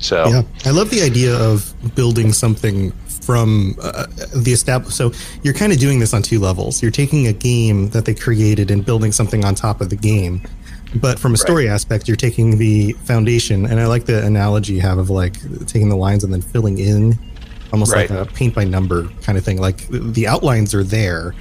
so 0.00 0.28
Yeah, 0.28 0.42
I 0.64 0.70
love 0.70 0.90
the 0.90 1.02
idea 1.02 1.34
of 1.36 1.72
building 1.94 2.32
something 2.32 2.92
from 3.28 3.76
uh, 3.82 4.06
the 4.34 4.52
established. 4.52 4.96
So 4.96 5.12
you're 5.42 5.52
kind 5.52 5.70
of 5.70 5.78
doing 5.78 5.98
this 5.98 6.14
on 6.14 6.22
two 6.22 6.38
levels. 6.40 6.80
You're 6.80 6.90
taking 6.90 7.26
a 7.26 7.32
game 7.34 7.90
that 7.90 8.06
they 8.06 8.14
created 8.14 8.70
and 8.70 8.82
building 8.82 9.12
something 9.12 9.44
on 9.44 9.54
top 9.54 9.82
of 9.82 9.90
the 9.90 9.96
game. 9.96 10.40
But 10.94 11.18
from 11.18 11.34
a 11.34 11.36
story 11.36 11.68
aspect, 11.68 12.08
you're 12.08 12.16
taking 12.16 12.56
the 12.56 12.92
foundation, 13.04 13.66
and 13.66 13.78
I 13.78 13.86
like 13.86 14.06
the 14.06 14.24
analogy 14.24 14.72
you 14.72 14.80
have 14.80 14.96
of 14.96 15.10
like 15.10 15.34
taking 15.66 15.90
the 15.90 15.96
lines 15.96 16.24
and 16.24 16.32
then 16.32 16.40
filling 16.40 16.78
in, 16.78 17.18
almost 17.70 17.92
Right. 17.92 18.08
like 18.08 18.18
a 18.18 18.24
paint 18.32 18.54
by 18.54 18.64
number 18.64 19.06
kind 19.20 19.36
of 19.36 19.44
thing. 19.44 19.60
Like 19.60 19.86
the 19.90 20.26
outlines 20.26 20.72
are 20.74 20.82
there, 20.82 21.34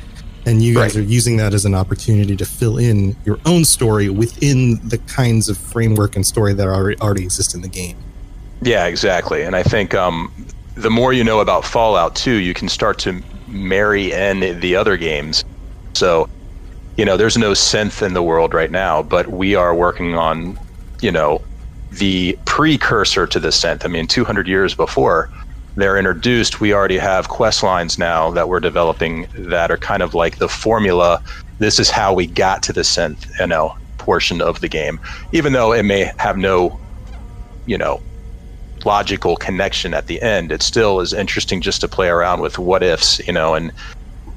and 0.46 0.62
you 0.62 0.74
guys 0.74 0.98
are 0.98 1.02
using 1.02 1.38
that 1.38 1.54
as 1.54 1.64
an 1.64 1.74
opportunity 1.74 2.36
to 2.36 2.44
fill 2.46 2.78
in 2.78 3.16
your 3.24 3.40
own 3.46 3.64
story 3.64 4.10
within 4.10 4.86
the 4.86 4.98
kinds 4.98 5.48
of 5.48 5.58
framework 5.58 6.18
and 6.18 6.26
story 6.28 6.52
that 6.54 6.68
already 6.68 7.00
already 7.00 7.24
exist 7.24 7.56
in 7.56 7.62
the 7.62 7.70
game. 7.70 7.96
Yeah, 8.62 8.88
exactly. 8.88 9.44
And 9.44 9.56
I 9.56 9.64
think 9.64 9.94
um, 9.94 10.30
the 10.78 10.91
more 10.91 11.12
you 11.12 11.24
know 11.24 11.40
about 11.40 11.66
Fallout 11.66 12.16
2, 12.16 12.36
you 12.36 12.54
can 12.54 12.70
start 12.70 12.99
to 12.99 13.22
marry 13.48 14.12
in 14.12 14.60
the 14.60 14.76
other 14.76 14.95
games. 14.95 15.44
So, 15.95 16.30
you 16.98 17.06
know, 17.06 17.18
there's 17.18 17.38
no 17.38 17.52
synth 17.52 18.06
in 18.06 18.14
the 18.14 18.22
world 18.22 18.54
right 18.54 18.70
now, 18.70 19.02
but 19.02 19.28
we 19.30 19.56
are 19.56 19.74
working 19.74 20.16
on, 20.16 20.58
you 21.02 21.12
know, 21.12 21.41
the 21.91 22.38
precursor 22.45 23.26
to 23.26 23.40
the 23.40 23.48
synth. 23.48 23.86
I 23.86 23.88
mean, 23.88 24.06
200 24.06 24.48
years 24.48 24.76
before 24.76 25.32
they're 25.76 25.98
introduced, 25.98 26.62
we 26.62 26.74
already 26.74 26.99
have 26.99 27.30
quest 27.30 27.64
lines 27.64 27.98
now 27.98 28.30
that 28.32 28.48
we're 28.48 28.60
developing 28.60 29.28
that 29.34 29.72
are 29.72 29.78
kind 29.78 30.04
of 30.04 30.14
like 30.14 30.38
the 30.38 30.49
formula. 30.49 31.22
This 31.58 31.80
is 31.80 31.90
how 31.90 32.14
we 32.14 32.28
got 32.28 32.62
to 32.64 32.74
the 32.74 32.82
synth, 32.82 33.26
you 33.40 33.48
know, 33.48 33.76
portion 33.98 34.41
of 34.41 34.62
the 34.62 34.70
game, 34.70 34.99
even 35.32 35.54
though 35.54 35.74
it 35.74 35.84
may 35.84 36.12
have 36.18 36.38
no, 36.38 36.80
you 37.66 37.80
know, 37.80 37.99
logical 38.86 39.36
connection 39.36 39.94
at 39.94 40.08
the 40.08 40.22
end, 40.22 40.52
it 40.52 40.62
still 40.62 40.99
is 40.99 41.14
interesting 41.14 41.62
just 41.62 41.82
to 41.82 41.88
play 41.88 42.08
around 42.08 42.41
with 42.41 42.60
what 42.60 42.84
ifs, 42.84 43.20
you 43.28 43.34
know, 43.34 43.56
and 43.56 43.72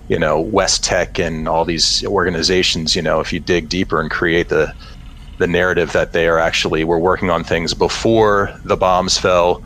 you 0.08 0.18
know 0.18 0.40
West 0.40 0.84
Tek 0.84 1.18
and 1.18 1.48
all 1.48 1.64
these 1.64 2.04
organizations. 2.06 2.96
You 2.96 3.02
know, 3.02 3.20
if 3.20 3.32
you 3.32 3.40
dig 3.40 3.68
deeper 3.68 4.00
and 4.00 4.10
create 4.10 4.48
the 4.48 4.74
the 5.40 5.46
narrative 5.46 5.92
that 5.92 6.12
they 6.12 6.28
are 6.28 6.38
actually 6.38 6.84
were 6.84 6.98
working 6.98 7.30
on 7.30 7.42
things 7.42 7.72
before 7.72 8.52
the 8.64 8.76
bombs 8.76 9.16
fell. 9.16 9.64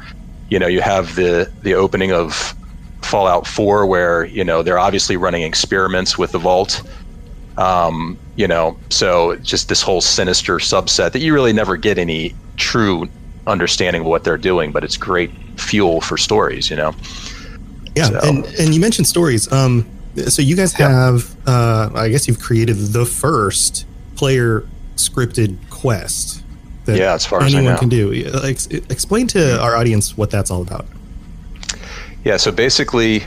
You 0.49 0.59
know, 0.61 0.69
you 0.69 0.81
have 0.81 1.17
the 1.17 1.51
the 1.63 1.75
opening 1.75 2.13
of 2.13 2.55
Fallout 3.03 3.47
4 3.47 3.85
where 3.87 4.25
you 4.25 4.45
know 4.45 4.63
they're 4.63 4.79
obviously 4.79 5.17
running 5.17 5.43
experiments 5.43 6.17
with 6.17 6.33
the 6.33 6.39
vault. 6.39 6.83
Um, 7.57 8.19
you 8.37 8.49
know, 8.49 8.79
so 8.91 9.37
just 9.43 9.69
this 9.69 9.83
whole 9.83 10.01
sinister 10.01 10.57
subset 10.59 11.13
that 11.13 11.21
you 11.21 11.35
really 11.35 11.53
never 11.53 11.77
get 11.77 11.99
any 11.99 12.37
true 12.57 13.09
understanding 13.47 14.03
of 14.03 14.07
what 14.09 14.25
they're 14.25 14.39
doing, 14.39 14.73
but 14.73 14.85
it's 14.85 14.97
great 14.97 15.31
fuel 15.59 16.01
for 16.01 16.17
stories, 16.17 16.71
you 16.71 16.77
know. 16.77 16.95
Yeah, 17.95 18.09
So- 18.09 18.21
and 18.23 18.45
and 18.59 18.75
you 18.75 18.81
mentioned 18.81 19.07
stories. 19.07 19.51
Um, 19.53 19.87
so 20.29 20.43
you 20.43 20.57
guys 20.57 20.73
have, 20.75 21.35
uh, 21.47 21.91
I 21.95 22.09
guess 22.09 22.29
you've 22.29 22.41
created 22.41 22.77
the 22.93 23.05
first 23.05 23.85
player 24.17 24.65
scripted 24.97 25.57
quest 25.71 26.43
that 26.85 26.97
Yeah, 26.97 27.15
as 27.15 27.27
far 27.27 27.43
as 27.43 27.53
anyone 27.55 27.77
can 27.79 27.89
do. 27.89 28.13
Ex- 28.45 28.67
explain 28.67 29.27
to 29.29 29.61
our 29.61 29.75
audience 29.77 30.17
what 30.17 30.31
that's 30.31 30.51
all 30.51 30.63
about. 30.63 30.87
Yeah, 32.25 32.37
so 32.37 32.53
basically, 32.53 33.25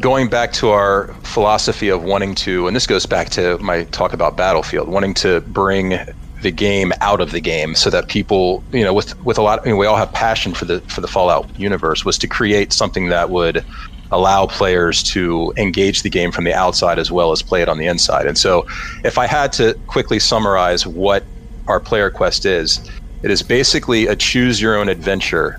going 0.00 0.28
back 0.28 0.52
to 0.54 0.68
our 0.70 1.08
philosophy 1.24 1.88
of 1.88 2.02
wanting 2.04 2.34
to, 2.36 2.66
and 2.68 2.76
this 2.76 2.86
goes 2.86 3.04
back 3.06 3.28
to 3.30 3.58
my 3.58 3.84
talk 3.84 4.12
about 4.12 4.36
Battlefield, 4.36 4.88
wanting 4.88 5.14
to 5.14 5.40
bring 5.42 5.98
the 6.42 6.50
game 6.50 6.92
out 7.00 7.20
of 7.20 7.32
the 7.32 7.40
game 7.40 7.74
so 7.74 7.90
that 7.90 8.08
people, 8.08 8.62
you 8.72 8.84
know, 8.84 8.94
with 8.94 9.20
with 9.24 9.38
a 9.38 9.42
lot, 9.42 9.60
I 9.62 9.66
mean, 9.66 9.76
we 9.76 9.86
all 9.86 9.96
have 9.96 10.12
passion 10.12 10.54
for 10.54 10.64
the 10.64 10.80
for 10.82 11.00
the 11.00 11.08
Fallout 11.08 11.48
universe, 11.58 12.04
was 12.04 12.18
to 12.18 12.26
create 12.26 12.72
something 12.72 13.08
that 13.08 13.30
would 13.30 13.64
allow 14.10 14.46
players 14.46 15.02
to 15.02 15.52
engage 15.56 16.02
the 16.02 16.08
game 16.08 16.32
from 16.32 16.44
the 16.44 16.54
outside 16.54 16.98
as 16.98 17.10
well 17.10 17.30
as 17.30 17.42
play 17.42 17.60
it 17.60 17.68
on 17.68 17.76
the 17.78 17.86
inside. 17.86 18.26
And 18.26 18.38
so, 18.38 18.66
if 19.04 19.18
I 19.18 19.26
had 19.26 19.52
to 19.54 19.74
quickly 19.86 20.18
summarize 20.18 20.86
what 20.86 21.24
our 21.66 21.80
player 21.80 22.10
quest 22.10 22.46
is, 22.46 22.80
it 23.22 23.30
is 23.30 23.42
basically 23.42 24.06
a 24.06 24.16
choose 24.16 24.60
your 24.60 24.76
own 24.76 24.88
adventure 24.88 25.58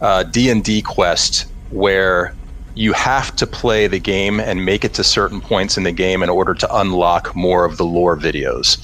uh, 0.00 0.22
D&D 0.24 0.82
quest 0.82 1.46
where 1.70 2.34
you 2.74 2.92
have 2.92 3.34
to 3.36 3.46
play 3.46 3.86
the 3.86 3.98
game 3.98 4.38
and 4.38 4.64
make 4.64 4.84
it 4.84 4.92
to 4.94 5.02
certain 5.02 5.40
points 5.40 5.78
in 5.78 5.84
the 5.84 5.92
game 5.92 6.22
in 6.22 6.28
order 6.28 6.52
to 6.54 6.76
unlock 6.76 7.34
more 7.34 7.64
of 7.64 7.78
the 7.78 7.84
lore 7.84 8.16
videos. 8.16 8.78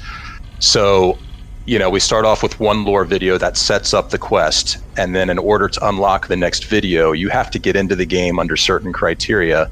So, 0.62 1.18
you 1.66 1.76
know, 1.76 1.90
we 1.90 1.98
start 1.98 2.24
off 2.24 2.40
with 2.40 2.60
one 2.60 2.84
lore 2.84 3.04
video 3.04 3.36
that 3.36 3.56
sets 3.56 3.92
up 3.92 4.10
the 4.10 4.18
quest, 4.18 4.78
and 4.96 5.12
then 5.12 5.28
in 5.28 5.38
order 5.38 5.68
to 5.68 5.88
unlock 5.88 6.28
the 6.28 6.36
next 6.36 6.66
video, 6.66 7.10
you 7.10 7.28
have 7.30 7.50
to 7.50 7.58
get 7.58 7.74
into 7.74 7.96
the 7.96 8.06
game 8.06 8.38
under 8.38 8.56
certain 8.56 8.92
criteria, 8.92 9.68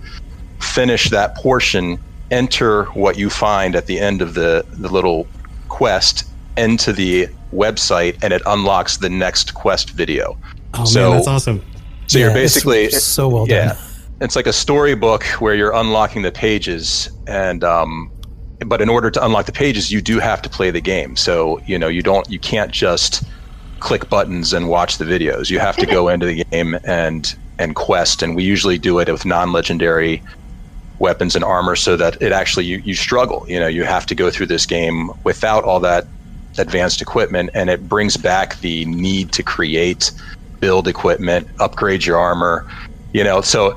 finish 0.59 1.09
that 1.11 1.37
portion, 1.37 1.97
enter 2.33 2.87
what 2.87 3.17
you 3.17 3.31
find 3.31 3.77
at 3.77 3.87
the 3.87 4.01
end 4.01 4.21
of 4.21 4.35
the, 4.35 4.65
the 4.73 4.89
little 4.89 5.29
quest 5.69 6.29
into 6.57 6.93
the 6.93 7.29
website, 7.53 8.19
and 8.21 8.33
it 8.33 8.43
unlocks 8.47 8.97
the 8.97 9.09
next 9.09 9.55
quest 9.55 9.91
video. 9.91 10.37
Oh 10.75 10.93
man, 10.93 11.13
that's 11.13 11.29
awesome. 11.29 11.63
So 12.09 12.19
Yeah, 12.19 12.25
you're 12.25 12.37
it's 12.37 12.55
basically 12.55 12.91
so 12.91 13.29
well 13.29 13.49
yeah, 13.49 13.75
done. 13.75 13.77
It's 14.23 14.35
like 14.35 14.49
a 14.49 14.53
storybook 14.53 15.23
where 15.41 15.55
you're 15.55 15.73
unlocking 15.73 16.23
the 16.23 16.33
pages, 16.33 17.11
and 17.29 17.63
um, 17.63 18.11
but 18.67 18.81
in 18.81 18.89
order 18.89 19.11
to 19.11 19.25
unlock 19.25 19.47
the 19.47 19.53
pages, 19.53 19.91
you 19.91 20.01
do 20.01 20.19
have 20.19 20.43
to 20.43 20.49
play 20.49 20.71
the 20.71 20.81
game. 20.81 21.17
So 21.17 21.61
you 21.67 21.79
know 21.79 21.89
you 21.89 22.03
don't 22.03 22.29
you 22.31 22.39
can't 22.39 22.73
just 22.73 23.25
click 23.81 24.09
buttons 24.09 24.53
and 24.53 24.69
watch 24.69 24.99
the 24.99 25.05
videos. 25.05 25.51
You 25.51 25.59
have 25.59 25.77
to 25.77 25.87
go 25.87 26.09
into 26.13 26.27
the 26.27 26.45
game 26.45 26.79
and 26.85 27.35
and 27.59 27.75
quest. 27.75 28.23
And 28.23 28.37
we 28.37 28.45
usually 28.45 28.79
do 28.79 28.99
it 28.99 29.11
with 29.11 29.25
non-legendary 29.25 30.23
weapons 31.01 31.35
and 31.35 31.45
armor 31.45 31.75
so 31.75 31.97
that 31.97 32.21
it 32.23 32.31
actually 32.31 32.67
you, 32.67 32.77
you 32.85 32.95
struggle 32.95 33.45
you 33.49 33.59
know 33.59 33.67
you 33.67 33.85
have 33.85 34.07
to 34.07 34.15
go 34.15 34.31
through 34.31 34.47
this 34.47 34.67
game 34.67 35.11
without 35.25 35.65
all 35.65 35.81
that 35.81 36.07
advanced 36.59 37.01
equipment 37.01 37.49
and 37.55 37.71
it 37.71 37.89
brings 37.89 38.17
back 38.17 38.61
the 38.61 38.85
need 38.85 39.33
to 39.33 39.43
create 39.43 40.13
build 40.61 40.87
equipment 40.87 41.49
upgrade 41.59 42.05
your 42.05 42.19
armor 42.19 42.67
you 43.15 43.25
know 43.25 43.41
so 43.41 43.75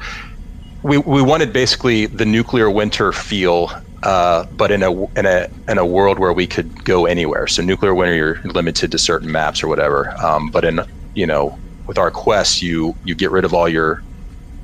we, 0.84 0.98
we 0.98 1.22
wanted 1.22 1.54
basically 1.54 2.08
the 2.08 2.26
nuclear 2.26 2.70
winter 2.70 3.14
feel 3.14 3.72
uh, 4.04 4.46
but 4.52 4.72
in 4.72 4.84
a 4.84 4.92
in 5.18 5.26
a 5.26 5.48
in 5.70 5.78
a 5.78 5.86
world 5.86 6.20
where 6.20 6.34
we 6.34 6.48
could 6.48 6.84
go 6.84 7.06
anywhere. 7.06 7.48
So 7.48 7.64
nuclear 7.64 7.96
winter 7.96 8.16
you're 8.16 8.40
limited 8.44 8.92
to 8.92 9.00
certain 9.00 9.32
maps 9.32 9.64
or 9.64 9.68
whatever. 9.70 10.14
Um, 10.24 10.50
but 10.52 10.66
in 10.66 10.82
you 11.14 11.26
know 11.26 11.58
with 11.88 11.98
our 11.98 12.12
quests 12.12 12.62
you 12.62 12.96
you 13.04 13.16
get 13.16 13.32
rid 13.32 13.46
of 13.46 13.54
all 13.54 13.70
your 13.70 14.04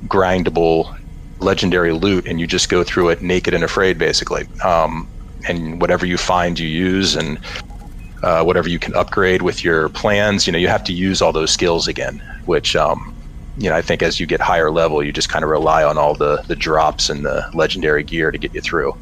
grindable 0.06 0.94
legendary 1.40 1.92
loot 1.92 2.26
and 2.26 2.40
you 2.40 2.46
just 2.46 2.68
go 2.68 2.84
through 2.84 3.08
it 3.08 3.22
naked 3.22 3.54
and 3.54 3.64
afraid 3.64 3.98
basically. 3.98 4.46
Um, 4.64 5.08
and 5.48 5.80
whatever 5.80 6.04
you 6.04 6.18
find 6.18 6.58
you 6.58 6.68
use 6.68 7.16
and 7.16 7.38
uh, 8.22 8.44
whatever 8.44 8.68
you 8.68 8.78
can 8.78 8.94
upgrade 8.94 9.42
with 9.42 9.64
your 9.64 9.88
plans 9.90 10.46
you 10.46 10.52
know 10.52 10.58
you 10.58 10.68
have 10.68 10.84
to 10.84 10.92
use 10.92 11.22
all 11.22 11.32
those 11.32 11.50
skills 11.50 11.88
again 11.88 12.20
which 12.44 12.76
um, 12.76 13.14
you 13.56 13.70
know 13.70 13.76
i 13.76 13.80
think 13.82 14.02
as 14.02 14.20
you 14.20 14.26
get 14.26 14.40
higher 14.40 14.70
level 14.70 15.02
you 15.02 15.12
just 15.12 15.30
kind 15.30 15.42
of 15.44 15.50
rely 15.50 15.82
on 15.82 15.96
all 15.96 16.14
the 16.14 16.42
the 16.48 16.56
drops 16.56 17.08
and 17.08 17.24
the 17.24 17.42
legendary 17.54 18.04
gear 18.04 18.30
to 18.30 18.38
get 18.38 18.52
you 18.54 18.60
through 18.60 18.92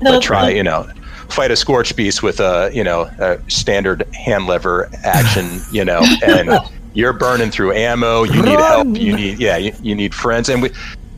but 0.00 0.20
try 0.22 0.50
you 0.50 0.62
know 0.62 0.86
fight 1.28 1.50
a 1.50 1.56
scorch 1.56 1.94
beast 1.96 2.22
with 2.22 2.38
a 2.40 2.70
you 2.72 2.84
know 2.84 3.02
a 3.18 3.38
standard 3.50 4.02
hand 4.14 4.46
lever 4.46 4.88
action 5.04 5.60
you 5.72 5.84
know 5.84 6.00
and 6.24 6.50
you're 6.94 7.12
burning 7.12 7.50
through 7.50 7.72
ammo 7.72 8.22
you 8.22 8.42
need 8.42 8.58
help 8.60 8.86
you 8.96 9.14
need 9.14 9.38
yeah 9.38 9.56
you, 9.56 9.72
you 9.82 9.94
need 9.94 10.14
friends 10.14 10.48
and 10.48 10.62
we 10.62 10.70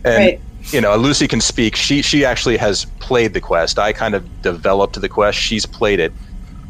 and 0.04 0.18
Right. 0.24 0.40
you 0.70 0.80
know 0.80 0.96
lucy 0.96 1.26
can 1.28 1.40
speak. 1.40 1.74
She 1.76 2.02
she 2.02 2.24
actually 2.24 2.56
has 2.56 2.84
played 3.00 3.34
the 3.34 3.40
quest. 3.40 3.78
I 3.78 3.92
kind 3.92 4.14
of 4.14 4.42
developed 4.42 5.00
the 5.00 5.08
quest. 5.08 5.36
She's 5.38 5.66
played 5.66 5.98
it. 6.00 6.12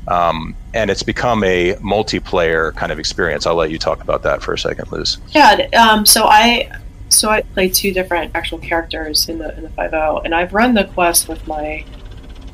Um, 0.09 0.57
and 0.73 0.91
it's 0.91 1.03
become 1.03 1.45
a 1.45 1.75
multiplayer 1.75 2.75
kind 2.75 2.91
of 2.91 2.99
experience. 2.99 3.45
I'll 3.47 3.55
let 3.57 3.71
you 3.71 3.79
talk 3.79 4.01
about 4.03 4.23
that 4.23 4.43
for 4.43 4.55
a 4.55 4.59
second 4.59 4.91
Luce 4.91 5.19
Yeah. 5.35 5.69
Um, 5.79 6.07
so 6.07 6.25
I 6.25 6.71
so 7.09 7.31
I 7.31 7.43
play 7.43 7.69
two 7.69 7.93
different 7.93 8.33
actual 8.35 8.59
characters 8.59 9.29
in 9.29 9.39
the 9.39 9.57
in 9.57 9.63
the 9.63 9.71
five 9.71 9.95
O, 9.95 10.21
and 10.25 10.35
I've 10.35 10.53
run 10.53 10.75
the 10.75 10.85
quest 10.85 11.29
with 11.29 11.47
my 11.47 11.85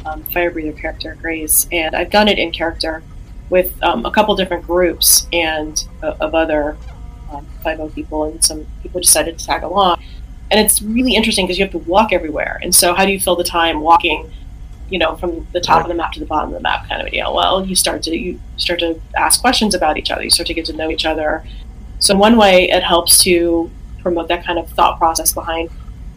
um, 0.06 0.22
fire 0.24 0.50
breather 0.50 0.72
character 0.72 1.16
Grace, 1.20 1.66
and 1.72 1.94
I've 1.94 2.10
done 2.10 2.28
it 2.28 2.38
in 2.38 2.52
character 2.52 3.02
with 3.50 3.82
um, 3.82 4.06
a 4.06 4.10
couple 4.10 4.34
different 4.36 4.66
groups 4.66 5.26
and 5.32 5.86
uh, 6.02 6.14
of 6.20 6.34
other 6.34 6.76
five 7.62 7.80
O 7.80 7.88
people, 7.88 8.24
and 8.24 8.44
some 8.44 8.66
people 8.82 9.00
decided 9.00 9.38
to 9.38 9.46
tag 9.46 9.62
along. 9.62 10.02
And 10.50 10.60
it's 10.60 10.82
really 10.82 11.14
interesting 11.14 11.46
because 11.46 11.58
you 11.58 11.64
have 11.64 11.72
to 11.72 11.78
walk 11.78 12.12
everywhere. 12.12 12.60
And 12.62 12.74
so, 12.74 12.94
how 12.94 13.04
do 13.04 13.12
you 13.12 13.18
fill 13.18 13.36
the 13.36 13.44
time 13.44 13.80
walking? 13.80 14.30
You 14.90 14.98
know, 14.98 15.16
from 15.16 15.46
the 15.52 15.60
top 15.60 15.82
of 15.82 15.88
the 15.88 15.94
map 15.94 16.12
to 16.12 16.20
the 16.20 16.26
bottom 16.26 16.50
of 16.50 16.54
the 16.54 16.60
map, 16.60 16.86
kind 16.88 17.00
of 17.00 17.08
a 17.08 17.10
deal. 17.10 17.34
Well, 17.34 17.64
you 17.64 17.74
start 17.74 18.02
to 18.04 18.16
you 18.16 18.38
start 18.58 18.80
to 18.80 19.00
ask 19.16 19.40
questions 19.40 19.74
about 19.74 19.96
each 19.96 20.10
other. 20.10 20.22
You 20.22 20.30
start 20.30 20.46
to 20.48 20.54
get 20.54 20.66
to 20.66 20.74
know 20.74 20.90
each 20.90 21.06
other. 21.06 21.42
So, 21.98 22.14
one 22.14 22.36
way, 22.36 22.68
it 22.68 22.82
helps 22.82 23.22
to 23.24 23.70
promote 24.04 24.28
that 24.28 24.46
kind 24.46 24.60
of 24.60 24.70
thought 24.70 24.98
process 24.98 25.32
behind 25.32 25.70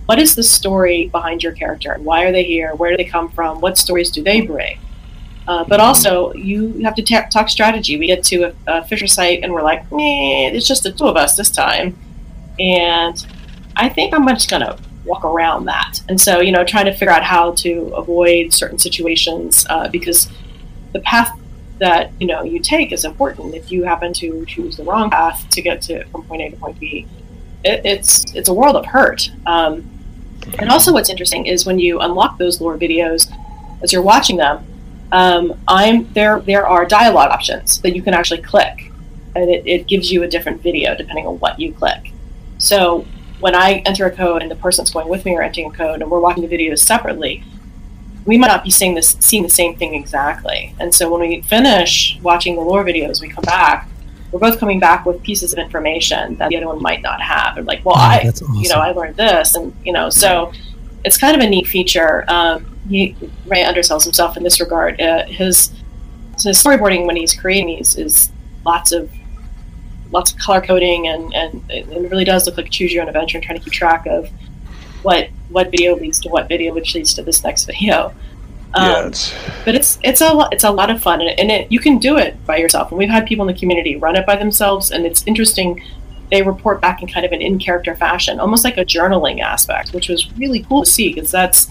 what 0.05 0.19
is 0.19 0.35
the 0.35 0.43
story 0.43 1.07
behind 1.07 1.43
your 1.43 1.51
character 1.51 1.91
and 1.91 2.05
why 2.05 2.23
are 2.23 2.31
they 2.31 2.43
here? 2.43 2.75
Where 2.75 2.91
do 2.91 2.97
they 2.97 3.05
come 3.05 3.29
from? 3.29 3.59
What 3.59 3.77
stories 3.77 4.09
do 4.11 4.23
they 4.23 4.41
bring? 4.41 4.79
Uh, 5.47 5.63
but 5.63 5.79
also, 5.79 6.33
you 6.33 6.83
have 6.83 6.95
to 6.95 7.01
ta- 7.01 7.27
talk 7.31 7.49
strategy. 7.49 7.97
We 7.97 8.07
get 8.07 8.23
to 8.25 8.43
a, 8.43 8.53
a 8.67 8.85
Fissure 8.85 9.07
site 9.07 9.43
and 9.43 9.53
we're 9.53 9.63
like, 9.63 9.85
it's 9.91 10.67
just 10.67 10.83
the 10.83 10.91
two 10.91 11.07
of 11.07 11.17
us 11.17 11.35
this 11.35 11.49
time. 11.49 11.97
And 12.59 13.25
I 13.75 13.89
think 13.89 14.13
I'm 14.13 14.27
just 14.27 14.49
going 14.49 14.61
to 14.61 14.77
walk 15.05 15.25
around 15.25 15.65
that. 15.65 16.01
And 16.09 16.19
so, 16.19 16.39
you 16.41 16.51
know, 16.51 16.63
trying 16.63 16.85
to 16.85 16.93
figure 16.93 17.11
out 17.11 17.23
how 17.23 17.51
to 17.63 17.93
avoid 17.95 18.53
certain 18.53 18.79
situations 18.79 19.65
uh, 19.69 19.87
because 19.89 20.29
the 20.93 20.99
path 21.01 21.37
that, 21.79 22.11
you 22.19 22.27
know, 22.27 22.43
you 22.43 22.59
take 22.59 22.91
is 22.91 23.05
important. 23.05 23.55
If 23.55 23.71
you 23.71 23.83
happen 23.83 24.13
to 24.13 24.45
choose 24.45 24.77
the 24.77 24.83
wrong 24.83 25.09
path 25.09 25.49
to 25.49 25.61
get 25.61 25.81
to 25.83 26.05
from 26.05 26.23
point 26.23 26.41
A 26.41 26.49
to 26.49 26.57
point 26.57 26.79
B, 26.79 27.07
it, 27.67 27.85
it's 27.85 28.33
it's 28.33 28.49
a 28.49 28.53
world 28.53 28.75
of 28.75 28.85
hurt. 28.85 29.29
Um, 29.45 29.89
and 30.59 30.69
also, 30.69 30.93
what's 30.93 31.09
interesting 31.09 31.45
is 31.45 31.65
when 31.65 31.79
you 31.79 31.99
unlock 31.99 32.37
those 32.37 32.61
lore 32.61 32.77
videos, 32.77 33.31
as 33.81 33.91
you're 33.91 34.01
watching 34.01 34.37
them, 34.37 34.65
um, 35.11 35.59
I'm 35.67 36.11
there. 36.13 36.39
There 36.39 36.65
are 36.67 36.85
dialogue 36.85 37.31
options 37.31 37.81
that 37.81 37.95
you 37.95 38.01
can 38.01 38.13
actually 38.13 38.41
click, 38.41 38.91
and 39.35 39.49
it, 39.49 39.67
it 39.67 39.87
gives 39.87 40.11
you 40.11 40.23
a 40.23 40.27
different 40.27 40.61
video 40.61 40.95
depending 40.95 41.27
on 41.27 41.39
what 41.39 41.59
you 41.59 41.73
click. 41.73 42.11
So 42.57 43.05
when 43.39 43.55
I 43.55 43.83
enter 43.85 44.05
a 44.05 44.11
code 44.11 44.41
and 44.41 44.49
the 44.49 44.55
person 44.55 44.83
that's 44.83 44.91
going 44.91 45.09
with 45.09 45.25
me 45.25 45.35
are 45.35 45.43
entering 45.43 45.67
a 45.67 45.75
code, 45.75 46.01
and 46.01 46.09
we're 46.09 46.19
watching 46.19 46.47
the 46.47 46.55
videos 46.57 46.79
separately, 46.79 47.43
we 48.25 48.37
might 48.37 48.47
not 48.47 48.63
be 48.63 48.69
seeing 48.69 48.95
this 48.95 49.17
seeing 49.19 49.43
the 49.43 49.49
same 49.49 49.75
thing 49.75 49.95
exactly. 49.95 50.73
And 50.79 50.93
so 50.93 51.09
when 51.11 51.21
we 51.21 51.41
finish 51.41 52.19
watching 52.21 52.55
the 52.55 52.61
lore 52.61 52.83
videos, 52.83 53.21
we 53.21 53.29
come 53.29 53.43
back. 53.43 53.87
We're 54.31 54.39
both 54.39 54.59
coming 54.59 54.79
back 54.79 55.05
with 55.05 55.23
pieces 55.23 55.53
of 55.53 55.59
information 55.59 56.35
that 56.37 56.49
the 56.49 56.57
other 56.57 56.67
one 56.67 56.81
might 56.81 57.01
not 57.01 57.21
have. 57.21 57.57
And 57.57 57.65
like, 57.65 57.83
well, 57.85 57.95
Oh, 57.97 58.01
I, 58.01 58.23
that's 58.23 58.41
you 58.41 58.67
know, 58.69 58.75
I 58.75 58.91
learned 58.91 59.15
this, 59.15 59.55
and 59.55 59.73
you 59.85 59.93
know, 59.93 60.09
so 60.09 60.51
it's 61.05 61.17
kind 61.17 61.35
of 61.35 61.41
a 61.41 61.49
neat 61.49 61.67
feature. 61.67 62.25
Um, 62.27 62.77
he, 62.89 63.15
Ray 63.45 63.63
undersells 63.63 64.03
himself 64.03 64.35
in 64.37 64.43
this 64.43 64.59
regard. 64.59 64.99
Uh, 65.01 65.25
his 65.25 65.71
his 66.43 66.61
storyboarding 66.61 67.05
when 67.05 67.15
he's 67.15 67.33
creating 67.33 67.67
these 67.67 67.95
is 67.97 68.31
lots 68.65 68.91
of 68.91 69.09
lots 70.11 70.31
of 70.31 70.39
color 70.39 70.61
coding, 70.61 71.07
and 71.07 71.33
and 71.33 71.63
it 71.69 71.87
it 71.89 72.11
really 72.11 72.25
does 72.25 72.45
look 72.45 72.57
like 72.57 72.69
choose 72.69 72.93
your 72.93 73.03
own 73.03 73.07
adventure 73.09 73.37
and 73.37 73.45
trying 73.45 73.57
to 73.57 73.63
keep 73.63 73.73
track 73.73 74.05
of 74.07 74.29
what 75.03 75.29
what 75.49 75.71
video 75.71 75.95
leads 75.95 76.19
to 76.21 76.29
what 76.29 76.49
video, 76.49 76.73
which 76.73 76.93
leads 76.95 77.13
to 77.13 77.23
this 77.23 77.43
next 77.43 77.65
video. 77.65 78.13
Yeah 78.75 78.97
Um, 78.97 79.07
it's 79.07 79.33
but 79.65 79.75
it's 79.75 79.99
it's 80.03 80.21
a 80.21 80.33
lo- 80.33 80.49
it's 80.51 80.63
a 80.63 80.71
lot 80.71 80.89
of 80.89 81.01
fun, 81.01 81.21
and, 81.21 81.39
and 81.39 81.51
it, 81.51 81.71
you 81.71 81.79
can 81.79 81.97
do 81.97 82.17
it 82.17 82.45
by 82.45 82.57
yourself. 82.57 82.91
And 82.91 82.97
we've 82.97 83.09
had 83.09 83.25
people 83.25 83.47
in 83.47 83.53
the 83.53 83.59
community 83.59 83.95
run 83.95 84.15
it 84.15 84.25
by 84.25 84.35
themselves, 84.35 84.91
and 84.91 85.05
it's 85.05 85.23
interesting. 85.25 85.81
They 86.29 86.41
report 86.41 86.81
back 86.81 87.01
in 87.01 87.07
kind 87.07 87.25
of 87.25 87.31
an 87.31 87.41
in 87.41 87.57
character 87.57 87.95
fashion, 87.95 88.39
almost 88.39 88.65
like 88.65 88.77
a 88.77 88.83
journaling 88.83 89.39
aspect, 89.39 89.93
which 89.93 90.09
was 90.09 90.29
really 90.33 90.63
cool 90.63 90.83
to 90.83 90.89
see 90.89 91.13
because 91.13 91.31
that's 91.31 91.69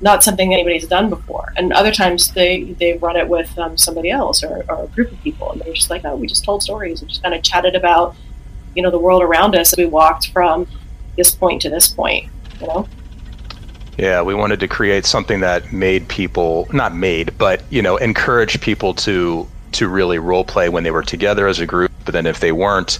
not 0.00 0.24
something 0.24 0.52
anybody's 0.52 0.88
done 0.88 1.08
before. 1.08 1.52
And 1.56 1.72
other 1.72 1.92
times 1.92 2.32
they 2.32 2.64
they 2.80 2.98
run 2.98 3.16
it 3.16 3.28
with 3.28 3.56
um, 3.58 3.78
somebody 3.78 4.10
else 4.10 4.42
or, 4.42 4.64
or 4.68 4.84
a 4.84 4.86
group 4.88 5.12
of 5.12 5.20
people, 5.22 5.52
and 5.52 5.60
they're 5.60 5.72
just 5.72 5.90
like, 5.90 6.04
oh, 6.04 6.16
we 6.16 6.26
just 6.26 6.44
told 6.44 6.62
stories 6.62 7.00
and 7.00 7.08
just 7.08 7.22
kind 7.22 7.34
of 7.34 7.42
chatted 7.42 7.74
about 7.74 8.16
you 8.74 8.82
know 8.82 8.90
the 8.90 8.98
world 8.98 9.22
around 9.22 9.54
us 9.54 9.72
as 9.72 9.76
we 9.76 9.86
walked 9.86 10.30
from 10.30 10.66
this 11.16 11.30
point 11.30 11.62
to 11.62 11.70
this 11.70 11.88
point. 11.88 12.30
You 12.60 12.66
know. 12.66 12.88
Yeah, 13.98 14.22
we 14.22 14.34
wanted 14.34 14.60
to 14.60 14.68
create 14.68 15.06
something 15.06 15.40
that 15.40 15.72
made 15.72 16.08
people 16.08 16.66
not 16.72 16.94
made, 16.94 17.36
but 17.38 17.64
you 17.70 17.80
know, 17.80 17.96
encourage 17.96 18.60
people 18.60 18.94
to 18.94 19.48
to 19.72 19.88
really 19.88 20.18
role 20.18 20.44
play 20.44 20.68
when 20.68 20.84
they 20.84 20.90
were 20.90 21.02
together 21.02 21.46
as 21.46 21.60
a 21.60 21.66
group. 21.66 21.90
But 22.04 22.12
then 22.12 22.26
if 22.26 22.40
they 22.40 22.52
weren't, 22.52 22.98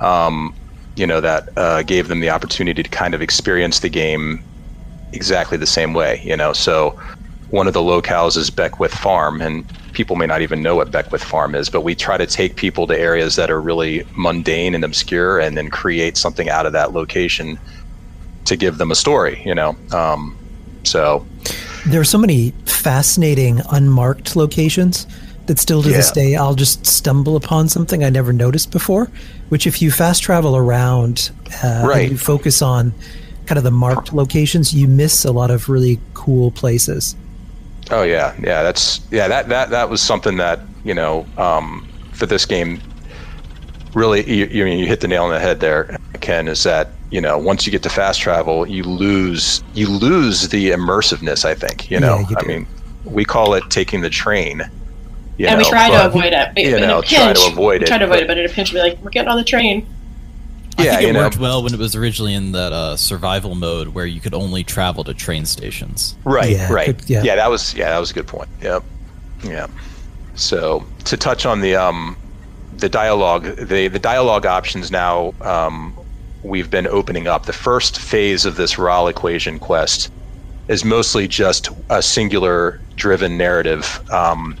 um, 0.00 0.54
you 0.96 1.06
know, 1.06 1.20
that 1.20 1.44
uh, 1.56 1.82
gave 1.82 2.08
them 2.08 2.20
the 2.20 2.30
opportunity 2.30 2.82
to 2.82 2.88
kind 2.88 3.14
of 3.14 3.22
experience 3.22 3.80
the 3.80 3.88
game 3.88 4.42
exactly 5.12 5.58
the 5.58 5.66
same 5.66 5.92
way. 5.94 6.20
You 6.24 6.36
know, 6.36 6.52
so 6.52 6.98
one 7.48 7.66
of 7.66 7.74
the 7.74 7.80
locales 7.80 8.36
is 8.36 8.50
Beckwith 8.50 8.94
Farm, 8.94 9.40
and 9.40 9.64
people 9.92 10.16
may 10.16 10.26
not 10.26 10.42
even 10.42 10.62
know 10.62 10.76
what 10.76 10.92
Beckwith 10.92 11.22
Farm 11.22 11.54
is, 11.54 11.68
but 11.68 11.82
we 11.82 11.94
try 11.94 12.16
to 12.16 12.26
take 12.26 12.56
people 12.56 12.86
to 12.86 12.98
areas 12.98 13.36
that 13.36 13.50
are 13.50 13.60
really 13.60 14.04
mundane 14.16 14.74
and 14.74 14.84
obscure, 14.84 15.40
and 15.40 15.56
then 15.56 15.68
create 15.68 16.16
something 16.16 16.48
out 16.48 16.66
of 16.66 16.72
that 16.72 16.92
location 16.92 17.58
to 18.46 18.56
give 18.56 18.78
them 18.78 18.90
a 18.90 18.94
story. 18.94 19.42
You 19.44 19.54
know, 19.54 19.76
um, 19.92 20.36
so 20.84 21.24
There 21.86 22.00
are 22.00 22.04
so 22.04 22.18
many 22.18 22.52
fascinating 22.66 23.60
unmarked 23.70 24.36
locations 24.36 25.06
that 25.46 25.58
still 25.58 25.82
to 25.82 25.88
this 25.88 26.10
day 26.12 26.36
I'll 26.36 26.54
just 26.54 26.86
stumble 26.86 27.34
upon 27.36 27.68
something 27.68 28.04
I 28.04 28.10
never 28.10 28.32
noticed 28.32 28.70
before. 28.70 29.10
Which, 29.48 29.66
if 29.66 29.82
you 29.82 29.90
fast 29.90 30.22
travel 30.22 30.56
around, 30.56 31.30
uh, 31.62 31.84
Right. 31.86 32.02
and 32.02 32.12
you 32.12 32.18
focus 32.18 32.62
on 32.62 32.92
kind 33.46 33.58
of 33.58 33.64
the 33.64 33.70
marked 33.72 34.12
locations, 34.12 34.72
you 34.72 34.86
miss 34.88 35.24
a 35.24 35.32
lot 35.32 35.50
of 35.50 35.68
really 35.68 35.98
cool 36.14 36.50
places. 36.52 37.16
Oh 37.90 38.02
yeah, 38.04 38.34
yeah. 38.40 38.62
That's 38.62 39.00
yeah. 39.10 39.26
That 39.28 39.48
that 39.48 39.70
that 39.70 39.90
was 39.90 40.00
something 40.00 40.36
that 40.38 40.60
you 40.84 40.94
know 40.94 41.26
um, 41.36 41.86
for 42.12 42.26
this 42.26 42.46
game. 42.46 42.80
Really, 43.94 44.22
you, 44.32 44.46
you 44.46 44.64
you 44.64 44.86
hit 44.86 45.00
the 45.00 45.08
nail 45.08 45.24
on 45.24 45.30
the 45.30 45.40
head 45.40 45.60
there, 45.60 45.98
Ken. 46.20 46.48
Is 46.48 46.62
that 46.62 46.92
you 47.12 47.20
know 47.20 47.38
once 47.38 47.64
you 47.66 47.70
get 47.70 47.82
to 47.84 47.90
fast 47.90 48.20
travel, 48.20 48.66
you 48.66 48.82
lose 48.82 49.62
you 49.74 49.86
lose 49.88 50.48
the 50.48 50.70
immersiveness. 50.70 51.44
I 51.44 51.54
think 51.54 51.88
you 51.90 52.00
know. 52.00 52.18
Yeah, 52.20 52.26
you 52.30 52.36
I 52.40 52.44
mean, 52.46 52.66
we 53.04 53.24
call 53.24 53.54
it 53.54 53.62
taking 53.70 54.00
the 54.00 54.10
train. 54.10 54.62
you 55.36 55.46
and 55.46 55.58
we 55.58 55.62
know, 55.64 55.70
try 55.70 55.90
to 55.90 56.06
avoid 56.06 56.32
it. 56.32 56.48
But 56.54 56.64
You 56.64 56.76
in 56.76 56.82
know, 56.82 56.98
a 56.98 57.02
pinch, 57.02 57.14
try 57.14 57.32
to 57.32 57.46
avoid 57.52 57.80
we 57.80 57.84
it. 57.84 57.88
try 57.88 57.98
to 57.98 58.04
avoid 58.04 58.14
but- 58.16 58.22
it, 58.22 58.28
but 58.28 58.38
in 58.38 58.46
a 58.46 58.48
pinch, 58.48 58.72
we're 58.72 58.82
like, 58.82 58.98
we're 59.02 59.10
getting 59.10 59.28
on 59.30 59.36
the 59.36 59.44
train. 59.44 59.86
I 60.78 60.84
Yeah, 60.84 60.90
think 60.92 61.02
you 61.02 61.08
it 61.08 61.12
know. 61.12 61.18
worked 61.20 61.38
well 61.38 61.62
when 61.62 61.74
it 61.74 61.78
was 61.78 61.94
originally 61.94 62.32
in 62.34 62.52
that 62.52 62.72
uh, 62.72 62.96
survival 62.96 63.54
mode 63.54 63.88
where 63.88 64.06
you 64.06 64.20
could 64.20 64.32
only 64.34 64.64
travel 64.64 65.04
to 65.04 65.12
train 65.14 65.44
stations. 65.44 66.16
Right, 66.24 66.52
Yeah, 66.52 66.72
right. 66.72 66.96
good- 66.96 67.10
yeah. 67.10 67.22
yeah. 67.24 67.36
that 67.36 67.50
was 67.50 67.74
yeah, 67.74 67.90
that 67.90 67.98
was 67.98 68.10
a 68.10 68.14
good 68.14 68.26
point. 68.26 68.48
Yep. 68.62 68.82
Yeah. 69.44 69.66
So 70.34 70.84
to 71.04 71.16
touch 71.16 71.44
on 71.44 71.60
the 71.60 71.74
um 71.76 72.16
the 72.78 72.88
dialogue, 72.88 73.44
the 73.56 73.88
the 73.88 73.98
dialogue 73.98 74.46
options 74.46 74.90
now 74.90 75.34
um 75.42 75.92
we've 76.42 76.70
been 76.70 76.86
opening 76.86 77.26
up. 77.26 77.46
The 77.46 77.52
first 77.52 77.98
phase 77.98 78.44
of 78.44 78.56
this 78.56 78.78
RAL 78.78 79.08
equation 79.08 79.58
quest 79.58 80.10
is 80.68 80.84
mostly 80.84 81.28
just 81.28 81.68
a 81.90 82.02
singular 82.02 82.80
driven 82.96 83.36
narrative. 83.36 84.00
Um, 84.10 84.56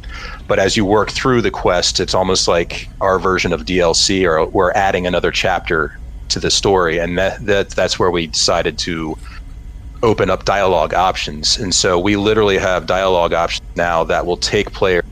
but 0.48 0.58
as 0.58 0.76
you 0.76 0.84
work 0.84 1.10
through 1.10 1.42
the 1.42 1.50
quest, 1.50 2.00
it's 2.00 2.14
almost 2.14 2.48
like 2.48 2.88
our 3.00 3.18
version 3.18 3.52
of 3.52 3.62
DLC, 3.62 4.24
or 4.24 4.46
we're 4.46 4.72
adding 4.72 5.06
another 5.06 5.30
chapter 5.30 5.98
to 6.28 6.40
the 6.40 6.50
story, 6.50 6.98
and 6.98 7.18
that, 7.18 7.44
that 7.46 7.70
that's 7.70 7.98
where 7.98 8.10
we 8.10 8.26
decided 8.26 8.78
to 8.78 9.16
open 10.02 10.30
up 10.30 10.44
dialogue 10.44 10.94
options. 10.94 11.56
And 11.56 11.74
so 11.74 11.98
we 11.98 12.16
literally 12.16 12.58
have 12.58 12.86
dialogue 12.86 13.32
options 13.32 13.66
now 13.76 14.02
that 14.04 14.26
will 14.26 14.36
take 14.36 14.72
players 14.72 15.04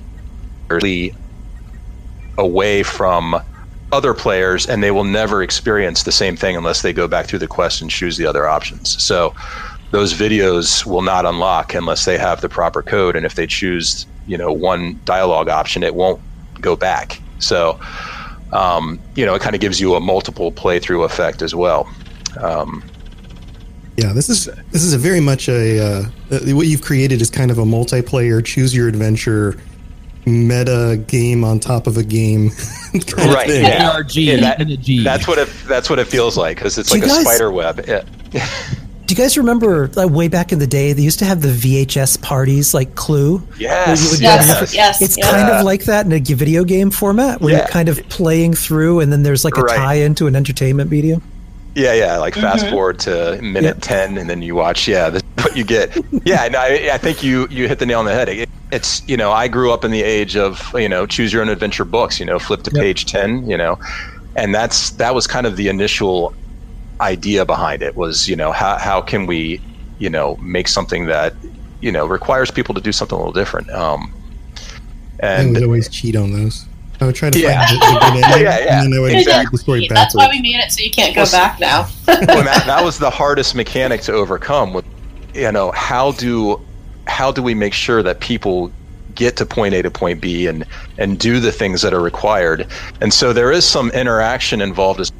away 2.38 2.82
from 2.82 3.40
other 3.92 4.14
players 4.14 4.66
and 4.66 4.82
they 4.82 4.90
will 4.90 5.04
never 5.04 5.42
experience 5.42 6.02
the 6.02 6.12
same 6.12 6.36
thing 6.36 6.56
unless 6.56 6.82
they 6.82 6.92
go 6.92 7.08
back 7.08 7.26
through 7.26 7.38
the 7.38 7.46
quest 7.46 7.80
and 7.80 7.90
choose 7.90 8.16
the 8.16 8.26
other 8.26 8.48
options. 8.48 9.02
So 9.02 9.34
those 9.90 10.14
videos 10.14 10.86
will 10.86 11.02
not 11.02 11.26
unlock 11.26 11.74
unless 11.74 12.04
they 12.04 12.16
have 12.18 12.40
the 12.40 12.48
proper 12.48 12.82
code 12.82 13.16
and 13.16 13.26
if 13.26 13.34
they 13.34 13.46
choose, 13.46 14.06
you 14.26 14.38
know, 14.38 14.52
one 14.52 15.00
dialogue 15.04 15.48
option 15.48 15.82
it 15.82 15.94
won't 15.94 16.20
go 16.60 16.76
back. 16.76 17.20
So 17.38 17.80
um, 18.52 19.00
you 19.14 19.24
know, 19.24 19.34
it 19.34 19.42
kind 19.42 19.54
of 19.54 19.60
gives 19.60 19.80
you 19.80 19.94
a 19.94 20.00
multiple 20.00 20.50
playthrough 20.50 21.04
effect 21.04 21.42
as 21.42 21.54
well. 21.54 21.88
Um, 22.40 22.82
yeah, 23.96 24.12
this 24.12 24.28
is 24.28 24.46
this 24.70 24.82
is 24.82 24.92
a 24.92 24.98
very 24.98 25.20
much 25.20 25.48
a 25.48 25.78
uh, 25.78 26.04
what 26.54 26.66
you've 26.66 26.82
created 26.82 27.20
is 27.20 27.30
kind 27.30 27.50
of 27.50 27.58
a 27.58 27.64
multiplayer 27.64 28.44
choose 28.44 28.74
your 28.74 28.88
adventure 28.88 29.60
meta 30.26 31.02
game 31.06 31.44
on 31.44 31.58
top 31.58 31.86
of 31.86 31.96
a 31.96 32.02
game 32.02 32.48
right 33.16 33.48
yeah. 33.48 34.02
yeah 34.14 34.36
that, 34.36 35.02
that's 35.04 35.26
what 35.26 35.38
it 35.38 35.48
that's 35.66 35.88
what 35.88 35.98
it 35.98 36.06
feels 36.06 36.36
like 36.36 36.56
because 36.56 36.78
it's 36.78 36.92
like 36.92 37.02
a 37.02 37.06
guys, 37.06 37.22
spider 37.22 37.50
web 37.50 37.84
yeah. 37.88 38.02
do 39.06 39.14
you 39.14 39.16
guys 39.16 39.36
remember 39.38 39.88
like, 39.88 40.10
way 40.10 40.28
back 40.28 40.52
in 40.52 40.58
the 40.58 40.66
day 40.66 40.92
they 40.92 41.02
used 41.02 41.18
to 41.18 41.24
have 41.24 41.40
the 41.40 41.48
vhs 41.48 42.20
parties 42.20 42.74
like 42.74 42.94
clue 42.94 43.42
yes, 43.58 44.20
yes, 44.20 44.74
yes 44.74 45.02
it's 45.02 45.16
yeah. 45.16 45.30
kind 45.30 45.48
of 45.50 45.64
like 45.64 45.84
that 45.84 46.04
in 46.04 46.12
a 46.12 46.20
video 46.20 46.64
game 46.64 46.90
format 46.90 47.40
where 47.40 47.52
yeah. 47.52 47.58
you're 47.58 47.68
kind 47.68 47.88
of 47.88 47.96
playing 48.08 48.52
through 48.52 49.00
and 49.00 49.10
then 49.10 49.22
there's 49.22 49.44
like 49.44 49.56
a 49.56 49.62
right. 49.62 49.76
tie 49.76 49.94
into 49.94 50.26
an 50.26 50.36
entertainment 50.36 50.90
video 50.90 51.20
yeah, 51.74 51.92
yeah. 51.94 52.18
Like 52.18 52.34
mm-hmm. 52.34 52.42
fast 52.42 52.68
forward 52.68 52.98
to 53.00 53.40
minute 53.40 53.62
yep. 53.62 53.78
ten, 53.80 54.18
and 54.18 54.28
then 54.28 54.42
you 54.42 54.54
watch. 54.54 54.88
Yeah, 54.88 55.10
this 55.10 55.22
is 55.22 55.44
what 55.44 55.56
you 55.56 55.64
get. 55.64 55.96
yeah, 56.24 56.48
no, 56.48 56.58
I, 56.58 56.90
I, 56.92 56.98
think 56.98 57.22
you 57.22 57.46
you 57.50 57.68
hit 57.68 57.78
the 57.78 57.86
nail 57.86 58.00
on 58.00 58.04
the 58.04 58.12
head. 58.12 58.28
It, 58.28 58.48
it's 58.72 59.06
you 59.08 59.16
know 59.16 59.32
I 59.32 59.48
grew 59.48 59.72
up 59.72 59.84
in 59.84 59.90
the 59.90 60.02
age 60.02 60.36
of 60.36 60.72
you 60.74 60.88
know 60.88 61.06
choose 61.06 61.32
your 61.32 61.42
own 61.42 61.48
adventure 61.48 61.84
books. 61.84 62.18
You 62.20 62.26
know, 62.26 62.38
flip 62.38 62.62
to 62.64 62.70
yep. 62.74 62.82
page 62.82 63.06
ten. 63.06 63.48
You 63.48 63.56
know, 63.56 63.78
and 64.36 64.54
that's 64.54 64.90
that 64.90 65.14
was 65.14 65.26
kind 65.26 65.46
of 65.46 65.56
the 65.56 65.68
initial 65.68 66.34
idea 67.00 67.44
behind 67.44 67.82
it. 67.82 67.96
Was 67.96 68.28
you 68.28 68.36
know 68.36 68.52
how 68.52 68.76
how 68.78 69.00
can 69.00 69.26
we 69.26 69.60
you 69.98 70.10
know 70.10 70.36
make 70.36 70.68
something 70.68 71.06
that 71.06 71.34
you 71.80 71.92
know 71.92 72.06
requires 72.06 72.50
people 72.50 72.74
to 72.74 72.80
do 72.80 72.92
something 72.92 73.16
a 73.16 73.18
little 73.18 73.32
different. 73.32 73.70
Um, 73.70 74.12
and 75.20 75.48
I 75.48 75.52
would 75.52 75.64
always 75.64 75.88
cheat 75.88 76.16
on 76.16 76.32
those. 76.32 76.66
I 77.00 77.06
would 77.06 77.14
try 77.14 77.30
to 77.30 77.38
yeah. 77.38 77.66
find 77.66 77.80
the, 77.80 77.86
the 77.86 78.06
ending, 78.06 78.22
yeah, 78.44 78.58
yeah. 78.58 78.82
and 78.82 78.92
then 78.92 78.98
I 78.98 79.02
would 79.02 79.12
exactly. 79.12 79.56
the 79.56 79.58
story 79.58 79.88
That's 79.88 80.14
why 80.14 80.28
we 80.28 80.40
made 80.40 80.56
it 80.56 80.70
so 80.70 80.82
you 80.82 80.90
can't 80.90 81.14
go 81.14 81.22
well, 81.22 81.32
back 81.32 81.58
now. 81.58 81.88
well, 82.06 82.20
that, 82.44 82.64
that 82.66 82.84
was 82.84 82.98
the 82.98 83.10
hardest 83.10 83.54
mechanic 83.54 84.02
to 84.02 84.12
overcome. 84.12 84.74
With 84.74 84.84
you 85.34 85.50
know, 85.50 85.70
how 85.72 86.12
do 86.12 86.60
how 87.06 87.32
do 87.32 87.42
we 87.42 87.54
make 87.54 87.72
sure 87.72 88.02
that 88.02 88.20
people 88.20 88.70
get 89.14 89.36
to 89.38 89.46
point 89.46 89.74
A 89.74 89.82
to 89.82 89.90
point 89.90 90.20
B 90.20 90.46
and 90.46 90.66
and 90.98 91.18
do 91.18 91.40
the 91.40 91.52
things 91.52 91.80
that 91.82 91.94
are 91.94 92.02
required? 92.02 92.66
And 93.00 93.14
so 93.14 93.32
there 93.32 93.50
is 93.50 93.64
some 93.64 93.90
interaction 93.92 94.60
involved 94.60 95.00
as 95.00 95.10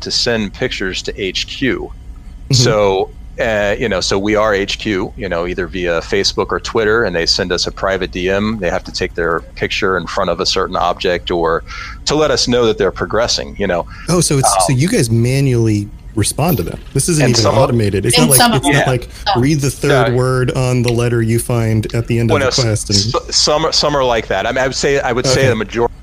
to 0.00 0.10
send 0.10 0.52
pictures 0.52 1.00
to 1.02 1.12
HQ. 1.12 1.58
Mm-hmm. 1.58 2.54
So 2.54 3.10
uh, 3.38 3.76
you 3.78 3.88
know, 3.88 4.00
so 4.00 4.18
we 4.18 4.34
are 4.34 4.56
HQ, 4.56 4.84
you 4.86 5.28
know, 5.28 5.46
either 5.46 5.66
via 5.66 6.00
Facebook 6.00 6.46
or 6.50 6.60
Twitter, 6.60 7.04
and 7.04 7.14
they 7.14 7.26
send 7.26 7.52
us 7.52 7.66
a 7.66 7.72
private 7.72 8.10
DM. 8.10 8.60
They 8.60 8.70
have 8.70 8.84
to 8.84 8.92
take 8.92 9.14
their 9.14 9.40
picture 9.40 9.96
in 9.96 10.06
front 10.06 10.30
of 10.30 10.40
a 10.40 10.46
certain 10.46 10.76
object 10.76 11.30
or 11.30 11.62
to 12.06 12.14
let 12.14 12.30
us 12.30 12.48
know 12.48 12.66
that 12.66 12.78
they're 12.78 12.92
progressing, 12.92 13.56
you 13.56 13.66
know. 13.66 13.86
Oh, 14.08 14.20
so 14.20 14.38
it's 14.38 14.52
um, 14.52 14.60
so 14.66 14.72
you 14.72 14.88
guys 14.88 15.10
manually 15.10 15.88
respond 16.14 16.56
to 16.56 16.62
them. 16.62 16.80
This 16.94 17.08
isn't 17.08 17.28
even 17.28 17.46
automated. 17.46 18.06
It's 18.06 18.18
not 18.18 18.30
like 18.30 18.40
it's 18.54 18.68
not 18.68 18.86
like 18.86 19.08
read 19.36 19.60
the 19.60 19.70
third 19.70 20.08
yeah. 20.08 20.14
word 20.14 20.50
on 20.52 20.82
the 20.82 20.92
letter 20.92 21.20
you 21.20 21.38
find 21.38 21.92
at 21.94 22.06
the 22.06 22.18
end 22.18 22.30
well, 22.30 22.42
of 22.42 22.54
the 22.54 22.62
no, 22.62 22.68
quest. 22.68 22.90
And... 22.90 23.34
Some 23.34 23.70
some 23.72 23.94
are 23.94 24.04
like 24.04 24.28
that. 24.28 24.46
I 24.46 24.52
mean, 24.52 24.58
I 24.58 24.66
would 24.66 24.76
say 24.76 24.98
I 24.98 25.12
would 25.12 25.26
okay. 25.26 25.34
say 25.34 25.48
the 25.48 25.56
majority 25.56 25.94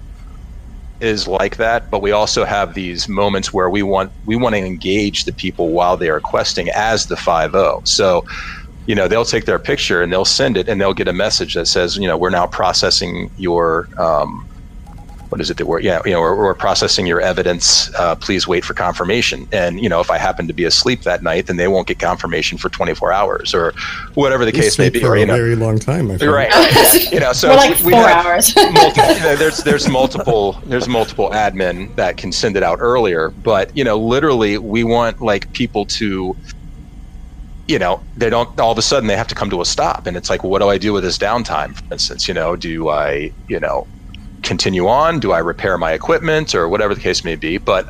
is 1.03 1.27
like 1.27 1.57
that, 1.57 1.85
but 1.91 2.01
we 2.01 2.11
also 2.11 2.45
have 2.45 2.73
these 2.73 3.07
moments 3.09 3.53
where 3.53 3.69
we 3.69 3.83
want 3.83 4.11
we 4.25 4.35
want 4.35 4.55
to 4.55 4.61
engage 4.61 5.25
the 5.25 5.33
people 5.33 5.73
while 5.73 5.97
they 5.97 6.09
are 6.09 6.21
questing 6.21 6.69
as 6.69 7.07
the 7.07 7.17
5 7.17 7.53
So, 7.85 8.23
you 8.85 8.95
know, 8.95 9.07
they'll 9.07 9.25
take 9.25 9.45
their 9.45 9.59
picture 9.59 10.01
and 10.01 10.11
they'll 10.11 10.25
send 10.25 10.57
it 10.57 10.67
and 10.67 10.79
they'll 10.79 10.93
get 10.93 11.07
a 11.09 11.13
message 11.13 11.53
that 11.55 11.67
says, 11.67 11.97
you 11.97 12.07
know, 12.07 12.17
we're 12.17 12.29
now 12.29 12.47
processing 12.47 13.29
your 13.35 13.87
um, 13.99 14.45
what 15.33 15.41
is 15.41 15.49
it 15.49 15.57
that 15.57 15.65
we're 15.65 15.79
yeah 15.79 15.99
you 16.05 16.11
know 16.11 16.21
we're, 16.21 16.35
we're 16.35 16.53
processing 16.53 17.07
your 17.07 17.19
evidence 17.19 17.91
uh, 17.95 18.13
please 18.13 18.47
wait 18.47 18.63
for 18.63 18.75
confirmation. 18.75 19.47
And 19.51 19.79
you 19.79 19.89
know 19.89 19.99
if 19.99 20.11
i 20.11 20.19
happen 20.19 20.47
to 20.47 20.53
be 20.53 20.63
asleep 20.63 21.01
that 21.01 21.23
night 21.23 21.47
then 21.47 21.57
they 21.57 21.67
won't 21.67 21.87
get 21.87 21.97
confirmation 21.97 22.59
for 22.59 22.69
24 22.69 23.11
hours 23.11 23.51
or 23.51 23.73
whatever 24.13 24.45
the 24.45 24.55
you 24.55 24.61
case 24.61 24.77
may 24.77 24.91
be 24.91 24.99
for 24.99 25.13
or, 25.13 25.15
a 25.15 25.25
know, 25.25 25.35
very 25.35 25.55
long 25.55 25.79
time 25.79 26.11
right. 26.11 26.51
You 27.11 27.19
know 27.19 27.33
so 27.33 27.47
like 27.55 27.79
we, 27.79 27.85
we 27.85 27.91
four 27.93 28.07
hours. 28.07 28.55
multiple, 28.73 29.35
there's 29.37 29.57
there's 29.63 29.89
multiple 29.89 30.61
there's 30.65 30.87
multiple 30.87 31.31
admin 31.31 31.95
that 31.95 32.17
can 32.17 32.31
send 32.31 32.55
it 32.55 32.61
out 32.61 32.77
earlier 32.79 33.29
but 33.29 33.75
you 33.75 33.83
know 33.83 33.97
literally 33.97 34.59
we 34.59 34.83
want 34.83 35.19
like 35.19 35.51
people 35.53 35.87
to 35.97 36.37
you 37.67 37.79
know 37.79 38.03
they 38.17 38.29
don't 38.29 38.59
all 38.59 38.71
of 38.71 38.77
a 38.77 38.83
sudden 38.83 39.07
they 39.07 39.17
have 39.17 39.27
to 39.29 39.35
come 39.35 39.49
to 39.49 39.61
a 39.61 39.65
stop 39.65 40.05
and 40.05 40.15
it's 40.15 40.29
like 40.29 40.43
well, 40.43 40.51
what 40.51 40.59
do 40.59 40.69
i 40.69 40.77
do 40.77 40.93
with 40.93 41.03
this 41.03 41.17
downtime 41.17 41.75
for 41.75 41.91
instance? 41.91 42.27
You 42.27 42.35
know 42.35 42.55
do 42.55 42.89
i 42.89 43.33
you 43.47 43.59
know 43.59 43.87
continue 44.43 44.87
on? 44.87 45.19
Do 45.19 45.31
I 45.31 45.39
repair 45.39 45.77
my 45.77 45.93
equipment 45.93 46.53
or 46.53 46.69
whatever 46.69 46.93
the 46.93 47.01
case 47.01 47.23
may 47.23 47.35
be? 47.35 47.57
But 47.57 47.89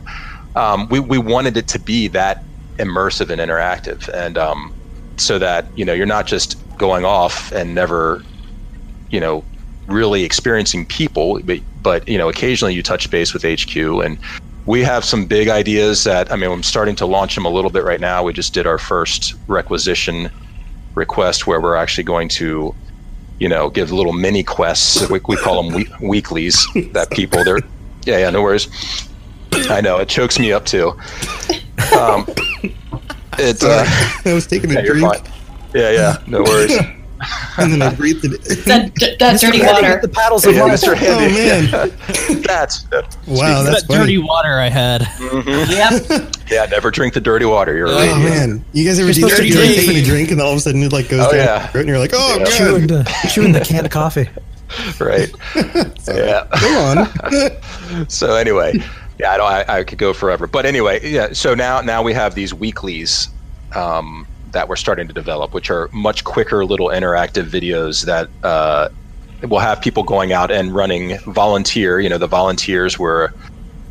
um, 0.56 0.88
we, 0.90 1.00
we 1.00 1.18
wanted 1.18 1.58
it 1.58 1.68
to 1.70 1.80
be 1.80 2.08
that 2.10 2.46
immersive 2.80 3.30
and 3.30 3.42
interactive. 3.42 4.08
And 4.14 4.38
um, 4.38 4.74
so 5.18 5.40
that, 5.40 5.72
you 5.76 5.84
know, 5.86 5.94
you're 5.94 6.06
not 6.06 6.28
just 6.28 6.56
going 6.78 7.06
off 7.06 7.52
and 7.52 7.76
never, 7.76 8.24
you 9.10 9.20
know, 9.20 9.46
really 9.88 10.24
experiencing 10.24 10.86
people, 10.86 11.40
but, 11.44 11.60
but, 11.82 12.08
you 12.08 12.18
know, 12.18 12.30
occasionally 12.30 12.74
you 12.74 12.82
touch 12.82 13.10
base 13.10 13.34
with 13.34 13.44
HQ 13.44 13.76
and 13.76 14.18
we 14.66 14.82
have 14.82 15.04
some 15.04 15.26
big 15.26 15.50
ideas 15.50 16.04
that, 16.06 16.32
I 16.32 16.38
mean, 16.38 16.50
I'm 16.50 16.64
starting 16.64 16.96
to 16.98 17.06
launch 17.06 17.36
them 17.36 17.46
a 17.46 17.50
little 17.50 17.70
bit 17.70 17.84
right 17.84 18.00
now. 18.00 18.24
We 18.24 18.32
just 18.32 18.54
did 18.54 18.66
our 18.66 18.78
first 18.78 19.36
requisition 19.48 20.32
request 20.96 21.48
where 21.48 21.60
we're 21.60 21.76
actually 21.76 22.06
going 22.06 22.30
to 22.30 22.74
you 23.44 23.50
know, 23.50 23.70
give 23.70 23.92
little 23.92 24.14
mini 24.14 24.42
quests. 24.42 25.10
We, 25.10 25.20
we 25.28 25.36
call 25.36 25.62
them 25.62 25.74
we- 25.74 25.92
weeklies 26.00 26.66
that 26.94 27.12
people, 27.12 27.44
they're, 27.44 27.60
yeah, 28.06 28.20
yeah, 28.20 28.30
no 28.30 28.42
worries. 28.42 28.70
I 29.70 29.82
know, 29.82 29.98
it 29.98 30.08
chokes 30.08 30.40
me 30.40 30.54
up 30.54 30.66
too. 30.66 30.92
Um, 32.00 32.26
it, 33.38 33.62
uh, 33.62 33.84
I 34.26 34.34
was 34.34 34.48
taking 34.48 34.72
a 34.72 34.76
yeah, 34.76 34.82
drink. 34.86 35.28
Yeah, 35.74 35.92
yeah, 35.92 36.24
no 36.26 36.42
worries. 36.42 36.74
and 37.58 37.72
then 37.72 37.82
I 37.82 37.94
breathed 37.94 38.26
it. 38.26 38.32
that, 38.66 38.92
that 39.20 39.40
dirty 39.42 39.62
water. 39.62 40.00
The 40.02 40.08
paddles 40.08 40.46
of 40.46 40.56
yeah. 40.56 40.68
Mr. 40.70 40.96
Handy. 40.96 41.36
Oh 41.72 42.38
man, 42.38 42.42
that's 42.44 42.86
wow. 43.28 43.64
That's 43.64 43.82
that 43.82 43.86
funny. 43.88 44.00
dirty 44.00 44.18
water 44.18 44.60
I 44.60 44.70
had. 44.70 45.02
Mm-hmm. 45.02 46.20
Yep. 46.20 46.36
Yeah, 46.52 46.66
never 46.66 46.92
drink 46.92 47.14
the 47.14 47.22
dirty 47.22 47.46
water. 47.46 47.76
You're 47.76 47.88
Oh 47.88 47.96
right. 47.96 48.18
man, 48.24 48.64
you 48.74 48.86
guys 48.86 49.00
ever 49.00 49.12
do 49.14 49.22
that? 49.28 49.46
You're 49.46 49.60
like 49.66 49.76
taking 49.76 49.98
a 49.98 50.04
drink 50.04 50.30
and 50.32 50.40
then 50.40 50.46
all 50.46 50.52
of 50.54 50.58
a 50.58 50.62
sudden 50.62 50.84
it 50.84 50.92
like 50.94 51.10
goes 51.10 51.26
Oh, 51.26 51.32
down 51.32 51.40
yeah. 51.40 51.72
your 51.74 51.80
and 51.82 51.90
you're 51.90 52.00
like, 52.00 52.12
oh 52.14 52.38
Yeah. 52.40 52.46
god. 52.46 52.52
Chewing 52.54 52.88
the, 52.88 53.28
chewing 53.32 53.52
the 53.52 53.60
can 53.62 53.86
of 53.86 53.92
coffee. 53.92 54.30
Right. 55.00 55.30
yeah. 56.08 56.48
Go 56.60 56.80
on. 58.00 58.10
so 58.10 58.36
anyway, 58.36 58.74
yeah, 59.20 59.32
I 59.32 59.38
don't. 59.38 59.48
I, 59.52 59.66
I 59.80 59.84
could 59.84 60.00
go 60.00 60.14
forever, 60.14 60.48
but 60.48 60.66
anyway, 60.66 61.00
yeah. 61.08 61.34
So 61.34 61.54
now, 61.54 61.82
now 61.82 62.02
we 62.02 62.14
have 62.14 62.34
these 62.34 62.54
weeklies 62.54 63.30
um, 63.76 64.26
that 64.54 64.70
we're 64.70 64.76
starting 64.76 65.08
to 65.08 65.14
develop, 65.14 65.54
which 65.54 65.70
are 65.70 65.90
much 65.92 66.24
quicker 66.24 66.66
little 66.66 66.88
interactive 66.88 67.50
videos 67.50 68.06
that 68.06 68.30
uh, 68.44 68.90
will 69.44 69.60
have 69.60 69.82
people 69.82 70.04
going 70.04 70.32
out 70.32 70.50
and 70.50 70.74
running 70.74 71.18
volunteer. 71.20 72.00
You 72.00 72.10
know, 72.10 72.18
the 72.18 72.28
volunteers 72.28 72.98
were 72.98 73.34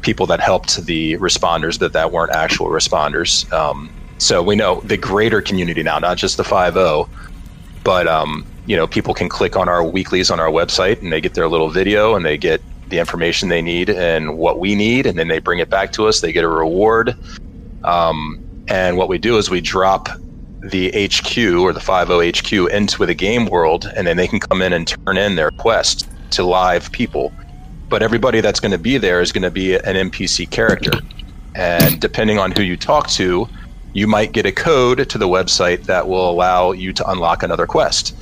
people 0.00 0.26
that 0.26 0.40
helped 0.40 0.84
the 0.86 1.16
responders 1.18 1.78
that 1.78 1.92
that 1.92 2.10
weren't 2.10 2.32
actual 2.32 2.68
responders. 2.68 3.50
Um, 3.52 3.90
so 4.18 4.42
we 4.42 4.56
know 4.56 4.80
the 4.82 4.96
greater 4.96 5.42
community 5.42 5.82
now, 5.82 5.98
not 5.98 6.16
just 6.16 6.36
the 6.36 6.44
five 6.44 6.74
zero, 6.74 7.08
but 7.84 8.06
um, 8.06 8.46
you 8.66 8.76
know, 8.76 8.86
people 8.86 9.14
can 9.14 9.28
click 9.28 9.56
on 9.56 9.68
our 9.68 9.84
weeklies 9.84 10.30
on 10.30 10.40
our 10.40 10.50
website 10.50 11.02
and 11.02 11.12
they 11.12 11.20
get 11.20 11.34
their 11.34 11.48
little 11.48 11.68
video 11.68 12.14
and 12.14 12.24
they 12.24 12.38
get 12.38 12.62
the 12.88 12.98
information 12.98 13.48
they 13.48 13.62
need 13.62 13.88
and 13.90 14.36
what 14.36 14.58
we 14.58 14.74
need, 14.74 15.06
and 15.06 15.18
then 15.18 15.28
they 15.28 15.38
bring 15.38 15.58
it 15.58 15.70
back 15.70 15.92
to 15.92 16.06
us. 16.06 16.20
They 16.20 16.30
get 16.30 16.44
a 16.44 16.48
reward. 16.48 17.16
Um, 17.84 18.38
and 18.68 18.96
what 18.96 19.08
we 19.08 19.18
do 19.18 19.38
is 19.38 19.50
we 19.50 19.60
drop 19.60 20.08
the 20.62 20.90
HQ 20.90 21.36
or 21.60 21.72
the 21.72 21.80
50 21.80 22.30
HQ 22.30 22.70
into 22.70 23.04
the 23.04 23.14
game 23.14 23.46
world, 23.46 23.92
and 23.96 24.06
then 24.06 24.16
they 24.16 24.28
can 24.28 24.40
come 24.40 24.62
in 24.62 24.72
and 24.72 24.86
turn 24.86 25.16
in 25.16 25.34
their 25.34 25.50
quest 25.50 26.08
to 26.30 26.44
live 26.44 26.90
people. 26.92 27.32
But 27.88 28.02
everybody 28.02 28.40
that's 28.40 28.60
going 28.60 28.72
to 28.72 28.78
be 28.78 28.96
there 28.96 29.20
is 29.20 29.32
going 29.32 29.42
to 29.42 29.50
be 29.50 29.74
an 29.74 30.10
NPC 30.10 30.48
character. 30.48 30.92
And 31.54 32.00
depending 32.00 32.38
on 32.38 32.52
who 32.52 32.62
you 32.62 32.76
talk 32.76 33.08
to, 33.10 33.48
you 33.92 34.06
might 34.06 34.32
get 34.32 34.46
a 34.46 34.52
code 34.52 35.08
to 35.08 35.18
the 35.18 35.28
website 35.28 35.84
that 35.84 36.08
will 36.08 36.30
allow 36.30 36.72
you 36.72 36.92
to 36.94 37.10
unlock 37.10 37.42
another 37.42 37.66
quest. 37.66 38.16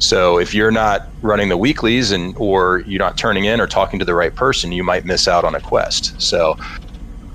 So 0.00 0.38
if 0.38 0.52
you're 0.52 0.72
not 0.72 1.08
running 1.22 1.48
the 1.48 1.56
weeklies 1.56 2.10
and 2.10 2.34
or 2.36 2.80
you're 2.80 2.98
not 2.98 3.16
turning 3.16 3.44
in 3.44 3.60
or 3.60 3.66
talking 3.66 3.98
to 4.00 4.04
the 4.04 4.14
right 4.14 4.34
person, 4.34 4.72
you 4.72 4.84
might 4.84 5.06
miss 5.06 5.26
out 5.26 5.44
on 5.44 5.54
a 5.54 5.60
quest. 5.60 6.20
So 6.20 6.58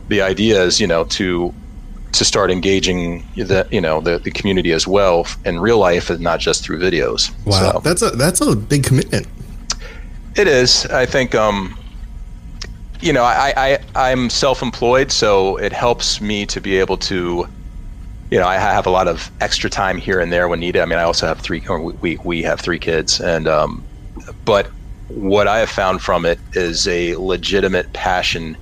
the 0.10 0.22
idea 0.22 0.62
is, 0.62 0.80
you 0.80 0.86
know, 0.86 1.06
to 1.06 1.54
to 2.12 2.26
start 2.26 2.50
engaging 2.52 3.24
the 3.36 3.68
you 3.72 3.80
know 3.82 4.02
the, 4.02 4.18
the 4.20 4.32
community 4.32 4.72
as 4.72 4.88
well 4.88 5.28
in 5.46 5.60
real 5.60 5.78
life 5.78 6.10
and 6.10 6.20
not 6.20 6.40
just 6.40 6.64
through 6.64 6.80
videos. 6.80 7.32
Wow, 7.46 7.74
So- 7.74 7.80
that's 7.84 8.02
a 8.02 8.10
that's 8.12 8.42
a 8.42 8.56
big 8.56 8.84
commitment. 8.84 9.28
it 10.36 10.48
is. 10.48 10.86
I 10.88 11.06
think, 11.06 11.36
um, 11.36 11.78
you 13.02 13.14
know, 13.14 13.24
I, 13.24 13.54
I 13.56 13.80
I'm 13.96 14.30
self-employed, 14.30 15.12
so 15.12 15.58
it 15.58 15.72
helps 15.74 16.20
me 16.22 16.46
to 16.48 16.60
be 16.62 16.78
able 16.78 16.98
to, 16.98 17.48
you 18.32 18.40
know, 18.40 18.48
I 18.48 18.56
have 18.56 18.86
a 18.88 18.90
lot 18.90 19.08
of 19.08 19.32
extra 19.42 19.70
time 19.70 19.98
here 19.98 20.20
and 20.20 20.32
there 20.32 20.48
when 20.48 20.60
needed. 20.60 20.82
I 20.82 20.86
mean, 20.86 21.00
I 21.00 21.04
also 21.04 21.28
have 21.28 21.40
three, 21.40 21.64
or 21.68 21.80
we 21.82 22.18
we 22.24 22.42
have 22.44 22.60
three 22.60 22.80
kids, 22.80 23.20
and 23.22 23.48
um, 23.48 23.84
but 24.46 24.70
what 25.08 25.48
I 25.48 25.60
have 25.60 25.70
found 25.70 26.02
from 26.02 26.26
it 26.26 26.40
is 26.54 26.88
a 26.88 27.16
legitimate 27.16 27.92
passion 27.94 28.56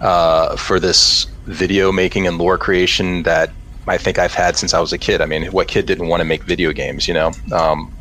uh, 0.00 0.56
for 0.56 0.78
this 0.80 1.26
video 1.46 1.92
making 1.92 2.26
and 2.26 2.38
lore 2.38 2.58
creation 2.58 3.22
that 3.24 3.50
I 3.86 3.98
think 3.98 4.18
I've 4.18 4.32
had 4.34 4.56
since 4.56 4.72
I 4.74 4.80
was 4.80 4.92
a 4.92 4.98
kid. 4.98 5.20
I 5.20 5.26
mean, 5.26 5.44
what 5.46 5.68
kid 5.68 5.86
didn't 5.86 6.08
want 6.08 6.20
to 6.20 6.24
make 6.24 6.42
video 6.44 6.72
games, 6.72 7.06
you 7.06 7.14
know? 7.14 7.32
Um, 7.52 7.92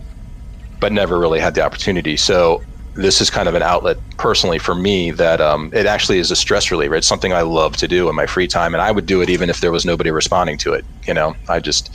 but 0.79 0.91
never 0.91 1.19
really 1.19 1.39
had 1.39 1.55
the 1.55 1.61
opportunity. 1.61 2.15
So 2.17 2.61
this 2.95 3.19
is 3.21 3.29
kind 3.29 3.49
of 3.49 3.55
an 3.55 3.63
outlet 3.63 3.97
personally 4.17 4.59
for 4.59 4.75
me 4.75 5.11
that 5.11 5.41
um, 5.41 5.71
it 5.73 5.85
actually 5.85 6.19
is 6.19 6.29
a 6.31 6.35
stress 6.35 6.69
reliever. 6.71 6.95
It's 6.95 7.07
something 7.07 7.33
I 7.33 7.41
love 7.41 7.75
to 7.77 7.87
do 7.87 8.07
in 8.09 8.15
my 8.15 8.25
free 8.27 8.47
time, 8.47 8.73
and 8.73 8.81
I 8.81 8.91
would 8.91 9.05
do 9.05 9.21
it 9.21 9.29
even 9.29 9.49
if 9.49 9.61
there 9.61 9.71
was 9.71 9.83
nobody 9.85 10.11
responding 10.11 10.57
to 10.59 10.73
it. 10.73 10.85
You 11.07 11.13
know, 11.13 11.35
I 11.49 11.59
just 11.59 11.89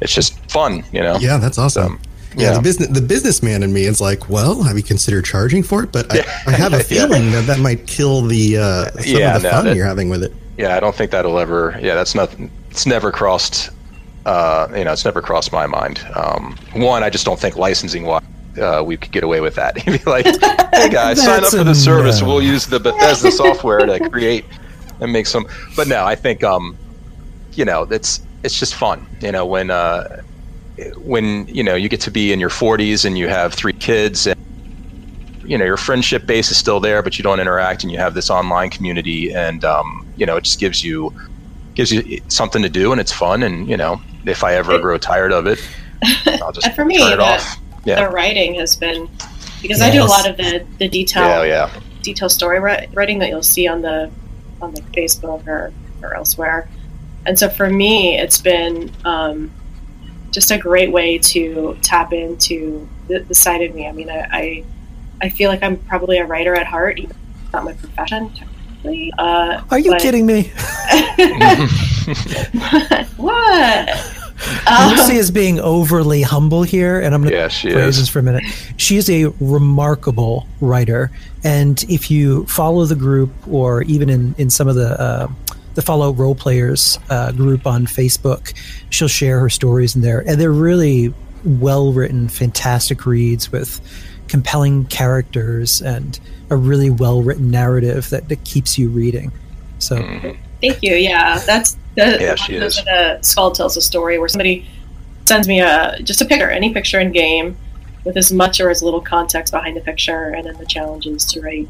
it's 0.00 0.14
just 0.14 0.38
fun. 0.50 0.84
You 0.92 1.00
know. 1.02 1.16
Yeah, 1.18 1.38
that's 1.38 1.56
awesome. 1.58 2.00
yeah, 2.36 2.50
yeah. 2.50 2.54
the 2.56 2.62
business 2.62 2.88
the 2.88 3.00
businessman 3.00 3.62
in 3.62 3.72
me 3.72 3.84
is 3.84 4.00
like, 4.00 4.28
well, 4.28 4.62
have 4.64 4.76
you 4.76 4.82
considered 4.82 5.24
charging 5.24 5.62
for 5.62 5.84
it? 5.84 5.92
But 5.92 6.12
I, 6.12 6.18
I 6.46 6.50
have 6.52 6.72
a 6.72 6.78
Yeah. 6.78 6.82
feeling 6.82 7.30
that 7.32 7.46
that 7.46 7.60
might 7.60 7.86
kill 7.86 8.22
the 8.22 8.56
uh, 8.58 8.90
some 9.00 9.04
Yeah, 9.20 9.36
of 9.36 9.42
the 9.42 9.48
no, 9.48 9.54
fun 9.54 9.64
that- 9.66 9.76
you're 9.76 9.86
having 9.86 10.08
with 10.08 10.24
it. 10.24 10.32
Yeah, 10.58 10.76
I 10.76 10.80
don't 10.80 10.94
think 10.94 11.12
that'll 11.12 11.38
ever. 11.38 11.78
Yeah, 11.80 11.94
that's 11.94 12.14
not. 12.14 12.34
It's 12.70 12.84
never 12.84 13.12
crossed. 13.12 13.70
Uh, 14.26 14.68
you 14.76 14.84
know, 14.84 14.92
it's 14.92 15.04
never 15.04 15.22
crossed 15.22 15.52
my 15.52 15.66
mind. 15.66 16.04
Um, 16.14 16.56
one, 16.74 17.02
I 17.02 17.10
just 17.10 17.24
don't 17.24 17.38
think 17.38 17.56
licensing 17.56 18.04
wise. 18.04 18.24
Uh, 18.60 18.82
we 18.84 18.96
could 18.96 19.12
get 19.12 19.22
away 19.22 19.40
with 19.40 19.54
that. 19.54 19.76
Be 19.86 19.98
like, 19.98 20.26
"Hey 20.74 20.88
guys, 20.90 21.22
sign 21.24 21.44
up 21.44 21.50
for 21.50 21.62
the 21.62 21.74
service. 21.74 22.20
no. 22.20 22.26
We'll 22.26 22.42
use 22.42 22.66
the 22.66 22.80
Bethesda 22.80 23.30
software 23.30 23.86
to 23.86 24.10
create 24.10 24.44
and 25.00 25.12
make 25.12 25.26
some." 25.26 25.46
But 25.76 25.86
no, 25.86 26.04
I 26.04 26.16
think 26.16 26.42
um, 26.42 26.76
you 27.52 27.64
know, 27.64 27.82
it's 27.82 28.20
it's 28.42 28.58
just 28.58 28.74
fun. 28.74 29.06
You 29.20 29.30
know, 29.30 29.46
when 29.46 29.70
uh, 29.70 30.22
when 30.96 31.46
you 31.46 31.62
know 31.62 31.76
you 31.76 31.88
get 31.88 32.00
to 32.02 32.10
be 32.10 32.32
in 32.32 32.40
your 32.40 32.50
40s 32.50 33.04
and 33.04 33.16
you 33.16 33.28
have 33.28 33.54
three 33.54 33.72
kids 33.72 34.26
and 34.26 34.38
you 35.48 35.58
know 35.58 35.64
your 35.64 35.76
friendship 35.76 36.26
base 36.26 36.50
is 36.50 36.56
still 36.56 36.80
there 36.80 37.02
but 37.02 37.18
you 37.18 37.22
don't 37.22 37.40
interact 37.40 37.82
and 37.82 37.92
you 37.92 37.98
have 37.98 38.14
this 38.14 38.30
online 38.30 38.70
community 38.70 39.32
and 39.32 39.64
um, 39.64 40.06
you 40.16 40.26
know 40.26 40.36
it 40.36 40.44
just 40.44 40.60
gives 40.60 40.84
you 40.84 41.12
gives 41.74 41.92
you 41.92 42.20
something 42.28 42.62
to 42.62 42.68
do 42.68 42.92
and 42.92 43.00
it's 43.00 43.12
fun 43.12 43.42
and 43.42 43.68
you 43.68 43.76
know 43.76 44.00
if 44.26 44.42
i 44.42 44.54
ever 44.54 44.78
grow 44.80 44.98
tired 44.98 45.32
of 45.32 45.46
it 45.46 45.58
i'll 46.42 46.52
just 46.52 46.66
And 46.66 46.74
for 46.74 46.84
me, 46.84 46.98
turn 46.98 47.12
it 47.12 47.16
the, 47.16 47.22
off 47.22 47.56
yeah 47.84 48.04
the 48.04 48.10
writing 48.10 48.54
has 48.54 48.76
been 48.76 49.08
because 49.62 49.80
I 49.80 49.90
do 49.90 50.02
a 50.02 50.04
lot 50.04 50.28
of 50.28 50.36
the 50.36 50.64
the 50.78 50.88
detail 50.88 51.44
yeah 51.44 51.70
yeah 51.72 51.80
detail 52.02 52.28
story 52.28 52.58
writing 52.60 53.18
that 53.18 53.28
you'll 53.28 53.42
see 53.42 53.66
on 53.66 53.82
the 53.82 54.10
on 54.60 54.72
the 54.74 54.82
Facebook 54.82 55.46
or 55.46 55.72
or 56.02 56.14
elsewhere. 56.14 56.68
And 57.26 57.38
so 57.38 57.48
for 57.48 57.68
me, 57.68 58.18
it's 58.18 58.40
been 58.40 58.90
um, 59.04 59.50
just 60.30 60.50
a 60.50 60.58
great 60.58 60.92
way 60.92 61.18
to 61.18 61.76
tap 61.82 62.12
into 62.12 62.88
the, 63.08 63.20
the 63.20 63.34
side 63.34 63.62
of 63.62 63.74
me. 63.74 63.86
I 63.86 63.92
mean, 63.92 64.08
I, 64.08 64.28
I 64.30 64.64
I 65.20 65.28
feel 65.28 65.50
like 65.50 65.62
I'm 65.62 65.76
probably 65.76 66.18
a 66.18 66.24
writer 66.26 66.54
at 66.54 66.66
heart. 66.66 66.98
Even 66.98 67.10
though 67.10 67.16
it's 67.44 67.52
not 67.52 67.64
my 67.64 67.72
profession. 67.74 68.30
technically. 68.30 69.12
Uh, 69.18 69.62
Are 69.70 69.78
you 69.78 69.92
but- 69.92 70.00
kidding 70.00 70.26
me? 70.26 70.44
what? 73.16 74.14
Um, 74.68 74.90
Lucy 74.90 75.16
is 75.16 75.32
being 75.32 75.58
overly 75.58 76.22
humble 76.22 76.62
here, 76.62 77.00
and 77.00 77.12
I'm 77.12 77.22
going 77.22 77.32
to 77.32 77.36
yeah, 77.36 77.48
she 77.48 77.72
praise 77.72 77.96
is. 77.96 78.02
this 78.02 78.08
for 78.08 78.20
a 78.20 78.22
minute. 78.22 78.44
She 78.76 78.96
is 78.96 79.10
a 79.10 79.26
remarkable 79.40 80.46
writer, 80.60 81.10
and 81.42 81.82
if 81.88 82.08
you 82.08 82.46
follow 82.46 82.84
the 82.84 82.94
group, 82.94 83.30
or 83.48 83.82
even 83.82 84.08
in, 84.08 84.36
in 84.38 84.48
some 84.48 84.68
of 84.68 84.76
the 84.76 84.98
uh, 85.00 85.26
the 85.74 85.82
follow 85.82 86.12
role 86.12 86.36
players 86.36 87.00
uh, 87.10 87.32
group 87.32 87.66
on 87.66 87.86
Facebook, 87.86 88.54
she'll 88.90 89.08
share 89.08 89.40
her 89.40 89.50
stories 89.50 89.96
in 89.96 90.02
there, 90.02 90.20
and 90.20 90.40
they're 90.40 90.52
really 90.52 91.12
well 91.44 91.92
written, 91.92 92.28
fantastic 92.28 93.06
reads 93.06 93.50
with 93.50 93.80
compelling 94.28 94.86
characters 94.86 95.80
and 95.80 96.18
a 96.50 96.56
really 96.56 96.90
well 96.90 97.22
written 97.22 97.50
narrative 97.50 98.10
that, 98.10 98.28
that 98.28 98.44
keeps 98.44 98.78
you 98.78 98.88
reading. 98.88 99.32
So. 99.78 99.96
Thank 100.60 100.82
you. 100.82 100.94
Yeah, 100.94 101.38
that's 101.38 101.76
the 101.94 102.18
Yeah, 102.20 102.34
she 102.34 102.56
is. 102.56 102.78
are 102.80 102.84
the 102.84 103.18
Skald 103.22 103.54
tells 103.54 103.76
a 103.76 103.80
story 103.80 104.18
where 104.18 104.28
somebody 104.28 104.66
sends 105.24 105.46
me 105.46 105.60
a 105.60 105.98
just 106.02 106.20
a 106.20 106.24
picture, 106.24 106.50
any 106.50 106.72
picture 106.72 106.98
in 106.98 107.12
game, 107.12 107.56
with 108.04 108.16
as 108.16 108.32
much 108.32 108.60
or 108.60 108.70
as 108.70 108.82
little 108.82 109.00
context 109.00 109.52
behind 109.52 109.76
the 109.76 109.80
picture, 109.80 110.30
and 110.30 110.46
then 110.46 110.56
the 110.56 110.66
challenge 110.66 111.06
is 111.06 111.24
to 111.26 111.40
write 111.40 111.68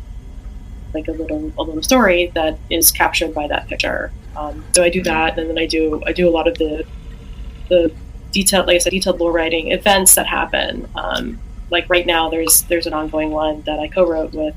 like 0.95 1.09
a 1.09 1.13
little 1.13 1.53
a 1.59 1.63
little 1.63 1.83
story 1.83 2.31
that 2.35 2.59
is 2.71 2.91
captured 2.91 3.35
by 3.35 3.47
that 3.49 3.69
picture. 3.69 4.11
Um, 4.37 4.65
so 4.75 4.83
I 4.83 4.89
do 4.89 5.03
that, 5.03 5.39
and 5.39 5.51
then 5.51 5.59
I 5.59 5.67
do 5.67 6.03
I 6.07 6.13
do 6.13 6.29
a 6.29 6.31
lot 6.31 6.49
of 6.49 6.57
the 6.57 6.87
the 7.69 7.93
detailed, 8.33 8.67
like 8.67 8.77
I 8.77 8.79
said, 8.79 8.91
detailed 8.91 9.21
lore 9.21 9.33
writing 9.33 9.73
events 9.73 10.15
that 10.15 10.27
happen. 10.27 10.89
Um, 10.95 11.39
like 11.71 11.89
right 11.89 12.07
now, 12.07 12.29
there's 12.29 12.63
there's 12.63 12.87
an 12.87 12.95
ongoing 12.95 13.31
one 13.31 13.63
that 13.63 13.79
I 13.79 13.89
co-wrote 13.89 14.33
with 14.33 14.55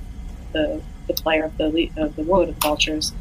the 0.53 0.81
the 1.07 1.13
player 1.13 1.45
of 1.45 1.57
the 1.57 1.91
of 1.97 2.15
the 2.15 2.23
Warlord 2.23 2.49
of 2.49 2.55
the 2.55 2.61
Vultures, 2.61 3.13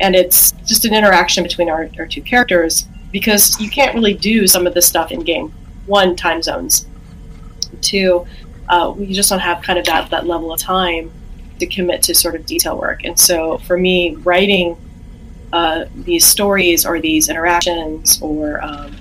and 0.00 0.14
it's 0.14 0.52
just 0.66 0.84
an 0.84 0.94
interaction 0.94 1.42
between 1.42 1.68
our, 1.68 1.88
our 1.98 2.06
two 2.06 2.22
characters 2.22 2.86
because 3.10 3.58
you 3.60 3.70
can't 3.70 3.94
really 3.94 4.14
do 4.14 4.46
some 4.46 4.66
of 4.66 4.74
this 4.74 4.86
stuff 4.86 5.10
in 5.10 5.20
game. 5.20 5.52
One, 5.86 6.14
time 6.16 6.42
zones. 6.42 6.86
Two, 7.80 8.26
uh, 8.68 8.92
we 8.96 9.12
just 9.12 9.30
don't 9.30 9.38
have 9.38 9.62
kind 9.62 9.78
of 9.78 9.86
that 9.86 10.10
that 10.10 10.26
level 10.26 10.52
of 10.52 10.60
time 10.60 11.10
to 11.58 11.66
commit 11.66 12.02
to 12.04 12.14
sort 12.14 12.34
of 12.34 12.46
detail 12.46 12.78
work. 12.78 13.04
And 13.04 13.18
so 13.18 13.58
for 13.58 13.76
me, 13.76 14.14
writing 14.16 14.76
uh, 15.52 15.86
these 15.94 16.24
stories 16.24 16.86
or 16.86 17.00
these 17.00 17.28
interactions 17.28 18.20
or 18.22 18.62
um, 18.62 18.94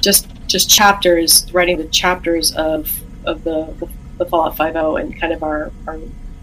just 0.00 0.28
just 0.46 0.70
chapters, 0.70 1.52
writing 1.52 1.76
the 1.76 1.86
chapters 1.88 2.52
of 2.52 3.02
of 3.26 3.44
the, 3.44 3.66
the, 3.78 3.88
the 4.18 4.26
Fallout 4.26 4.56
5.0 4.56 5.00
and 5.00 5.20
kind 5.20 5.32
of 5.32 5.42
our, 5.42 5.70
our 5.86 5.98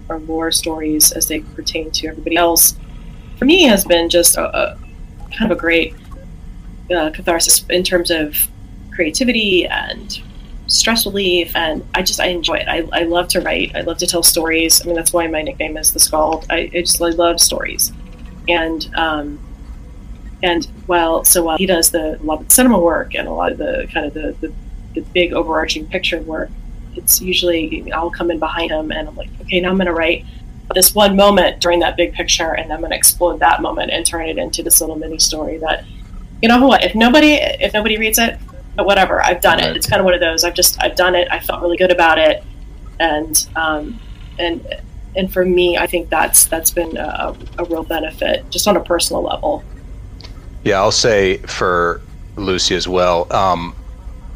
our 0.09 0.19
lore 0.19 0.51
stories 0.51 1.11
as 1.11 1.27
they 1.27 1.39
pertain 1.39 1.91
to 1.91 2.07
everybody 2.07 2.35
else, 2.35 2.77
for 3.37 3.45
me 3.45 3.63
has 3.63 3.85
been 3.85 4.09
just 4.09 4.37
a, 4.37 4.57
a 4.57 4.77
kind 5.37 5.51
of 5.51 5.57
a 5.57 5.59
great 5.59 5.95
uh, 6.95 7.09
catharsis 7.11 7.65
in 7.69 7.83
terms 7.83 8.11
of 8.11 8.35
creativity 8.93 9.65
and 9.65 10.21
stress 10.67 11.05
relief 11.05 11.53
and 11.55 11.85
i 11.93 12.01
just 12.01 12.19
i 12.19 12.27
enjoy 12.27 12.55
it. 12.55 12.67
I, 12.67 12.87
I 12.93 13.03
love 13.03 13.27
to 13.29 13.41
write. 13.41 13.75
I 13.75 13.81
love 13.81 13.97
to 13.97 14.07
tell 14.07 14.23
stories. 14.23 14.81
I 14.81 14.85
mean 14.85 14.95
that's 14.95 15.11
why 15.11 15.27
my 15.27 15.41
nickname 15.41 15.77
is 15.77 15.91
the 15.91 15.99
Skald. 15.99 16.45
I, 16.49 16.69
I 16.73 16.81
just 16.81 17.01
I 17.01 17.09
love 17.09 17.39
stories. 17.39 17.91
And 18.47 18.89
um 18.95 19.39
and 20.41 20.65
while 20.85 21.25
so 21.25 21.43
while 21.43 21.57
he 21.57 21.65
does 21.65 21.91
the 21.91 22.17
a 22.21 22.23
lot 22.23 22.41
of 22.41 22.47
the 22.47 22.53
cinema 22.53 22.79
work 22.79 23.13
and 23.15 23.27
a 23.27 23.31
lot 23.31 23.51
of 23.51 23.57
the 23.57 23.89
kind 23.93 24.05
of 24.05 24.13
the, 24.13 24.35
the, 24.41 24.53
the 24.95 25.01
big 25.13 25.33
overarching 25.33 25.87
picture 25.87 26.21
work 26.21 26.49
it's 26.95 27.21
usually 27.21 27.91
i'll 27.91 28.11
come 28.11 28.31
in 28.31 28.39
behind 28.39 28.71
him 28.71 28.91
and 28.91 29.07
i'm 29.07 29.15
like 29.15 29.29
okay 29.41 29.59
now 29.59 29.69
i'm 29.69 29.75
going 29.75 29.85
to 29.85 29.93
write 29.93 30.25
this 30.73 30.95
one 30.95 31.15
moment 31.15 31.61
during 31.61 31.79
that 31.79 31.95
big 31.95 32.13
picture 32.13 32.53
and 32.53 32.71
i'm 32.71 32.79
going 32.79 32.91
to 32.91 32.95
explode 32.95 33.39
that 33.39 33.61
moment 33.61 33.91
and 33.91 34.05
turn 34.05 34.27
it 34.27 34.37
into 34.37 34.63
this 34.63 34.81
little 34.81 34.95
mini 34.95 35.19
story 35.19 35.57
that 35.57 35.85
you 36.41 36.49
know 36.49 36.65
what 36.65 36.83
if 36.83 36.95
nobody 36.95 37.33
if 37.33 37.73
nobody 37.73 37.97
reads 37.97 38.17
it 38.17 38.39
but 38.75 38.85
whatever 38.85 39.23
i've 39.23 39.41
done 39.41 39.59
it. 39.59 39.75
It's 39.75 39.87
kind 39.87 39.99
of 39.99 40.05
one 40.05 40.13
of 40.13 40.19
those 40.19 40.43
i've 40.43 40.55
just 40.55 40.81
i've 40.81 40.95
done 40.95 41.15
it 41.15 41.27
i 41.31 41.39
felt 41.39 41.61
really 41.61 41.77
good 41.77 41.91
about 41.91 42.17
it. 42.17 42.43
And 42.99 43.47
um 43.55 43.99
and 44.39 44.65
and 45.15 45.31
for 45.31 45.45
me 45.45 45.77
i 45.77 45.85
think 45.85 46.09
that's 46.09 46.45
that's 46.45 46.71
been 46.71 46.97
a, 46.97 47.35
a 47.59 47.65
real 47.65 47.83
benefit 47.83 48.49
just 48.49 48.67
on 48.67 48.77
a 48.77 48.83
personal 48.83 49.21
level. 49.21 49.63
Yeah, 50.63 50.79
I'll 50.79 50.91
say 50.91 51.37
for 51.37 52.01
Lucy 52.35 52.75
as 52.75 52.87
well. 52.87 53.31
Um, 53.33 53.75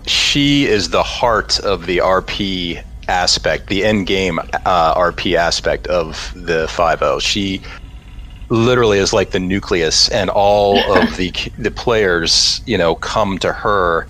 she 0.09 0.65
is 0.65 0.89
the 0.89 1.03
heart 1.03 1.59
of 1.59 1.85
the 1.85 1.97
RP 1.99 2.81
aspect, 3.07 3.67
the 3.67 3.85
end 3.85 4.07
game 4.07 4.39
uh, 4.65 4.93
RP 4.95 5.35
aspect 5.35 5.87
of 5.87 6.31
the 6.35 6.67
5.0. 6.67 7.21
She 7.21 7.61
literally 8.49 8.99
is 8.99 9.13
like 9.13 9.31
the 9.31 9.39
nucleus, 9.39 10.09
and 10.09 10.29
all 10.29 10.79
of 10.97 11.17
the 11.17 11.33
the 11.57 11.71
players, 11.71 12.61
you 12.65 12.77
know, 12.77 12.95
come 12.95 13.37
to 13.39 13.51
her, 13.53 14.07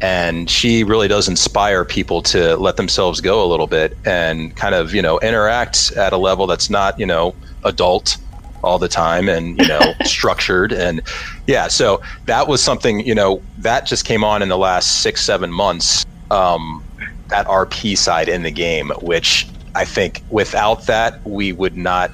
and 0.00 0.50
she 0.50 0.84
really 0.84 1.08
does 1.08 1.28
inspire 1.28 1.84
people 1.84 2.22
to 2.22 2.56
let 2.56 2.76
themselves 2.76 3.20
go 3.20 3.44
a 3.44 3.48
little 3.48 3.66
bit 3.66 3.98
and 4.04 4.54
kind 4.56 4.74
of, 4.74 4.94
you 4.94 5.02
know, 5.02 5.18
interact 5.20 5.92
at 5.96 6.12
a 6.12 6.18
level 6.18 6.46
that's 6.46 6.70
not, 6.70 6.98
you 6.98 7.06
know, 7.06 7.36
adult 7.64 8.16
all 8.62 8.78
the 8.78 8.88
time 8.88 9.28
and 9.28 9.58
you 9.58 9.68
know 9.68 9.94
structured. 10.04 10.72
And 10.72 11.02
yeah 11.46 11.68
so 11.68 12.00
that 12.26 12.46
was 12.46 12.62
something 12.62 13.00
you 13.00 13.14
know 13.14 13.42
that 13.58 13.86
just 13.86 14.04
came 14.04 14.22
on 14.22 14.42
in 14.42 14.48
the 14.48 14.58
last 14.58 15.02
six 15.02 15.24
seven 15.24 15.50
months 15.50 16.04
um, 16.30 16.84
that 17.28 17.46
rp 17.46 17.96
side 17.96 18.28
in 18.28 18.42
the 18.42 18.50
game 18.50 18.90
which 19.00 19.48
i 19.74 19.84
think 19.84 20.22
without 20.30 20.86
that 20.86 21.20
we 21.26 21.52
would 21.52 21.76
not 21.76 22.10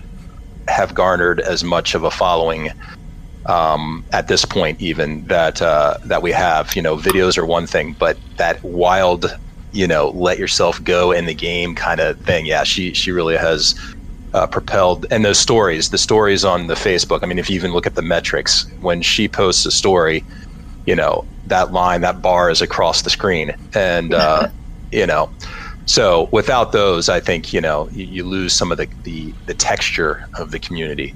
have 0.69 0.95
garnered 0.95 1.41
as 1.41 1.63
much 1.63 1.95
of 1.95 2.05
a 2.05 2.11
following 2.11 2.71
um, 3.47 4.05
at 4.13 4.29
this 4.29 4.45
point 4.45 4.81
even 4.81 5.27
that 5.27 5.61
uh, 5.61 5.99
that 6.05 6.23
we 6.23 6.33
have. 6.33 6.75
You 6.75 6.83
know 6.83 6.97
videos 6.97 7.37
are 7.37 7.45
one 7.45 7.67
thing 7.67 7.95
but 7.99 8.17
that 8.37 8.63
wild 8.65 9.37
you 9.73 9.87
know 9.87 10.11
let 10.11 10.39
yourself 10.39 10.83
go 10.85 11.13
in 11.13 11.27
the 11.27 11.35
game 11.35 11.75
kind 11.75 12.01
of 12.01 12.19
thing 12.21 12.47
yeah 12.47 12.63
she 12.63 12.95
she 12.95 13.11
really 13.11 13.37
has 13.37 13.75
uh, 14.35 14.47
propelled 14.49 15.07
and 15.11 15.25
those 15.25 15.39
stories 15.39 15.91
the 15.91 15.99
stories 15.99 16.45
on 16.45 16.67
the 16.67 16.75
facebook 16.75 17.23
i 17.23 17.27
mean 17.27 17.39
if 17.39 17.49
you 17.49 17.55
even 17.57 17.73
look 17.73 17.87
at 17.87 17.95
the 17.95 18.03
metrics 18.03 18.67
when 18.81 19.01
she 19.01 19.29
posts 19.29 19.65
a 19.65 19.71
story 19.71 20.25
you 20.87 20.95
know 20.95 21.25
that 21.47 21.73
line 21.73 22.01
that 22.01 22.21
bar 22.21 22.51
is 22.51 22.61
across 22.61 23.03
the 23.03 23.11
screen 23.11 23.55
and 23.75 24.13
uh, 24.13 24.49
you 24.93 25.07
know 25.07 25.31
so 25.87 26.29
without 26.33 26.73
those 26.73 27.09
i 27.09 27.21
think 27.21 27.53
you 27.53 27.61
know 27.61 27.89
you, 27.93 28.05
you 28.07 28.25
lose 28.25 28.53
some 28.53 28.73
of 28.73 28.79
the, 28.79 28.89
the 29.05 29.33
the 29.47 29.55
texture 29.55 30.27
of 30.35 30.51
the 30.51 30.59
community 30.59 31.15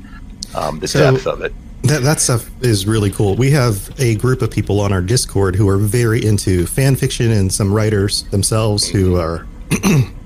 um, 0.55 0.79
the 0.79 0.89
So- 0.89 1.13
depth 1.13 1.27
of 1.27 1.43
it 1.43 1.53
That, 1.83 2.03
that 2.03 2.21
stuff 2.21 2.51
is 2.63 2.87
really 2.87 3.11
cool. 3.11 3.37
We 3.37 3.51
have 3.53 3.89
a 4.01 4.17
group 4.17 4.43
of 4.43 4.51
people 4.51 4.81
on 4.81 4.93
our 4.93 5.01
Discord 5.01 5.55
who 5.55 5.69
are 5.69 5.79
very 5.79 6.25
into 6.25 6.67
fan 6.67 6.97
fiction 6.97 7.31
and 7.31 7.53
some 7.53 7.73
writers 7.73 8.25
themselves 8.31 8.89
who 8.89 9.17
are. 9.17 9.47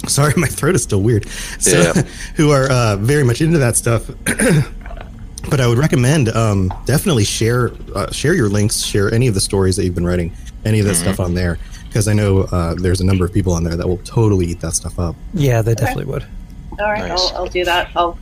sorry, 0.08 0.32
my 0.36 0.46
throat 0.48 0.74
is 0.74 0.82
still 0.82 1.02
weird. 1.02 1.26
So, 1.58 1.78
Yeah. 1.94 2.02
who 2.36 2.50
are 2.50 2.70
uh, 2.70 2.96
very 2.96 3.24
much 3.24 3.40
into 3.40 3.58
that 3.58 3.76
stuff. 3.76 4.10
but 5.50 5.60
I 5.60 5.66
would 5.66 5.78
recommend 5.78 6.28
um, 6.30 6.72
definitely 6.86 7.24
share 7.24 7.70
uh, 7.94 8.10
share 8.12 8.34
your 8.34 8.48
links, 8.48 8.82
share 8.82 9.12
any 9.12 9.26
of 9.26 9.34
the 9.34 9.40
stories 9.40 9.76
that 9.76 9.84
you've 9.84 9.94
been 9.94 10.06
writing, 10.06 10.32
any 10.64 10.80
of 10.80 10.86
that 10.86 10.92
Mm-hmm. 10.96 11.02
stuff 11.02 11.20
on 11.20 11.34
there, 11.34 11.58
because 11.88 12.08
I 12.08 12.12
know 12.12 12.40
uh, 12.52 12.74
there's 12.74 13.00
a 13.00 13.04
number 13.04 13.24
of 13.24 13.32
people 13.32 13.52
on 13.52 13.64
there 13.64 13.76
that 13.76 13.86
will 13.88 13.98
totally 13.98 14.46
eat 14.46 14.60
that 14.60 14.74
stuff 14.74 14.98
up. 14.98 15.16
Yeah, 15.34 15.62
they 15.62 15.74
definitely 15.74 16.04
would. 16.06 16.24
All 16.78 16.90
right, 16.90 17.08
Nice. 17.08 17.32
I'll, 17.32 17.38
I'll 17.44 17.46
do 17.46 17.64
that. 17.64 17.90
I'll 17.96 18.18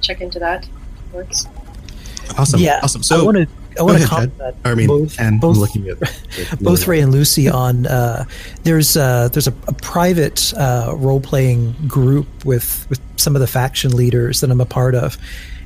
check 0.00 0.20
into 0.20 0.38
that. 0.38 0.68
Works. 1.12 1.46
Awesome, 2.36 2.60
Yeah, 2.60 2.80
awesome. 2.82 3.02
So 3.02 3.20
I 3.20 3.24
want 3.24 3.36
to. 3.38 3.46
I 3.78 3.82
want 3.82 4.00
to 4.00 4.08
comment 4.08 4.38
Ted. 4.38 4.56
I 4.64 4.74
mean, 4.74 4.88
both, 4.88 5.18
and 5.18 5.34
I'm 5.34 5.38
both, 5.38 5.56
looking 5.56 5.88
at 5.88 5.98
both 6.60 6.86
Ray 6.86 7.00
and 7.00 7.12
Lucy 7.12 7.48
on. 7.48 7.86
Uh, 7.86 8.24
there's 8.62 8.96
uh, 8.96 9.28
there's 9.28 9.46
a, 9.46 9.54
a 9.68 9.72
private 9.74 10.52
uh, 10.54 10.94
role 10.96 11.20
playing 11.20 11.74
group 11.86 12.44
with 12.44 12.86
with 12.88 13.00
some 13.16 13.34
of 13.34 13.40
the 13.40 13.46
faction 13.46 13.96
leaders 13.96 14.40
that 14.40 14.50
I'm 14.50 14.60
a 14.60 14.66
part 14.66 14.94
of, 14.94 15.18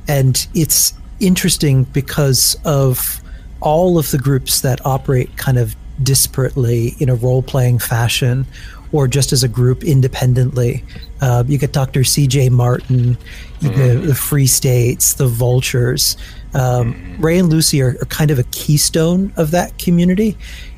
and 0.07 0.47
it's 0.53 0.93
interesting 1.19 1.83
because 1.85 2.57
of 2.65 3.21
all 3.61 3.97
of 3.97 4.09
the 4.11 4.17
groups 4.17 4.61
that 4.61 4.83
operate 4.85 5.37
kind 5.37 5.57
of 5.57 5.75
disparately 6.01 6.99
in 6.99 7.09
a 7.09 7.15
role 7.15 7.43
playing 7.43 7.77
fashion 7.77 8.45
or 8.91 9.07
just 9.07 9.31
as 9.31 9.43
a 9.43 9.47
group 9.47 9.83
independently. 9.83 10.83
Uh, 11.21 11.43
you 11.47 11.57
get 11.57 11.71
Dr. 11.71 12.03
C.J. 12.03 12.49
Martin, 12.49 13.17
you 13.61 13.69
get 13.69 14.05
the 14.05 14.15
Free 14.15 14.47
States, 14.47 15.13
the 15.13 15.27
Vultures. 15.27 16.17
Um, 16.53 17.15
Ray 17.19 17.37
and 17.37 17.49
Lucy 17.49 17.81
are, 17.81 17.97
are 18.01 18.05
kind 18.05 18.31
of 18.31 18.39
a 18.39 18.43
keystone 18.43 19.33
of 19.37 19.51
that 19.51 19.77
community. 19.77 20.37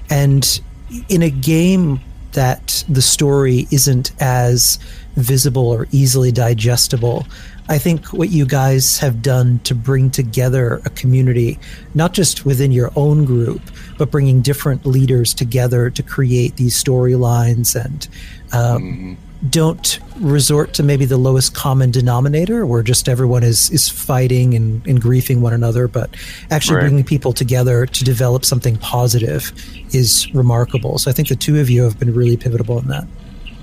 And 0.09 0.61
in 1.09 1.21
a 1.21 1.29
game 1.29 1.99
that 2.33 2.83
the 2.89 3.01
story 3.01 3.67
isn't 3.71 4.11
as 4.19 4.79
visible 5.15 5.67
or 5.67 5.87
easily 5.91 6.31
digestible, 6.31 7.25
I 7.69 7.77
think 7.77 8.07
what 8.07 8.29
you 8.29 8.45
guys 8.45 8.99
have 8.99 9.21
done 9.21 9.59
to 9.59 9.73
bring 9.73 10.11
together 10.11 10.81
a 10.85 10.89
community, 10.89 11.59
not 11.93 12.13
just 12.13 12.45
within 12.45 12.71
your 12.71 12.91
own 12.95 13.23
group, 13.23 13.61
but 13.97 14.11
bringing 14.11 14.41
different 14.41 14.85
leaders 14.85 15.33
together 15.33 15.89
to 15.89 16.03
create 16.03 16.57
these 16.57 16.81
storylines 16.81 17.73
and 17.81 18.07
um, 18.51 19.17
don't 19.49 19.99
resort 20.19 20.73
to 20.73 20.83
maybe 20.83 21.05
the 21.05 21.17
lowest 21.17 21.53
common 21.53 21.91
denominator 21.91 22.65
where 22.65 22.81
just 22.81 23.09
everyone 23.09 23.43
is, 23.43 23.69
is 23.71 23.89
fighting 23.89 24.53
and, 24.53 24.85
and 24.87 25.01
griefing 25.01 25.41
one 25.41 25.53
another, 25.53 25.87
but 25.87 26.09
actually 26.49 26.77
Right. 26.77 26.83
bringing 26.83 27.03
people 27.03 27.33
together 27.33 27.85
to 27.85 28.03
develop 28.05 28.45
something 28.45 28.77
positive 28.77 29.51
is 29.93 30.33
remarkable. 30.33 30.97
So 30.97 31.11
I 31.11 31.13
think 31.13 31.27
the 31.27 31.35
two 31.35 31.59
of 31.59 31.69
you 31.69 31.83
have 31.83 31.99
been 31.99 32.13
really 32.13 32.37
pivotal 32.37 32.79
in 32.79 32.87
that. 32.87 33.05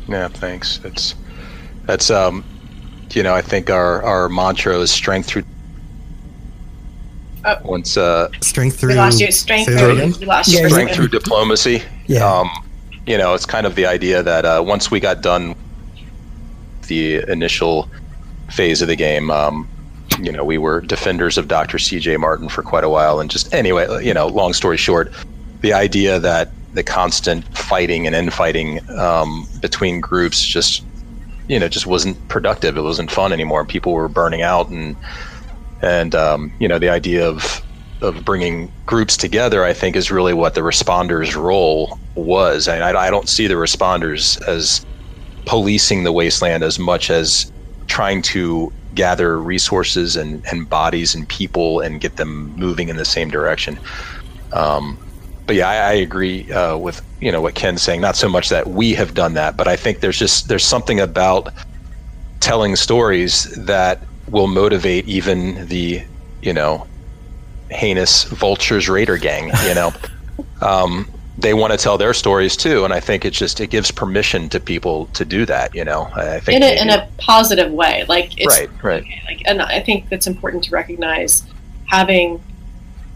Yeah, 0.08 0.28
thanks. 0.28 0.80
It's 0.84 1.14
that's 1.86 2.10
um, 2.10 2.44
you 3.12 3.22
know, 3.22 3.34
I 3.34 3.42
think 3.42 3.70
our 3.70 4.02
our 4.02 4.28
mantra 4.28 4.76
is 4.78 4.90
strength 4.90 5.28
through. 5.28 5.44
Oh. 7.44 7.56
Once 7.64 7.96
uh, 7.96 8.28
strength 8.42 8.82
We 8.82 8.94
lost 8.94 9.18
you. 9.20 9.32
Strength 9.32 9.68
through. 9.78 9.94
We 10.18 10.26
lost 10.26 10.50
you. 10.52 10.56
strength 10.68 10.74
second. 10.74 10.94
through 10.94 11.08
diplomacy. 11.08 11.82
Yeah. 12.06 12.30
Um, 12.30 12.50
you 13.06 13.16
know, 13.16 13.32
it's 13.34 13.46
kind 13.46 13.66
of 13.66 13.76
the 13.76 13.86
idea 13.86 14.22
that 14.22 14.44
uh, 14.44 14.62
once 14.64 14.90
we 14.90 15.00
got 15.00 15.22
done 15.22 15.54
the 16.90 17.24
initial 17.30 17.88
phase 18.50 18.82
of 18.82 18.88
the 18.88 18.96
game, 18.96 19.30
um, 19.30 19.66
you 20.20 20.30
know, 20.30 20.44
we 20.44 20.58
were 20.58 20.82
defenders 20.82 21.38
of 21.38 21.48
Dr. 21.48 21.78
C.J. 21.78 22.18
Martin 22.18 22.50
for 22.50 22.62
quite 22.62 22.84
a 22.84 22.90
while, 22.90 23.20
and 23.20 23.30
just 23.30 23.54
anyway, 23.54 24.04
you 24.04 24.12
know, 24.12 24.26
long 24.26 24.52
story 24.52 24.76
short, 24.76 25.10
the 25.62 25.72
idea 25.72 26.18
that 26.18 26.50
the 26.74 26.82
constant 26.82 27.44
fighting 27.56 28.06
and 28.06 28.14
infighting 28.14 28.88
um, 28.90 29.46
between 29.60 30.00
groups 30.00 30.44
just, 30.44 30.84
you 31.48 31.58
know, 31.58 31.68
just 31.68 31.86
wasn't 31.86 32.16
productive. 32.28 32.76
It 32.76 32.82
wasn't 32.82 33.10
fun 33.10 33.32
anymore. 33.32 33.64
People 33.64 33.92
were 33.92 34.08
burning 34.08 34.42
out, 34.42 34.68
and 34.68 34.96
and 35.80 36.14
um, 36.14 36.52
you 36.58 36.68
know, 36.68 36.78
the 36.78 36.90
idea 36.90 37.26
of 37.26 37.62
of 38.02 38.24
bringing 38.24 38.72
groups 38.86 39.16
together, 39.16 39.64
I 39.64 39.72
think, 39.72 39.94
is 39.94 40.10
really 40.10 40.34
what 40.34 40.54
the 40.54 40.62
responders' 40.62 41.36
role 41.36 41.98
was. 42.14 42.66
I, 42.66 42.78
I, 42.78 43.06
I 43.06 43.10
don't 43.10 43.28
see 43.28 43.46
the 43.46 43.54
responders 43.54 44.40
as 44.48 44.84
policing 45.46 46.04
the 46.04 46.12
wasteland 46.12 46.62
as 46.62 46.78
much 46.78 47.10
as 47.10 47.50
trying 47.86 48.22
to 48.22 48.72
gather 48.94 49.38
resources 49.40 50.16
and, 50.16 50.44
and 50.50 50.68
bodies 50.68 51.14
and 51.14 51.28
people 51.28 51.80
and 51.80 52.00
get 52.00 52.16
them 52.16 52.54
moving 52.56 52.88
in 52.88 52.96
the 52.96 53.04
same 53.04 53.30
direction. 53.30 53.78
Um, 54.52 54.98
but 55.46 55.56
yeah, 55.56 55.68
I, 55.68 55.76
I 55.76 55.92
agree 55.94 56.50
uh, 56.52 56.76
with 56.76 57.02
you 57.20 57.32
know 57.32 57.40
what 57.40 57.54
Ken's 57.54 57.82
saying. 57.82 58.00
Not 58.00 58.16
so 58.16 58.28
much 58.28 58.48
that 58.50 58.68
we 58.68 58.94
have 58.94 59.14
done 59.14 59.34
that, 59.34 59.56
but 59.56 59.68
I 59.68 59.76
think 59.76 60.00
there's 60.00 60.18
just 60.18 60.48
there's 60.48 60.64
something 60.64 61.00
about 61.00 61.52
telling 62.40 62.76
stories 62.76 63.44
that 63.66 64.00
will 64.28 64.46
motivate 64.46 65.08
even 65.08 65.66
the 65.66 66.02
you 66.42 66.52
know 66.52 66.86
heinous 67.70 68.24
vultures 68.24 68.88
raider 68.88 69.16
gang. 69.16 69.50
You 69.66 69.74
know, 69.74 69.92
um, 70.60 71.10
they 71.40 71.54
want 71.54 71.72
to 71.72 71.78
tell 71.78 71.98
their 71.98 72.14
stories 72.14 72.56
too, 72.56 72.84
and 72.84 72.92
I 72.92 73.00
think 73.00 73.24
it 73.24 73.30
just 73.30 73.60
it 73.60 73.68
gives 73.68 73.90
permission 73.90 74.48
to 74.50 74.60
people 74.60 75.06
to 75.06 75.24
do 75.24 75.46
that. 75.46 75.74
You 75.74 75.84
know, 75.84 76.10
I 76.14 76.40
think 76.40 76.56
in 76.56 76.62
a, 76.62 76.82
in 76.82 76.90
a 76.90 77.08
positive 77.18 77.72
way. 77.72 78.04
Like 78.08 78.38
it's 78.38 78.58
right, 78.58 78.70
right. 78.82 79.04
like, 79.26 79.42
and 79.46 79.62
I 79.62 79.80
think 79.80 80.08
that's 80.08 80.26
important 80.26 80.64
to 80.64 80.70
recognize 80.70 81.44
having 81.86 82.42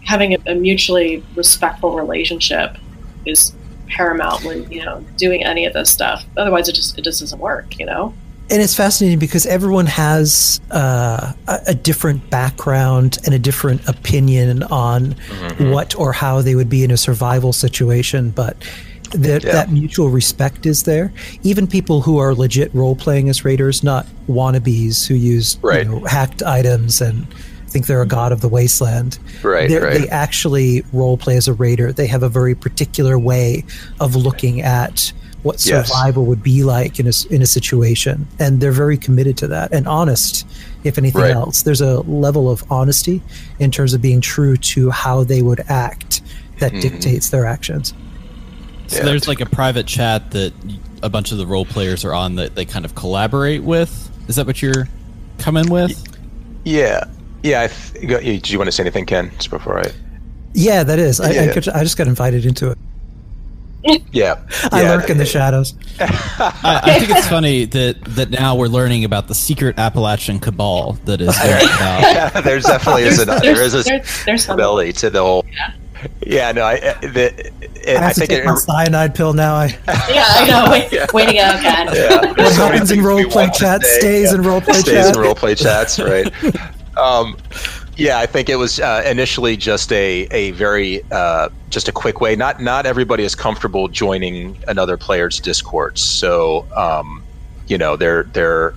having 0.04 0.34
a, 0.34 0.38
a 0.46 0.54
mutually 0.54 1.22
respectful 1.34 1.96
relationship 1.96 2.76
is 3.24 3.54
paramount 3.88 4.44
when 4.44 4.70
you 4.70 4.84
know 4.84 5.04
doing 5.16 5.44
any 5.44 5.66
of 5.66 5.72
this 5.72 5.90
stuff. 5.90 6.24
Otherwise, 6.36 6.68
it 6.68 6.74
just 6.74 6.98
it 6.98 7.02
just 7.02 7.20
doesn't 7.20 7.40
work. 7.40 7.78
You 7.78 7.86
know. 7.86 8.14
And 8.50 8.60
it's 8.60 8.74
fascinating 8.74 9.18
because 9.18 9.46
everyone 9.46 9.86
has 9.86 10.60
uh, 10.70 11.32
a, 11.48 11.60
a 11.68 11.74
different 11.74 12.28
background 12.28 13.18
and 13.24 13.34
a 13.34 13.38
different 13.38 13.88
opinion 13.88 14.62
on 14.64 15.12
what 15.58 15.98
or 15.98 16.12
how 16.12 16.42
they 16.42 16.54
would 16.54 16.68
be 16.68 16.84
in 16.84 16.90
a 16.90 16.96
survival 16.98 17.52
situation, 17.54 18.30
but 18.30 18.56
that 19.12 19.44
Yeah. 19.44 19.52
that 19.52 19.72
mutual 19.72 20.10
respect 20.10 20.66
is 20.66 20.82
there. 20.82 21.10
Even 21.42 21.66
people 21.66 22.02
who 22.02 22.18
are 22.18 22.34
legit 22.34 22.74
role 22.74 22.94
playing 22.96 23.28
as 23.30 23.44
raiders, 23.46 23.82
not 23.82 24.06
wannabes 24.28 25.06
who 25.06 25.14
use 25.14 25.56
Right. 25.62 25.86
you 25.86 25.90
know, 25.92 26.04
hacked 26.04 26.42
items 26.42 27.00
and 27.00 27.26
think 27.68 27.86
they're 27.86 28.02
a 28.02 28.06
god 28.06 28.30
of 28.30 28.40
the 28.42 28.48
wasteland. 28.48 29.18
Right, 29.42 29.70
right. 29.70 30.00
They 30.02 30.08
actually 30.08 30.84
role 30.92 31.16
play 31.16 31.36
as 31.36 31.48
a 31.48 31.54
raider. 31.54 31.92
They 31.92 32.06
have 32.08 32.22
a 32.22 32.28
very 32.28 32.54
particular 32.54 33.18
way 33.18 33.64
of 34.00 34.14
looking 34.14 34.60
at 34.60 35.12
what 35.44 35.64
Yes. 35.64 35.86
survival 35.88 36.24
would 36.26 36.42
be 36.42 36.64
like 36.64 36.98
in 36.98 37.06
a, 37.06 37.10
s- 37.10 37.24
in 37.26 37.40
a 37.42 37.46
situation. 37.46 38.26
And 38.40 38.60
they're 38.60 38.72
very 38.72 38.96
committed 38.98 39.36
to 39.38 39.46
that 39.48 39.72
and 39.72 39.86
honest, 39.86 40.44
if 40.82 40.98
anything 40.98 41.20
Right. 41.22 41.30
else. 41.30 41.62
There's 41.62 41.80
a 41.82 42.00
level 42.00 42.50
of 42.50 42.64
honesty 42.70 43.22
in 43.60 43.70
terms 43.70 43.94
of 43.94 44.02
being 44.02 44.20
true 44.20 44.56
to 44.56 44.90
how 44.90 45.22
they 45.22 45.42
would 45.42 45.62
act 45.68 46.22
that 46.58 46.72
Mhm. 46.72 46.80
dictates 46.80 47.28
their 47.30 47.46
actions. 47.46 47.92
So 48.88 49.02
there's 49.04 49.28
like 49.28 49.40
a 49.40 49.46
private 49.46 49.86
chat 49.86 50.30
that 50.32 50.52
a 51.02 51.08
bunch 51.08 51.30
of 51.32 51.38
the 51.38 51.46
role 51.46 51.64
players 51.64 52.04
are 52.04 52.14
on 52.14 52.36
that 52.36 52.54
they 52.54 52.64
kind 52.64 52.84
of 52.84 52.94
collaborate 52.94 53.62
with. 53.62 54.10
Is 54.28 54.36
that 54.36 54.46
what 54.46 54.60
you're 54.62 54.88
coming 55.38 55.68
with? 55.68 56.02
Yeah, 56.64 57.04
yeah. 57.42 57.62
I 57.62 57.66
th- 57.68 58.08
go- 58.08 58.20
Did 58.20 58.48
you 58.50 58.58
want 58.58 58.68
to 58.68 58.72
say 58.72 58.82
anything, 58.82 59.04
Ken? 59.06 59.30
Just 59.36 59.50
before 59.50 59.78
I. 59.80 59.90
Yeah, 60.54 60.82
that 60.84 60.98
is. 60.98 61.20
I, 61.20 61.28
I, 61.28 61.32
Yeah. 61.32 61.52
could- 61.52 61.68
I 61.70 61.82
just 61.82 61.96
got 61.98 62.06
invited 62.06 62.46
into 62.46 62.70
it. 62.70 62.78
Yeah, 64.12 64.40
I 64.72 64.82
yeah. 64.82 64.90
lurk 64.94 65.10
in 65.10 65.18
the 65.18 65.26
shadows. 65.26 65.74
I, 66.00 66.80
I 66.84 66.98
think 66.98 67.10
it's 67.10 67.28
funny 67.28 67.66
that 67.66 68.02
that 68.04 68.30
now 68.30 68.56
we're 68.56 68.68
learning 68.68 69.04
about 69.04 69.28
the 69.28 69.34
secret 69.34 69.78
Appalachian 69.78 70.40
cabal 70.40 70.94
that 71.04 71.20
is 71.20 71.36
there 71.42 71.58
about. 71.58 72.00
yeah, 72.00 72.40
there's 72.40 72.64
definitely 72.64 73.02
is 73.02 73.20
a, 73.20 73.26
There's- 73.26 73.42
there 73.42 73.62
is 73.62 73.74
a 73.74 73.82
there's- 73.82 74.24
there's 74.24 74.44
some- 74.44 74.54
ability 74.54 74.92
to 74.94 75.10
the 75.10 75.20
whole. 75.20 75.44
Yeah, 76.26 76.52
no, 76.52 76.64
I, 76.64 76.78
the, 77.00 77.32
it, 77.62 77.88
I 77.88 77.90
have 77.92 78.02
I 78.02 78.12
to 78.12 78.14
think 78.20 78.30
take 78.30 78.38
it, 78.40 78.44
my 78.44 78.54
cyanide 78.56 79.14
pill 79.14 79.32
now. 79.32 79.54
I, 79.54 79.66
Yeah, 80.10 80.24
I 80.28 80.46
know. 80.48 80.70
Way, 80.70 81.06
way 81.14 81.26
to 81.26 81.32
go, 81.32 81.58
Ken. 81.62 81.88
Yeah. 81.94 82.20
what 82.42 82.52
happens 82.52 82.90
in 82.90 83.02
role 83.02 83.24
play 83.30 83.48
chat 83.54 83.82
stays 83.84 84.32
in 84.34 84.42
role 84.42 84.60
play 84.60 84.74
stays 84.74 85.08
in 85.08 85.18
role 85.18 85.34
play 85.34 85.54
chats, 85.54 85.98
right? 85.98 86.26
um, 86.98 87.36
yeah, 87.96 88.18
I 88.18 88.26
think 88.26 88.48
it 88.48 88.56
was 88.56 88.78
uh, 88.78 89.02
initially 89.06 89.56
just 89.56 89.92
a 89.92 90.26
a 90.30 90.50
very 90.52 91.02
uh, 91.10 91.48
just 91.68 91.88
a 91.88 91.92
quick 91.92 92.20
way. 92.20 92.36
Not 92.36 92.60
not 92.60 92.86
everybody 92.86 93.24
is 93.24 93.34
comfortable 93.34 93.88
joining 93.88 94.58
another 94.68 94.96
player's 94.96 95.40
Discord, 95.40 95.98
so 95.98 96.66
um, 96.76 97.24
you 97.66 97.78
know 97.78 97.96
they're 97.96 98.24
they're. 98.34 98.74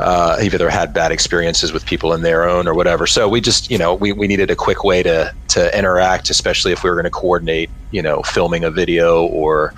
Uh, 0.00 0.36
either 0.42 0.68
had 0.68 0.92
bad 0.92 1.12
experiences 1.12 1.72
with 1.72 1.86
people 1.86 2.12
in 2.12 2.22
their 2.22 2.48
own 2.48 2.66
or 2.66 2.74
whatever. 2.74 3.06
So 3.06 3.28
we 3.28 3.40
just, 3.40 3.70
you 3.70 3.78
know, 3.78 3.94
we, 3.94 4.12
we 4.12 4.26
needed 4.26 4.50
a 4.50 4.56
quick 4.56 4.82
way 4.82 5.04
to 5.04 5.32
to 5.50 5.78
interact, 5.78 6.30
especially 6.30 6.72
if 6.72 6.82
we 6.82 6.90
were 6.90 6.96
going 6.96 7.04
to 7.04 7.10
coordinate, 7.10 7.70
you 7.92 8.02
know, 8.02 8.20
filming 8.24 8.64
a 8.64 8.72
video 8.72 9.24
or 9.26 9.72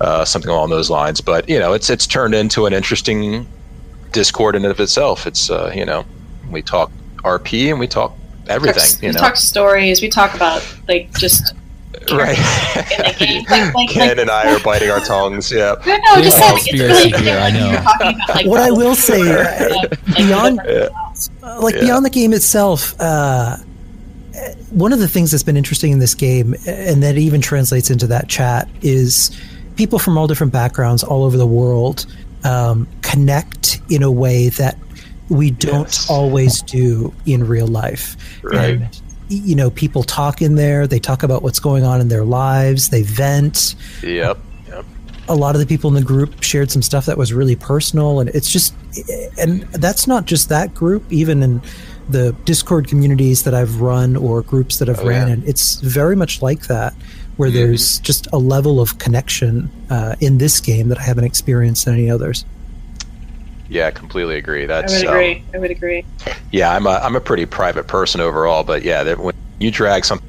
uh, 0.00 0.24
something 0.24 0.50
along 0.50 0.70
those 0.70 0.88
lines. 0.88 1.20
But 1.20 1.48
you 1.48 1.58
know, 1.58 1.72
it's 1.72 1.90
it's 1.90 2.06
turned 2.06 2.32
into 2.32 2.66
an 2.66 2.72
interesting 2.72 3.48
Discord 4.12 4.54
in 4.54 4.64
and 4.64 4.70
of 4.70 4.78
itself. 4.78 5.26
It's 5.26 5.50
uh, 5.50 5.72
you 5.74 5.84
know, 5.84 6.06
we 6.48 6.62
talk 6.62 6.92
RP 7.24 7.70
and 7.70 7.78
we 7.78 7.86
talk 7.86 8.16
everything. 8.48 8.82
we 9.00 9.08
You 9.08 9.12
know, 9.12 9.20
talk 9.20 9.36
stories. 9.36 10.02
We 10.02 10.08
talk 10.08 10.34
about 10.34 10.66
like 10.88 11.12
just 11.18 11.54
right? 12.12 12.36
in 12.38 13.04
the 13.04 13.16
game. 13.18 13.44
Like, 13.50 13.74
like, 13.74 13.88
Ken 13.90 14.08
like, 14.08 14.18
and 14.18 14.30
I 14.30 14.54
are 14.54 14.60
biting 14.60 14.90
our 14.90 15.00
tongues. 15.00 15.50
Yeah. 15.52 15.74
no, 15.86 15.96
no, 15.96 16.22
just 16.22 16.38
saying, 16.38 16.52
like, 16.52 16.62
it's 16.66 16.72
really 16.72 17.10
Conspiracy 17.12 17.24
here, 17.24 17.38
I 17.38 17.50
know. 17.50 17.70
About, 17.70 18.34
like, 18.36 18.46
what 18.46 18.60
I 18.60 18.70
will 18.70 18.94
say, 18.94 19.20
uh, 19.20 19.86
beyond 20.16 20.60
Yeah. 20.66 20.88
uh, 21.42 21.60
like 21.62 21.74
Yeah. 21.74 21.80
beyond 21.82 22.04
the 22.06 22.10
game 22.10 22.32
itself, 22.32 22.94
uh, 23.00 23.56
one 24.70 24.92
of 24.92 25.00
the 25.00 25.08
things 25.08 25.30
that's 25.32 25.42
been 25.42 25.56
interesting 25.56 25.92
in 25.92 25.98
this 25.98 26.14
game, 26.14 26.54
and 26.66 27.02
that 27.02 27.18
even 27.18 27.40
translates 27.40 27.90
into 27.90 28.06
that 28.06 28.28
chat, 28.28 28.68
is 28.82 29.30
people 29.76 29.98
from 29.98 30.16
all 30.16 30.26
different 30.26 30.52
backgrounds 30.52 31.02
all 31.02 31.24
over 31.24 31.36
the 31.36 31.46
world 31.46 32.06
um, 32.44 32.86
connect 33.02 33.80
in 33.90 34.02
a 34.02 34.10
way 34.10 34.48
that 34.50 34.76
we 35.30 35.50
don't 35.52 35.86
Yes. 35.86 36.10
always 36.10 36.60
do 36.62 37.12
in 37.24 37.46
real 37.46 37.66
life. 37.68 38.16
Right. 38.42 38.74
And, 38.82 39.00
you 39.28 39.54
know, 39.54 39.70
people 39.70 40.02
talk 40.02 40.42
in 40.42 40.56
there. 40.56 40.86
They 40.86 40.98
talk 40.98 41.22
about 41.22 41.42
what's 41.42 41.60
going 41.60 41.84
on 41.84 42.00
in 42.00 42.08
their 42.08 42.24
lives. 42.24 42.88
They 42.90 43.02
vent 43.02 43.74
Yep. 44.02 44.38
Yep. 44.68 44.84
a 45.28 45.34
lot 45.36 45.54
of 45.54 45.60
the 45.60 45.66
people 45.66 45.88
in 45.88 45.94
the 45.94 46.02
group 46.02 46.42
shared 46.42 46.70
some 46.70 46.82
stuff 46.82 47.06
that 47.06 47.16
was 47.16 47.32
really 47.32 47.54
personal 47.56 48.18
and 48.20 48.28
it's 48.30 48.50
just 48.50 48.74
and 49.38 49.62
that's 49.72 50.06
not 50.08 50.24
just 50.26 50.48
that 50.48 50.74
group 50.74 51.04
even 51.12 51.42
in 51.42 51.62
the 52.08 52.32
discord 52.44 52.88
communities 52.88 53.44
that 53.44 53.54
i've 53.54 53.80
run 53.80 54.16
or 54.16 54.42
groups 54.42 54.78
that 54.78 54.88
i've 54.88 54.98
Oh, 55.00 55.06
ran 55.06 55.28
yeah. 55.28 55.34
in 55.34 55.42
it's 55.46 55.76
very 55.80 56.16
much 56.16 56.42
like 56.42 56.62
that 56.66 56.92
where 57.36 57.48
Mm-hmm. 57.48 57.58
there's 57.58 57.98
just 58.00 58.26
a 58.32 58.38
level 58.38 58.80
of 58.80 58.98
connection 58.98 59.70
uh, 59.90 60.16
in 60.20 60.38
this 60.38 60.58
game 60.60 60.88
that 60.88 60.98
i 60.98 61.02
haven't 61.02 61.24
experienced 61.24 61.86
in 61.86 61.94
any 61.94 62.10
others 62.10 62.44
Yeah, 63.70 63.86
I 63.86 63.90
completely 63.92 64.36
agree. 64.36 64.66
That's. 64.66 64.92
I 64.92 64.96
That's 64.96 65.02
would 65.04 65.10
um, 65.10 65.14
agree. 65.16 65.44
I 65.54 65.58
would 65.58 65.70
agree. 65.70 66.04
yeah, 66.50 66.74
I'm 66.74 66.86
a 66.86 67.00
I'm 67.02 67.14
a 67.14 67.20
pretty 67.20 67.46
private 67.46 67.86
person 67.86 68.20
overall, 68.20 68.64
but 68.64 68.82
yeah, 68.82 69.04
that 69.04 69.18
when 69.18 69.32
you 69.60 69.70
drag 69.70 70.04
something, 70.04 70.26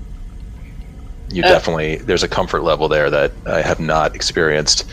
you 1.32 1.44
Uh, 1.44 1.48
definitely 1.50 1.96
there's 1.98 2.22
a 2.24 2.28
comfort 2.28 2.62
level 2.62 2.88
there 2.88 3.10
that 3.10 3.34
I 3.48 3.62
have 3.64 3.80
not 3.80 4.14
experienced 4.16 4.86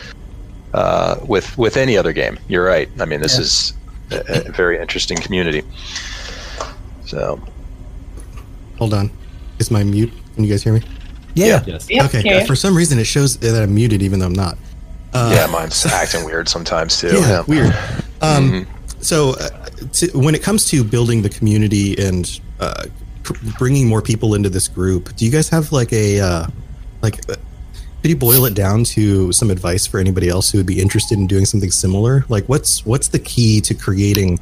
uh, 0.73 1.17
with 1.27 1.55
with 1.59 1.77
any 1.77 1.95
other 1.95 2.11
game. 2.11 2.39
You're 2.47 2.65
right. 2.65 2.89
I 2.99 3.05
mean, 3.05 3.21
this 3.21 3.35
Yeah. 3.35 3.41
is 3.41 3.73
a, 4.11 4.47
a 4.47 4.51
very 4.51 4.79
interesting 4.81 5.17
community. 5.19 5.61
So 7.05 7.39
Hold 8.79 8.93
on. 8.95 9.11
Is 9.59 9.69
my 9.69 9.83
mute? 9.83 10.11
Can 10.35 10.43
you 10.45 10.49
guys 10.49 10.63
hear 10.63 10.73
me? 10.73 10.81
yeah, 11.35 11.61
Yes. 11.67 11.87
Okay. 11.91 12.21
hear 12.21 12.37
uh, 12.37 12.45
for 12.45 12.55
some 12.55 12.75
reason, 12.75 12.97
it 12.97 13.03
shows 13.05 13.37
that 13.37 13.61
I'm 13.61 13.75
muted 13.75 14.01
even 14.01 14.19
though 14.19 14.25
I'm 14.25 14.33
not. 14.33 14.57
Uh, 15.13 15.31
yeah, 15.35 15.47
mine's 15.47 15.85
acting 15.87 16.23
weird 16.25 16.47
sometimes 16.47 16.99
too. 16.99 17.07
yeah, 17.19 17.43
weird. 17.47 17.73
Um, 18.21 18.51
Mhm. 18.51 18.67
So, 19.01 19.31
uh, 19.35 19.49
to, 19.93 20.07
when 20.13 20.35
it 20.35 20.43
comes 20.43 20.67
to 20.71 20.83
building 20.83 21.21
the 21.21 21.29
community 21.29 21.97
and 21.97 22.39
uh, 22.59 22.83
pr- 23.23 23.33
bringing 23.57 23.87
more 23.87 24.01
people 24.01 24.35
into 24.35 24.49
this 24.49 24.67
group, 24.67 25.15
do 25.15 25.23
you 25.25 25.31
guys 25.31 25.47
have 25.49 25.71
like 25.71 25.93
a 25.93 26.19
uh, 26.19 26.47
like? 27.01 27.19
Uh, 27.29 27.35
could 28.01 28.11
you 28.11 28.17
boil 28.17 28.45
it 28.45 28.53
down 28.53 28.83
to 28.85 29.31
some 29.33 29.49
advice 29.51 29.85
for 29.87 29.99
anybody 29.99 30.29
else 30.29 30.49
who 30.51 30.57
would 30.59 30.65
be 30.67 30.81
interested 30.81 31.17
in 31.17 31.27
doing 31.27 31.45
something 31.45 31.71
similar? 31.71 32.23
Like, 32.29 32.47
what's 32.49 32.85
what's 32.85 33.07
the 33.09 33.19
key 33.19 33.61
to 33.61 33.73
creating 33.73 34.39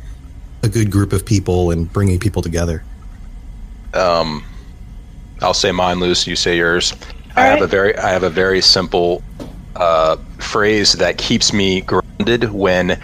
a 0.64 0.68
good 0.70 0.90
group 0.92 1.14
of 1.14 1.24
people 1.26 1.70
and 1.72 1.92
bringing 1.94 2.20
people 2.20 2.42
together? 2.42 2.84
um, 3.94 4.44
I'll 5.42 5.54
say 5.54 5.72
mine, 5.72 6.00
Luce. 6.00 6.26
You 6.28 6.36
say 6.36 6.58
yours. 6.58 6.94
I 7.36 7.44
All 7.46 7.50
have 7.52 7.54
right. 7.60 7.64
a 7.64 7.68
very, 7.68 7.96
I 7.98 8.10
have 8.10 8.24
a 8.24 8.30
very 8.30 8.62
simple 8.62 9.22
uh, 9.76 10.18
phrase 10.40 10.94
that 10.94 11.18
keeps 11.18 11.54
me 11.54 11.82
grounded 11.82 12.52
when 12.52 13.00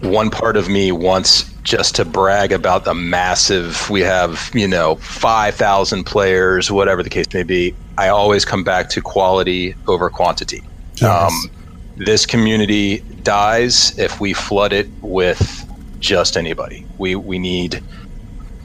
one 0.00 0.30
part 0.30 0.56
of 0.56 0.68
me 0.68 0.92
wants 0.92 1.50
just 1.62 1.96
to 1.96 2.04
brag 2.04 2.52
about 2.52 2.84
the 2.84 2.94
massive. 2.94 3.88
We 3.90 4.00
have, 4.02 4.50
you 4.54 4.68
know, 4.68 4.96
five 4.96 5.54
thousand 5.54 6.04
players, 6.04 6.70
whatever 6.70 7.02
the 7.02 7.10
case 7.10 7.26
may 7.32 7.42
be. 7.42 7.74
I 7.98 8.08
always 8.08 8.44
come 8.44 8.62
back 8.62 8.88
to 8.90 9.00
quality 9.00 9.74
over 9.86 10.10
quantity. 10.10 10.62
Yes. 10.96 11.32
Um, 11.32 11.50
this 11.96 12.26
community 12.26 12.98
dies 13.22 13.98
if 13.98 14.20
we 14.20 14.32
flood 14.32 14.72
it 14.72 14.88
with 15.00 15.64
just 15.98 16.36
anybody. 16.36 16.86
We 16.98 17.16
we 17.16 17.38
need 17.38 17.82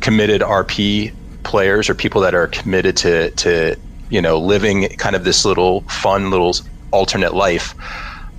committed 0.02 0.42
RP 0.42 1.14
players 1.44 1.90
or 1.90 1.96
people 1.96 2.22
that 2.22 2.36
are 2.36 2.48
committed 2.48 2.98
to 2.98 3.32
to 3.32 3.76
you 4.10 4.22
know 4.22 4.38
living 4.38 4.90
kind 4.98 5.16
of 5.16 5.24
this 5.24 5.46
little 5.46 5.82
fun 5.82 6.30
little 6.30 6.54
alternate 6.92 7.34
life. 7.34 7.74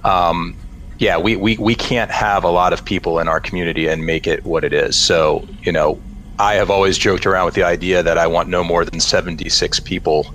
Um, 0.05 0.57
yeah, 0.99 1.19
we, 1.19 1.37
we 1.37 1.57
we 1.59 1.75
can't 1.75 2.11
have 2.11 2.45
a 2.45 2.51
lot 2.51 2.73
of 2.73 2.85
people 2.85 3.19
in 3.19 3.27
our 3.29 3.41
community 3.41 3.89
and 3.89 4.07
make 4.07 4.27
it 4.27 4.45
what 4.45 4.63
it 4.65 4.73
is. 4.73 4.97
So 4.97 5.47
you 5.63 5.73
know, 5.73 6.01
I 6.39 6.55
have 6.55 6.71
always 6.71 6.97
joked 6.97 7.27
around 7.27 7.47
with 7.47 7.55
the 7.55 7.65
idea 7.65 8.03
that 8.03 8.19
I 8.19 8.27
want 8.27 8.49
no 8.49 8.63
more 8.63 8.85
than 8.85 9.01
seventy 9.01 9.49
six 9.49 9.81
people 9.81 10.33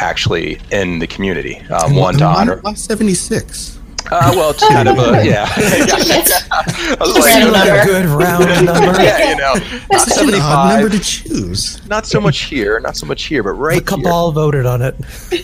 actually 0.00 0.58
in 0.70 0.98
the 0.98 1.06
community. 1.06 1.56
Um, 1.70 1.94
one 1.94 2.14
to 2.18 2.24
why, 2.24 2.34
honor. 2.34 2.56
why 2.62 2.74
76? 2.74 3.78
Uh, 4.10 4.32
well, 4.34 4.50
it's 4.50 4.66
kind 4.68 4.88
of 4.88 4.98
a 4.98 5.24
yeah. 5.24 5.46
I 5.56 6.96
was 7.00 7.14
like, 7.16 7.24
Random 7.24 7.52
Like 7.52 7.68
a 7.68 7.74
number. 7.76 7.84
good 7.84 8.06
round 8.06 8.66
number 8.66 9.02
yeah, 9.02 9.30
you 9.30 9.36
know, 9.36 9.54
not 9.90 10.00
Such 10.02 10.28
an 10.28 10.34
odd 10.34 10.80
number 10.80 10.90
to 10.90 11.02
choose. 11.02 11.86
Not 11.88 12.06
so 12.06 12.20
much 12.20 12.40
here, 12.42 12.80
not 12.80 12.96
so 12.96 13.06
much 13.06 13.24
here, 13.24 13.42
but 13.42 13.54
the 13.54 13.56
right 13.56 13.74
here. 13.74 13.98
cabal 13.98 14.32
voted 14.32 14.66
on 14.66 14.82
it 14.82 14.94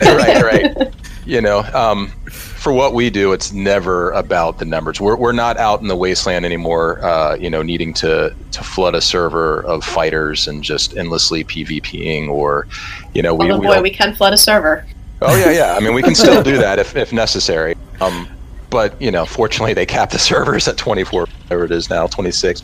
right, 0.02 0.42
right. 0.42 0.94
You 1.26 1.40
know, 1.40 1.60
um, 1.74 2.08
for 2.30 2.72
what 2.72 2.94
we 2.94 3.10
do, 3.10 3.32
it's 3.32 3.52
never 3.52 4.10
about 4.12 4.58
the 4.58 4.64
numbers. 4.64 5.00
We're, 5.00 5.16
we're 5.16 5.32
not 5.32 5.56
out 5.58 5.80
in 5.80 5.88
the 5.88 5.96
wasteland 5.96 6.44
anymore. 6.44 7.02
Uh, 7.04 7.34
you 7.36 7.50
know, 7.50 7.62
needing 7.62 7.92
to 7.94 8.34
to 8.52 8.64
flood 8.64 8.94
a 8.94 9.00
server 9.00 9.62
of 9.64 9.84
fighters 9.84 10.48
and 10.48 10.62
just 10.64 10.96
endlessly 10.96 11.44
PvPing, 11.44 12.28
or 12.28 12.66
you 13.14 13.22
know, 13.22 13.34
we, 13.34 13.46
we 13.52 13.58
boy, 13.66 13.74
don't- 13.74 13.82
we 13.82 13.90
can 13.90 14.14
flood 14.14 14.32
a 14.32 14.38
server. 14.38 14.84
Oh 15.22 15.36
yeah, 15.36 15.50
yeah. 15.52 15.74
I 15.76 15.80
mean, 15.80 15.92
we 15.94 16.02
can 16.02 16.14
still 16.14 16.42
do 16.42 16.56
that 16.58 16.78
if, 16.78 16.96
if 16.96 17.12
necessary. 17.12 17.74
Um, 18.00 18.26
but 18.70 19.00
you 19.02 19.10
know, 19.10 19.26
fortunately, 19.26 19.74
they 19.74 19.84
cap 19.86 20.10
the 20.10 20.18
servers 20.18 20.66
at 20.68 20.78
24, 20.78 21.26
whatever 21.44 21.64
it 21.64 21.72
is 21.72 21.90
now, 21.90 22.06
26. 22.06 22.62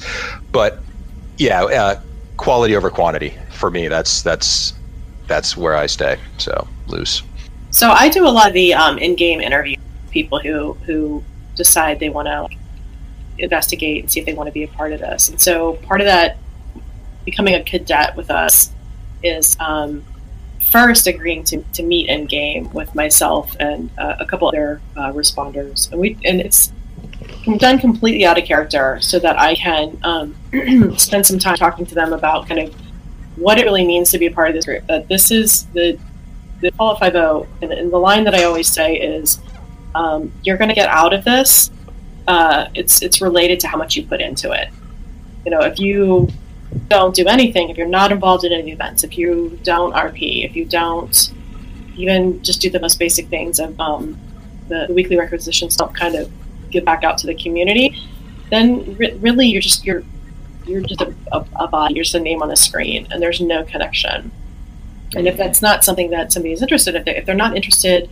But 0.53 0.83
yeah, 1.37 1.65
uh, 1.65 2.01
quality 2.39 2.75
over 2.75 2.89
quantity 2.91 3.35
for 3.51 3.71
me. 3.71 3.89
That's 3.89 4.23
that's 4.23 4.73
that's 5.27 5.57
where 5.57 5.77
I 5.77 5.87
stay. 5.87 6.19
So 6.39 6.67
Luce. 6.87 7.23
So 7.77 7.91
I 7.91 8.09
do 8.09 8.27
a 8.27 8.33
lot 8.33 8.49
of 8.49 8.55
the 8.55 8.73
um, 8.73 8.97
in-game 8.97 9.43
interview 9.43 9.77
people 10.11 10.39
who 10.39 10.73
who 10.87 11.23
decide 11.57 12.01
they 12.01 12.09
want 12.09 12.27
to 12.27 12.45
like, 12.45 12.57
investigate 13.39 14.03
and 14.03 14.11
see 14.11 14.19
if 14.19 14.25
they 14.25 14.33
want 14.33 14.47
to 14.47 14.53
be 14.53 14.63
a 14.63 14.69
part 14.69 14.95
of 14.95 15.01
this. 15.01 15.29
And 15.29 15.39
so 15.39 15.75
part 15.75 16.01
of 16.01 16.07
that 16.07 16.39
becoming 17.27 17.55
a 17.55 17.63
cadet 17.63 18.17
with 18.17 18.31
us 18.31 18.73
is 19.23 19.59
um, 19.61 20.03
first 20.71 21.07
agreeing 21.07 21.45
to, 21.45 21.63
to 21.75 21.83
meet 21.83 22.09
in 22.09 22.25
game 22.25 22.73
with 22.73 22.95
myself 22.95 23.55
and 23.61 23.91
uh, 23.99 24.17
a 24.21 24.25
couple 24.25 24.49
other 24.49 24.81
uh, 24.97 25.13
responders, 25.13 25.93
and 25.93 26.01
we 26.01 26.17
and 26.25 26.41
it's 26.41 26.73
done 27.59 27.79
completely 27.79 28.25
out 28.25 28.39
of 28.39 28.47
character 28.47 28.99
so 29.03 29.19
that 29.19 29.39
I 29.39 29.55
can 29.55 29.99
um, 30.03 30.35
spend 30.97 31.27
some 31.27 31.39
time 31.39 31.57
talking 31.57 31.85
to 31.85 31.95
them 31.95 32.15
about 32.15 32.49
kind 32.49 32.59
of 32.59 32.75
what 33.37 33.59
it 33.59 33.67
really 33.67 33.87
means 33.87 34.11
to 34.13 34.19
be 34.19 34.25
a 34.25 34.31
part 34.31 34.49
of 34.49 34.55
this 34.55 34.65
group. 34.65 34.87
That 34.87 35.09
this 35.09 35.31
is 35.31 35.67
the 35.75 35.99
the 36.61 36.71
qualify 36.73 37.11
vote, 37.11 37.49
and, 37.63 37.73
and 37.73 37.93
the 37.93 37.99
line 37.99 38.25
that 38.25 38.35
I 38.35 38.45
always 38.45 38.69
say 38.69 38.97
is, 38.97 39.41
um, 39.95 40.33
"You're 40.43 40.57
going 40.57 40.69
to 40.69 40.75
get 40.75 40.89
out 40.89 41.13
of 41.13 41.25
this. 41.25 41.71
Uh, 42.27 42.67
it's 42.75 43.03
it's 43.03 43.21
related 43.21 43.61
to 43.61 43.69
how 43.69 43.79
much 43.79 43.97
you 43.97 44.07
put 44.07 44.21
into 44.21 44.53
it. 44.53 44.69
You 45.45 45.51
know, 45.51 45.61
if 45.61 45.79
you 45.79 46.29
don't 46.89 47.15
do 47.15 47.27
anything, 47.27 47.71
if 47.71 47.77
you're 47.77 47.87
not 47.87 48.13
involved 48.13 48.45
in 48.45 48.53
any 48.53 48.73
events, 48.73 49.05
if 49.05 49.17
you 49.17 49.59
don't 49.63 49.93
RP, 49.95 50.45
if 50.45 50.57
you 50.57 50.65
don't 50.65 51.33
even 51.97 52.43
just 52.43 52.61
do 52.61 52.71
the 52.71 52.81
most 52.81 52.99
basic 52.99 53.29
things 53.29 53.59
of 53.59 53.79
um, 53.81 54.19
the, 54.69 54.87
the 54.89 54.95
weekly 54.95 55.17
requisitions 55.17 55.77
help 55.77 55.95
kind 55.95 56.15
of 56.15 56.31
get 56.71 56.85
back 56.85 57.05
out 57.05 57.17
to 57.19 57.27
the 57.27 57.35
community, 57.35 57.97
then 58.51 58.95
re- 58.97 59.15
really 59.15 59.47
you're 59.47 59.63
just 59.63 59.85
you're 59.85 60.03
you're 60.67 60.81
just 60.81 61.01
a, 61.01 61.15
a, 61.33 61.47
a 61.61 61.69
body, 61.69 61.95
you're 61.95 62.05
just 62.05 62.15
a 62.15 62.21
name 62.21 62.43
on 62.43 62.49
the 62.49 62.57
screen, 62.57 63.07
and 63.11 63.23
there's 63.23 63.41
no 63.41 63.65
connection. 63.65 64.31
And 65.15 65.27
if 65.27 65.37
that's 65.37 65.63
not 65.63 65.85
something 65.85 66.11
that 66.11 66.33
somebody 66.33 66.53
is 66.53 66.63
interested 66.63 66.95
in, 66.95 67.01
if, 67.01 67.05
they're, 67.05 67.15
if 67.17 67.27
they're 67.27 67.35
not 67.35 67.57
interested 67.57 68.11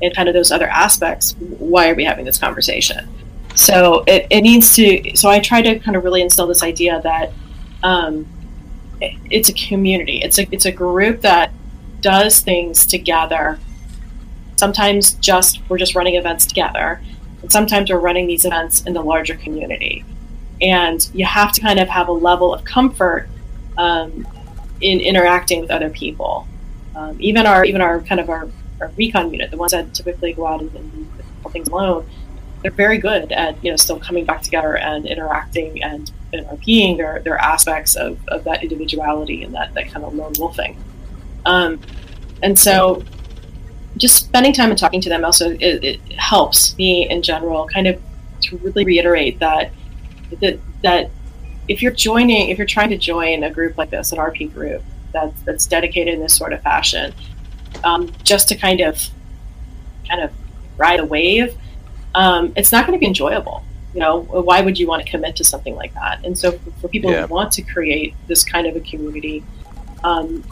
in 0.00 0.12
kind 0.12 0.28
of 0.28 0.34
those 0.34 0.50
other 0.50 0.66
aspects, 0.68 1.34
why 1.38 1.88
are 1.88 1.94
we 1.94 2.04
having 2.04 2.24
this 2.24 2.38
conversation? 2.38 3.08
So 3.54 4.02
it, 4.06 4.26
it 4.30 4.40
needs 4.40 4.74
to. 4.76 5.16
So 5.16 5.28
I 5.28 5.38
try 5.38 5.62
to 5.62 5.78
kind 5.78 5.96
of 5.96 6.04
really 6.04 6.22
instill 6.22 6.46
this 6.46 6.62
idea 6.62 7.00
that 7.02 7.32
um, 7.82 8.26
it, 9.00 9.14
it's 9.30 9.48
a 9.48 9.52
community. 9.52 10.20
It's 10.22 10.38
a 10.38 10.46
it's 10.50 10.64
a 10.64 10.72
group 10.72 11.20
that 11.20 11.52
does 12.00 12.40
things 12.40 12.86
together. 12.86 13.58
Sometimes 14.56 15.12
just 15.14 15.60
we're 15.68 15.78
just 15.78 15.94
running 15.94 16.16
events 16.16 16.46
together, 16.46 17.00
and 17.42 17.52
sometimes 17.52 17.90
we're 17.90 17.98
running 17.98 18.26
these 18.26 18.44
events 18.44 18.82
in 18.86 18.94
the 18.94 19.02
larger 19.02 19.34
community. 19.34 20.04
And 20.60 21.08
you 21.12 21.24
have 21.26 21.52
to 21.52 21.60
kind 21.60 21.78
of 21.78 21.88
have 21.88 22.08
a 22.08 22.12
level 22.12 22.54
of 22.54 22.64
comfort 22.64 23.28
um, 23.76 24.26
in 24.82 25.00
interacting 25.00 25.60
with 25.60 25.70
other 25.70 25.90
people. 25.90 26.46
Um, 26.94 27.16
even 27.20 27.46
our 27.46 27.64
even 27.64 27.80
our 27.80 28.00
kind 28.00 28.20
of 28.20 28.28
our, 28.28 28.48
our 28.80 28.92
recon 28.96 29.32
unit, 29.32 29.50
the 29.50 29.56
ones 29.56 29.72
that 29.72 29.94
typically 29.94 30.32
go 30.32 30.46
out 30.46 30.60
and, 30.60 30.74
and 30.74 30.92
do 30.92 31.50
things 31.50 31.68
alone, 31.68 32.08
they're 32.62 32.70
very 32.70 32.98
good 32.98 33.32
at 33.32 33.62
you 33.64 33.70
know 33.70 33.76
still 33.76 33.98
coming 33.98 34.24
back 34.24 34.42
together 34.42 34.76
and 34.76 35.06
interacting 35.06 35.82
and, 35.82 36.10
RPing 36.34 36.96
their, 36.96 37.20
their 37.20 37.36
aspects 37.36 37.94
of, 37.94 38.18
of 38.28 38.44
that 38.44 38.62
individuality 38.62 39.42
and 39.42 39.54
that, 39.54 39.74
that 39.74 39.90
kind 39.90 40.02
of 40.02 40.14
lone 40.14 40.32
wolfing. 40.38 40.82
Um, 41.44 41.78
and 42.42 42.58
so 42.58 43.04
just 43.98 44.16
spending 44.16 44.54
time 44.54 44.70
and 44.70 44.78
talking 44.78 45.02
to 45.02 45.10
them 45.10 45.24
also 45.26 45.50
it, 45.50 45.84
it 45.84 46.00
helps 46.12 46.76
me 46.78 47.08
in 47.08 47.20
general 47.20 47.66
kind 47.66 47.86
of 47.86 48.00
to 48.40 48.56
really 48.58 48.84
reiterate 48.84 49.38
that 49.40 49.72
that 50.40 50.58
that 50.82 51.10
if 51.68 51.82
you're 51.82 51.92
joining 51.92 52.50
if 52.50 52.58
you're 52.58 52.66
trying 52.66 52.90
to 52.90 52.98
join 52.98 53.42
a 53.44 53.50
group 53.50 53.78
like 53.78 53.90
this 53.90 54.12
an 54.12 54.18
RP 54.18 54.52
group 54.52 54.82
that's 55.12 55.40
that's 55.42 55.66
dedicated 55.66 56.14
in 56.14 56.20
this 56.20 56.34
sort 56.36 56.52
of 56.52 56.62
fashion 56.62 57.12
um, 57.84 58.12
just 58.24 58.48
to 58.48 58.56
kind 58.56 58.80
of 58.80 59.00
kind 60.08 60.20
of 60.22 60.30
ride 60.76 61.00
a 61.00 61.04
wave 61.04 61.56
um, 62.14 62.52
it's 62.56 62.72
not 62.72 62.86
going 62.86 62.96
to 62.96 63.00
be 63.00 63.06
enjoyable. 63.06 63.64
You 63.94 64.00
know, 64.00 64.20
why 64.20 64.62
would 64.62 64.78
you 64.78 64.86
want 64.86 65.04
to 65.04 65.10
commit 65.10 65.36
to 65.36 65.44
something 65.44 65.74
like 65.74 65.92
that? 65.94 66.24
And 66.24 66.38
so, 66.38 66.52
for, 66.52 66.70
for 66.72 66.88
people 66.88 67.10
Yeah. 67.10 67.26
who 67.26 67.34
want 67.34 67.52
to 67.52 67.62
create 67.62 68.14
this 68.26 68.44
kind 68.44 68.66
of 68.66 68.76
a 68.76 68.80
community, 68.80 69.44
um, 70.02 70.44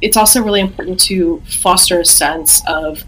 it's 0.00 0.16
also 0.16 0.42
really 0.42 0.60
important 0.60 0.98
to 1.00 1.42
foster 1.46 2.00
a 2.00 2.04
sense 2.04 2.62
of 2.66 3.04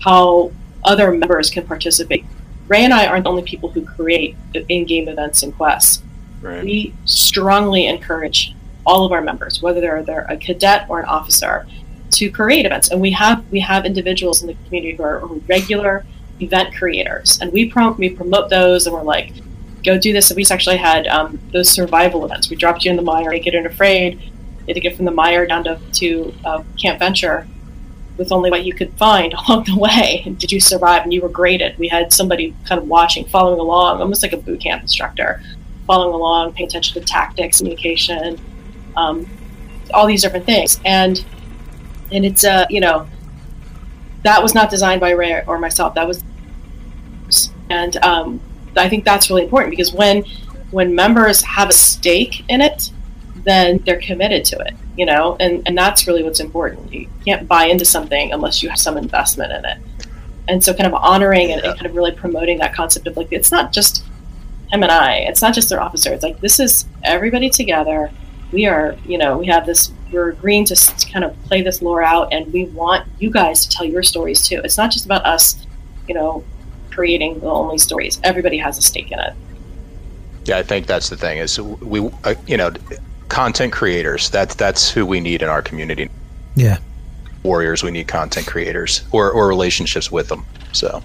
how 0.00 0.52
other 0.84 1.10
members 1.12 1.50
can 1.50 1.66
participate. 1.66 2.24
Ray 2.68 2.84
and 2.84 2.94
I 2.94 3.06
aren't 3.06 3.24
the 3.24 3.30
only 3.30 3.42
people 3.42 3.70
who 3.70 3.84
create 3.84 4.36
in-game 4.68 5.08
events 5.08 5.42
and 5.42 5.54
quests. 5.54 6.02
Right. 6.44 6.62
We 6.62 6.94
strongly 7.06 7.86
encourage 7.86 8.54
all 8.84 9.06
of 9.06 9.12
our 9.12 9.22
members, 9.22 9.62
whether 9.62 9.80
they're, 9.80 10.02
they're 10.02 10.26
a 10.28 10.36
cadet 10.36 10.86
or 10.90 11.00
an 11.00 11.06
officer, 11.06 11.66
to 12.10 12.30
create 12.30 12.66
events. 12.66 12.90
And 12.90 13.00
we 13.00 13.10
have 13.12 13.42
we 13.50 13.60
have 13.60 13.86
individuals 13.86 14.42
in 14.42 14.48
the 14.48 14.56
community 14.66 14.94
who 14.94 15.02
are, 15.02 15.26
regular 15.48 16.04
event 16.40 16.74
creators, 16.74 17.38
and 17.40 17.50
we 17.52 17.70
prom- 17.70 17.96
we 17.96 18.10
promote 18.10 18.50
those, 18.50 18.86
and 18.86 18.94
we're 18.94 19.02
like, 19.02 19.32
go 19.84 19.98
do 19.98 20.12
this. 20.12 20.30
And 20.30 20.36
we 20.36 20.44
actually 20.50 20.76
had 20.76 21.06
um, 21.06 21.40
those 21.52 21.70
survival 21.70 22.26
events. 22.26 22.50
We 22.50 22.56
dropped 22.56 22.84
you 22.84 22.90
in 22.90 22.96
the 22.96 23.02
mire, 23.02 23.30
naked 23.30 23.54
and 23.54 23.66
afraid. 23.66 24.20
You 24.20 24.66
had 24.68 24.74
to 24.74 24.80
get 24.80 24.96
from 24.96 25.06
the 25.06 25.12
mire 25.12 25.46
down 25.46 25.64
to 25.64 25.80
to 25.94 26.34
uh, 26.44 26.62
Camp 26.78 26.98
Venture 26.98 27.48
with 28.18 28.30
only 28.30 28.50
what 28.50 28.64
you 28.64 28.74
could 28.74 28.92
find 28.94 29.32
along 29.48 29.64
the 29.64 29.78
way. 29.78 30.22
Did 30.38 30.52
you 30.52 30.60
survive? 30.60 31.04
And 31.04 31.12
you 31.12 31.22
were 31.22 31.30
graded. 31.30 31.78
We 31.78 31.88
had 31.88 32.12
somebody 32.12 32.54
kind 32.66 32.80
of 32.80 32.86
watching, 32.86 33.24
following 33.24 33.60
along, 33.60 34.02
almost 34.02 34.22
like 34.22 34.34
a 34.34 34.36
boot 34.36 34.60
camp 34.60 34.82
instructor, 34.82 35.40
following 35.86 36.14
along, 36.14 36.52
paying 36.54 36.68
attention 36.68 37.00
to 37.00 37.06
tactics, 37.06 37.58
communication, 37.58 38.40
um, 38.96 39.28
all 39.92 40.06
these 40.06 40.22
different 40.22 40.46
things. 40.46 40.80
And 40.84 41.24
and 42.12 42.24
it's 42.24 42.44
uh, 42.44 42.66
you 42.70 42.80
know 42.80 43.06
that 44.22 44.42
was 44.42 44.54
not 44.54 44.70
designed 44.70 45.00
by 45.00 45.10
Ray 45.10 45.42
or 45.46 45.58
myself. 45.58 45.94
That 45.94 46.06
was 46.06 46.22
and 47.70 47.96
um, 47.98 48.40
I 48.76 48.88
think 48.88 49.04
that's 49.04 49.30
really 49.30 49.44
important 49.44 49.70
because 49.70 49.92
when 49.92 50.24
when 50.70 50.94
members 50.94 51.40
have 51.42 51.68
a 51.68 51.72
stake 51.72 52.44
in 52.48 52.60
it, 52.60 52.90
then 53.44 53.78
they're 53.84 54.00
committed 54.00 54.44
to 54.46 54.58
it. 54.60 54.74
You 54.96 55.06
know, 55.06 55.36
and 55.40 55.66
and 55.66 55.76
that's 55.76 56.06
really 56.06 56.22
what's 56.22 56.40
important. 56.40 56.92
You 56.92 57.08
can't 57.24 57.48
buy 57.48 57.66
into 57.66 57.84
something 57.84 58.32
unless 58.32 58.62
you 58.62 58.68
have 58.68 58.78
some 58.78 58.96
investment 58.96 59.52
in 59.52 59.64
it. 59.64 59.78
And 60.46 60.62
so, 60.62 60.74
kind 60.74 60.86
of 60.86 60.94
honoring 60.94 61.52
and, 61.52 61.62
and 61.62 61.74
kind 61.74 61.86
of 61.86 61.96
really 61.96 62.12
promoting 62.12 62.58
that 62.58 62.74
concept 62.74 63.06
of 63.06 63.16
like 63.16 63.28
it's 63.30 63.50
not 63.50 63.72
just 63.72 64.04
him 64.70 64.82
and 64.82 64.90
I. 64.90 65.16
It's 65.18 65.42
not 65.42 65.54
just 65.54 65.68
their 65.68 65.80
officer. 65.80 66.12
It's 66.12 66.22
like 66.22 66.40
this 66.40 66.58
is 66.60 66.86
everybody 67.02 67.50
together. 67.50 68.10
We 68.52 68.66
are, 68.66 68.96
you 69.06 69.18
know, 69.18 69.38
we 69.38 69.46
have 69.46 69.66
this. 69.66 69.90
We're 70.12 70.30
agreeing 70.30 70.64
to 70.66 71.06
kind 71.12 71.24
of 71.24 71.40
play 71.44 71.62
this 71.62 71.82
lore 71.82 72.02
out, 72.02 72.32
and 72.32 72.52
we 72.52 72.66
want 72.66 73.06
you 73.18 73.30
guys 73.30 73.66
to 73.66 73.76
tell 73.76 73.86
your 73.86 74.02
stories 74.02 74.46
too. 74.46 74.60
It's 74.62 74.78
not 74.78 74.92
just 74.92 75.04
about 75.04 75.24
us, 75.26 75.66
you 76.06 76.14
know, 76.14 76.44
creating 76.90 77.40
the 77.40 77.46
only 77.46 77.78
stories. 77.78 78.20
Everybody 78.22 78.58
has 78.58 78.78
a 78.78 78.82
stake 78.82 79.10
in 79.10 79.18
it. 79.18 79.34
Yeah, 80.44 80.58
I 80.58 80.62
think 80.62 80.86
that's 80.86 81.08
the 81.08 81.16
thing 81.16 81.38
is 81.38 81.58
we, 81.58 82.10
uh, 82.24 82.34
you 82.46 82.56
know, 82.56 82.70
content 83.28 83.72
creators. 83.72 84.30
That's 84.30 84.54
that's 84.54 84.90
who 84.90 85.06
we 85.06 85.20
need 85.20 85.42
in 85.42 85.48
our 85.48 85.62
community. 85.62 86.10
Yeah. 86.54 86.78
Warriors, 87.42 87.82
we 87.82 87.90
need 87.90 88.08
content 88.08 88.46
creators 88.46 89.02
or, 89.12 89.30
or 89.30 89.48
relationships 89.48 90.10
with 90.10 90.28
them. 90.28 90.46
So 90.72 91.02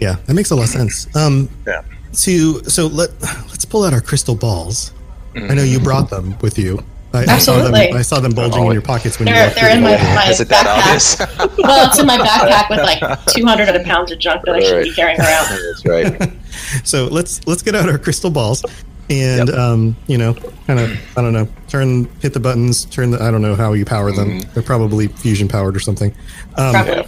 Yeah, 0.00 0.16
that 0.26 0.34
makes 0.34 0.50
a 0.50 0.56
lot 0.56 0.64
of 0.64 0.70
sense. 0.70 1.14
Um, 1.16 1.48
yeah. 1.66 1.82
To 2.12 2.62
so 2.64 2.86
let 2.86 3.10
let's 3.48 3.64
pull 3.64 3.84
out 3.84 3.92
our 3.92 4.00
crystal 4.00 4.34
balls. 4.34 4.92
I 5.34 5.54
know 5.54 5.64
you 5.64 5.80
brought 5.80 6.10
them 6.10 6.38
with 6.40 6.58
you. 6.58 6.84
I, 7.14 7.22
I 7.22 7.24
saw 7.38 7.54
Absolutely. 7.54 7.86
them. 7.86 7.96
I 7.96 8.02
saw 8.02 8.20
them 8.20 8.32
bulging 8.32 8.64
in 8.66 8.72
your 8.72 8.82
pockets 8.82 9.18
when 9.18 9.28
you 9.28 9.34
They're, 9.34 9.46
walked 9.46 9.60
they're 9.60 9.76
in 9.76 9.82
my, 9.82 9.96
my 9.96 10.30
Is 10.30 10.40
it 10.40 10.48
that 10.48 10.66
backpack. 10.66 11.58
well, 11.58 11.88
it's 11.88 11.98
in 11.98 12.06
my 12.06 12.18
backpack 12.18 12.68
with 12.70 12.80
like 12.80 13.24
200 13.26 13.84
pounds 13.84 14.10
of 14.10 14.18
junk 14.18 14.44
that 14.44 14.56
I 14.56 14.60
should 14.60 14.84
be 14.84 14.92
carrying 14.92 15.20
around. 15.20 15.46
That's 15.50 15.86
right. 15.86 16.32
so 16.84 17.06
let's 17.06 17.46
let's 17.46 17.62
get 17.62 17.76
out 17.76 17.88
our 17.88 17.98
crystal 17.98 18.30
balls 18.30 18.64
and 19.10 19.50
um, 19.50 19.96
you 20.08 20.18
know, 20.18 20.34
kind 20.66 20.80
of 20.80 20.98
I 21.16 21.22
don't 21.22 21.32
know, 21.32 21.48
turn 21.68 22.06
hit 22.20 22.32
the 22.32 22.40
buttons, 22.40 22.84
turn 22.86 23.12
the 23.12 23.22
I 23.22 23.30
don't 23.30 23.42
know 23.42 23.54
how 23.54 23.74
you 23.74 23.84
power 23.84 24.10
them. 24.10 24.40
They're 24.52 24.62
probably 24.62 25.06
fusion 25.06 25.46
powered 25.46 25.76
or 25.76 25.80
something. 25.80 26.12
Um, 26.56 26.72
Probably. 26.72 27.06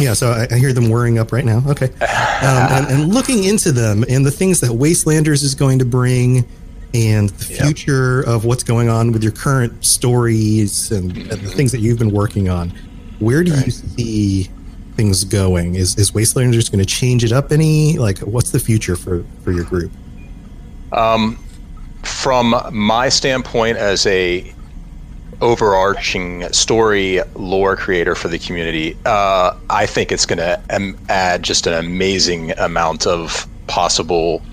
Yeah, 0.00 0.14
so 0.14 0.30
I, 0.30 0.48
I 0.50 0.58
hear 0.58 0.72
them 0.72 0.88
whirring 0.88 1.18
up 1.18 1.32
right 1.32 1.44
now. 1.44 1.62
Okay, 1.66 1.86
um, 1.86 2.72
and, 2.72 2.86
and 2.88 3.14
looking 3.14 3.44
into 3.44 3.72
them 3.72 4.04
and 4.08 4.24
the 4.24 4.30
things 4.30 4.60
that 4.60 4.70
Wastelanders 4.70 5.42
is 5.42 5.54
going 5.54 5.78
to 5.78 5.84
bring, 5.84 6.46
and 6.94 7.28
the 7.30 7.44
future 7.44 8.22
of 8.22 8.44
what's 8.44 8.64
going 8.64 8.88
on 8.88 9.12
with 9.12 9.22
your 9.22 9.32
current 9.32 9.84
stories 9.84 10.90
and, 10.90 11.16
and 11.16 11.40
the 11.40 11.50
things 11.50 11.72
that 11.72 11.80
you've 11.80 11.98
been 11.98 12.10
working 12.10 12.48
on. 12.48 12.72
Where 13.20 13.44
do 13.44 13.52
you 13.52 13.70
see 13.70 14.48
things 14.96 15.24
going? 15.24 15.76
Is 15.76 15.96
is 15.98 16.12
Wastelanders 16.12 16.70
going 16.70 16.84
to 16.84 16.86
change 16.86 17.22
it 17.22 17.32
up 17.32 17.52
any? 17.52 17.98
Like, 17.98 18.18
what's 18.20 18.50
the 18.50 18.58
future 18.58 18.96
for 18.96 19.24
for 19.44 19.52
your 19.52 19.64
group? 19.64 19.92
Um, 20.92 21.38
from 22.02 22.54
my 22.72 23.08
standpoint 23.08 23.76
as 23.76 24.06
a 24.06 24.52
overarching 25.40 26.50
story 26.52 27.20
lore 27.34 27.76
creator 27.76 28.14
for 28.14 28.28
the 28.28 28.38
community, 28.38 28.94
uh, 29.04 29.52
I 29.70 29.86
think 29.86 30.12
it's 30.12 30.26
going 30.26 30.38
to 30.38 30.60
um, 30.70 30.96
add 31.08 31.42
just 31.42 31.66
an 31.66 31.74
amazing 31.74 32.52
amount 32.58 33.06
of 33.06 33.46
possible 33.66 34.44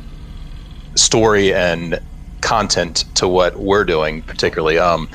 story 0.95 1.53
and 1.53 1.99
content 2.41 3.05
to 3.15 3.27
what 3.27 3.59
we're 3.59 3.83
doing, 3.83 4.21
particularly. 4.23 4.77
Um, 4.77 5.09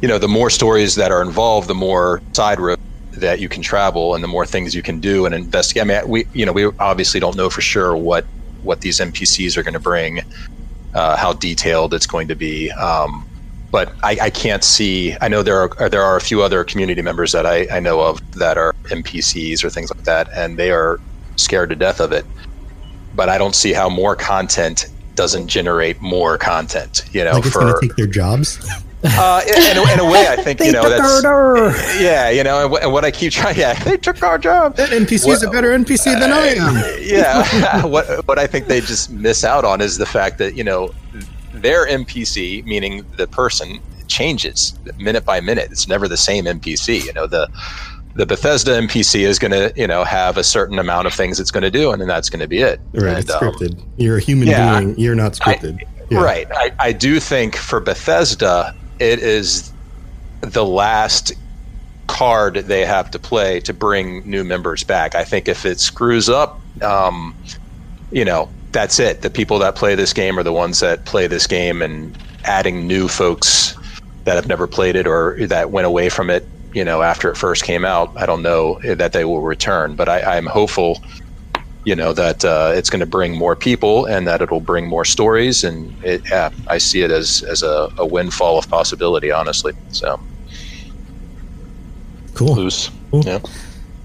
you 0.00 0.08
know, 0.08 0.18
the 0.18 0.28
more 0.28 0.50
stories 0.50 0.94
that 0.94 1.10
are 1.10 1.22
involved, 1.22 1.68
the 1.68 1.74
more 1.74 2.22
side 2.34 2.60
road 2.60 2.78
that 3.12 3.40
you 3.40 3.48
can 3.48 3.62
travel, 3.62 4.14
and 4.14 4.22
the 4.22 4.28
more 4.28 4.46
things 4.46 4.74
you 4.74 4.82
can 4.82 5.00
do 5.00 5.26
and 5.26 5.34
investigate. 5.34 5.82
I 5.82 5.84
mean, 5.84 6.08
we, 6.08 6.26
you 6.32 6.46
know, 6.46 6.52
we 6.52 6.70
obviously 6.78 7.20
don't 7.20 7.36
know 7.36 7.50
for 7.50 7.60
sure 7.60 7.96
what 7.96 8.28
what 8.60 8.80
these 8.80 8.98
NPCs 8.98 9.56
are 9.56 9.62
going 9.62 9.74
to 9.74 9.80
bring, 9.80 10.20
uh, 10.94 11.16
how 11.16 11.32
detailed 11.32 11.94
it's 11.94 12.06
going 12.06 12.28
to 12.28 12.36
be. 12.36 12.70
Um, 12.72 13.27
but 13.70 13.92
I, 14.02 14.16
I 14.22 14.30
can't 14.30 14.64
see. 14.64 15.16
I 15.20 15.28
know 15.28 15.42
there 15.42 15.60
are 15.60 15.88
there 15.88 16.02
are 16.02 16.16
a 16.16 16.20
few 16.20 16.42
other 16.42 16.64
community 16.64 17.02
members 17.02 17.32
that 17.32 17.46
I, 17.46 17.66
I 17.70 17.80
know 17.80 18.00
of 18.00 18.18
that 18.38 18.56
are 18.56 18.74
NPCs 18.84 19.62
or 19.64 19.70
things 19.70 19.90
like 19.90 20.04
that, 20.04 20.28
and 20.34 20.58
they 20.58 20.70
are 20.70 20.98
scared 21.36 21.68
to 21.70 21.76
death 21.76 22.00
of 22.00 22.12
it. 22.12 22.24
But 23.14 23.28
I 23.28 23.36
don't 23.36 23.54
see 23.54 23.72
how 23.72 23.88
more 23.88 24.16
content 24.16 24.86
doesn't 25.14 25.48
generate 25.48 26.00
more 26.00 26.38
content. 26.38 27.02
You 27.12 27.24
know, 27.24 27.32
like 27.32 27.46
it's 27.46 27.54
going 27.56 27.74
for 27.74 27.80
to 27.80 27.88
take 27.88 27.96
their 27.96 28.06
jobs. 28.06 28.58
uh, 29.04 29.42
in, 29.46 29.62
in, 29.70 29.76
a, 29.76 29.92
in 29.92 30.00
a 30.00 30.04
way, 30.10 30.26
I 30.28 30.36
think 30.42 30.60
you 30.60 30.72
know 30.72 30.88
that's 30.88 31.24
our- 31.24 31.70
yeah, 32.00 32.30
you 32.30 32.42
know, 32.44 32.62
and 32.62 32.70
what, 32.70 32.82
and 32.82 32.92
what 32.92 33.04
I 33.04 33.10
keep 33.10 33.32
trying, 33.32 33.56
yeah, 33.58 33.74
they 33.84 33.96
took 33.98 34.22
our 34.22 34.38
job. 34.38 34.76
That 34.76 34.90
NPC 34.90 35.28
is 35.28 35.42
a 35.42 35.50
better 35.50 35.76
NPC 35.76 36.18
than 36.18 36.32
I 36.32 36.46
am. 36.54 36.98
yeah, 37.02 37.84
what 37.84 38.26
what 38.26 38.38
I 38.38 38.46
think 38.46 38.66
they 38.66 38.80
just 38.80 39.10
miss 39.10 39.44
out 39.44 39.64
on 39.66 39.82
is 39.82 39.98
the 39.98 40.06
fact 40.06 40.38
that 40.38 40.54
you 40.54 40.64
know 40.64 40.90
their 41.58 41.86
NPC, 41.86 42.64
meaning 42.64 43.04
the 43.16 43.26
person, 43.26 43.80
changes 44.06 44.74
minute 44.98 45.24
by 45.24 45.40
minute. 45.40 45.70
It's 45.70 45.86
never 45.86 46.08
the 46.08 46.16
same 46.16 46.44
NPC. 46.44 47.04
You 47.04 47.12
know 47.12 47.26
the 47.26 47.48
the 48.14 48.26
Bethesda 48.26 48.72
NPC 48.72 49.20
is 49.20 49.38
going 49.38 49.52
to 49.52 49.72
you 49.76 49.86
know 49.86 50.04
have 50.04 50.36
a 50.36 50.44
certain 50.44 50.78
amount 50.78 51.06
of 51.06 51.14
things 51.14 51.38
it's 51.38 51.50
going 51.50 51.62
to 51.62 51.70
do, 51.70 51.92
and 51.92 52.00
then 52.00 52.08
that's 52.08 52.30
going 52.30 52.40
to 52.40 52.48
be 52.48 52.58
it. 52.58 52.80
Right, 52.92 53.10
And, 53.10 53.18
it's 53.18 53.30
um, 53.30 53.40
scripted. 53.40 53.82
You're 53.96 54.18
a 54.18 54.20
human 54.20 54.48
yeah, 54.48 54.80
being. 54.80 54.98
You're 54.98 55.14
not 55.14 55.32
scripted. 55.32 55.82
Yeah. 56.10 56.22
Right. 56.22 56.46
I, 56.52 56.72
I 56.78 56.92
do 56.92 57.20
think 57.20 57.54
for 57.54 57.80
Bethesda, 57.80 58.74
it 58.98 59.18
is 59.18 59.72
the 60.40 60.64
last 60.64 61.32
card 62.06 62.54
they 62.54 62.84
have 62.84 63.10
to 63.10 63.18
play 63.18 63.60
to 63.60 63.74
bring 63.74 64.28
new 64.28 64.42
members 64.42 64.82
back. 64.82 65.14
I 65.14 65.24
think 65.24 65.46
if 65.46 65.66
it 65.66 65.78
screws 65.78 66.28
up, 66.28 66.60
um, 66.82 67.36
you 68.10 68.24
know, 68.24 68.48
that's 68.72 68.98
it. 68.98 69.22
The 69.22 69.30
people 69.30 69.58
that 69.60 69.74
play 69.74 69.94
this 69.94 70.12
game 70.12 70.38
are 70.38 70.42
the 70.42 70.52
ones 70.52 70.80
that 70.80 71.04
play 71.04 71.26
this 71.26 71.46
game, 71.46 71.82
and 71.82 72.16
adding 72.44 72.86
new 72.86 73.08
folks 73.08 73.76
that 74.24 74.34
have 74.34 74.46
never 74.46 74.66
played 74.66 74.96
it 74.96 75.06
or 75.06 75.36
that 75.46 75.70
went 75.70 75.86
away 75.86 76.08
from 76.08 76.30
it, 76.30 76.46
you 76.74 76.84
know, 76.84 77.02
after 77.02 77.30
it 77.30 77.36
first 77.36 77.64
came 77.64 77.84
out, 77.84 78.12
I 78.16 78.26
don't 78.26 78.42
know 78.42 78.78
that 78.84 79.12
they 79.12 79.24
will 79.24 79.40
return. 79.40 79.94
But 79.96 80.08
I, 80.08 80.36
I'm 80.36 80.46
hopeful 80.46 81.02
you 81.84 81.96
know 81.96 82.12
that 82.12 82.44
uh, 82.44 82.72
it's 82.74 82.90
going 82.90 83.00
to 83.00 83.06
bring 83.06 83.34
more 83.34 83.56
people 83.56 84.04
and 84.04 84.26
that 84.26 84.42
it'll 84.42 84.60
bring 84.60 84.86
more 84.86 85.06
stories 85.06 85.64
and 85.64 85.94
it, 86.04 86.22
yeah, 86.28 86.50
I 86.66 86.76
see 86.76 87.00
it 87.00 87.10
as 87.10 87.42
as 87.44 87.62
a, 87.62 87.90
a 87.96 88.06
windfall 88.06 88.58
of 88.58 88.68
possibility 88.68 89.30
honestly 89.30 89.72
so 89.88 90.20
Cool. 92.34 92.56
Luce 92.56 92.90
Cool. 93.10 93.22
yeah 93.24 93.38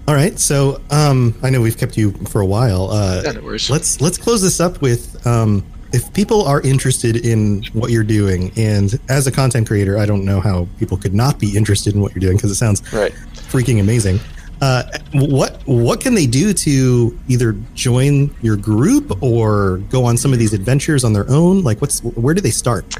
All 0.06 0.16
right, 0.16 0.38
so 0.38 0.82
um, 0.90 1.34
I 1.44 1.50
know 1.50 1.62
we've 1.62 1.78
kept 1.78 1.98
you 1.98 2.12
for 2.12 2.42
a 2.42 2.46
while. 2.46 2.92
Uh, 2.92 3.22
Yeah, 3.24 3.32
no 3.32 3.42
worries. 3.42 3.70
Let's 3.70 4.02
let's 4.02 4.18
close 4.18 4.42
this 4.42 4.60
up 4.60 4.82
with 4.82 5.26
um, 5.26 5.66
if 5.94 6.12
people 6.14 6.44
are 6.44 6.60
interested 6.62 7.26
in 7.26 7.64
what 7.72 7.90
you're 7.90 8.04
doing, 8.04 8.52
and 8.58 9.00
as 9.10 9.28
a 9.28 9.32
content 9.32 9.68
creator, 9.68 9.98
I 9.98 10.06
don't 10.06 10.26
know 10.26 10.42
how 10.42 10.68
people 10.78 10.98
could 10.98 11.14
not 11.14 11.40
be 11.40 11.56
interested 11.56 11.96
in 11.96 12.02
what 12.02 12.14
you're 12.14 12.20
doing 12.20 12.36
because 12.36 12.52
it 12.52 12.56
sounds 12.56 12.82
right 12.92 13.14
freaking 13.34 13.80
amazing. 13.80 14.20
Uh, 14.62 14.84
what 15.14 15.62
what 15.66 16.02
can 16.02 16.16
they 16.16 16.26
do 16.26 16.54
to 16.54 17.18
either 17.30 17.54
join 17.74 18.34
your 18.42 18.58
group 18.58 19.22
or 19.24 19.78
go 19.90 20.04
on 20.04 20.18
some 20.18 20.34
of 20.34 20.40
these 20.40 20.54
adventures 20.54 21.06
on 21.06 21.14
their 21.14 21.30
own? 21.30 21.64
Like, 21.64 21.80
what's 21.80 22.02
where 22.04 22.34
do 22.34 22.42
they 22.42 22.52
start? 22.52 22.96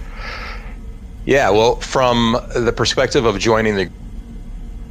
yeah 1.26 1.50
well 1.50 1.78
from 1.78 2.38
the 2.54 2.74
perspective 2.74 3.24
of 3.24 3.40
joining 3.40 3.78
the 3.78 3.90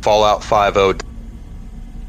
Fallout 0.00 0.42
Five-0 0.42 1.02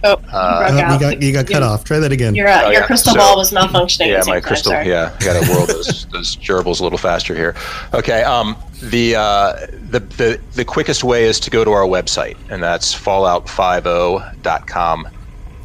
Oh, 0.05 0.13
uh, 0.13 0.17
broke 0.17 0.31
Uh, 0.31 0.35
out. 0.81 0.93
you 0.93 0.99
got 0.99 1.21
you 1.21 1.31
got 1.33 1.47
cut 1.47 1.61
You- 1.61 1.67
off. 1.67 1.83
Try 1.85 1.99
that 1.99 2.11
again. 2.11 2.33
Your, 2.35 2.47
uh, 2.49 2.63
Oh, 2.65 2.71
your 2.71 2.81
yeah. 2.81 2.85
crystal 2.87 3.13
So- 3.13 3.19
ball 3.19 3.37
was 3.37 3.51
malfunctioning. 3.51 4.07
Yeah, 4.07 4.17
my 4.17 4.21
same 4.23 4.33
time, 4.33 4.41
crystal. 4.41 4.73
Yeah, 4.83 5.11
I 5.19 5.23
got 5.23 5.41
to 5.41 5.47
whirl 5.51 5.65
those 5.67 6.05
those 6.11 6.35
gerbils 6.37 6.79
a 6.79 6.83
little 6.83 6.97
faster 6.97 7.33
here. 7.35 7.55
Okay. 7.93 8.23
Um, 8.23 8.55
the 8.81 9.15
uh, 9.15 9.53
the 9.91 9.99
the 10.01 10.39
the 10.55 10.65
quickest 10.65 11.03
way 11.05 11.23
is 11.23 11.39
to 11.41 11.49
go 11.49 11.63
to 11.63 11.71
our 11.71 11.85
website, 11.85 12.35
and 12.49 12.61
that's 12.61 12.93
falloutfive0.com. 12.93 15.07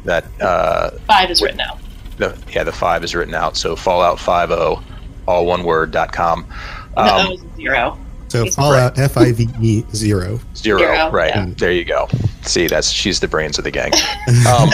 That 0.05 0.25
uh, 0.41 0.91
Five 1.07 1.29
is 1.29 1.41
written 1.41 1.59
out. 1.61 1.77
the 2.17 2.35
yeah 2.53 2.63
the 2.63 2.71
five 2.71 3.03
is 3.03 3.13
written 3.13 3.35
out. 3.35 3.57
So 3.57 3.75
fallout50, 3.75 4.81
all 5.27 5.45
one 5.45 5.63
word 5.63 5.91
dot 5.91 6.11
com. 6.13 6.45
And 6.97 7.07
the 7.07 7.13
Um, 7.13 7.27
O 7.27 7.31
is 7.33 7.41
zero. 7.57 7.97
So 8.29 8.45
Fallout 8.51 8.97
F 8.97 9.17
I 9.17 9.31
V 9.31 9.47
E 9.59 9.83
zero. 9.93 10.39
Zero, 10.55 10.79
Zero, 10.79 11.09
right? 11.11 11.35
yeah. 11.35 11.47
There 11.57 11.71
you 11.71 11.83
go. 11.83 12.07
See, 12.43 12.67
that's 12.67 12.89
she's 12.89 13.19
the 13.19 13.27
brains 13.27 13.57
of 13.57 13.63
the 13.63 13.71
gang. 13.71 13.91
Um, 14.47 14.69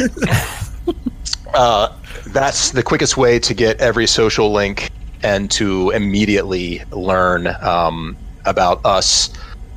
uh, 1.54 1.96
that's 2.28 2.72
the 2.72 2.84
quickest 2.84 3.16
way 3.18 3.40
to 3.40 3.54
get 3.54 3.80
every 3.80 4.08
social 4.08 4.52
link 4.52 4.92
and 5.24 5.50
to 5.52 5.90
immediately 5.92 6.84
learn 6.92 7.48
um, 7.62 8.18
about 8.46 8.86
us, 8.86 9.30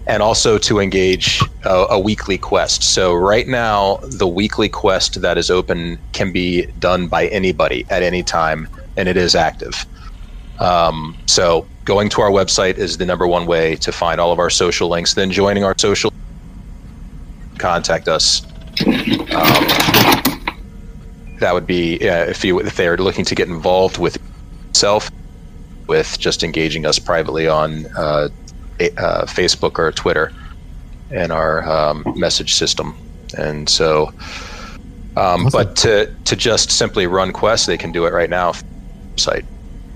and 0.06 0.22
also 0.22 0.59
to 0.59 0.80
engage 0.80 1.40
a, 1.64 1.86
a 1.90 1.98
weekly 1.98 2.36
quest. 2.36 2.82
So 2.82 3.14
right 3.14 3.46
now, 3.46 3.98
the 4.02 4.26
weekly 4.26 4.68
quest 4.68 5.20
that 5.22 5.38
is 5.38 5.50
open 5.50 5.98
can 6.12 6.32
be 6.32 6.66
done 6.80 7.06
by 7.06 7.28
anybody 7.28 7.86
at 7.90 8.02
any 8.02 8.22
time, 8.24 8.68
and 8.96 9.09
it 9.09 9.16
is 9.16 9.34
active. 9.34 9.86
Um, 10.59 11.16
so 11.26 11.66
going 11.89 12.10
to 12.10 12.20
our 12.20 12.31
website 12.31 12.77
is 12.77 12.98
the 12.98 13.06
number 13.06 13.27
one 13.27 13.47
way 13.47 13.74
to 13.74 13.90
find 13.90 14.20
all 14.20 14.31
of 14.31 14.39
our 14.39 14.51
social 14.51 14.90
links. 14.90 15.15
Then 15.15 15.31
joining 15.31 15.65
our 15.65 15.74
social, 15.78 16.12
contact 17.56 18.09
us. 18.09 18.44
Um, 18.85 19.65
that 21.40 21.52
would 21.55 21.66
be 21.66 22.06
uh, 22.06 22.27
if 22.27 22.44
you 22.44 22.60
if 22.60 22.77
they 22.77 22.86
are 22.89 22.98
looking 22.98 23.24
to 23.24 23.35
get 23.35 23.48
involved 23.48 23.97
with 23.97 24.19
self, 24.74 25.10
with 25.86 26.19
just 26.19 26.44
engaging 26.44 26.85
us 26.85 26.98
privately 26.98 27.48
on 27.48 27.86
uh, 27.97 28.28
uh, 28.98 29.24
Facebook 29.24 29.78
or 29.78 29.90
Twitter, 29.90 30.31
and 31.10 31.32
our 31.32 31.66
um, 31.66 32.05
message 32.16 32.52
system. 32.52 32.94
And 33.39 33.66
so, 33.66 34.12
um, 35.16 35.48
but 35.51 35.74
to 35.77 36.15
to 36.27 36.36
just 36.36 36.70
simply 36.70 37.06
run 37.06 37.32
quests, 37.32 37.66
they 37.66 37.78
can 37.78 37.93
do 37.93 38.05
it 38.05 38.12
right 38.12 38.28
now. 38.28 38.52
Site. 39.16 39.47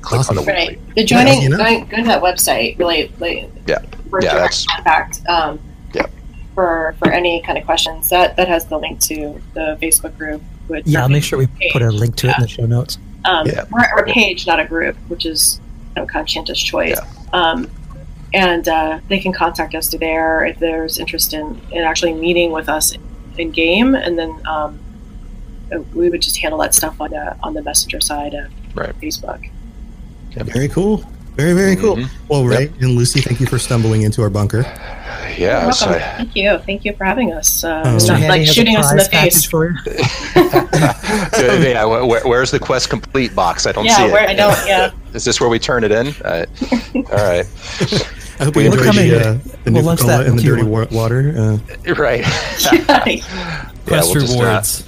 Click 0.03 0.29
on 0.29 0.37
the 0.37 0.43
Right. 0.43 0.79
The 0.95 1.05
joining, 1.05 1.43
you 1.43 1.49
know. 1.49 1.57
going, 1.57 1.87
going 1.87 2.03
to 2.05 2.09
that 2.09 2.23
website 2.23 2.79
really, 2.79 3.11
like, 3.21 3.49
Yeah. 3.67 3.79
for 4.11 4.23
Yeah, 4.23 4.33
direct 4.35 4.67
that's- 4.67 4.67
contact. 4.67 5.21
Um, 5.29 5.59
Yeah. 5.95 6.07
For 6.55 6.95
for 6.99 7.11
any 7.11 7.41
kind 7.43 7.57
of 7.57 7.65
questions, 7.65 8.09
that 8.11 8.37
that 8.37 8.49
has 8.49 8.67
the 8.67 8.79
link 8.79 9.01
to 9.01 9.41
the 9.55 9.79
Facebook 9.81 10.17
group. 10.19 10.43
Which 10.69 10.87
Yeah, 10.87 11.03
I'll 11.03 11.09
make 11.09 11.25
sure 11.25 11.39
we 11.39 11.49
put 11.73 11.83
a 11.83 11.91
link 11.91 12.17
to 12.17 12.29
it 12.29 12.35
in 12.37 12.43
the 12.43 12.49
show 12.49 12.67
notes. 12.67 12.99
Um, 13.25 13.47
Yeah. 13.47 13.65
we're, 13.71 13.81
we're 13.95 14.03
a 14.03 14.07
page, 14.13 14.47
not 14.47 14.61
a 14.61 14.65
group, 14.65 14.97
which 15.09 15.25
is 15.27 15.61
you 15.97 16.03
know, 16.03 16.07
conscientious 16.07 16.61
choice. 16.61 16.99
Um, 17.33 17.69
and 18.35 18.67
uh, 18.69 18.99
they 19.09 19.19
can 19.19 19.33
contact 19.33 19.75
us 19.75 19.89
through 19.89 19.99
there 20.01 20.45
if 20.47 20.59
there's 20.59 20.99
interest 20.99 21.35
in, 21.35 21.61
in 21.71 21.83
actually 21.83 22.15
meeting 22.15 22.51
with 22.53 22.69
us 22.69 22.97
in 23.39 23.51
game, 23.51 23.95
and 23.95 24.19
then 24.19 24.31
um, 24.47 24.79
uh, 25.73 25.79
we 25.95 26.09
would 26.11 26.23
just 26.23 26.39
handle 26.39 26.59
that 26.61 26.75
stuff 26.75 26.99
on 27.01 27.11
the 27.11 27.37
on 27.43 27.55
the 27.55 27.63
messenger 27.63 28.01
side 28.01 28.35
of 28.35 28.51
Right. 28.75 28.99
Facebook. 29.01 29.51
Very 30.37 30.69
cool. 30.69 31.05
Very 31.37 31.55
very 31.55 31.77
cool. 31.77 31.97
Mhm. 31.97 32.09
Well, 32.29 32.45
Ray 32.45 32.71
and 32.81 32.91
Lucy, 32.95 33.21
thank 33.23 33.41
you 33.41 33.47
for 33.47 33.59
stumbling 33.59 34.03
into 34.03 34.21
our 34.23 34.29
bunker. 34.29 34.67
Yeah. 35.39 35.63
You're 35.65 35.73
so- 35.73 35.87
welcome. 35.91 36.03
Thank 36.19 36.37
you. 36.37 36.59
Thank 36.67 36.85
you 36.85 36.93
for 36.93 37.05
having 37.05 37.33
us. 37.33 37.65
Uh, 37.65 37.83
Oh. 37.87 37.97
it's 37.97 38.07
not 38.07 38.21
like 38.21 38.47
shooting 38.47 38.77
us 38.77 38.91
in 38.91 38.99
the 38.99 39.05
face. 39.05 39.45
for 39.47 39.71
you. 39.71 39.77
Yeah, 41.73 41.85
where, 41.85 42.23
where's 42.27 42.51
the 42.51 42.59
quest 42.59 42.91
complete 42.91 43.35
box? 43.35 43.67
I 43.67 43.73
don't 43.73 43.85
Yeah, 43.87 43.97
see 43.97 44.05
it. 44.05 44.13
where 44.13 44.29
I 44.29 44.35
don't. 44.35 44.59
Yeah. 44.67 44.91
Is 45.15 45.25
this 45.25 45.41
where 45.41 45.49
we 45.49 45.59
turn 45.59 45.85
it 45.85 45.91
in? 45.93 46.09
Uh, 46.25 46.45
all 46.95 47.03
right. 47.03 47.47
I 48.41 48.45
hope 48.45 48.57
We 48.57 48.65
you 48.65 48.71
will 48.71 48.77
the, 48.79 49.17
in. 49.17 49.23
uh, 49.23 49.39
the 49.65 49.73
We'll 49.73 49.83
lunch 49.85 50.01
that 50.01 50.07
Cola 50.19 50.25
and 50.25 50.39
the 50.39 50.43
dirty 50.43 50.63
wa- 50.65 50.87
water. 50.91 51.61
Uh, 51.87 51.95
right. 51.95 52.25
Quest 52.25 53.25
we'll 53.87 54.15
just, 54.21 54.37
uh, 54.37 54.41
rewards. 54.43 54.85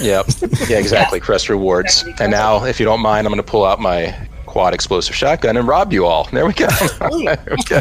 Yep. 0.00 0.26
Yeah, 0.68 0.78
exactly. 0.78 1.20
Crest 1.20 1.48
rewards. 1.48 2.04
And 2.20 2.30
now, 2.30 2.64
if 2.64 2.78
you 2.80 2.86
don't 2.86 3.00
mind, 3.00 3.26
I'm 3.26 3.32
going 3.32 3.42
to 3.44 3.48
pull 3.50 3.64
out 3.64 3.80
my 3.80 4.14
quad 4.52 4.74
explosive 4.74 5.14
shotgun 5.14 5.56
and 5.56 5.66
rob 5.66 5.92
you 5.94 6.04
all. 6.04 6.24
There 6.30 6.44
we 6.46 6.52
go. 6.52 6.66
there 7.00 7.08
we 7.10 7.24
go. 7.64 7.80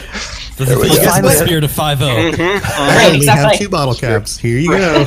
The, 0.58 0.66
There 0.66 0.80
we 0.80 0.88
the 0.90 0.96
go. 1.04 1.22
full 1.22 1.30
spirit 1.32 1.64
of 1.66 1.72
5 1.72 2.02
I 2.04 2.06
only 2.06 2.32
have 2.38 3.14
exactly. 3.16 3.58
two 3.58 3.68
bottle 3.70 3.94
caps. 3.94 4.38
Here 4.38 4.58
you 4.58 4.70
go. 4.70 5.04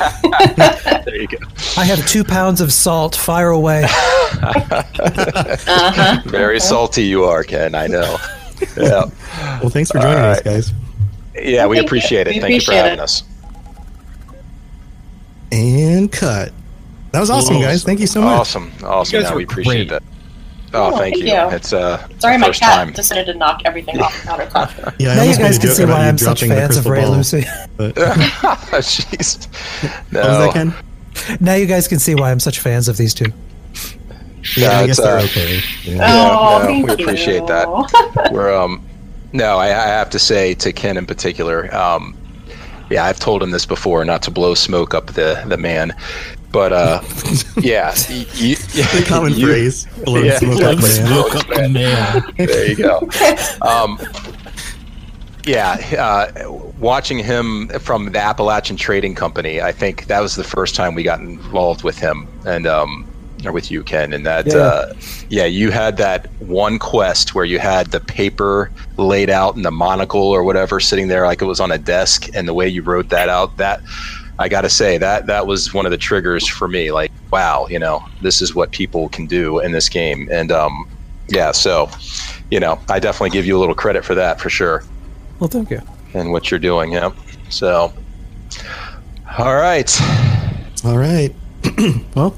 There 1.05 1.17
you 1.17 1.27
go. 1.29 1.39
I 1.79 1.85
have 1.85 2.07
two 2.07 2.23
pounds 2.25 2.61
of 2.61 2.71
salt. 2.73 3.15
Fire 3.17 3.49
away. 3.51 3.85
Uh-huh. 3.85 4.83
Very 6.27 6.61
salty 6.61 7.05
you 7.05 7.25
are, 7.25 7.45
Ken. 7.45 7.75
I 7.75 7.87
know. 7.87 8.17
Yeah. 8.77 9.05
Well, 9.61 9.71
thanks 9.71 9.91
for 9.91 9.99
joining 10.01 10.19
All 10.19 10.25
us, 10.33 10.43
guys. 10.43 10.73
Yeah, 11.35 11.67
we 11.67 11.77
Thank 11.77 11.85
you. 11.85 11.89
appreciate 11.89 12.27
it. 12.27 12.35
We 12.35 12.41
Thank 12.41 12.55
you 12.55 12.61
for 12.61 12.73
having 12.73 12.95
it. 12.95 13.01
us. 13.01 13.23
And 15.53 16.11
cut. 16.13 16.53
That 17.13 17.21
was 17.21 17.31
awesome, 17.31 17.61
guys. 17.61 17.85
Thank 17.85 18.01
you 18.01 18.07
so 18.07 18.21
much. 18.21 18.41
Awesome. 18.41 18.73
Awesome. 18.83 19.17
You 19.17 19.23
guys 19.23 19.31
Yeah, 19.31 19.37
we 19.37 19.45
appreciate 19.45 19.89
great. 19.89 19.91
that. 19.91 20.03
Oh, 20.75 20.87
Oh, 20.93 20.99
thank 20.99 21.15
thank 21.15 21.27
you. 21.27 21.33
you. 21.33 21.49
It's 21.51 21.73
uh, 21.73 22.07
Sorry, 22.19 22.35
the 22.37 22.41
my 22.41 22.51
cat 22.51 22.75
time. 22.87 22.93
decided 22.93 23.27
to 23.27 23.35
knock 23.35 23.63
everything 23.65 24.01
off 24.01 24.13
the 24.23 24.29
countertop. 24.29 24.95
Yeah, 24.99 25.15
now 25.15 25.23
you 25.23 25.37
guys 25.37 25.59
can 25.59 25.71
see 25.71 25.85
why 25.85 26.09
I'm 26.09 26.19
such 26.19 26.41
fans 26.41 26.77
of 26.77 26.85
crystal 26.85 26.93
Ray 26.93 27.03
ball. 27.03 27.13
Lucy. 27.13 27.41
Jeez. 28.39 29.49
No. 30.13 30.21
What 30.21 30.29
was 30.29 30.39
that, 30.39 30.53
Ken? 30.53 31.39
Now 31.41 31.55
you 31.55 31.67
guys 31.67 31.89
can 31.89 31.99
see 31.99 32.15
why 32.15 32.31
I'm 32.31 32.41
such 32.41 32.59
fans 32.61 32.89
of 32.89 32.97
these 32.97 33.15
two. 33.15 33.27
Yeah, 34.57 34.69
I 34.69 34.81
Yeah, 34.83 34.87
guess 34.87 34.99
it's, 34.99 35.07
they're 35.07 35.19
uh, 35.19 35.25
okay. 35.25 35.61
Yeah. 35.85 36.01
Oh, 36.13 36.59
no, 36.59 36.67
thank 36.67 36.87
we 36.87 36.93
appreciate 37.05 37.41
you. 37.43 37.47
that. 37.47 38.29
We're 38.33 38.55
um, 38.55 38.83
no, 39.33 39.57
I, 39.59 39.67
I 39.69 39.87
have 39.87 40.11
to 40.11 40.19
say 40.19 40.55
to 40.55 40.73
Ken 40.73 40.97
in 40.97 41.07
particular, 41.07 41.73
um, 41.75 42.17
yeah, 42.91 43.05
I've 43.05 43.19
told 43.19 43.43
him 43.43 43.51
this 43.53 43.65
before, 43.67 44.05
not 44.05 44.23
to 44.23 44.31
blow 44.31 44.55
smoke 44.55 44.93
up 44.95 45.07
the 45.09 45.43
the 45.47 45.57
man, 45.57 45.95
but 46.55 46.73
uh, 46.73 47.03
yeah, 47.61 47.93
y- 48.09 48.25
you, 48.35 48.57
The 48.57 49.05
common 49.07 49.35
you- 49.35 49.47
phrase. 49.49 49.87
Blow 50.05 50.23
Yeah, 50.23 50.39
smoke 50.39 50.59
blow 50.59 50.71
up, 50.73 50.81
smoke 50.81 51.35
up, 51.37 51.49
man. 51.51 51.73
Man. 51.75 52.23
There 52.39 52.67
you 52.67 52.77
go. 52.77 53.09
Um, 53.61 53.99
yeah, 55.47 55.77
uh, 55.99 56.51
watching 56.79 57.19
him 57.19 57.69
from 57.81 58.13
the 58.13 58.19
Appalachian 58.19 58.77
Trading 58.77 59.15
Company, 59.15 59.61
I 59.61 59.73
think 59.73 60.07
that 60.07 60.21
was 60.21 60.37
the 60.37 60.45
first 60.45 60.75
time 60.75 60.95
we 60.95 61.03
got 61.03 61.21
involved 61.21 61.83
with 61.85 61.99
him, 61.99 62.27
and 62.47 62.67
um, 62.67 63.07
or 63.45 63.53
with 63.53 63.71
you, 63.71 63.83
Ken, 63.83 64.15
and 64.15 64.25
that 64.25 64.47
Yeah. 64.47 64.55
uh, 64.57 64.93
yeah, 65.29 65.45
you 65.45 65.71
had 65.71 65.99
that 65.99 66.31
one 66.41 66.79
quest 66.79 67.35
where 67.35 67.45
you 67.45 67.59
had 67.59 67.89
the 67.89 68.01
paper 68.01 68.71
laid 68.97 69.29
out 69.29 69.55
and 69.55 69.65
the 69.67 69.71
monocle 69.71 70.23
or 70.23 70.43
whatever 70.45 70.81
sitting 70.81 71.09
there 71.09 71.27
like 71.27 71.43
it 71.43 71.47
was 71.47 71.61
on 71.61 71.71
a 71.71 71.79
desk, 71.79 72.29
and 72.35 72.49
the 72.49 72.55
way 72.55 72.67
you 72.69 72.83
wrote 72.83 73.11
that 73.11 73.29
out, 73.29 73.59
that 73.59 73.83
I 74.39 74.49
got 74.49 74.63
to 74.63 74.71
say 74.71 74.99
that 74.99 75.27
that 75.27 75.47
was 75.47 75.73
one 75.73 75.87
of 75.87 75.93
the 75.93 75.99
triggers 75.99 76.47
for 76.49 76.67
me. 76.69 76.91
Like, 76.91 77.13
wow, 77.31 77.67
you 77.71 77.79
know, 77.79 78.05
this 78.23 78.43
is 78.43 78.55
what 78.55 78.73
people 78.73 79.09
can 79.09 79.27
do 79.27 79.61
in 79.61 79.73
this 79.73 79.89
game, 79.89 80.29
and 80.33 80.51
um, 80.51 80.89
yeah, 81.29 81.53
so 81.53 81.89
you 82.51 82.61
know, 82.61 82.79
I 82.89 82.99
definitely 83.01 83.31
give 83.31 83.47
you 83.47 83.57
a 83.57 83.61
little 83.61 83.75
credit 83.75 84.05
for 84.05 84.15
that 84.15 84.41
for 84.41 84.51
sure, 84.51 84.85
Well, 85.41 85.49
thank 85.49 85.71
you. 85.71 85.81
and 86.15 86.33
what 86.33 86.51
you're 86.51 86.61
doing. 86.61 86.93
Yeah, 86.93 87.13
so 87.49 87.93
all 89.39 89.55
right. 89.57 89.91
All 90.85 90.99
right. 90.99 91.35
well, 92.15 92.37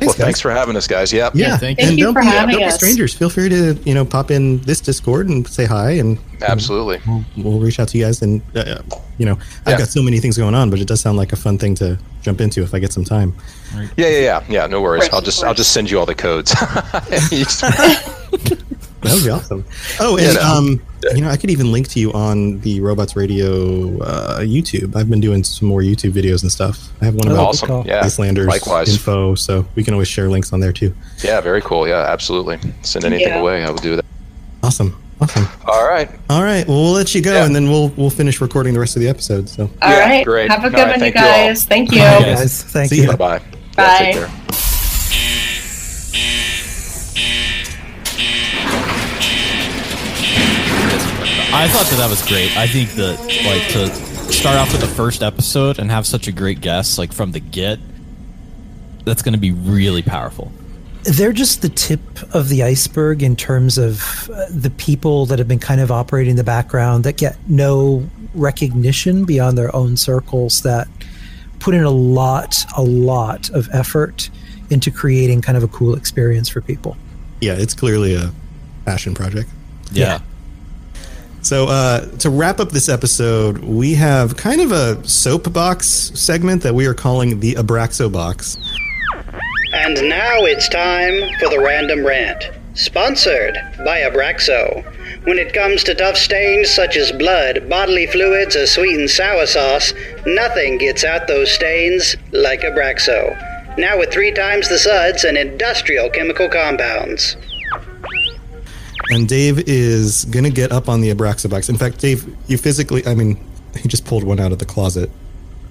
well, 0.00 0.08
guys. 0.10 0.16
thanks 0.16 0.40
for 0.40 0.50
having 0.50 0.76
us, 0.76 0.86
guys. 0.86 1.12
Yep. 1.12 1.32
Yeah, 1.34 1.56
Thank 1.56 1.80
and 1.80 1.98
you 1.98 2.04
don't 2.06 2.14
for 2.14 2.20
be, 2.20 2.26
having 2.26 2.52
don't 2.54 2.60
be 2.60 2.64
us. 2.66 2.74
strangers. 2.76 3.14
Feel 3.14 3.30
free 3.30 3.48
to 3.48 3.74
you 3.84 3.94
know 3.94 4.04
pop 4.04 4.30
in 4.30 4.60
this 4.62 4.80
Discord 4.80 5.28
and 5.28 5.46
say 5.48 5.64
hi, 5.64 5.92
and 5.92 6.18
Absolutely. 6.42 7.00
we'll, 7.06 7.24
we'll 7.36 7.60
reach 7.60 7.78
out 7.80 7.88
to 7.88 7.98
you 7.98 8.04
guys. 8.04 8.22
And 8.22 8.42
uh, 8.56 8.80
you 9.18 9.26
know, 9.26 9.38
I've 9.66 9.72
Yeah. 9.72 9.78
got 9.78 9.88
so 9.88 10.02
many 10.02 10.18
things 10.20 10.36
going 10.36 10.54
on, 10.54 10.70
but 10.70 10.80
it 10.80 10.86
does 10.88 11.00
sound 11.00 11.16
like 11.16 11.32
a 11.32 11.36
fun 11.36 11.58
thing 11.58 11.74
to 11.76 11.98
jump 12.22 12.40
into 12.40 12.62
if 12.62 12.74
I 12.74 12.78
get 12.78 12.92
some 12.92 13.04
time. 13.04 13.34
Yeah, 13.96 14.08
yeah, 14.08 14.18
yeah, 14.18 14.44
yeah. 14.48 14.66
No 14.66 14.80
worries. 14.82 15.06
Of 15.06 15.12
I'll 15.14 15.18
of 15.18 15.24
just 15.24 15.44
I'll 15.44 15.54
just 15.54 15.72
send 15.72 15.90
you 15.90 15.98
all 15.98 16.06
the 16.06 16.14
codes. 16.14 16.54
You 19.04 19.10
just- 19.10 19.48
That 19.48 19.54
would 19.56 19.64
be 19.66 19.66
awesome. 19.66 19.98
Oh, 20.00 20.16
and 20.16 20.26
You 20.26 20.34
know. 20.34 20.40
um, 20.42 20.82
you 21.14 21.20
know, 21.22 21.28
I 21.28 21.36
could 21.36 21.50
even 21.50 21.70
link 21.70 21.88
to 21.88 22.00
you 22.00 22.12
on 22.12 22.60
the 22.60 22.80
Robots 22.80 23.14
Radio 23.14 23.98
uh, 24.00 24.38
YouTube. 24.40 24.96
I've 24.96 25.10
been 25.10 25.20
doing 25.20 25.44
some 25.44 25.68
more 25.68 25.80
YouTube 25.82 26.12
videos 26.12 26.42
and 26.42 26.50
stuff. 26.50 26.88
I 27.02 27.04
have 27.04 27.14
one 27.14 27.28
about 27.28 27.48
awesome. 27.48 27.68
call. 27.68 27.84
Yeah. 27.86 28.00
Icelanders 28.02 28.46
Likewise. 28.48 28.88
info, 28.90 29.34
so 29.34 29.66
we 29.74 29.84
can 29.84 29.92
always 29.94 30.08
share 30.08 30.30
links 30.30 30.52
on 30.52 30.60
there 30.60 30.72
too. 30.72 30.94
Yeah, 31.22 31.40
very 31.42 31.60
cool. 31.60 31.86
Yeah, 31.86 32.06
absolutely. 32.08 32.58
Send 32.82 33.04
anything 33.04 33.28
Yeah. 33.28 33.40
away. 33.40 33.62
I 33.64 33.68
will 33.70 33.76
do 33.76 33.96
that. 33.96 34.04
Awesome, 34.62 34.96
awesome. 35.20 35.46
All 35.66 35.86
right. 35.86 36.08
All 36.30 36.42
right, 36.42 36.66
well, 36.66 36.82
we'll 36.84 36.92
let 36.92 37.14
you 37.14 37.20
go, 37.20 37.34
Yeah. 37.34 37.44
and 37.44 37.54
then 37.54 37.68
we'll 37.68 37.88
we'll 37.98 38.08
finish 38.08 38.40
recording 38.40 38.72
the 38.72 38.80
rest 38.80 38.96
of 38.96 39.02
the 39.02 39.08
episode. 39.08 39.46
So, 39.50 39.64
All 39.82 39.90
Yeah, 39.90 39.98
right. 40.08 40.24
great. 40.24 40.50
Have 40.50 40.64
a 40.64 40.70
good 40.70 40.78
All 40.80 40.86
right, 40.86 40.98
one, 40.98 41.06
you 41.06 41.12
thank 41.12 41.14
you 41.14 41.20
guys. 41.20 41.64
Thank 41.64 41.92
you. 41.92 41.98
Bye, 42.00 42.20
guys. 42.34 42.62
Thank 42.62 42.88
See 42.90 42.96
you. 43.02 43.10
ya. 43.10 43.16
Bye 43.16 43.40
bye. 43.76 44.63
I 51.54 51.68
thought 51.68 51.86
that 51.86 51.96
that 51.98 52.10
was 52.10 52.26
great. 52.26 52.56
I 52.56 52.66
think 52.66 52.90
that 52.94 53.16
like 53.46 53.68
to 53.72 54.32
start 54.32 54.56
off 54.56 54.72
with 54.72 54.80
the 54.80 54.88
first 54.88 55.22
episode 55.22 55.78
and 55.78 55.88
have 55.88 56.04
such 56.04 56.26
a 56.26 56.32
great 56.32 56.60
guest 56.60 56.98
like 56.98 57.12
from 57.12 57.30
the 57.30 57.38
get, 57.38 57.78
that's 59.04 59.22
going 59.22 59.34
to 59.34 59.38
be 59.38 59.52
really 59.52 60.02
powerful. 60.02 60.50
They're 61.04 61.32
just 61.32 61.62
the 61.62 61.68
tip 61.68 62.00
of 62.34 62.48
the 62.48 62.64
iceberg 62.64 63.22
in 63.22 63.36
terms 63.36 63.78
of 63.78 64.28
uh, 64.30 64.46
the 64.50 64.70
people 64.70 65.26
that 65.26 65.38
have 65.38 65.46
been 65.46 65.60
kind 65.60 65.80
of 65.80 65.92
operating 65.92 66.32
in 66.32 66.36
the 66.36 66.44
background 66.44 67.04
that 67.04 67.18
get 67.18 67.36
no 67.46 68.08
recognition 68.34 69.24
beyond 69.24 69.56
their 69.56 69.74
own 69.76 69.96
circles 69.96 70.62
that 70.62 70.88
put 71.60 71.72
in 71.74 71.84
a 71.84 71.90
lot, 71.90 72.64
a 72.76 72.82
lot 72.82 73.48
of 73.50 73.68
effort 73.72 74.28
into 74.70 74.90
creating 74.90 75.40
kind 75.40 75.56
of 75.56 75.62
a 75.62 75.68
cool 75.68 75.94
experience 75.94 76.48
for 76.48 76.60
people. 76.60 76.96
yeah, 77.40 77.52
it's 77.52 77.74
clearly 77.74 78.14
a 78.16 78.32
passion 78.86 79.14
project. 79.14 79.48
Yeah. 79.92 80.20
So, 81.44 81.66
uh, 81.66 82.06
to 82.20 82.30
wrap 82.30 82.58
up 82.58 82.70
this 82.70 82.88
episode, 82.88 83.58
we 83.58 83.92
have 83.96 84.34
kind 84.34 84.62
of 84.62 84.72
a 84.72 85.06
soapbox 85.06 85.86
segment 86.14 86.62
that 86.62 86.74
we 86.74 86.86
are 86.86 86.94
calling 86.94 87.38
the 87.40 87.56
Abraxo 87.56 88.10
Box. 88.10 88.56
And 89.74 90.08
now 90.08 90.46
it's 90.46 90.70
time 90.70 91.20
for 91.38 91.50
the 91.50 91.60
Random 91.60 92.02
Rant, 92.06 92.50
sponsored 92.72 93.58
by 93.84 94.00
Abraxo. 94.00 94.82
When 95.26 95.38
it 95.38 95.52
comes 95.52 95.84
to 95.84 95.94
tough 95.94 96.16
stains 96.16 96.70
such 96.70 96.96
as 96.96 97.12
blood, 97.12 97.68
bodily 97.68 98.06
fluids, 98.06 98.56
or 98.56 98.66
sweet 98.66 98.98
and 98.98 99.10
sour 99.10 99.44
sauce, 99.44 99.92
nothing 100.24 100.78
gets 100.78 101.04
out 101.04 101.26
those 101.26 101.52
stains 101.52 102.16
like 102.32 102.62
Abraxo. 102.62 103.36
Now 103.76 103.98
with 103.98 104.10
three 104.10 104.32
times 104.32 104.70
the 104.70 104.78
suds 104.78 105.24
and 105.24 105.36
industrial 105.36 106.08
chemical 106.08 106.48
compounds. 106.48 107.36
And 109.10 109.28
Dave 109.28 109.68
is 109.68 110.24
going 110.26 110.44
to 110.44 110.50
get 110.50 110.72
up 110.72 110.88
on 110.88 111.00
the 111.00 111.14
Abraxo 111.14 111.50
Box. 111.50 111.68
In 111.68 111.76
fact, 111.76 111.98
Dave, 111.98 112.36
you 112.48 112.56
physically, 112.56 113.06
I 113.06 113.14
mean, 113.14 113.38
he 113.76 113.88
just 113.88 114.04
pulled 114.04 114.24
one 114.24 114.40
out 114.40 114.52
of 114.52 114.58
the 114.58 114.64
closet. 114.64 115.10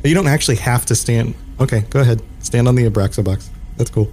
You 0.03 0.13
don't 0.13 0.27
actually 0.27 0.57
have 0.57 0.85
to 0.87 0.95
stand. 0.95 1.33
Okay, 1.59 1.81
go 1.89 2.01
ahead. 2.01 2.21
Stand 2.39 2.67
on 2.67 2.75
the 2.75 2.89
Abraxo 2.89 3.23
Box. 3.23 3.49
That's 3.77 3.89
cool. 3.89 4.11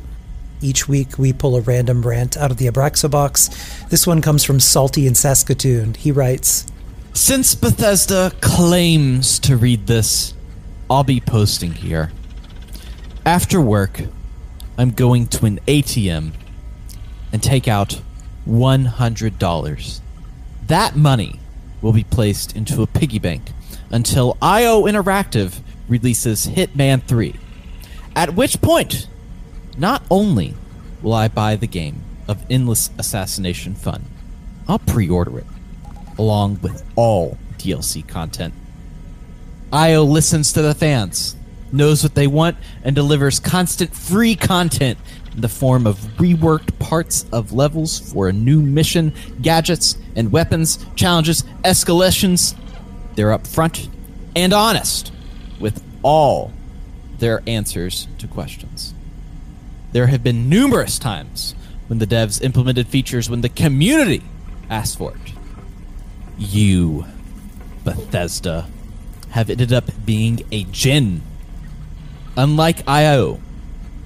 Each 0.62 0.86
week, 0.86 1.18
we 1.18 1.32
pull 1.32 1.56
a 1.56 1.60
random 1.60 2.02
rant 2.02 2.36
out 2.36 2.50
of 2.50 2.58
the 2.58 2.66
Abraxo 2.66 3.10
box. 3.10 3.48
This 3.88 4.06
one 4.06 4.20
comes 4.20 4.44
from 4.44 4.60
Salty 4.60 5.06
in 5.06 5.14
Saskatoon. 5.14 5.94
He 5.94 6.12
writes 6.12 6.66
Since 7.14 7.54
Bethesda 7.54 8.30
claims 8.40 9.38
to 9.40 9.56
read 9.56 9.86
this, 9.86 10.34
I'll 10.90 11.04
be 11.04 11.20
posting 11.20 11.72
here. 11.72 12.12
After 13.24 13.60
work, 13.60 14.02
I'm 14.76 14.90
going 14.90 15.26
to 15.28 15.46
an 15.46 15.60
ATM 15.66 16.32
and 17.32 17.42
take 17.42 17.66
out 17.66 18.00
$100. 18.48 20.00
That 20.66 20.96
money 20.96 21.40
will 21.82 21.92
be 21.92 22.04
placed 22.04 22.56
into 22.56 22.82
a 22.82 22.86
piggy 22.86 23.18
bank 23.18 23.50
until 23.90 24.36
IO 24.40 24.82
Interactive 24.82 25.60
releases 25.88 26.46
Hitman 26.46 27.02
3. 27.02 27.34
At 28.14 28.34
which 28.34 28.60
point, 28.60 29.08
not 29.76 30.02
only 30.10 30.54
will 31.02 31.14
I 31.14 31.28
buy 31.28 31.56
the 31.56 31.66
game 31.66 32.02
of 32.28 32.44
Endless 32.50 32.90
Assassination 32.98 33.74
Fun, 33.74 34.04
I'll 34.68 34.78
pre 34.78 35.08
order 35.08 35.38
it 35.38 35.46
along 36.18 36.60
with 36.62 36.84
all 36.96 37.38
DLC 37.56 38.06
content. 38.06 38.54
IO 39.72 40.02
listens 40.02 40.52
to 40.52 40.62
the 40.62 40.74
fans, 40.74 41.36
knows 41.72 42.02
what 42.02 42.14
they 42.14 42.26
want, 42.26 42.56
and 42.84 42.94
delivers 42.94 43.40
constant 43.40 43.94
free 43.94 44.34
content 44.34 44.98
in 45.34 45.40
the 45.40 45.48
form 45.48 45.86
of 45.86 45.98
reworked 46.18 46.78
parts 46.78 47.26
of 47.32 47.52
levels 47.52 47.98
for 48.12 48.28
a 48.28 48.32
new 48.32 48.60
mission, 48.60 49.12
gadgets, 49.40 49.96
and 50.16 50.32
weapons, 50.32 50.84
challenges, 50.96 51.44
escalations. 51.64 52.56
They're 53.14 53.36
upfront 53.36 53.88
and 54.34 54.52
honest 54.52 55.12
with 55.58 55.82
all 56.02 56.52
their 57.18 57.42
answers 57.46 58.08
to 58.18 58.26
questions. 58.26 58.94
There 59.92 60.06
have 60.06 60.22
been 60.22 60.48
numerous 60.48 60.98
times 60.98 61.54
when 61.88 61.98
the 61.98 62.06
devs 62.06 62.42
implemented 62.42 62.86
features 62.86 63.28
when 63.28 63.40
the 63.40 63.48
community 63.48 64.22
asked 64.68 64.98
for 64.98 65.12
it. 65.12 65.32
You, 66.38 67.04
Bethesda, 67.84 68.68
have 69.30 69.50
ended 69.50 69.72
up 69.72 69.90
being 70.04 70.44
a 70.50 70.64
djinn. 70.64 71.22
Unlike 72.36 72.88
IO, 72.88 73.40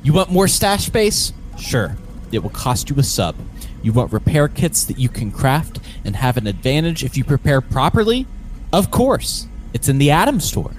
you 0.05 0.13
want 0.13 0.31
more 0.31 0.47
stash 0.47 0.85
space? 0.85 1.33
Sure, 1.59 1.97
it 2.31 2.41
will 2.41 2.51
cost 2.51 2.91
you 2.91 2.97
a 2.99 3.03
sub. 3.03 3.37
You 3.83 3.93
want 3.95 4.13
repair 4.13 4.49
kits 4.49 4.85
that 4.85 4.99
you 4.99 5.09
can 5.09 5.33
craft 5.33 5.81
and 6.05 6.15
have 6.15 6.37
an 6.37 6.47
advantage 6.47 7.03
if 7.03 7.17
you 7.17 7.25
prepare 7.25 7.63
properly? 7.63 8.27
Of 8.71 8.91
course, 8.91 9.49
it's 9.73 9.89
in 9.89 9.97
the 9.97 10.11
Atom 10.11 10.41
Store. 10.41 10.73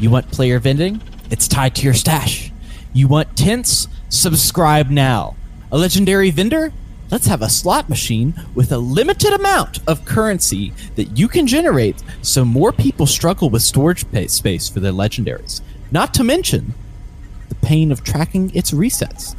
You 0.00 0.10
want 0.10 0.32
player 0.32 0.58
vending? 0.58 1.00
It's 1.30 1.46
tied 1.46 1.76
to 1.76 1.82
your 1.82 1.94
stash. 1.94 2.50
You 2.92 3.06
want 3.06 3.36
tints? 3.36 3.86
Subscribe 4.08 4.90
now. 4.90 5.36
A 5.70 5.78
legendary 5.78 6.30
vendor? 6.30 6.72
Let's 7.08 7.28
have 7.28 7.42
a 7.42 7.48
slot 7.48 7.88
machine 7.88 8.34
with 8.56 8.72
a 8.72 8.78
limited 8.78 9.32
amount 9.32 9.78
of 9.86 10.04
currency 10.04 10.72
that 10.96 11.16
you 11.16 11.28
can 11.28 11.46
generate 11.46 12.02
so 12.20 12.44
more 12.44 12.72
people 12.72 13.06
struggle 13.06 13.48
with 13.48 13.62
storage 13.62 14.04
space 14.28 14.68
for 14.68 14.80
their 14.80 14.92
legendaries. 14.92 15.60
Not 15.92 16.12
to 16.14 16.24
mention 16.24 16.74
the 17.48 17.54
pain 17.56 17.92
of 17.92 18.04
tracking 18.04 18.54
its 18.54 18.70
resets. 18.72 19.34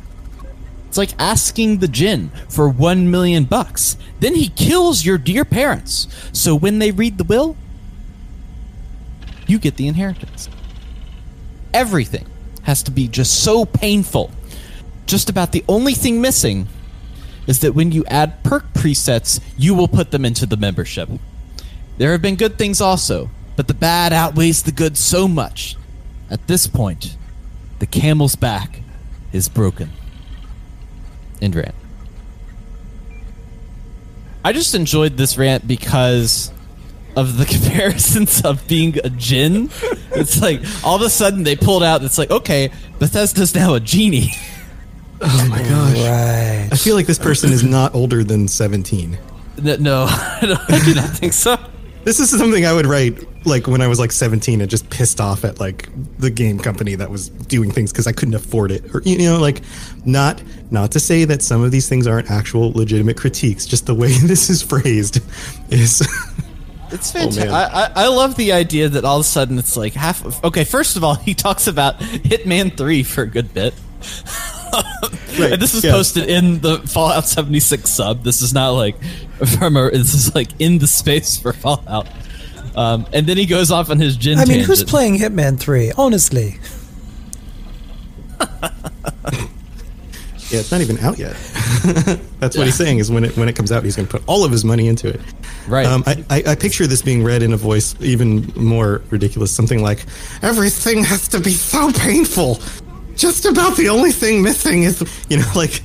It's 0.87 0.97
like 0.97 1.19
asking 1.19 1.79
the 1.79 1.87
djinn 1.87 2.31
for 2.49 2.69
one 2.69 3.11
million 3.11 3.43
bucks. 3.43 3.97
Then 4.19 4.35
he 4.35 4.49
kills 4.49 5.05
your 5.05 5.17
dear 5.17 5.45
parents. 5.45 6.07
So 6.31 6.55
when 6.55 6.79
they 6.79 6.91
read 6.91 7.17
the 7.17 7.23
will, 7.23 7.55
you 9.47 9.59
get 9.59 9.75
the 9.75 9.87
inheritance. 9.87 10.49
Everything 11.73 12.25
has 12.63 12.83
to 12.83 12.91
be 12.91 13.07
just 13.07 13.43
so 13.43 13.65
painful. 13.65 14.31
Just 15.05 15.29
about 15.29 15.51
the 15.51 15.63
only 15.67 15.93
thing 15.93 16.21
missing 16.21 16.67
is 17.47 17.59
that 17.59 17.73
when 17.73 17.91
you 17.91 18.03
add 18.07 18.43
perk 18.43 18.73
presets, 18.73 19.39
you 19.57 19.73
will 19.73 19.87
put 19.87 20.11
them 20.11 20.25
into 20.25 20.45
the 20.45 20.57
membership. 20.57 21.09
There 21.97 22.11
have 22.11 22.21
been 22.21 22.35
good 22.35 22.57
things 22.57 22.81
also, 22.81 23.29
but 23.55 23.67
the 23.67 23.73
bad 23.73 24.13
outweighs 24.13 24.63
the 24.63 24.71
good 24.71 24.97
so 24.97 25.27
much. 25.27 25.75
At 26.29 26.47
this 26.47 26.67
point, 26.67 27.17
the 27.79 27.85
camel's 27.85 28.35
back 28.35 28.81
is 29.31 29.49
broken. 29.49 29.91
End 31.41 31.55
rant. 31.55 31.75
I 34.43 34.53
just 34.53 34.73
enjoyed 34.75 35.17
this 35.17 35.37
rant 35.37 35.67
because 35.67 36.51
of 37.15 37.37
the 37.37 37.45
comparisons 37.53 38.43
of 38.45 38.67
being 38.67 38.97
a 39.03 39.09
djinn. 39.09 39.69
It's 40.11 40.41
like 40.41 40.61
all 40.83 40.95
of 40.95 41.01
a 41.01 41.09
sudden 41.09 41.43
they 41.43 41.55
pulled 41.55 41.83
out. 41.83 42.03
It's 42.03 42.17
like 42.17 42.31
okay, 42.31 42.71
Bethesda's 42.99 43.53
now 43.55 43.73
a 43.73 43.79
genie. 43.79 44.31
Oh 45.19 45.47
my 45.49 45.57
gosh. 45.63 45.97
Right. 45.97 46.69
I 46.71 46.75
feel 46.75 46.93
like 46.95 47.07
this 47.07 47.17
person 47.17 47.51
is 47.51 47.63
not 47.63 47.95
older 47.95 48.23
than 48.23 48.47
17. 48.47 49.17
N- 49.65 49.81
No, 49.81 50.05
I 50.07 50.37
I 50.69 50.79
do 50.85 50.93
not 50.93 51.09
think 51.09 51.33
so. 51.33 51.57
This 52.07 52.21
is 52.21 52.29
something 52.29 52.65
I 52.65 52.71
would 52.71 52.85
write 52.85 53.45
like 53.45 53.67
when 53.67 53.81
I 53.81 53.87
was 53.89 53.99
like 53.99 54.13
17 54.13 54.61
and 54.61 54.69
just 54.69 54.89
pissed 54.89 55.19
off 55.19 55.43
at 55.43 55.59
like 55.59 55.89
the 56.19 56.29
game 56.29 56.57
company 56.57 56.95
that 56.95 57.09
was 57.11 57.27
doing 57.27 57.69
things 57.69 57.91
because 57.91 58.07
I 58.07 58.13
couldn't 58.13 58.33
afford 58.33 58.71
it 58.71 58.95
or 58.95 59.01
you 59.03 59.17
know 59.17 59.39
like 59.41 59.61
not 60.05 60.41
not 60.71 60.93
to 60.93 61.01
say 61.01 61.25
that 61.25 61.41
some 61.41 61.63
of 61.63 61.71
these 61.71 61.89
things 61.89 62.07
aren't 62.07 62.31
actual 62.31 62.71
legitimate 62.71 63.17
critiques 63.17 63.65
just 63.65 63.87
the 63.87 63.93
way 63.93 64.07
this 64.23 64.49
is 64.49 64.61
phrased 64.61 65.19
is 65.69 66.01
It's 66.89 67.13
Oh, 67.13 67.19
fantastic. 67.19 67.45
man. 67.49 67.53
I, 67.53 67.63
I, 67.65 67.91
I 68.05 68.07
love 68.07 68.37
the 68.37 68.53
idea 68.53 68.87
that 68.87 69.03
all 69.03 69.17
of 69.17 69.21
a 69.21 69.23
sudden 69.25 69.59
it's 69.59 69.75
like 69.75 69.91
half. 69.91 70.23
Of, 70.23 70.41
okay, 70.45 70.63
first 70.63 70.95
of 70.95 71.03
all, 71.03 71.15
he 71.15 71.33
talks 71.33 71.67
about 71.67 71.99
Hitman 71.99 72.77
Three 72.77 73.03
for 73.03 73.23
a 73.23 73.27
good 73.27 73.53
bit. 73.53 73.73
Right, 75.39 75.53
and 75.53 75.61
this 75.61 75.75
is 75.75 75.83
yeah. 75.83 75.91
posted 75.91 76.27
in 76.27 76.61
the 76.61 76.79
Fallout 76.79 77.25
76 77.27 77.87
sub. 77.87 78.23
This 78.23 78.41
is 78.41 78.55
not 78.55 78.71
like 78.71 78.95
from 79.59 79.77
a. 79.77 79.91
This 79.91 80.15
is 80.15 80.33
like 80.33 80.49
in 80.59 80.79
the 80.79 80.87
space 80.87 81.37
for 81.37 81.53
Fallout. 81.53 82.07
Um, 82.75 83.05
and 83.13 83.27
then 83.27 83.37
he 83.37 83.45
goes 83.45 83.69
off 83.69 83.91
on 83.91 83.99
his 83.99 84.17
djinn. 84.17 84.39
I 84.39 84.45
mean, 84.45 84.63
who's 84.63 84.83
playing 84.83 85.19
Hitman 85.19 85.59
3? 85.59 85.91
Honestly. 85.97 86.59
yeah 90.49 90.59
it's 90.59 90.71
not 90.71 90.81
even 90.81 90.97
out 90.99 91.17
yet. 91.17 91.35
That's 92.39 92.55
what 92.55 92.65
he's 92.65 92.75
saying 92.75 92.99
is 92.99 93.11
when 93.11 93.23
it 93.23 93.35
when 93.35 93.49
it 93.49 93.55
comes 93.55 93.71
out 93.71 93.83
he's 93.83 93.95
going 93.95 94.07
to 94.07 94.11
put 94.11 94.23
all 94.27 94.45
of 94.45 94.51
his 94.51 94.63
money 94.63 94.87
into 94.87 95.09
it. 95.09 95.21
Right. 95.67 95.85
Um, 95.85 96.03
I, 96.05 96.23
I, 96.29 96.43
I 96.47 96.55
picture 96.55 96.87
this 96.87 97.01
being 97.01 97.23
read 97.23 97.43
in 97.43 97.53
a 97.53 97.57
voice 97.57 97.95
even 97.99 98.51
more 98.55 99.01
ridiculous, 99.09 99.51
something 99.51 99.81
like, 99.81 100.05
"Everything 100.41 101.03
has 101.03 101.27
to 101.29 101.39
be 101.39 101.51
so 101.51 101.91
painful. 101.91 102.59
Just 103.17 103.45
about 103.45 103.75
the 103.77 103.89
only 103.89 104.11
thing 104.11 104.43
missing 104.43 104.83
is, 104.83 105.01
you 105.27 105.37
know, 105.37 105.51
like, 105.55 105.81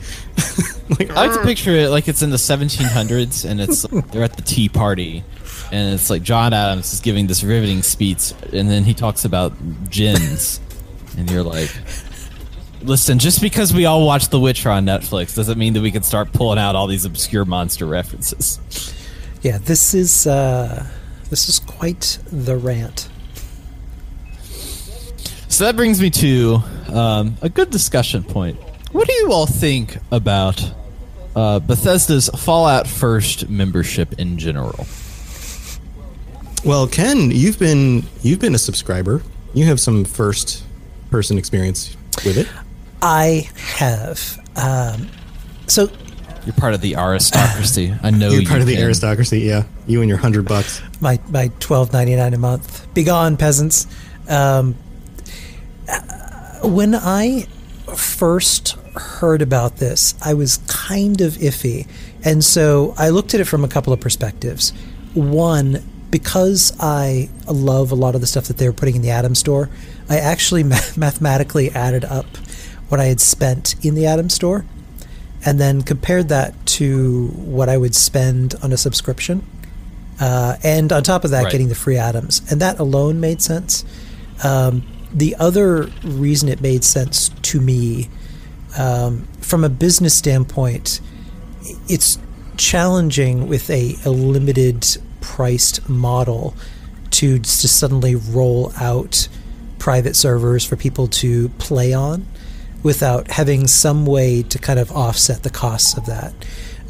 like 0.98 1.10
I 1.10 1.26
like 1.26 1.32
to 1.32 1.42
picture 1.42 1.70
it 1.70 1.88
like 1.88 2.06
it's 2.06 2.22
in 2.22 2.30
the 2.30 2.36
1700s, 2.36 3.48
and 3.48 3.60
it's 3.60 3.82
they're 4.12 4.22
at 4.22 4.36
the 4.36 4.42
tea 4.42 4.68
party, 4.68 5.24
and 5.72 5.94
it's 5.94 6.10
like 6.10 6.22
John 6.22 6.52
Adams 6.52 6.92
is 6.92 7.00
giving 7.00 7.26
this 7.26 7.42
riveting 7.42 7.82
speech, 7.82 8.32
and 8.52 8.68
then 8.70 8.84
he 8.84 8.92
talks 8.92 9.24
about 9.24 9.54
djinns, 9.88 10.60
and 11.16 11.30
you're 11.30 11.42
like, 11.42 11.70
listen, 12.82 13.18
just 13.18 13.40
because 13.40 13.72
we 13.72 13.86
all 13.86 14.04
watch 14.06 14.28
The 14.28 14.38
Witcher 14.38 14.70
on 14.70 14.84
Netflix 14.84 15.34
doesn't 15.34 15.58
mean 15.58 15.72
that 15.72 15.80
we 15.80 15.90
can 15.90 16.02
start 16.02 16.32
pulling 16.32 16.58
out 16.58 16.76
all 16.76 16.86
these 16.86 17.06
obscure 17.06 17.44
monster 17.46 17.86
references. 17.86 18.60
Yeah, 19.40 19.58
this 19.58 19.94
is 19.94 20.26
uh, 20.26 20.86
this 21.30 21.48
is 21.48 21.58
quite 21.60 22.18
the 22.30 22.56
rant. 22.56 23.08
So 25.52 25.66
that 25.66 25.76
brings 25.76 26.00
me 26.00 26.08
to 26.08 26.62
um, 26.94 27.36
a 27.42 27.50
good 27.50 27.68
discussion 27.68 28.24
point. 28.24 28.58
What 28.92 29.06
do 29.06 29.12
you 29.12 29.32
all 29.32 29.44
think 29.44 29.98
about 30.10 30.64
uh, 31.36 31.58
Bethesda's 31.58 32.30
Fallout 32.30 32.86
First 32.86 33.50
membership 33.50 34.14
in 34.18 34.38
general? 34.38 34.86
Well, 36.64 36.86
Ken, 36.88 37.30
you've 37.30 37.58
been 37.58 38.02
you've 38.22 38.38
been 38.40 38.54
a 38.54 38.58
subscriber. 38.58 39.22
You 39.52 39.66
have 39.66 39.78
some 39.78 40.06
first 40.06 40.64
person 41.10 41.36
experience 41.36 41.98
with 42.24 42.38
it. 42.38 42.48
I 43.02 43.50
have. 43.76 44.40
Um, 44.56 45.06
so 45.66 45.90
You're 46.46 46.54
part 46.54 46.72
of 46.72 46.80
the 46.80 46.96
aristocracy. 46.96 47.94
I 48.02 48.10
know 48.10 48.30
You're 48.30 48.40
you 48.40 48.48
part 48.48 48.62
of 48.62 48.66
the 48.66 48.76
can. 48.76 48.84
aristocracy. 48.84 49.40
Yeah, 49.40 49.64
you 49.86 50.00
and 50.00 50.08
your 50.08 50.18
hundred 50.18 50.46
bucks. 50.48 50.80
my 51.02 51.20
my 51.28 51.50
twelve 51.60 51.92
ninety 51.92 52.16
nine 52.16 52.32
a 52.32 52.38
month. 52.38 52.86
Begone, 52.94 53.36
peasants. 53.36 53.86
Um, 54.30 54.76
when 56.62 56.94
I 56.94 57.46
first 57.96 58.72
heard 58.94 59.42
about 59.42 59.76
this, 59.78 60.14
I 60.24 60.34
was 60.34 60.58
kind 60.68 61.20
of 61.20 61.34
iffy, 61.34 61.86
and 62.24 62.44
so 62.44 62.94
I 62.98 63.08
looked 63.10 63.34
at 63.34 63.40
it 63.40 63.44
from 63.44 63.64
a 63.64 63.68
couple 63.68 63.92
of 63.92 64.00
perspectives. 64.00 64.70
One, 65.14 65.82
because 66.10 66.72
I 66.78 67.28
love 67.46 67.90
a 67.90 67.94
lot 67.94 68.14
of 68.14 68.20
the 68.20 68.26
stuff 68.26 68.44
that 68.44 68.58
they 68.58 68.66
were 68.68 68.72
putting 68.74 68.96
in 68.96 69.02
the 69.02 69.10
Atom 69.10 69.34
Store, 69.34 69.68
I 70.08 70.18
actually 70.18 70.62
ma- 70.62 70.76
mathematically 70.96 71.70
added 71.70 72.04
up 72.04 72.26
what 72.88 73.00
I 73.00 73.04
had 73.06 73.20
spent 73.20 73.74
in 73.84 73.94
the 73.94 74.06
Atom 74.06 74.28
Store, 74.30 74.64
and 75.44 75.58
then 75.58 75.82
compared 75.82 76.28
that 76.28 76.54
to 76.66 77.28
what 77.28 77.68
I 77.68 77.76
would 77.76 77.94
spend 77.94 78.54
on 78.62 78.72
a 78.72 78.76
subscription. 78.76 79.44
Uh, 80.20 80.56
and 80.62 80.92
on 80.92 81.02
top 81.02 81.24
of 81.24 81.30
that, 81.32 81.44
Right. 81.44 81.50
getting 81.52 81.68
the 81.68 81.74
free 81.74 81.96
atoms, 81.96 82.42
and 82.50 82.60
that 82.60 82.78
alone 82.78 83.18
made 83.18 83.42
sense. 83.42 83.84
Um, 84.44 84.84
the 85.12 85.36
other 85.38 85.90
reason 86.02 86.48
it 86.48 86.60
made 86.60 86.84
sense 86.84 87.28
to 87.28 87.60
me, 87.60 88.08
um, 88.78 89.26
from 89.40 89.64
a 89.64 89.68
business 89.68 90.16
standpoint, 90.16 91.00
it's 91.88 92.18
challenging 92.56 93.48
with 93.48 93.68
a, 93.70 93.96
a 94.04 94.10
limited 94.10 94.86
priced 95.20 95.88
model 95.88 96.54
to 97.10 97.38
just 97.38 97.78
suddenly 97.78 98.14
roll 98.14 98.72
out 98.78 99.28
private 99.78 100.16
servers 100.16 100.64
for 100.64 100.76
people 100.76 101.06
to 101.08 101.48
play 101.50 101.92
on 101.92 102.26
without 102.82 103.30
having 103.30 103.66
some 103.66 104.06
way 104.06 104.42
to 104.42 104.58
kind 104.58 104.78
of 104.78 104.90
offset 104.92 105.42
the 105.42 105.50
costs 105.50 105.96
of 105.96 106.06
that. 106.06 106.32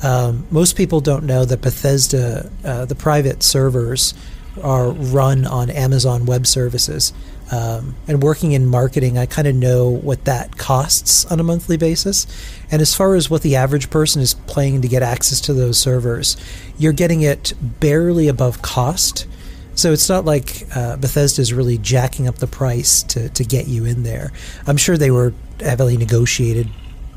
Um, 0.02 0.46
most 0.50 0.76
people 0.76 1.00
don't 1.00 1.24
know 1.24 1.44
that 1.44 1.60
Bethesda, 1.60 2.50
uh, 2.64 2.84
the 2.86 2.94
private 2.94 3.42
servers, 3.42 4.14
are 4.62 4.90
run 4.90 5.46
on 5.46 5.70
Amazon 5.70 6.26
Web 6.26 6.46
Services. 6.46 7.12
Um, 7.52 7.94
and 8.08 8.22
working 8.22 8.52
in 8.52 8.66
marketing, 8.66 9.18
I 9.18 9.26
kind 9.26 9.46
of 9.46 9.54
know 9.54 9.90
what 9.90 10.24
that 10.24 10.56
costs 10.56 11.26
on 11.26 11.38
a 11.38 11.42
monthly 11.42 11.76
basis. 11.76 12.26
And 12.70 12.80
as 12.80 12.94
far 12.94 13.14
as 13.14 13.28
what 13.28 13.42
the 13.42 13.56
average 13.56 13.90
person 13.90 14.22
is 14.22 14.32
paying 14.32 14.80
to 14.80 14.88
get 14.88 15.02
access 15.02 15.38
to 15.42 15.52
those 15.52 15.78
servers, 15.78 16.38
you're 16.78 16.94
getting 16.94 17.20
it 17.20 17.52
barely 17.60 18.26
above 18.26 18.62
cost. 18.62 19.26
So 19.74 19.92
it's 19.92 20.08
not 20.08 20.24
like 20.24 20.66
uh, 20.74 20.96
Bethesda 20.96 21.42
is 21.42 21.52
really 21.52 21.76
jacking 21.76 22.26
up 22.26 22.36
the 22.36 22.46
price 22.46 23.02
to, 23.04 23.28
to 23.28 23.44
get 23.44 23.68
you 23.68 23.84
in 23.84 24.02
there. 24.02 24.32
I'm 24.66 24.78
sure 24.78 24.96
they 24.96 25.10
were 25.10 25.34
heavily 25.60 25.98
negotiated 25.98 26.70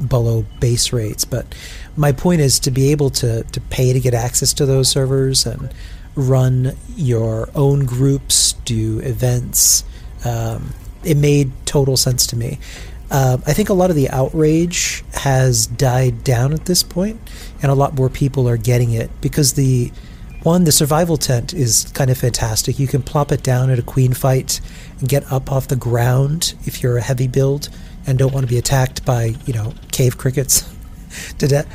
below 0.06 0.45
base 0.60 0.91
rates, 0.91 1.24
but 1.24 1.56
my 1.95 2.12
point 2.12 2.41
is 2.41 2.60
to 2.60 2.72
be 2.72 2.91
able 2.91 3.10
to, 3.10 3.44
to 3.44 3.62
pay 3.62 3.94
to 3.94 4.02
get 4.02 4.14
access 4.14 4.52
to 4.56 4.66
those 4.66 4.90
servers 4.90 5.45
and 5.45 5.74
run 6.14 6.76
your 6.95 7.49
own 7.56 7.86
groups, 7.86 8.53
do 8.66 8.99
events. 8.99 9.86
Um, 10.26 10.74
it 11.04 11.18
made 11.18 11.52
total 11.66 11.98
sense 11.98 12.28
to 12.28 12.36
me. 12.36 12.60
Uh, 13.12 13.38
I 13.46 13.54
think 13.54 13.70
a 13.70 13.74
lot 13.74 13.92
of 13.92 13.96
the 13.96 14.10
outrage 14.10 15.04
has 15.14 15.68
died 15.68 16.24
down 16.24 16.54
at 16.54 16.66
this 16.66 16.82
point, 16.82 17.20
and 17.62 17.72
a 17.72 17.76
lot 17.76 17.94
more 17.94 18.10
people 18.10 18.50
are 18.50 18.58
getting 18.58 18.92
it 18.92 19.10
because 19.22 19.54
the 19.54 19.92
one, 20.42 20.64
the 20.64 20.72
survival 20.72 21.18
tent 21.18 21.54
is 21.54 21.92
kind 21.94 22.12
of 22.12 22.18
fantastic. 22.18 22.78
You 22.78 22.88
can 22.88 23.02
plop 23.02 23.32
it 23.32 23.42
down 23.42 23.72
at 23.72 23.80
a 23.80 23.82
queen 23.82 24.14
fight 24.14 24.62
and 25.00 25.10
get 25.10 25.32
up 25.32 25.52
off 25.52 25.68
the 25.68 25.76
ground 25.76 26.54
if 26.66 26.84
you're 26.84 26.98
a 26.98 27.02
heavy 27.02 27.28
build 27.28 27.70
and 28.06 28.20
don't 28.20 28.32
want 28.32 28.46
to 28.46 28.50
be 28.50 28.60
attacked 28.60 29.04
by, 29.06 29.36
you 29.46 29.54
know, 29.54 29.74
cave 29.92 30.18
crickets 30.18 30.72
to 31.40 31.48
death. 31.48 31.68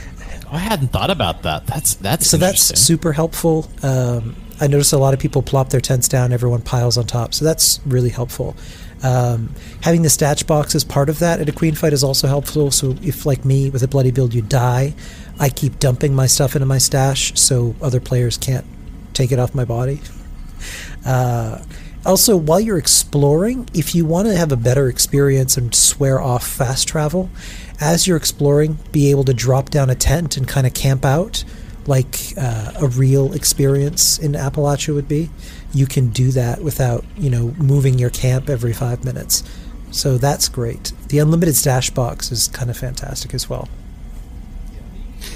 I 0.52 0.58
hadn't 0.58 0.88
thought 0.88 1.10
about 1.10 1.42
that. 1.42 1.66
That's 1.66 1.94
that's 1.96 2.28
So 2.28 2.36
that's 2.36 2.78
super 2.80 3.12
helpful. 3.12 3.68
Um, 3.82 4.36
I 4.60 4.66
notice 4.66 4.92
a 4.92 4.98
lot 4.98 5.14
of 5.14 5.20
people 5.20 5.42
plop 5.42 5.70
their 5.70 5.80
tents 5.80 6.06
down, 6.06 6.32
everyone 6.32 6.60
piles 6.60 6.98
on 6.98 7.06
top. 7.06 7.32
So 7.34 7.44
that's 7.44 7.80
really 7.86 8.10
helpful. 8.10 8.54
Um, 9.02 9.54
having 9.80 10.02
the 10.02 10.10
stash 10.10 10.42
box 10.42 10.74
as 10.74 10.84
part 10.84 11.08
of 11.08 11.18
that 11.20 11.40
at 11.40 11.48
a 11.48 11.52
queen 11.52 11.74
fight 11.74 11.94
is 11.94 12.04
also 12.04 12.28
helpful. 12.28 12.70
So 12.70 12.94
if, 13.02 13.24
like 13.24 13.44
me, 13.44 13.70
with 13.70 13.82
a 13.82 13.88
bloody 13.88 14.10
build, 14.10 14.34
you 14.34 14.42
die, 14.42 14.94
I 15.38 15.48
keep 15.48 15.78
dumping 15.78 16.14
my 16.14 16.26
stuff 16.26 16.54
into 16.54 16.66
my 16.66 16.78
stash 16.78 17.32
so 17.40 17.74
other 17.80 18.00
players 18.00 18.36
can't 18.36 18.66
take 19.14 19.32
it 19.32 19.38
off 19.38 19.54
my 19.54 19.64
body. 19.64 20.02
Uh, 21.06 21.62
also, 22.04 22.36
while 22.36 22.60
you're 22.60 22.78
exploring, 22.78 23.68
if 23.74 23.94
you 23.94 24.04
want 24.04 24.26
to 24.28 24.36
have 24.36 24.52
a 24.52 24.56
better 24.56 24.88
experience 24.88 25.56
and 25.56 25.74
swear 25.74 26.20
off 26.20 26.46
fast 26.46 26.88
travel, 26.88 27.30
as 27.80 28.06
you're 28.06 28.16
exploring, 28.16 28.78
be 28.92 29.10
able 29.10 29.24
to 29.24 29.34
drop 29.34 29.70
down 29.70 29.88
a 29.90 29.94
tent 29.94 30.36
and 30.36 30.46
kind 30.46 30.66
of 30.66 30.74
camp 30.74 31.04
out 31.04 31.44
like 31.90 32.16
uh, 32.38 32.72
a 32.80 32.86
real 32.86 33.32
experience 33.34 34.18
in 34.18 34.32
Appalachia 34.32 34.94
would 34.94 35.08
be. 35.08 35.28
You 35.74 35.86
can 35.86 36.10
do 36.10 36.30
that 36.30 36.62
without, 36.62 37.04
you 37.16 37.30
know, 37.30 37.54
moving 37.58 37.98
your 37.98 38.10
camp 38.10 38.48
every 38.48 38.72
five 38.72 39.04
minutes. 39.04 39.42
So 39.90 40.18
that's 40.18 40.48
great. 40.48 40.92
The 41.08 41.18
unlimited 41.18 41.56
stash 41.56 41.90
box 41.90 42.30
is 42.30 42.48
kind 42.48 42.70
of 42.70 42.76
fantastic 42.76 43.34
as 43.34 43.50
well. 43.50 43.68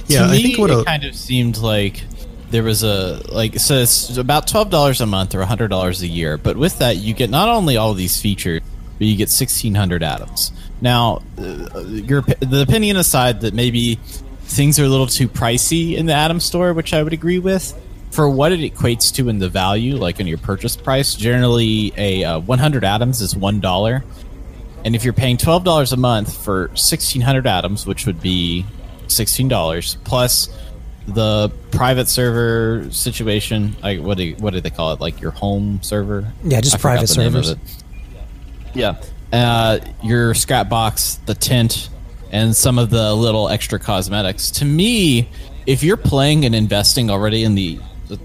Yeah, 0.06 0.20
to 0.20 0.24
I 0.26 0.32
me, 0.32 0.43
think 0.43 0.59
what 0.59 0.70
it 0.70 0.78
a- 0.78 0.85
kind 0.85 1.05
of 1.05 1.14
seemed 1.14 1.59
like 1.59 2.05
there 2.51 2.62
was 2.62 2.85
a 2.85 3.20
like 3.32 3.59
so 3.59 3.74
it's 3.74 4.16
about 4.16 4.47
twelve 4.47 4.70
dollars 4.70 5.01
a 5.01 5.06
month 5.06 5.35
or 5.35 5.44
hundred 5.44 5.68
dollars 5.68 6.02
a 6.02 6.06
year. 6.06 6.39
But 6.39 6.56
with 6.56 6.78
that, 6.78 6.97
you 6.97 7.14
get 7.14 7.31
not 7.31 7.48
only 7.48 7.76
all 7.76 7.90
of 7.90 7.97
these 7.97 8.20
features, 8.20 8.62
but 8.98 9.06
you 9.06 9.16
get 9.16 9.28
sixteen 9.31 9.74
hundred 9.74 10.02
atoms. 10.02 10.52
Now, 10.81 11.22
uh, 11.39 11.81
your 11.81 12.22
the 12.22 12.62
opinion 12.62 12.97
aside 12.97 13.40
that 13.40 13.55
maybe 13.55 13.98
things 14.44 14.78
are 14.78 14.84
a 14.84 14.88
little 14.88 15.06
too 15.06 15.28
pricey 15.28 15.96
in 15.96 16.06
the 16.06 16.14
Atom 16.14 16.40
Store, 16.40 16.72
which 16.72 16.92
I 16.92 17.02
would 17.02 17.12
agree 17.12 17.38
with. 17.38 17.78
For 18.10 18.28
what 18.28 18.52
it 18.52 18.60
equates 18.60 19.12
to 19.14 19.28
in 19.28 19.40
the 19.40 19.48
value, 19.48 19.96
like 19.96 20.20
in 20.20 20.28
your 20.28 20.38
purchase 20.38 20.76
price, 20.76 21.16
generally 21.16 21.92
a 21.96 22.22
uh, 22.22 22.38
100 22.38 22.84
atoms 22.84 23.20
is 23.20 23.36
one 23.36 23.58
dollar. 23.58 24.04
And 24.84 24.94
if 24.94 25.02
you're 25.02 25.14
paying 25.14 25.36
twelve 25.36 25.64
dollars 25.64 25.92
a 25.92 25.96
month 25.96 26.44
for 26.44 26.70
sixteen 26.74 27.22
hundred 27.22 27.46
atoms, 27.46 27.86
which 27.86 28.06
would 28.06 28.20
be 28.20 28.64
sixteen 29.08 29.48
dollars 29.48 29.96
plus 30.04 30.48
the 31.08 31.50
private 31.70 32.06
server 32.08 32.88
situation, 32.90 33.76
like 33.82 34.00
what 34.00 34.18
do 34.18 34.34
what 34.38 34.52
do 34.52 34.60
they 34.60 34.70
call 34.70 34.92
it? 34.92 35.00
Like 35.00 35.20
your 35.20 35.30
home 35.32 35.80
server? 35.82 36.32
Yeah, 36.44 36.60
just 36.60 36.76
I 36.76 36.78
private 36.78 37.08
servers. 37.08 37.56
Yeah, 38.74 39.00
uh, 39.32 39.80
your 40.02 40.34
scrap 40.34 40.68
box, 40.68 41.16
the 41.26 41.34
tent, 41.34 41.88
and 42.35 42.55
some 42.55 42.78
of 42.81 42.90
the 42.90 43.15
little 43.15 43.48
extra 43.48 43.78
cosmetics. 43.78 44.51
To 44.51 44.65
me, 44.65 45.28
if 45.66 45.82
you're 45.85 45.97
playing 45.97 46.44
and 46.44 46.55
investing 46.55 47.09
already 47.09 47.44
in 47.44 47.55
the 47.55 47.78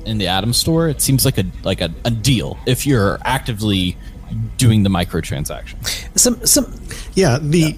in 0.06 0.18
the 0.18 0.28
Atom 0.28 0.52
Store, 0.52 0.90
it 0.90 1.00
seems 1.00 1.24
like 1.24 1.38
a 1.38 1.46
like 1.64 1.80
a, 1.80 1.90
a 2.04 2.12
deal. 2.12 2.58
If 2.66 2.86
you're 2.88 3.20
actively 3.24 3.96
doing 4.58 4.84
the 4.84 4.90
microtransaction, 4.90 5.76
Some 6.18 6.46
some 6.46 6.66
Yeah, 7.14 7.38
the 7.40 7.76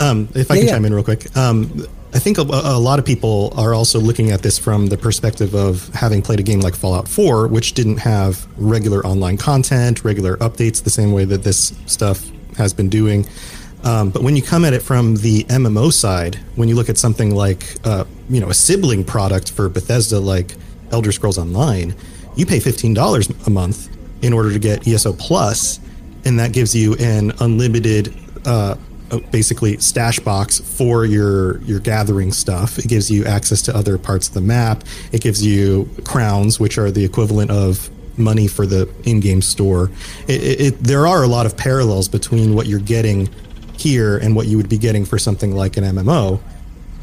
um, 0.00 0.28
if 0.34 0.50
I 0.50 0.54
Yeah, 0.54 0.60
can 0.60 0.66
yeah. 0.66 0.74
chime 0.74 0.84
in 0.84 0.92
real 0.94 1.04
quick, 1.04 1.34
um, 1.36 1.86
I 2.12 2.18
think 2.18 2.38
a, 2.38 2.42
a 2.42 2.78
lot 2.78 2.98
of 2.98 3.04
people 3.04 3.52
are 3.56 3.74
also 3.74 3.98
looking 4.00 4.30
at 4.32 4.42
this 4.42 4.58
from 4.58 4.88
the 4.88 4.96
perspective 4.96 5.54
of 5.54 5.88
having 5.94 6.20
played 6.20 6.40
a 6.40 6.44
game 6.44 6.60
like 6.60 6.74
Fallout 6.74 7.08
4, 7.08 7.46
which 7.48 7.74
didn't 7.74 7.98
have 7.98 8.46
regular 8.56 9.04
online 9.06 9.36
content, 9.36 10.04
regular 10.04 10.36
updates, 10.38 10.82
the 10.82 10.90
same 10.90 11.12
way 11.12 11.24
that 11.24 11.42
this 11.44 11.72
stuff 11.86 12.28
has 12.56 12.72
been 12.72 12.88
doing. 12.88 13.26
Um, 13.84 14.10
but 14.10 14.22
when 14.22 14.34
you 14.34 14.42
come 14.42 14.64
at 14.64 14.72
it 14.72 14.80
from 14.80 15.16
the 15.16 15.44
MMO 15.44 15.92
side, 15.92 16.36
when 16.56 16.68
you 16.68 16.74
look 16.74 16.88
at 16.88 16.96
something 16.96 17.34
like 17.34 17.76
uh, 17.84 18.04
you 18.30 18.40
know 18.40 18.48
a 18.48 18.54
sibling 18.54 19.04
product 19.04 19.52
for 19.52 19.68
Bethesda 19.68 20.18
like 20.18 20.54
Elder 20.90 21.12
Scrolls 21.12 21.38
Online, 21.38 21.94
you 22.34 22.46
pay 22.46 22.60
fifteen 22.60 22.94
dollars 22.94 23.28
a 23.46 23.50
month 23.50 23.90
in 24.22 24.32
order 24.32 24.50
to 24.50 24.58
get 24.58 24.88
ESO 24.88 25.12
Plus, 25.12 25.80
and 26.24 26.38
that 26.38 26.52
gives 26.52 26.74
you 26.74 26.94
an 26.94 27.32
unlimited, 27.40 28.14
uh, 28.46 28.76
basically 29.30 29.76
stash 29.76 30.18
box 30.18 30.58
for 30.58 31.04
your 31.04 31.60
your 31.62 31.78
gathering 31.78 32.32
stuff. 32.32 32.78
It 32.78 32.88
gives 32.88 33.10
you 33.10 33.26
access 33.26 33.60
to 33.62 33.76
other 33.76 33.98
parts 33.98 34.28
of 34.28 34.34
the 34.34 34.40
map. 34.40 34.84
It 35.12 35.20
gives 35.20 35.44
you 35.44 35.90
crowns, 36.04 36.58
which 36.58 36.78
are 36.78 36.90
the 36.90 37.04
equivalent 37.04 37.50
of 37.50 37.90
money 38.16 38.46
for 38.46 38.64
the 38.64 38.88
in-game 39.02 39.42
store. 39.42 39.90
It, 40.28 40.42
it, 40.42 40.60
it, 40.60 40.78
there 40.78 41.04
are 41.06 41.24
a 41.24 41.26
lot 41.26 41.46
of 41.46 41.56
parallels 41.56 42.08
between 42.08 42.54
what 42.54 42.66
you're 42.66 42.78
getting 42.78 43.28
here 43.84 44.16
and 44.16 44.34
what 44.34 44.46
you 44.46 44.56
would 44.56 44.68
be 44.68 44.78
getting 44.78 45.04
for 45.04 45.18
something 45.18 45.54
like 45.54 45.76
an 45.76 45.84
MMO 45.84 46.40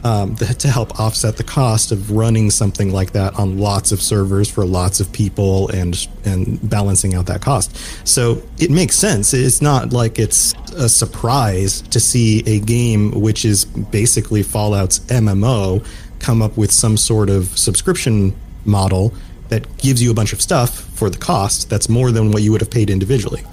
um, 0.03 0.36
to 0.64 0.68
help 0.68 0.99
offset 0.99 1.38
the 1.38 1.44
cost 1.44 1.91
of 1.91 2.12
running 2.12 2.49
something 2.49 2.91
like 2.91 3.12
that 3.12 3.36
on 3.36 3.60
lots 3.60 3.91
of 3.91 4.02
servers 4.02 4.49
for 4.49 4.66
lots 4.66 4.99
of 4.99 5.12
people 5.14 5.70
and 5.70 6.08
and 6.26 6.60
balancing 6.68 7.14
out 7.14 7.28
that 7.28 7.41
cost. 7.41 7.76
So 8.08 8.41
it 8.58 8.72
makes 8.72 8.95
sense. 8.95 9.34
It's 9.34 9.62
not 9.62 9.94
like 9.94 10.18
it's 10.18 10.53
a 10.76 10.90
surprise 10.90 11.82
to 11.82 11.99
see 11.99 12.44
a 12.48 12.60
game 12.60 13.12
which 13.12 13.45
is 13.45 13.66
basically 13.66 14.41
Fallout's 14.41 14.99
MMO 15.02 15.86
come 16.20 16.41
up 16.41 16.58
with 16.58 16.72
some 16.72 16.98
sort 16.98 17.30
of 17.30 17.58
subscription 17.58 18.36
model 18.66 19.14
that 19.49 19.78
gives 19.78 20.02
you 20.02 20.10
a 20.10 20.14
bunch 20.14 20.34
of 20.34 20.41
stuff 20.41 20.80
for 20.95 21.10
the 21.10 21.18
cost 21.18 21.70
that's 21.70 21.90
more 21.90 22.12
than 22.12 22.32
what 22.32 22.41
you 22.41 22.52
would 22.52 22.62
have 22.62 22.72
paid 22.72 22.90
individually. 22.90 23.44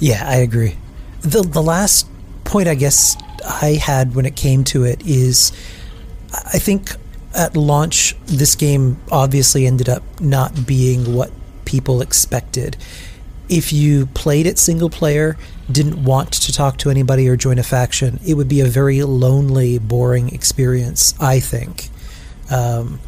Yeah, 0.00 0.22
I 0.26 0.36
agree. 0.36 0.76
The 1.20 1.42
the 1.42 1.62
last 1.62 2.06
point 2.48 2.66
I 2.66 2.74
guess 2.74 3.16
I 3.44 3.72
had 3.72 4.14
when 4.14 4.24
it 4.26 4.34
came 4.34 4.64
to 4.64 4.84
it 4.84 5.06
is 5.06 5.52
I 6.32 6.58
think 6.58 6.92
at 7.34 7.56
launch 7.56 8.16
this 8.24 8.54
game 8.54 8.98
obviously 9.12 9.66
ended 9.66 9.88
up 9.88 10.02
not 10.20 10.66
being 10.66 11.14
what 11.14 11.30
people 11.66 12.00
expected. 12.00 12.76
If 13.50 13.72
you 13.72 14.06
played 14.06 14.46
it 14.46 14.58
single 14.58 14.90
player, 14.90 15.36
didn't 15.70 16.02
want 16.02 16.32
to 16.32 16.52
talk 16.52 16.78
to 16.78 16.90
anybody 16.90 17.28
or 17.28 17.36
join 17.36 17.58
a 17.58 17.62
faction, 17.62 18.18
it 18.26 18.34
would 18.34 18.48
be 18.48 18.60
a 18.60 18.66
very 18.66 19.02
lonely, 19.02 19.78
boring 19.78 20.30
experience, 20.30 21.14
I 21.20 21.40
think. 21.40 21.90
Um, 22.50 22.98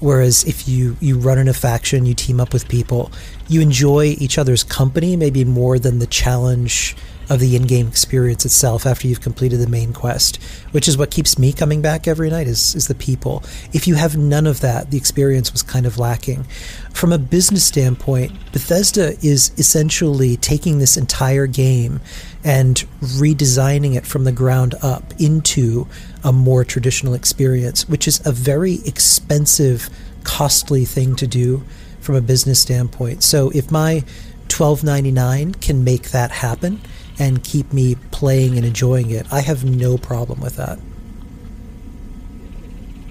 Whereas 0.00 0.44
if 0.44 0.66
you, 0.66 0.96
you 0.98 1.18
run 1.18 1.36
in 1.38 1.46
a 1.46 1.52
faction, 1.52 2.06
you 2.06 2.14
team 2.14 2.40
up 2.40 2.54
with 2.54 2.68
people, 2.68 3.12
you 3.48 3.60
enjoy 3.60 4.16
each 4.18 4.38
other's 4.38 4.64
company 4.64 5.14
maybe 5.14 5.44
more 5.44 5.78
than 5.78 5.98
the 5.98 6.06
challenge 6.06 6.96
of 7.30 7.40
the 7.40 7.56
in-game 7.56 7.86
experience 7.86 8.44
itself 8.44 8.84
after 8.84 9.06
you've 9.06 9.20
completed 9.20 9.60
the 9.60 9.68
main 9.68 9.92
quest, 9.92 10.42
which 10.72 10.88
is 10.88 10.98
what 10.98 11.10
keeps 11.10 11.38
me 11.38 11.52
coming 11.52 11.80
back 11.80 12.08
every 12.08 12.28
night 12.28 12.48
is, 12.48 12.74
is 12.74 12.88
the 12.88 12.94
people. 12.94 13.42
If 13.72 13.86
you 13.86 13.94
have 13.94 14.16
none 14.16 14.48
of 14.48 14.60
that, 14.60 14.90
the 14.90 14.98
experience 14.98 15.52
was 15.52 15.62
kind 15.62 15.86
of 15.86 15.96
lacking. 15.96 16.44
From 16.92 17.12
a 17.12 17.18
business 17.18 17.64
standpoint, 17.64 18.32
Bethesda 18.52 19.16
is 19.24 19.52
essentially 19.56 20.36
taking 20.36 20.78
this 20.78 20.96
entire 20.96 21.46
game 21.46 22.00
and 22.42 22.84
redesigning 23.00 23.94
it 23.94 24.04
from 24.04 24.24
the 24.24 24.32
ground 24.32 24.74
up 24.82 25.04
into 25.20 25.86
a 26.24 26.32
more 26.32 26.64
traditional 26.64 27.14
experience, 27.14 27.88
which 27.88 28.08
is 28.08 28.20
a 28.26 28.32
very 28.32 28.80
expensive, 28.84 29.88
costly 30.24 30.84
thing 30.84 31.14
to 31.14 31.28
do 31.28 31.62
from 32.00 32.16
a 32.16 32.20
business 32.20 32.60
standpoint. 32.60 33.22
So 33.22 33.50
if 33.50 33.70
my 33.70 34.02
twelve 34.48 34.82
ninety 34.82 35.12
nine 35.12 35.54
can 35.54 35.84
make 35.84 36.10
that 36.10 36.32
happen 36.32 36.80
and 37.20 37.44
keep 37.44 37.72
me 37.72 37.94
playing 38.10 38.56
and 38.56 38.66
enjoying 38.66 39.10
it, 39.10 39.32
I 39.32 39.40
have 39.40 39.64
no 39.64 39.96
problem 39.96 40.40
with 40.40 40.56
that. 40.56 40.80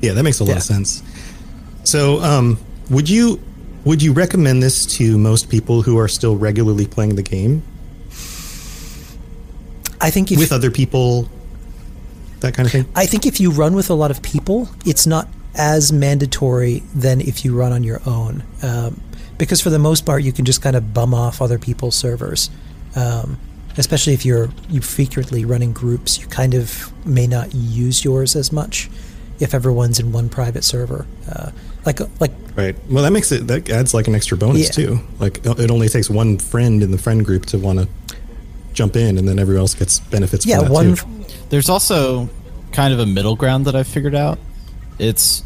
Yeah, 0.02 0.14
that 0.14 0.24
makes 0.24 0.40
a 0.40 0.44
lot 0.44 0.58
of 0.58 0.64
sense. 0.64 1.02
So, 1.84 2.22
um, 2.22 2.60
would 2.90 3.10
you 3.10 3.40
would 3.86 4.02
you 4.02 4.12
recommend 4.12 4.62
this 4.62 4.86
to 4.98 5.18
most 5.18 5.50
people 5.50 5.82
who 5.82 5.98
are 5.98 6.10
still 6.10 6.36
regularly 6.36 6.86
playing 6.86 7.16
the 7.16 7.24
game 7.24 7.64
I 10.02 10.10
think 10.10 10.32
if 10.32 10.40
with 10.40 10.52
other 10.52 10.72
people, 10.72 11.30
that 12.40 12.54
kind 12.54 12.66
of 12.66 12.72
thing? 12.72 12.86
I 12.96 13.06
think 13.06 13.26
if 13.26 13.40
you 13.40 13.52
run 13.52 13.76
with 13.76 13.90
a 13.90 13.94
lot 13.94 14.12
of 14.12 14.22
people, 14.22 14.70
it's 14.86 15.06
not 15.06 15.28
as 15.56 15.92
mandatory 15.92 16.80
than 16.96 17.22
if 17.22 17.44
you 17.44 17.56
run 17.56 17.72
on 17.72 17.84
your 17.84 18.02
own. 18.06 18.44
Um, 18.64 19.02
because 19.38 19.62
for 19.62 19.70
the 19.70 19.80
most 19.80 20.06
part, 20.06 20.24
you 20.24 20.32
can 20.32 20.46
just 20.46 20.62
kind 20.62 20.76
of 20.76 20.94
bum 20.94 21.14
off 21.14 21.42
other 21.42 21.60
people's 21.60 21.96
servers. 21.96 22.50
Um, 22.96 23.38
especially 23.80 24.14
if 24.14 24.24
you're 24.26 24.50
you 24.70 24.82
frequently 24.82 25.46
running 25.46 25.74
groups, 25.74 26.20
you 26.20 26.28
kind 26.28 26.54
of 26.54 26.92
may 27.08 27.26
not 27.26 27.56
use 27.56 28.04
yours 28.04 28.36
as 28.36 28.52
much 28.52 28.90
if 29.40 29.54
everyone's 29.54 30.00
in 30.00 30.12
one 30.12 30.30
private 30.30 30.64
server. 30.64 31.08
Uh, 31.32 31.50
like 31.86 32.00
like 32.20 32.32
Right. 32.56 32.76
Well, 32.90 33.04
that 33.04 33.12
makes 33.12 33.32
it 33.32 33.48
that 33.48 33.70
adds 33.70 33.94
like 33.94 34.08
an 34.08 34.16
extra 34.16 34.38
bonus 34.38 34.66
Yeah. 34.66 34.86
too. 34.86 35.00
Like 35.20 35.40
it 35.46 35.72
only 35.72 35.88
takes 35.90 36.10
one 36.10 36.38
friend 36.38 36.84
in 36.84 36.92
the 36.92 36.98
friend 36.98 37.26
group 37.26 37.46
to 37.48 37.58
want 37.58 37.80
to 37.80 37.88
jump 38.74 38.96
in, 38.96 39.18
and 39.18 39.28
then 39.28 39.40
everyone 39.40 39.62
else 39.62 39.74
gets 39.76 40.00
benefits. 40.00 40.46
Yeah, 40.46 40.58
from 40.60 40.66
that 40.68 40.74
one- 40.74 40.96
Too. 40.96 41.06
There's 41.50 41.70
also 41.70 42.30
kind 42.72 42.94
of 42.94 43.00
a 43.00 43.06
middle 43.06 43.36
ground 43.36 43.66
that 43.66 43.76
I 43.76 43.84
figured 43.84 44.14
out. 44.14 44.38
It's 45.00 45.44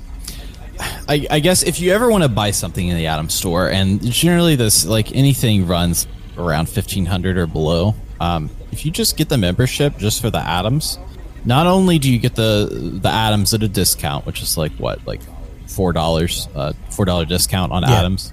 I, 1.08 1.26
I 1.30 1.40
guess 1.40 1.64
if 1.64 1.80
you 1.80 1.92
ever 1.94 2.10
want 2.10 2.24
to 2.24 2.30
buy 2.30 2.52
something 2.52 2.88
in 2.88 2.98
the 2.98 3.06
Atom 3.08 3.30
Store, 3.30 3.70
and 3.70 4.02
generally 4.12 4.56
this 4.56 4.86
like 4.86 5.16
anything 5.16 5.68
runs 5.68 6.08
around 6.38 6.68
fifteen 6.68 7.06
hundred 7.06 7.38
or 7.38 7.46
below. 7.48 7.94
Um, 8.20 8.50
if 8.72 8.86
you 8.86 8.92
just 8.92 9.18
get 9.18 9.30
the 9.30 9.38
membership 9.38 9.98
just 9.98 10.22
for 10.22 10.30
the 10.30 10.40
atoms, 10.40 10.98
not 11.46 11.68
only 11.68 12.00
do 12.00 12.12
you 12.12 12.20
get 12.20 12.36
the 12.36 12.68
the 13.02 13.10
atoms 13.10 13.54
at 13.54 13.64
a 13.64 13.68
discount, 13.68 14.26
which 14.26 14.42
is 14.42 14.58
like 14.58 14.72
what 14.74 15.06
like 15.06 15.22
four 15.68 15.94
dollars, 15.94 16.48
uh, 16.56 16.74
four 16.90 17.06
dollar 17.06 17.26
discount 17.26 17.72
on 17.72 17.84
Yeah. 17.84 18.00
atoms. 18.00 18.32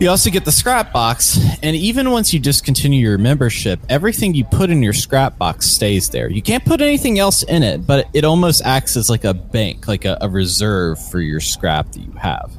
You 0.00 0.08
also 0.10 0.30
get 0.30 0.44
the 0.44 0.52
scrap 0.52 0.92
box, 0.92 1.40
and 1.60 1.74
even 1.74 2.12
once 2.12 2.32
you 2.32 2.38
discontinue 2.38 3.00
your 3.00 3.18
membership, 3.18 3.80
everything 3.88 4.32
you 4.32 4.44
put 4.44 4.70
in 4.70 4.80
your 4.80 4.92
scrap 4.92 5.36
box 5.38 5.66
stays 5.66 6.08
there. 6.10 6.30
You 6.30 6.40
can't 6.40 6.64
put 6.64 6.80
anything 6.80 7.18
else 7.18 7.42
in 7.42 7.64
it, 7.64 7.84
but 7.84 8.06
it 8.14 8.24
almost 8.24 8.62
acts 8.64 8.96
as 8.96 9.10
like 9.10 9.24
a 9.24 9.34
bank, 9.34 9.88
like 9.88 10.04
a, 10.04 10.16
a 10.20 10.28
reserve 10.28 11.04
for 11.10 11.20
your 11.20 11.40
scrap 11.40 11.90
that 11.92 12.00
you 12.00 12.12
have. 12.12 12.52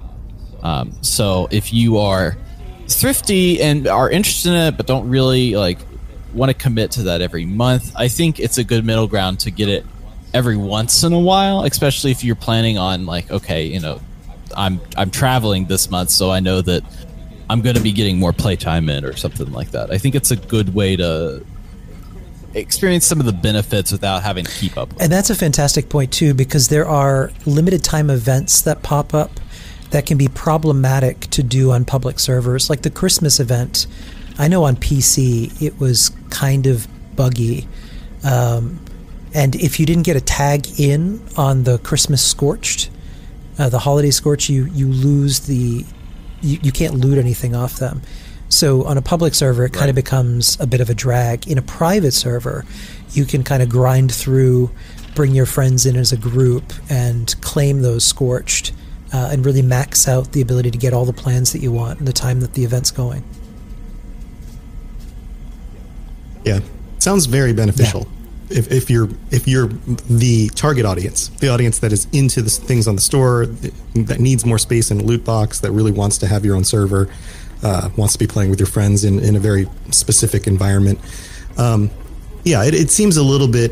Um, 0.61 0.91
so 1.01 1.47
if 1.49 1.71
you 1.73 1.99
are 1.99 2.35
thrifty 2.89 3.61
and 3.61 3.87
are 3.87 4.09
interested 4.09 4.49
in 4.49 4.55
it, 4.55 4.75
but 4.75 4.85
don't 4.85 5.07
really 5.09 5.55
like 5.55 5.79
want 6.34 6.49
to 6.49 6.53
commit 6.53 6.91
to 6.91 7.03
that 7.03 7.22
every 7.22 7.45
month, 7.45 7.93
I 7.95 8.07
think 8.07 8.39
it's 8.39 8.57
a 8.57 8.64
good 8.64 8.85
middle 8.85 9.07
ground 9.07 9.39
to 9.41 9.51
get 9.51 9.69
it 9.69 9.85
every 10.34 10.57
once 10.57 11.03
in 11.03 11.14
a 11.14 11.19
while, 11.19 11.64
especially 11.64 12.11
if 12.11 12.23
you're 12.23 12.35
planning 12.35 12.77
on 12.77 13.06
like, 13.06 13.31
okay, 13.31 13.65
you 13.65 13.80
know, 13.80 13.99
I'm 14.56 14.80
I'm 14.97 15.11
traveling 15.11 15.65
this 15.65 15.89
month, 15.89 16.10
so 16.10 16.31
I 16.31 16.39
know 16.39 16.61
that 16.61 16.84
I'm 17.49 17.61
going 17.61 17.76
to 17.76 17.81
be 17.81 17.91
getting 17.91 18.19
more 18.19 18.34
playtime 18.34 18.89
in 18.89 19.06
or 19.06 19.15
something 19.15 19.51
like 19.51 19.72
that. 19.72 19.91
I 19.91 19.97
think 19.97 20.15
it's 20.15 20.31
a 20.31 20.35
good 20.35 20.73
way 20.73 20.95
to 20.95 21.43
experience 22.53 23.06
some 23.06 23.19
of 23.19 23.26
the 23.26 23.34
benefits 23.34 23.91
without 23.91 24.23
having 24.23 24.45
to 24.45 24.51
keep 24.51 24.77
up. 24.77 24.89
And 24.99 25.11
that's 25.11 25.30
a 25.30 25.35
fantastic 25.35 25.89
point 25.89 26.11
too, 26.11 26.34
because 26.34 26.69
there 26.69 26.88
are 26.88 27.31
limited 27.45 27.84
time 27.84 28.10
events 28.10 28.61
that 28.61 28.81
pop 28.81 29.14
up 29.14 29.39
that 29.91 30.06
can 30.06 30.18
be 30.18 30.27
problematic 30.27 31.22
to 31.22 31.43
do 31.43 31.72
on 31.72 31.85
public 31.85 32.19
servers, 32.19 32.69
like 32.69 32.84
the 32.84 32.91
Christmas 32.91 33.39
event. 33.39 33.88
I 34.39 34.47
know 34.47 34.63
on 34.63 34.77
PC 34.77 35.61
it 35.61 35.79
was 35.79 36.11
kind 36.29 36.65
of 36.65 36.87
buggy, 37.15 37.67
um, 38.23 38.79
and 39.33 39.55
if 39.55 39.79
you 39.79 39.85
didn't 39.85 40.03
get 40.03 40.15
a 40.15 40.21
tag 40.21 40.79
in 40.79 41.21
on 41.37 41.65
the 41.65 41.77
Christmas 41.79 42.25
Scorched, 42.25 42.89
uh, 43.59 43.69
the 43.69 43.79
holiday 43.79 44.11
Scorch, 44.11 44.49
you 44.49 44.65
you 44.67 44.87
lose 44.87 45.41
the 45.41 45.85
you, 46.41 46.57
you 46.61 46.71
can't 46.71 46.95
loot 46.95 47.17
anything 47.17 47.55
off 47.55 47.75
them. 47.75 48.01
So 48.47 48.85
on 48.85 48.97
a 48.97 49.01
public 49.01 49.35
server, 49.35 49.65
it 49.65 49.73
kind 49.73 49.89
of 49.89 49.95
becomes 49.95 50.59
a 50.59 50.65
bit 50.65 50.81
of 50.81 50.89
a 50.89 50.95
drag. 50.95 51.47
In 51.47 51.57
a 51.59 51.61
private 51.61 52.13
server, 52.13 52.65
you 53.11 53.25
can 53.25 53.43
kind 53.43 53.61
of 53.61 53.69
grind 53.69 54.11
through, 54.11 54.71
bring 55.13 55.35
your 55.35 55.45
friends 55.45 55.85
in 55.85 55.95
as 55.95 56.11
a 56.11 56.17
group, 56.17 56.73
and 56.89 57.35
claim 57.41 57.83
those 57.83 58.03
scorched, 58.03 58.71
uh, 59.13 59.29
and 59.31 59.45
really 59.45 59.61
max 59.61 60.07
out 60.07 60.31
the 60.31 60.41
ability 60.41 60.71
to 60.71 60.77
get 60.79 60.93
all 60.93 61.05
the 61.05 61.13
plans 61.13 61.53
that 61.53 61.59
you 61.59 61.71
want 61.71 61.99
in 61.99 62.05
the 62.05 62.13
time 62.13 62.39
that 62.39 62.53
the 62.53 62.63
event's 62.63 62.89
going. 62.89 63.23
Yeah, 66.49 66.59
sounds 66.97 67.27
very 67.27 67.53
beneficial. 67.53 68.07
If, 68.49 68.71
if 68.71 68.89
you're 68.89 69.09
if 69.30 69.47
you're 69.47 69.67
the 70.09 70.49
target 70.55 70.84
audience, 70.84 71.30
the 71.30 71.49
audience 71.49 71.77
that 71.80 71.93
is 71.93 72.07
into 72.11 72.41
the 72.41 72.49
things 72.49 72.88
on 72.88 72.95
the 72.95 73.01
store, 73.01 73.45
that 73.45 74.19
needs 74.19 74.43
more 74.45 74.57
space 74.57 74.89
in 74.89 74.99
a 74.99 75.03
loot 75.03 75.23
box, 75.23 75.59
that 75.59 75.71
really 75.71 75.91
wants 75.91 76.17
to 76.19 76.27
have 76.27 76.43
your 76.43 76.55
own 76.55 76.63
server, 76.63 77.07
uh, 77.61 77.89
wants 77.95 78.13
to 78.13 78.19
be 78.19 78.26
playing 78.26 78.49
with 78.49 78.59
your 78.59 78.67
friends 78.67 79.03
in, 79.03 79.19
in 79.19 79.35
a 79.35 79.39
very 79.39 79.67
specific 79.91 80.47
environment. 80.47 80.99
Um, 81.57 81.91
yeah, 82.43 82.63
it, 82.63 82.73
it 82.73 82.89
seems 82.89 83.17
a 83.17 83.23
little 83.23 83.47
bit 83.47 83.71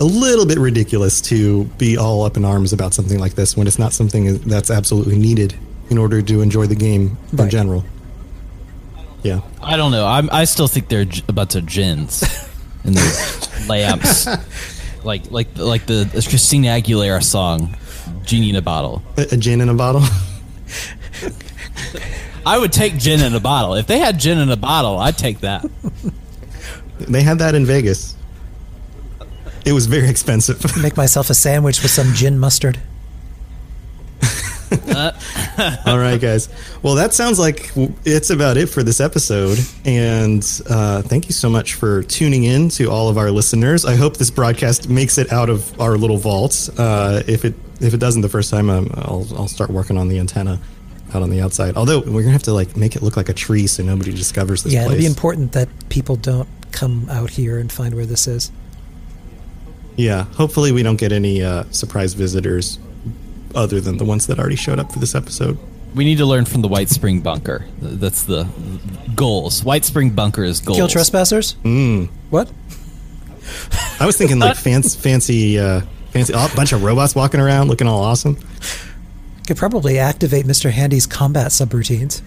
a 0.00 0.04
little 0.04 0.46
bit 0.46 0.58
ridiculous 0.58 1.20
to 1.20 1.64
be 1.76 1.98
all 1.98 2.22
up 2.22 2.38
in 2.38 2.44
arms 2.46 2.72
about 2.72 2.94
something 2.94 3.18
like 3.18 3.34
this 3.34 3.56
when 3.56 3.66
it's 3.66 3.78
not 3.78 3.92
something 3.92 4.38
that's 4.38 4.70
absolutely 4.70 5.18
needed 5.18 5.54
in 5.90 5.98
order 5.98 6.22
to 6.22 6.40
enjoy 6.40 6.66
the 6.66 6.74
game 6.74 7.18
in 7.44 7.50
general. 7.50 7.84
Yeah. 9.24 9.40
I 9.62 9.76
don't 9.76 9.90
know. 9.90 10.06
I'm, 10.06 10.28
I 10.30 10.44
still 10.44 10.68
think 10.68 10.88
they're 10.88 11.06
j- 11.06 11.22
a 11.28 11.32
bunch 11.32 11.54
of 11.56 11.64
djinns 11.64 12.22
and 12.84 12.94
their 12.94 13.66
lamps, 13.68 14.28
like 15.02 15.30
like 15.30 15.56
like 15.56 15.86
the 15.86 16.06
Christina 16.28 16.68
Aguilera 16.68 17.22
song, 17.24 17.74
"Genie 18.24 18.50
in 18.50 18.56
a 18.56 18.62
Bottle." 18.62 19.02
A, 19.16 19.22
a 19.32 19.36
gin 19.38 19.60
in 19.62 19.68
a 19.70 19.74
bottle. 19.74 20.02
I 22.46 22.58
would 22.58 22.72
take 22.72 22.98
gin 22.98 23.20
in 23.22 23.34
a 23.34 23.40
bottle. 23.40 23.74
If 23.74 23.86
they 23.86 23.98
had 23.98 24.20
gin 24.20 24.38
in 24.38 24.50
a 24.50 24.56
bottle, 24.56 24.98
I'd 24.98 25.16
take 25.16 25.40
that. 25.40 25.64
They 27.00 27.22
had 27.22 27.38
that 27.38 27.54
in 27.54 27.64
Vegas. 27.64 28.14
It 29.64 29.72
was 29.72 29.86
very 29.86 30.08
expensive. 30.10 30.76
Make 30.76 30.96
myself 30.98 31.30
a 31.30 31.34
sandwich 31.34 31.80
with 31.82 31.90
some 31.90 32.12
gin 32.12 32.38
mustard. 32.38 32.78
All 35.86 35.98
right, 35.98 36.20
guys. 36.20 36.48
Well, 36.82 36.94
that 36.94 37.14
sounds 37.14 37.38
like 37.38 37.70
it's 38.04 38.30
about 38.30 38.56
it 38.56 38.66
for 38.66 38.82
this 38.82 39.00
episode. 39.00 39.58
And 39.84 40.42
uh, 40.68 41.02
thank 41.02 41.26
you 41.26 41.32
so 41.32 41.48
much 41.48 41.74
for 41.74 42.02
tuning 42.02 42.44
in 42.44 42.68
to 42.70 42.90
all 42.90 43.08
of 43.08 43.18
our 43.18 43.30
listeners. 43.30 43.84
I 43.84 43.96
hope 43.96 44.16
this 44.16 44.30
broadcast 44.30 44.88
makes 44.88 45.18
it 45.18 45.32
out 45.32 45.50
of 45.50 45.80
our 45.80 45.96
little 45.96 46.18
vaults. 46.18 46.68
Uh, 46.78 47.22
if 47.26 47.44
it 47.44 47.54
if 47.80 47.94
it 47.94 47.98
doesn't 47.98 48.22
the 48.22 48.28
first 48.28 48.50
time, 48.50 48.70
um, 48.70 48.90
I'll 48.94 49.26
I'll 49.36 49.48
start 49.48 49.70
working 49.70 49.96
on 49.96 50.08
the 50.08 50.18
antenna 50.18 50.60
out 51.14 51.22
on 51.22 51.30
the 51.30 51.40
outside. 51.40 51.76
Although 51.76 52.00
we're 52.00 52.22
gonna 52.22 52.32
have 52.32 52.42
to 52.44 52.52
like 52.52 52.76
make 52.76 52.96
it 52.96 53.02
look 53.02 53.16
like 53.16 53.28
a 53.28 53.34
tree 53.34 53.66
so 53.66 53.82
nobody 53.82 54.12
discovers 54.12 54.62
this 54.62 54.72
yeah, 54.72 54.84
place. 54.84 54.92
it'll 54.92 55.02
be 55.02 55.06
important 55.06 55.52
that 55.52 55.68
people 55.88 56.16
don't 56.16 56.48
come 56.72 57.08
out 57.10 57.30
here 57.30 57.58
and 57.58 57.70
find 57.70 57.94
where 57.94 58.06
this 58.06 58.26
is. 58.26 58.50
Yeah, 59.96 60.24
hopefully 60.24 60.72
we 60.72 60.82
don't 60.82 60.96
get 60.96 61.12
any 61.12 61.42
uh, 61.42 61.64
surprise 61.70 62.14
visitors 62.14 62.78
other 63.54 63.80
than 63.80 63.96
the 63.98 64.04
ones 64.04 64.26
that 64.26 64.38
already 64.38 64.56
showed 64.56 64.78
up 64.78 64.92
for 64.92 64.98
this 64.98 65.14
episode. 65.14 65.58
We 65.94 66.04
need 66.04 66.18
to 66.18 66.26
learn 66.26 66.44
from 66.44 66.62
the 66.62 66.68
Whitespring 66.68 67.22
Bunker. 67.22 67.66
That's 67.80 68.24
the 68.24 68.48
goals. 69.14 69.62
Whitespring 69.62 70.14
Bunker 70.14 70.42
is 70.42 70.60
goals. 70.60 70.76
Kill 70.78 70.88
trespassers? 70.88 71.54
Mm. 71.62 72.08
What? 72.30 72.50
I 74.00 74.06
was 74.06 74.16
thinking 74.16 74.38
like 74.38 74.56
fancy, 74.56 74.98
fancy, 74.98 75.58
uh, 75.58 75.82
fancy, 76.10 76.32
oh, 76.34 76.48
a 76.52 76.56
bunch 76.56 76.72
of 76.72 76.82
robots 76.82 77.14
walking 77.14 77.40
around 77.40 77.68
looking 77.68 77.86
all 77.86 78.02
awesome. 78.02 78.36
Could 79.46 79.56
probably 79.56 79.98
activate 79.98 80.46
Mr. 80.46 80.70
Handy's 80.70 81.06
combat 81.06 81.48
subroutines. 81.48 82.22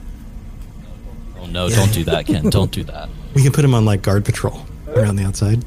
Oh 1.40 1.48
no! 1.48 1.68
Don't 1.68 1.92
do 1.92 2.04
that, 2.06 2.28
Ken. 2.28 2.50
Don't 2.50 2.72
do 2.72 2.84
that. 2.86 3.10
We 3.36 3.44
can 3.44 3.52
put 3.52 3.62
them 3.62 3.76
on 3.76 3.86
like 3.86 4.02
guard 4.02 4.26
patrol 4.26 4.66
around 4.88 5.18
the 5.18 5.24
outside. 5.24 5.64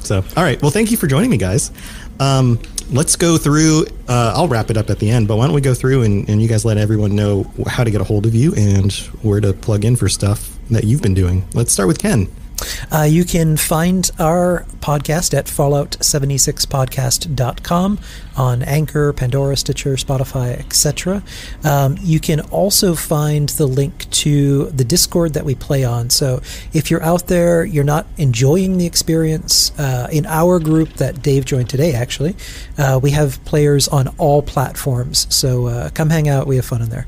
So, 0.00 0.24
all 0.36 0.42
right. 0.42 0.60
Well, 0.60 0.72
thank 0.72 0.90
you 0.90 0.96
for 0.96 1.06
joining 1.06 1.30
me, 1.30 1.36
guys. 1.36 1.70
Um, 2.18 2.58
let's 2.92 3.16
go 3.16 3.36
through. 3.36 3.86
Uh, 4.08 4.32
I'll 4.36 4.48
wrap 4.48 4.70
it 4.70 4.76
up 4.76 4.90
at 4.90 4.98
the 4.98 5.10
end, 5.10 5.28
but 5.28 5.36
why 5.36 5.46
don't 5.46 5.54
we 5.54 5.60
go 5.60 5.74
through 5.74 6.02
and, 6.02 6.28
and 6.28 6.40
you 6.40 6.48
guys 6.48 6.64
let 6.64 6.76
everyone 6.76 7.16
know 7.16 7.50
how 7.66 7.84
to 7.84 7.90
get 7.90 8.00
a 8.00 8.04
hold 8.04 8.26
of 8.26 8.34
you 8.34 8.54
and 8.54 8.92
where 9.22 9.40
to 9.40 9.52
plug 9.52 9.84
in 9.84 9.96
for 9.96 10.08
stuff 10.08 10.58
that 10.70 10.84
you've 10.84 11.02
been 11.02 11.14
doing. 11.14 11.46
Let's 11.54 11.72
start 11.72 11.88
with 11.88 11.98
Ken. 11.98 12.28
Uh, 12.90 13.02
you 13.02 13.24
can 13.24 13.56
find 13.56 14.10
our 14.18 14.66
podcast 14.80 15.32
at 15.34 15.46
fallout76podcast.com 15.46 17.98
on 18.36 18.62
Anchor, 18.62 19.12
Pandora, 19.12 19.56
Stitcher, 19.56 19.94
Spotify, 19.94 20.58
etc. 20.58 21.22
Um, 21.64 21.96
you 22.00 22.20
can 22.20 22.40
also 22.40 22.94
find 22.94 23.48
the 23.50 23.66
link 23.66 24.10
to 24.10 24.66
the 24.70 24.84
Discord 24.84 25.34
that 25.34 25.44
we 25.44 25.54
play 25.54 25.84
on. 25.84 26.10
So 26.10 26.40
if 26.72 26.90
you're 26.90 27.02
out 27.02 27.28
there, 27.28 27.64
you're 27.64 27.84
not 27.84 28.06
enjoying 28.16 28.78
the 28.78 28.86
experience, 28.86 29.78
uh, 29.78 30.08
in 30.12 30.26
our 30.26 30.58
group 30.58 30.94
that 30.94 31.22
Dave 31.22 31.44
joined 31.44 31.70
today, 31.70 31.94
actually, 31.94 32.34
uh, 32.78 32.98
we 33.02 33.10
have 33.10 33.44
players 33.44 33.88
on 33.88 34.08
all 34.18 34.42
platforms. 34.42 35.26
So 35.34 35.66
uh, 35.66 35.90
come 35.90 36.10
hang 36.10 36.28
out. 36.28 36.46
We 36.46 36.56
have 36.56 36.64
fun 36.64 36.82
in 36.82 36.88
there. 36.88 37.06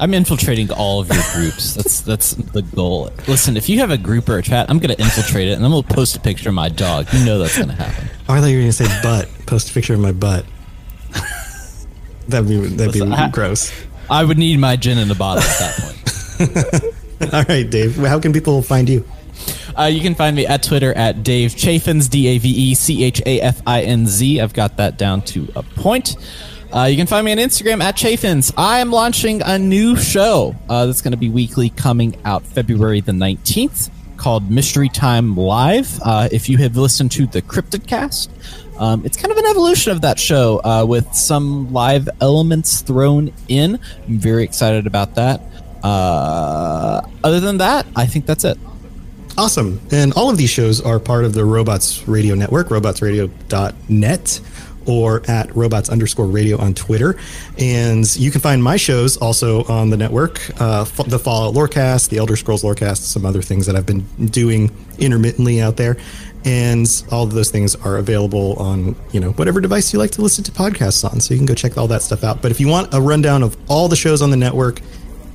I'm 0.00 0.14
infiltrating 0.14 0.70
all 0.70 1.00
of 1.00 1.08
your 1.12 1.22
groups. 1.32 1.74
That's 1.76 2.00
that's 2.02 2.30
the 2.32 2.62
goal. 2.62 3.10
Listen, 3.26 3.56
if 3.56 3.68
you 3.68 3.80
have 3.80 3.90
a 3.90 3.98
group 3.98 4.28
or 4.28 4.38
a 4.38 4.42
chat, 4.42 4.70
I'm 4.70 4.78
gonna 4.78 4.94
infiltrate 4.94 5.48
it, 5.48 5.52
and 5.52 5.64
then 5.64 5.70
we'll 5.72 5.82
post 5.82 6.16
a 6.16 6.20
picture 6.20 6.48
of 6.50 6.54
my 6.54 6.68
dog. 6.68 7.06
You 7.12 7.24
know 7.24 7.38
that's 7.38 7.58
gonna 7.58 7.72
happen. 7.72 8.08
Oh, 8.28 8.34
I 8.34 8.40
thought 8.40 8.46
you 8.46 8.56
were 8.58 8.62
going 8.62 8.72
to 8.72 8.84
say 8.84 9.02
butt. 9.02 9.28
Post 9.46 9.70
a 9.70 9.74
picture 9.74 9.94
of 9.94 10.00
my 10.00 10.12
butt. 10.12 10.44
That'd 12.28 12.48
be 12.48 12.58
that'd 12.58 12.92
be 12.92 13.02
I- 13.02 13.30
gross. 13.30 13.72
I 14.10 14.24
would 14.24 14.38
need 14.38 14.58
my 14.58 14.76
gin 14.76 14.98
in 14.98 15.10
a 15.10 15.14
bottle 15.14 15.42
at 15.42 15.58
that 15.58 16.82
point. 17.20 17.34
All 17.34 17.42
right, 17.44 17.68
Dave. 17.68 17.96
How 17.96 18.18
can 18.20 18.32
people 18.32 18.62
find 18.62 18.88
you? 18.88 19.04
Uh, 19.78 19.84
you 19.84 20.00
can 20.00 20.14
find 20.14 20.34
me 20.34 20.46
at 20.46 20.62
Twitter 20.62 20.94
at 20.94 21.22
Dave 21.22 21.52
Chafinz, 21.52 22.08
D 22.08 22.26
A 22.28 22.38
V 22.38 22.48
E 22.48 22.74
C 22.74 23.04
H 23.04 23.20
A 23.26 23.40
F 23.40 23.60
I 23.66 23.82
N 23.82 24.06
Z. 24.06 24.40
I've 24.40 24.52
got 24.54 24.76
that 24.78 24.96
down 24.98 25.22
to 25.22 25.48
a 25.56 25.62
point. 25.62 26.16
Uh, 26.74 26.84
you 26.84 26.96
can 26.96 27.06
find 27.06 27.24
me 27.24 27.32
on 27.32 27.38
Instagram 27.38 27.82
at 27.82 27.96
Chafinz. 27.96 28.52
I 28.56 28.80
am 28.80 28.90
launching 28.90 29.40
a 29.42 29.58
new 29.58 29.96
show 29.96 30.54
uh, 30.68 30.84
that's 30.84 31.00
going 31.00 31.12
to 31.12 31.18
be 31.18 31.30
weekly 31.30 31.70
coming 31.70 32.14
out 32.26 32.42
February 32.42 33.00
the 33.00 33.12
19th 33.12 33.90
called 34.18 34.50
Mystery 34.50 34.90
Time 34.90 35.34
Live. 35.34 35.98
Uh, 36.04 36.28
if 36.30 36.48
you 36.48 36.58
have 36.58 36.76
listened 36.76 37.10
to 37.12 37.26
the 37.26 37.40
Cryptid 37.40 37.86
Cast, 37.86 38.30
um, 38.78 39.04
it's 39.06 39.16
kind 39.16 39.32
of 39.32 39.38
an 39.38 39.46
evolution 39.46 39.92
of 39.92 40.02
that 40.02 40.18
show 40.18 40.60
uh, 40.62 40.84
with 40.86 41.14
some 41.14 41.72
live 41.72 42.06
elements 42.20 42.82
thrown 42.82 43.32
in. 43.48 43.80
I'm 44.06 44.18
very 44.18 44.44
excited 44.44 44.86
about 44.86 45.14
that. 45.14 45.40
Uh, 45.82 47.00
other 47.24 47.40
than 47.40 47.58
that, 47.58 47.86
I 47.96 48.04
think 48.04 48.26
that's 48.26 48.44
it. 48.44 48.58
Awesome. 49.38 49.80
And 49.92 50.12
all 50.14 50.30
of 50.30 50.36
these 50.36 50.50
shows 50.50 50.80
are 50.80 50.98
part 50.98 51.24
of 51.24 51.32
the 51.32 51.44
Robots 51.44 52.06
Radio 52.08 52.34
Network, 52.34 52.68
robotsradio.net, 52.68 54.40
or 54.88 55.22
at 55.28 55.54
robots 55.54 55.90
underscore 55.90 56.26
radio 56.26 56.58
on 56.58 56.74
Twitter. 56.74 57.16
And 57.58 58.16
you 58.16 58.30
can 58.30 58.40
find 58.40 58.62
my 58.64 58.76
shows 58.76 59.16
also 59.18 59.64
on 59.64 59.90
the 59.90 59.96
network 59.96 60.40
uh, 60.60 60.84
the 61.06 61.18
Fallout 61.18 61.54
Lorecast, 61.54 62.08
the 62.08 62.16
Elder 62.16 62.36
Scrolls 62.36 62.62
Lorecast, 62.62 62.98
some 62.98 63.26
other 63.26 63.42
things 63.42 63.66
that 63.66 63.76
I've 63.76 63.86
been 63.86 64.00
doing 64.26 64.70
intermittently 64.98 65.60
out 65.60 65.76
there. 65.76 65.96
And 66.44 66.86
all 67.10 67.24
of 67.24 67.32
those 67.32 67.50
things 67.50 67.74
are 67.76 67.98
available 67.98 68.54
on, 68.54 68.96
you 69.12 69.20
know, 69.20 69.32
whatever 69.32 69.60
device 69.60 69.92
you 69.92 69.98
like 69.98 70.12
to 70.12 70.22
listen 70.22 70.44
to 70.44 70.52
podcasts 70.52 71.04
on. 71.04 71.20
So 71.20 71.34
you 71.34 71.38
can 71.38 71.46
go 71.46 71.54
check 71.54 71.76
all 71.76 71.88
that 71.88 72.00
stuff 72.00 72.24
out. 72.24 72.40
But 72.40 72.50
if 72.50 72.60
you 72.60 72.68
want 72.68 72.94
a 72.94 73.00
rundown 73.00 73.42
of 73.42 73.56
all 73.68 73.88
the 73.88 73.96
shows 73.96 74.22
on 74.22 74.30
the 74.30 74.36
network, 74.36 74.80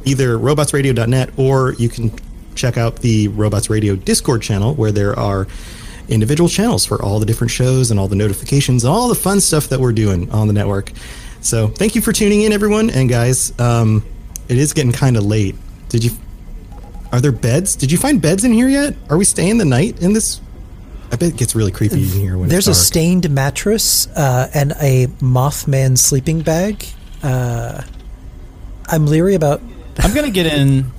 either 0.05 0.37
robotsradio.net 0.37 1.31
or 1.37 1.73
you 1.73 1.89
can 1.89 2.11
check 2.55 2.77
out 2.77 2.97
the 2.97 3.27
Robots 3.29 3.69
Radio 3.69 3.95
Discord 3.95 4.41
channel 4.41 4.73
where 4.75 4.91
there 4.91 5.17
are 5.17 5.47
individual 6.09 6.49
channels 6.49 6.85
for 6.85 7.01
all 7.01 7.19
the 7.19 7.25
different 7.25 7.51
shows 7.51 7.91
and 7.91 7.99
all 7.99 8.07
the 8.07 8.15
notifications 8.15 8.83
and 8.83 8.93
all 8.93 9.07
the 9.07 9.15
fun 9.15 9.39
stuff 9.39 9.69
that 9.69 9.79
we're 9.79 9.93
doing 9.93 10.29
on 10.31 10.47
the 10.47 10.53
network. 10.53 10.91
So 11.41 11.67
thank 11.67 11.95
you 11.95 12.01
for 12.01 12.13
tuning 12.13 12.41
in, 12.41 12.53
everyone. 12.53 12.89
And 12.89 13.09
guys, 13.09 13.57
um, 13.59 14.05
it 14.47 14.57
is 14.57 14.73
getting 14.73 14.91
kind 14.91 15.17
of 15.17 15.25
late. 15.25 15.55
Did 15.89 16.03
you? 16.03 16.11
Are 17.11 17.21
there 17.21 17.31
beds? 17.31 17.75
Did 17.75 17.91
you 17.91 17.97
find 17.97 18.21
beds 18.21 18.43
in 18.43 18.53
here 18.53 18.67
yet? 18.67 18.95
Are 19.09 19.17
we 19.17 19.25
staying 19.25 19.57
the 19.57 19.65
night 19.65 20.01
in 20.01 20.13
this? 20.13 20.41
I 21.11 21.15
bet 21.15 21.29
it 21.29 21.37
gets 21.37 21.53
really 21.53 21.71
creepy 21.71 22.01
in 22.01 22.07
here 22.07 22.37
when 22.37 22.49
There's 22.49 22.67
it's 22.67 22.79
a 22.79 22.83
stained 22.83 23.29
mattress 23.29 24.07
uh, 24.07 24.49
and 24.53 24.71
a 24.81 25.07
Mothman 25.21 25.95
sleeping 25.97 26.41
bag. 26.41 26.83
Uh, 27.21 27.83
I'm 28.87 29.05
leery 29.05 29.35
about. 29.35 29.61
I'm 29.99 30.13
gonna 30.15 30.31
get 30.31 30.47
in. 30.47 30.91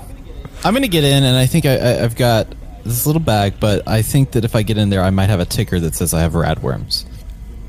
I'm 0.63 0.73
gonna 0.73 0.87
get 0.87 1.03
in, 1.03 1.25
and 1.25 1.37
I 1.37 1.47
think 1.47 1.67
I, 1.67 1.77
I, 1.77 2.05
I've 2.05 2.15
got 2.15 2.47
this 2.85 3.07
little 3.07 3.21
bag. 3.21 3.55
But 3.61 3.87
I 3.89 4.03
think 4.03 4.33
that 4.33 4.45
if 4.45 4.55
I 4.55 4.63
get 4.63 4.79
in 4.79 4.91
there, 4.91 5.03
I 5.03 5.11
might 5.11 5.29
have 5.31 5.41
a 5.41 5.45
ticker 5.45 5.81
that 5.81 5.95
says 5.95 6.15
I 6.15 6.21
have 6.21 6.33
radworms. 6.33 7.05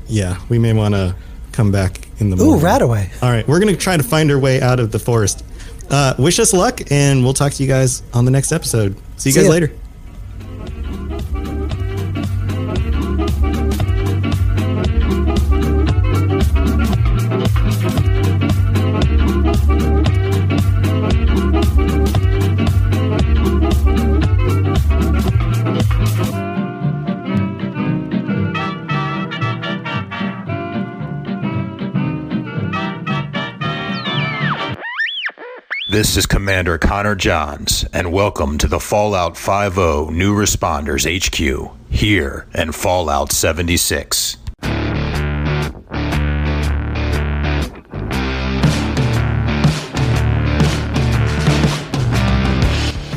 Yeah, 0.06 0.40
we 0.48 0.58
may 0.58 0.72
want 0.72 0.94
to 0.94 1.16
come 1.52 1.72
back 1.72 2.06
in 2.18 2.30
the 2.30 2.36
Ooh, 2.36 2.46
morning. 2.58 2.64
Radaway. 2.64 3.22
All 3.22 3.30
right, 3.30 3.46
we're 3.48 3.60
going 3.60 3.74
to 3.74 3.80
try 3.80 3.96
to 3.96 4.02
find 4.02 4.30
our 4.30 4.38
way 4.38 4.60
out 4.60 4.78
of 4.78 4.92
the 4.92 4.98
forest. 4.98 5.44
Uh, 5.90 6.14
wish 6.18 6.38
us 6.38 6.52
luck, 6.52 6.80
and 6.90 7.22
we'll 7.24 7.32
talk 7.34 7.52
to 7.54 7.62
you 7.62 7.68
guys 7.68 8.02
on 8.12 8.24
the 8.24 8.30
next 8.30 8.52
episode. 8.52 8.96
See 9.16 9.30
you 9.30 9.32
See 9.34 9.40
guys 9.40 9.46
ya. 9.46 9.50
later. 9.50 9.72
This 35.96 36.18
is 36.18 36.26
Commander 36.26 36.76
Connor 36.76 37.14
Johns, 37.14 37.86
and 37.90 38.12
welcome 38.12 38.58
to 38.58 38.68
the 38.68 38.78
Fallout 38.78 39.34
Five-0 39.34 40.10
New 40.10 40.36
Responders 40.36 41.06
HQ 41.08 41.74
here 41.90 42.46
in 42.54 42.72
Fallout 42.72 43.32
76. 43.32 44.36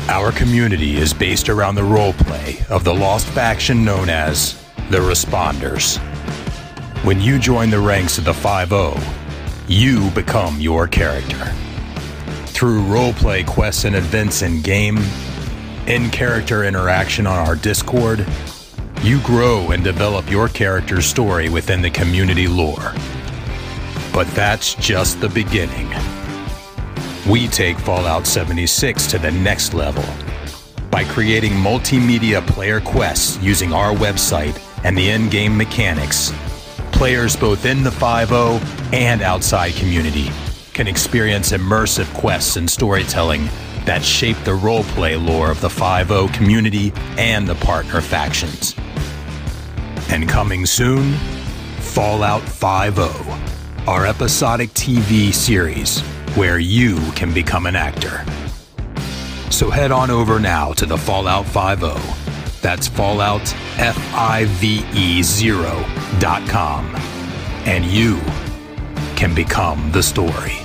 Our 0.08 0.32
community 0.32 0.96
is 0.96 1.12
based 1.12 1.50
around 1.50 1.74
the 1.74 1.82
roleplay 1.82 2.66
of 2.70 2.84
the 2.84 2.94
lost 2.94 3.26
faction 3.26 3.84
known 3.84 4.08
as 4.08 4.54
the 4.88 5.00
Responders. 5.00 5.98
When 7.04 7.20
you 7.20 7.38
join 7.38 7.68
the 7.68 7.80
ranks 7.80 8.16
of 8.16 8.24
the 8.24 8.32
5 8.32 9.68
you 9.68 10.10
become 10.12 10.58
your 10.58 10.88
character. 10.88 11.54
Through 12.60 12.82
roleplay 12.82 13.46
quests 13.46 13.86
and 13.86 13.96
events 13.96 14.42
in 14.42 14.60
game, 14.60 14.98
in 15.86 16.10
character 16.10 16.64
interaction 16.64 17.26
on 17.26 17.38
our 17.38 17.56
Discord, 17.56 18.26
you 19.00 19.18
grow 19.22 19.70
and 19.70 19.82
develop 19.82 20.30
your 20.30 20.46
character's 20.46 21.06
story 21.06 21.48
within 21.48 21.80
the 21.80 21.88
community 21.88 22.46
lore. 22.46 22.92
But 24.12 24.26
that's 24.34 24.74
just 24.74 25.22
the 25.22 25.30
beginning. 25.30 25.88
We 27.26 27.48
take 27.48 27.78
Fallout 27.78 28.26
76 28.26 29.06
to 29.06 29.18
the 29.18 29.30
next 29.30 29.72
level 29.72 30.04
by 30.90 31.04
creating 31.04 31.52
multimedia 31.52 32.46
player 32.46 32.82
quests 32.82 33.38
using 33.38 33.72
our 33.72 33.94
website 33.94 34.60
and 34.84 34.98
the 34.98 35.08
in 35.08 35.30
game 35.30 35.56
mechanics. 35.56 36.30
Players 36.92 37.36
both 37.36 37.64
in 37.64 37.82
the 37.82 37.90
5 37.90 38.92
and 38.92 39.22
outside 39.22 39.72
community 39.76 40.30
can 40.72 40.86
experience 40.86 41.52
immersive 41.52 42.12
quests 42.14 42.56
and 42.56 42.70
storytelling 42.70 43.48
that 43.84 44.04
shape 44.04 44.36
the 44.44 44.50
roleplay 44.50 45.22
lore 45.22 45.50
of 45.50 45.60
the 45.60 45.70
5 45.70 46.32
community 46.32 46.92
and 47.18 47.46
the 47.46 47.54
partner 47.56 48.00
factions. 48.00 48.74
And 50.08 50.28
coming 50.28 50.66
soon, 50.66 51.14
Fallout 51.80 52.42
Five-0 52.42 53.58
our 53.86 54.06
episodic 54.06 54.70
TV 54.70 55.32
series 55.32 56.00
where 56.36 56.58
you 56.58 56.96
can 57.12 57.32
become 57.32 57.66
an 57.66 57.74
actor. 57.74 58.24
So 59.50 59.68
head 59.70 59.90
on 59.90 60.10
over 60.10 60.38
now 60.38 60.72
to 60.74 60.86
the 60.86 60.96
Fallout 60.96 61.46
Five-0 61.46 62.60
That's 62.60 62.86
Fallout 62.86 63.52
F 63.78 63.98
I 64.14 64.44
V 64.44 64.84
E 64.92 65.20
0.com. 65.22 66.94
And 67.66 67.84
you 67.84 68.20
can 69.16 69.34
become 69.34 69.90
the 69.92 70.02
story. 70.02 70.59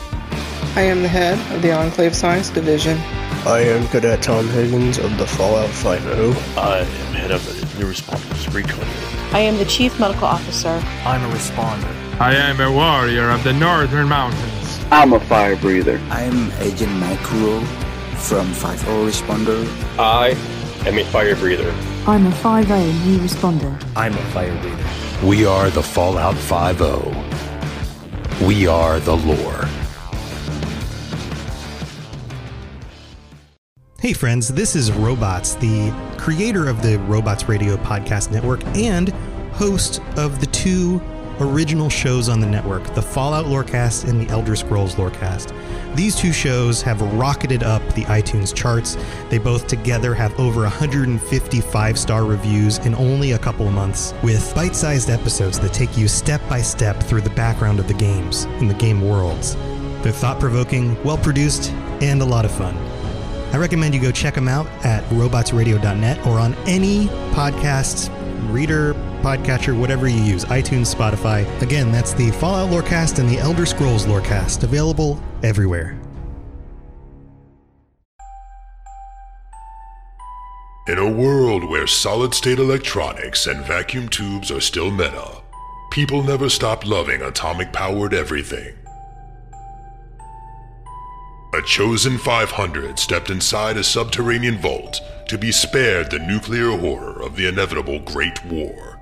I 0.76 0.82
am 0.82 1.04
the 1.04 1.08
head 1.08 1.40
of 1.56 1.62
the 1.62 1.72
Enclave 1.72 2.14
Science 2.14 2.50
Division. 2.50 2.98
I 3.48 3.60
am 3.62 3.88
Cadet 3.88 4.22
Tom 4.22 4.46
Higgins 4.50 4.98
of 4.98 5.18
the 5.18 5.26
Fallout 5.26 5.70
Five-0 5.70 6.36
I 6.58 6.80
am 6.80 7.14
head 7.14 7.32
of 7.32 7.46
the 7.46 7.54
New 7.80 7.90
Responders 7.90 8.54
Recon 8.54 8.80
Unit. 8.80 9.34
I 9.34 9.40
am 9.40 9.58
the 9.58 9.64
Chief 9.64 9.98
Medical 10.02 10.28
Officer. 10.28 10.84
I'm 11.06 11.24
a 11.24 11.34
responder. 11.34 12.20
I 12.20 12.36
am 12.36 12.60
a 12.60 12.70
warrior 12.70 13.30
of 13.30 13.42
the 13.46 13.54
Northern 13.54 14.10
Mountains. 14.10 14.80
I'm 14.92 15.14
a 15.14 15.20
fire 15.22 15.56
breather. 15.56 15.98
I'm 16.10 16.52
Agent 16.60 16.92
Micro 16.92 17.62
from 18.18 18.52
5 18.52 18.82
Responder. 18.82 19.66
I 19.98 20.32
am 20.86 20.98
a 20.98 21.06
fire 21.06 21.38
breather. 21.38 21.74
I'm 22.06 22.28
a 22.28 22.32
5A 22.32 23.06
new 23.06 23.20
responder. 23.20 23.82
I'm 23.96 24.14
a 24.14 24.26
fire 24.34 24.52
breather. 24.62 25.26
We 25.26 25.46
are 25.46 25.70
the 25.70 25.82
Fallout 25.82 26.36
Five-0 26.36 27.16
We 28.46 28.68
are 28.68 29.00
the 29.00 29.16
lore. 29.16 29.70
Hey, 34.06 34.14
friends, 34.14 34.50
this 34.50 34.76
is 34.76 34.92
Robots, 34.92 35.56
the 35.56 35.92
creator 36.20 36.70
of 36.70 36.84
the 36.84 37.00
Robots 37.08 37.50
Radio 37.50 37.76
Podcast 37.76 38.30
Network 38.30 38.64
and 38.78 39.10
host 39.54 40.00
of 40.16 40.40
the 40.40 40.46
two 40.46 41.02
original 41.40 41.90
shows 41.90 42.30
on 42.30 42.40
the 42.40 42.46
network 42.46 42.84
the 42.94 43.02
Fallout 43.02 43.46
Lorecast 43.46 44.08
and 44.08 44.22
the 44.22 44.32
Elder 44.32 44.56
Scrolls 44.56 44.94
Lorecast. 44.94 45.56
These 45.96 46.16
two 46.16 46.32
shows 46.32 46.84
have 46.84 47.02
rocketed 47.14 47.64
up 47.64 47.82
the 47.96 48.04
iTunes 48.04 48.54
charts. 48.54 48.96
They 49.32 49.40
both 49.40 49.66
together 49.66 50.14
have 50.14 50.40
over 50.40 50.62
155 50.62 51.98
star 51.98 52.26
reviews 52.26 52.78
in 52.86 52.94
only 52.94 53.32
a 53.32 53.40
couple 53.40 53.72
months, 53.72 54.14
with 54.22 54.54
bite 54.54 54.76
sized 54.76 55.10
episodes 55.10 55.60
that 55.62 55.74
take 55.74 55.98
you 55.98 56.08
step 56.08 56.48
by 56.48 56.62
step 56.62 57.02
through 57.02 57.22
the 57.22 57.32
background 57.32 57.80
of 57.80 57.88
the 57.88 57.96
games 57.96 58.44
and 58.44 58.70
the 58.70 58.76
game 58.76 59.02
worlds. 59.02 59.56
They're 60.04 60.12
thought 60.12 60.40
provoking, 60.40 61.04
well 61.04 61.18
produced, 61.18 61.72
and 62.02 62.22
a 62.22 62.26
lot 62.26 62.46
of 62.46 62.52
fun. 62.52 62.95
I 63.56 63.58
recommend 63.58 63.96
you 63.96 64.02
go 64.02 64.12
check 64.12 64.34
them 64.36 64.50
out 64.50 64.68
at 64.84 65.02
robotsradio.net 65.06 66.28
or 66.28 66.40
on 66.40 66.56
any 66.68 67.06
podcast 67.32 68.12
reader, 68.52 68.94
podcatcher, 69.22 69.80
whatever 69.80 70.10
you 70.10 70.20
use, 70.20 70.44
iTunes, 70.44 70.94
Spotify. 70.94 71.50
Again, 71.62 71.90
that's 71.90 72.14
the 72.14 72.32
Fallout 72.32 72.70
Lorecast 72.70 73.18
and 73.18 73.30
the 73.30 73.38
Elder 73.38 73.66
Scrolls 73.66 74.08
Lorecast, 74.08 74.64
available 74.64 75.24
everywhere. 75.42 75.98
In 80.90 80.98
a 80.98 81.10
world 81.10 81.64
where 81.70 81.88
solid 81.88 82.34
state 82.34 82.60
electronics 82.60 83.48
and 83.48 83.66
vacuum 83.66 84.10
tubes 84.10 84.52
are 84.52 84.60
still 84.60 84.92
meta, 84.92 85.42
people 85.92 86.24
never 86.24 86.50
stop 86.50 86.86
loving 86.86 87.22
atomic 87.22 87.72
powered 87.72 88.14
everything. 88.14 88.76
A 91.56 91.62
chosen 91.62 92.18
500 92.18 93.00
stepped 93.00 93.30
inside 93.30 93.78
a 93.78 93.84
subterranean 93.84 94.58
vault 94.58 95.00
to 95.30 95.38
be 95.38 95.54
spared 95.54 96.12
the 96.12 96.20
nuclear 96.20 96.78
horror 96.78 97.24
of 97.24 97.38
the 97.38 97.48
inevitable 97.48 98.00
Great 98.00 98.44
War. 98.44 99.00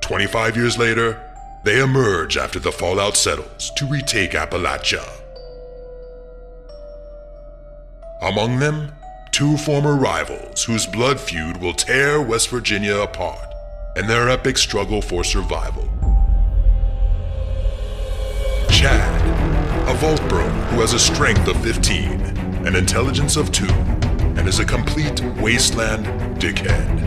25 0.00 0.56
years 0.56 0.76
later, 0.76 1.22
they 1.62 1.80
emerge 1.80 2.36
after 2.36 2.58
the 2.58 2.72
fallout 2.72 3.16
settles 3.16 3.70
to 3.76 3.86
retake 3.86 4.32
Appalachia. 4.32 5.08
Among 8.22 8.58
them, 8.58 8.90
two 9.30 9.56
former 9.56 9.94
rivals 9.94 10.64
whose 10.64 10.84
blood 10.84 11.20
feud 11.20 11.58
will 11.58 11.74
tear 11.74 12.20
West 12.20 12.48
Virginia 12.48 12.96
apart 12.96 13.54
in 13.94 14.08
their 14.08 14.28
epic 14.28 14.58
struggle 14.58 15.00
for 15.00 15.22
survival. 15.22 15.88
Chad, 18.68 19.27
a 19.88 19.94
Vault 19.94 20.20
Bro 20.28 20.46
who 20.46 20.82
has 20.82 20.92
a 20.92 20.98
strength 20.98 21.48
of 21.48 21.58
15, 21.62 22.20
an 22.66 22.76
intelligence 22.76 23.36
of 23.36 23.50
2, 23.50 23.64
and 23.64 24.46
is 24.46 24.58
a 24.58 24.64
complete 24.64 25.18
wasteland 25.40 26.04
dickhead. 26.38 26.98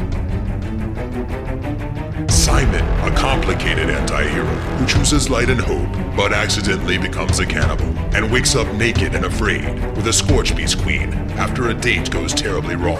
Simon, 2.31 2.83
a 3.07 3.15
complicated 3.15 3.87
anti-hero 3.91 4.45
who 4.45 4.85
chooses 4.87 5.29
light 5.29 5.51
and 5.51 5.61
hope, 5.61 5.91
but 6.17 6.33
accidentally 6.33 6.97
becomes 6.97 7.37
a 7.37 7.45
cannibal, 7.45 7.85
and 8.15 8.31
wakes 8.31 8.55
up 8.55 8.67
naked 8.73 9.13
and 9.13 9.25
afraid 9.25 9.63
with 9.95 10.07
a 10.07 10.13
Scorch 10.13 10.55
Beast 10.55 10.81
Queen 10.81 11.13
after 11.37 11.69
a 11.69 11.75
date 11.75 12.09
goes 12.09 12.33
terribly 12.33 12.75
wrong. 12.75 12.97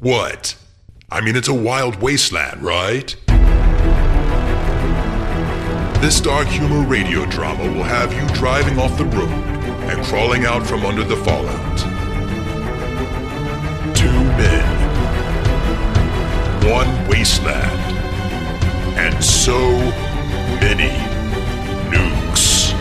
What? 0.00 0.56
I 1.12 1.20
mean, 1.20 1.36
it's 1.36 1.46
a 1.46 1.54
wild 1.54 2.02
wasteland, 2.02 2.62
right? 2.62 3.14
This 6.04 6.20
dark 6.20 6.48
humor 6.48 6.86
radio 6.86 7.24
drama 7.24 7.64
will 7.64 7.82
have 7.82 8.12
you 8.12 8.28
driving 8.34 8.78
off 8.78 8.98
the 8.98 9.06
road 9.06 9.30
and 9.88 10.04
crawling 10.04 10.44
out 10.44 10.66
from 10.66 10.84
under 10.84 11.02
the 11.02 11.16
fallout. 11.16 11.78
Two 13.96 14.12
men, 14.12 14.66
one 16.70 17.08
wasteland, 17.08 17.96
and 18.98 19.24
so 19.24 19.58
many 20.60 20.90
nukes. 21.88 22.72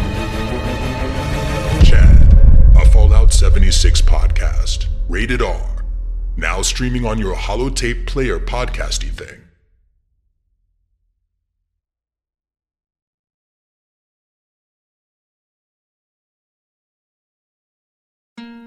Chad, 1.86 2.34
a 2.76 2.86
Fallout 2.90 3.32
76 3.32 4.02
podcast, 4.02 4.88
rated 5.08 5.42
R, 5.42 5.86
now 6.36 6.62
streaming 6.62 7.06
on 7.06 7.20
your 7.20 7.38
holotape 7.38 8.06
player 8.06 8.38
podcasty 8.38 9.10
thing. 9.10 9.43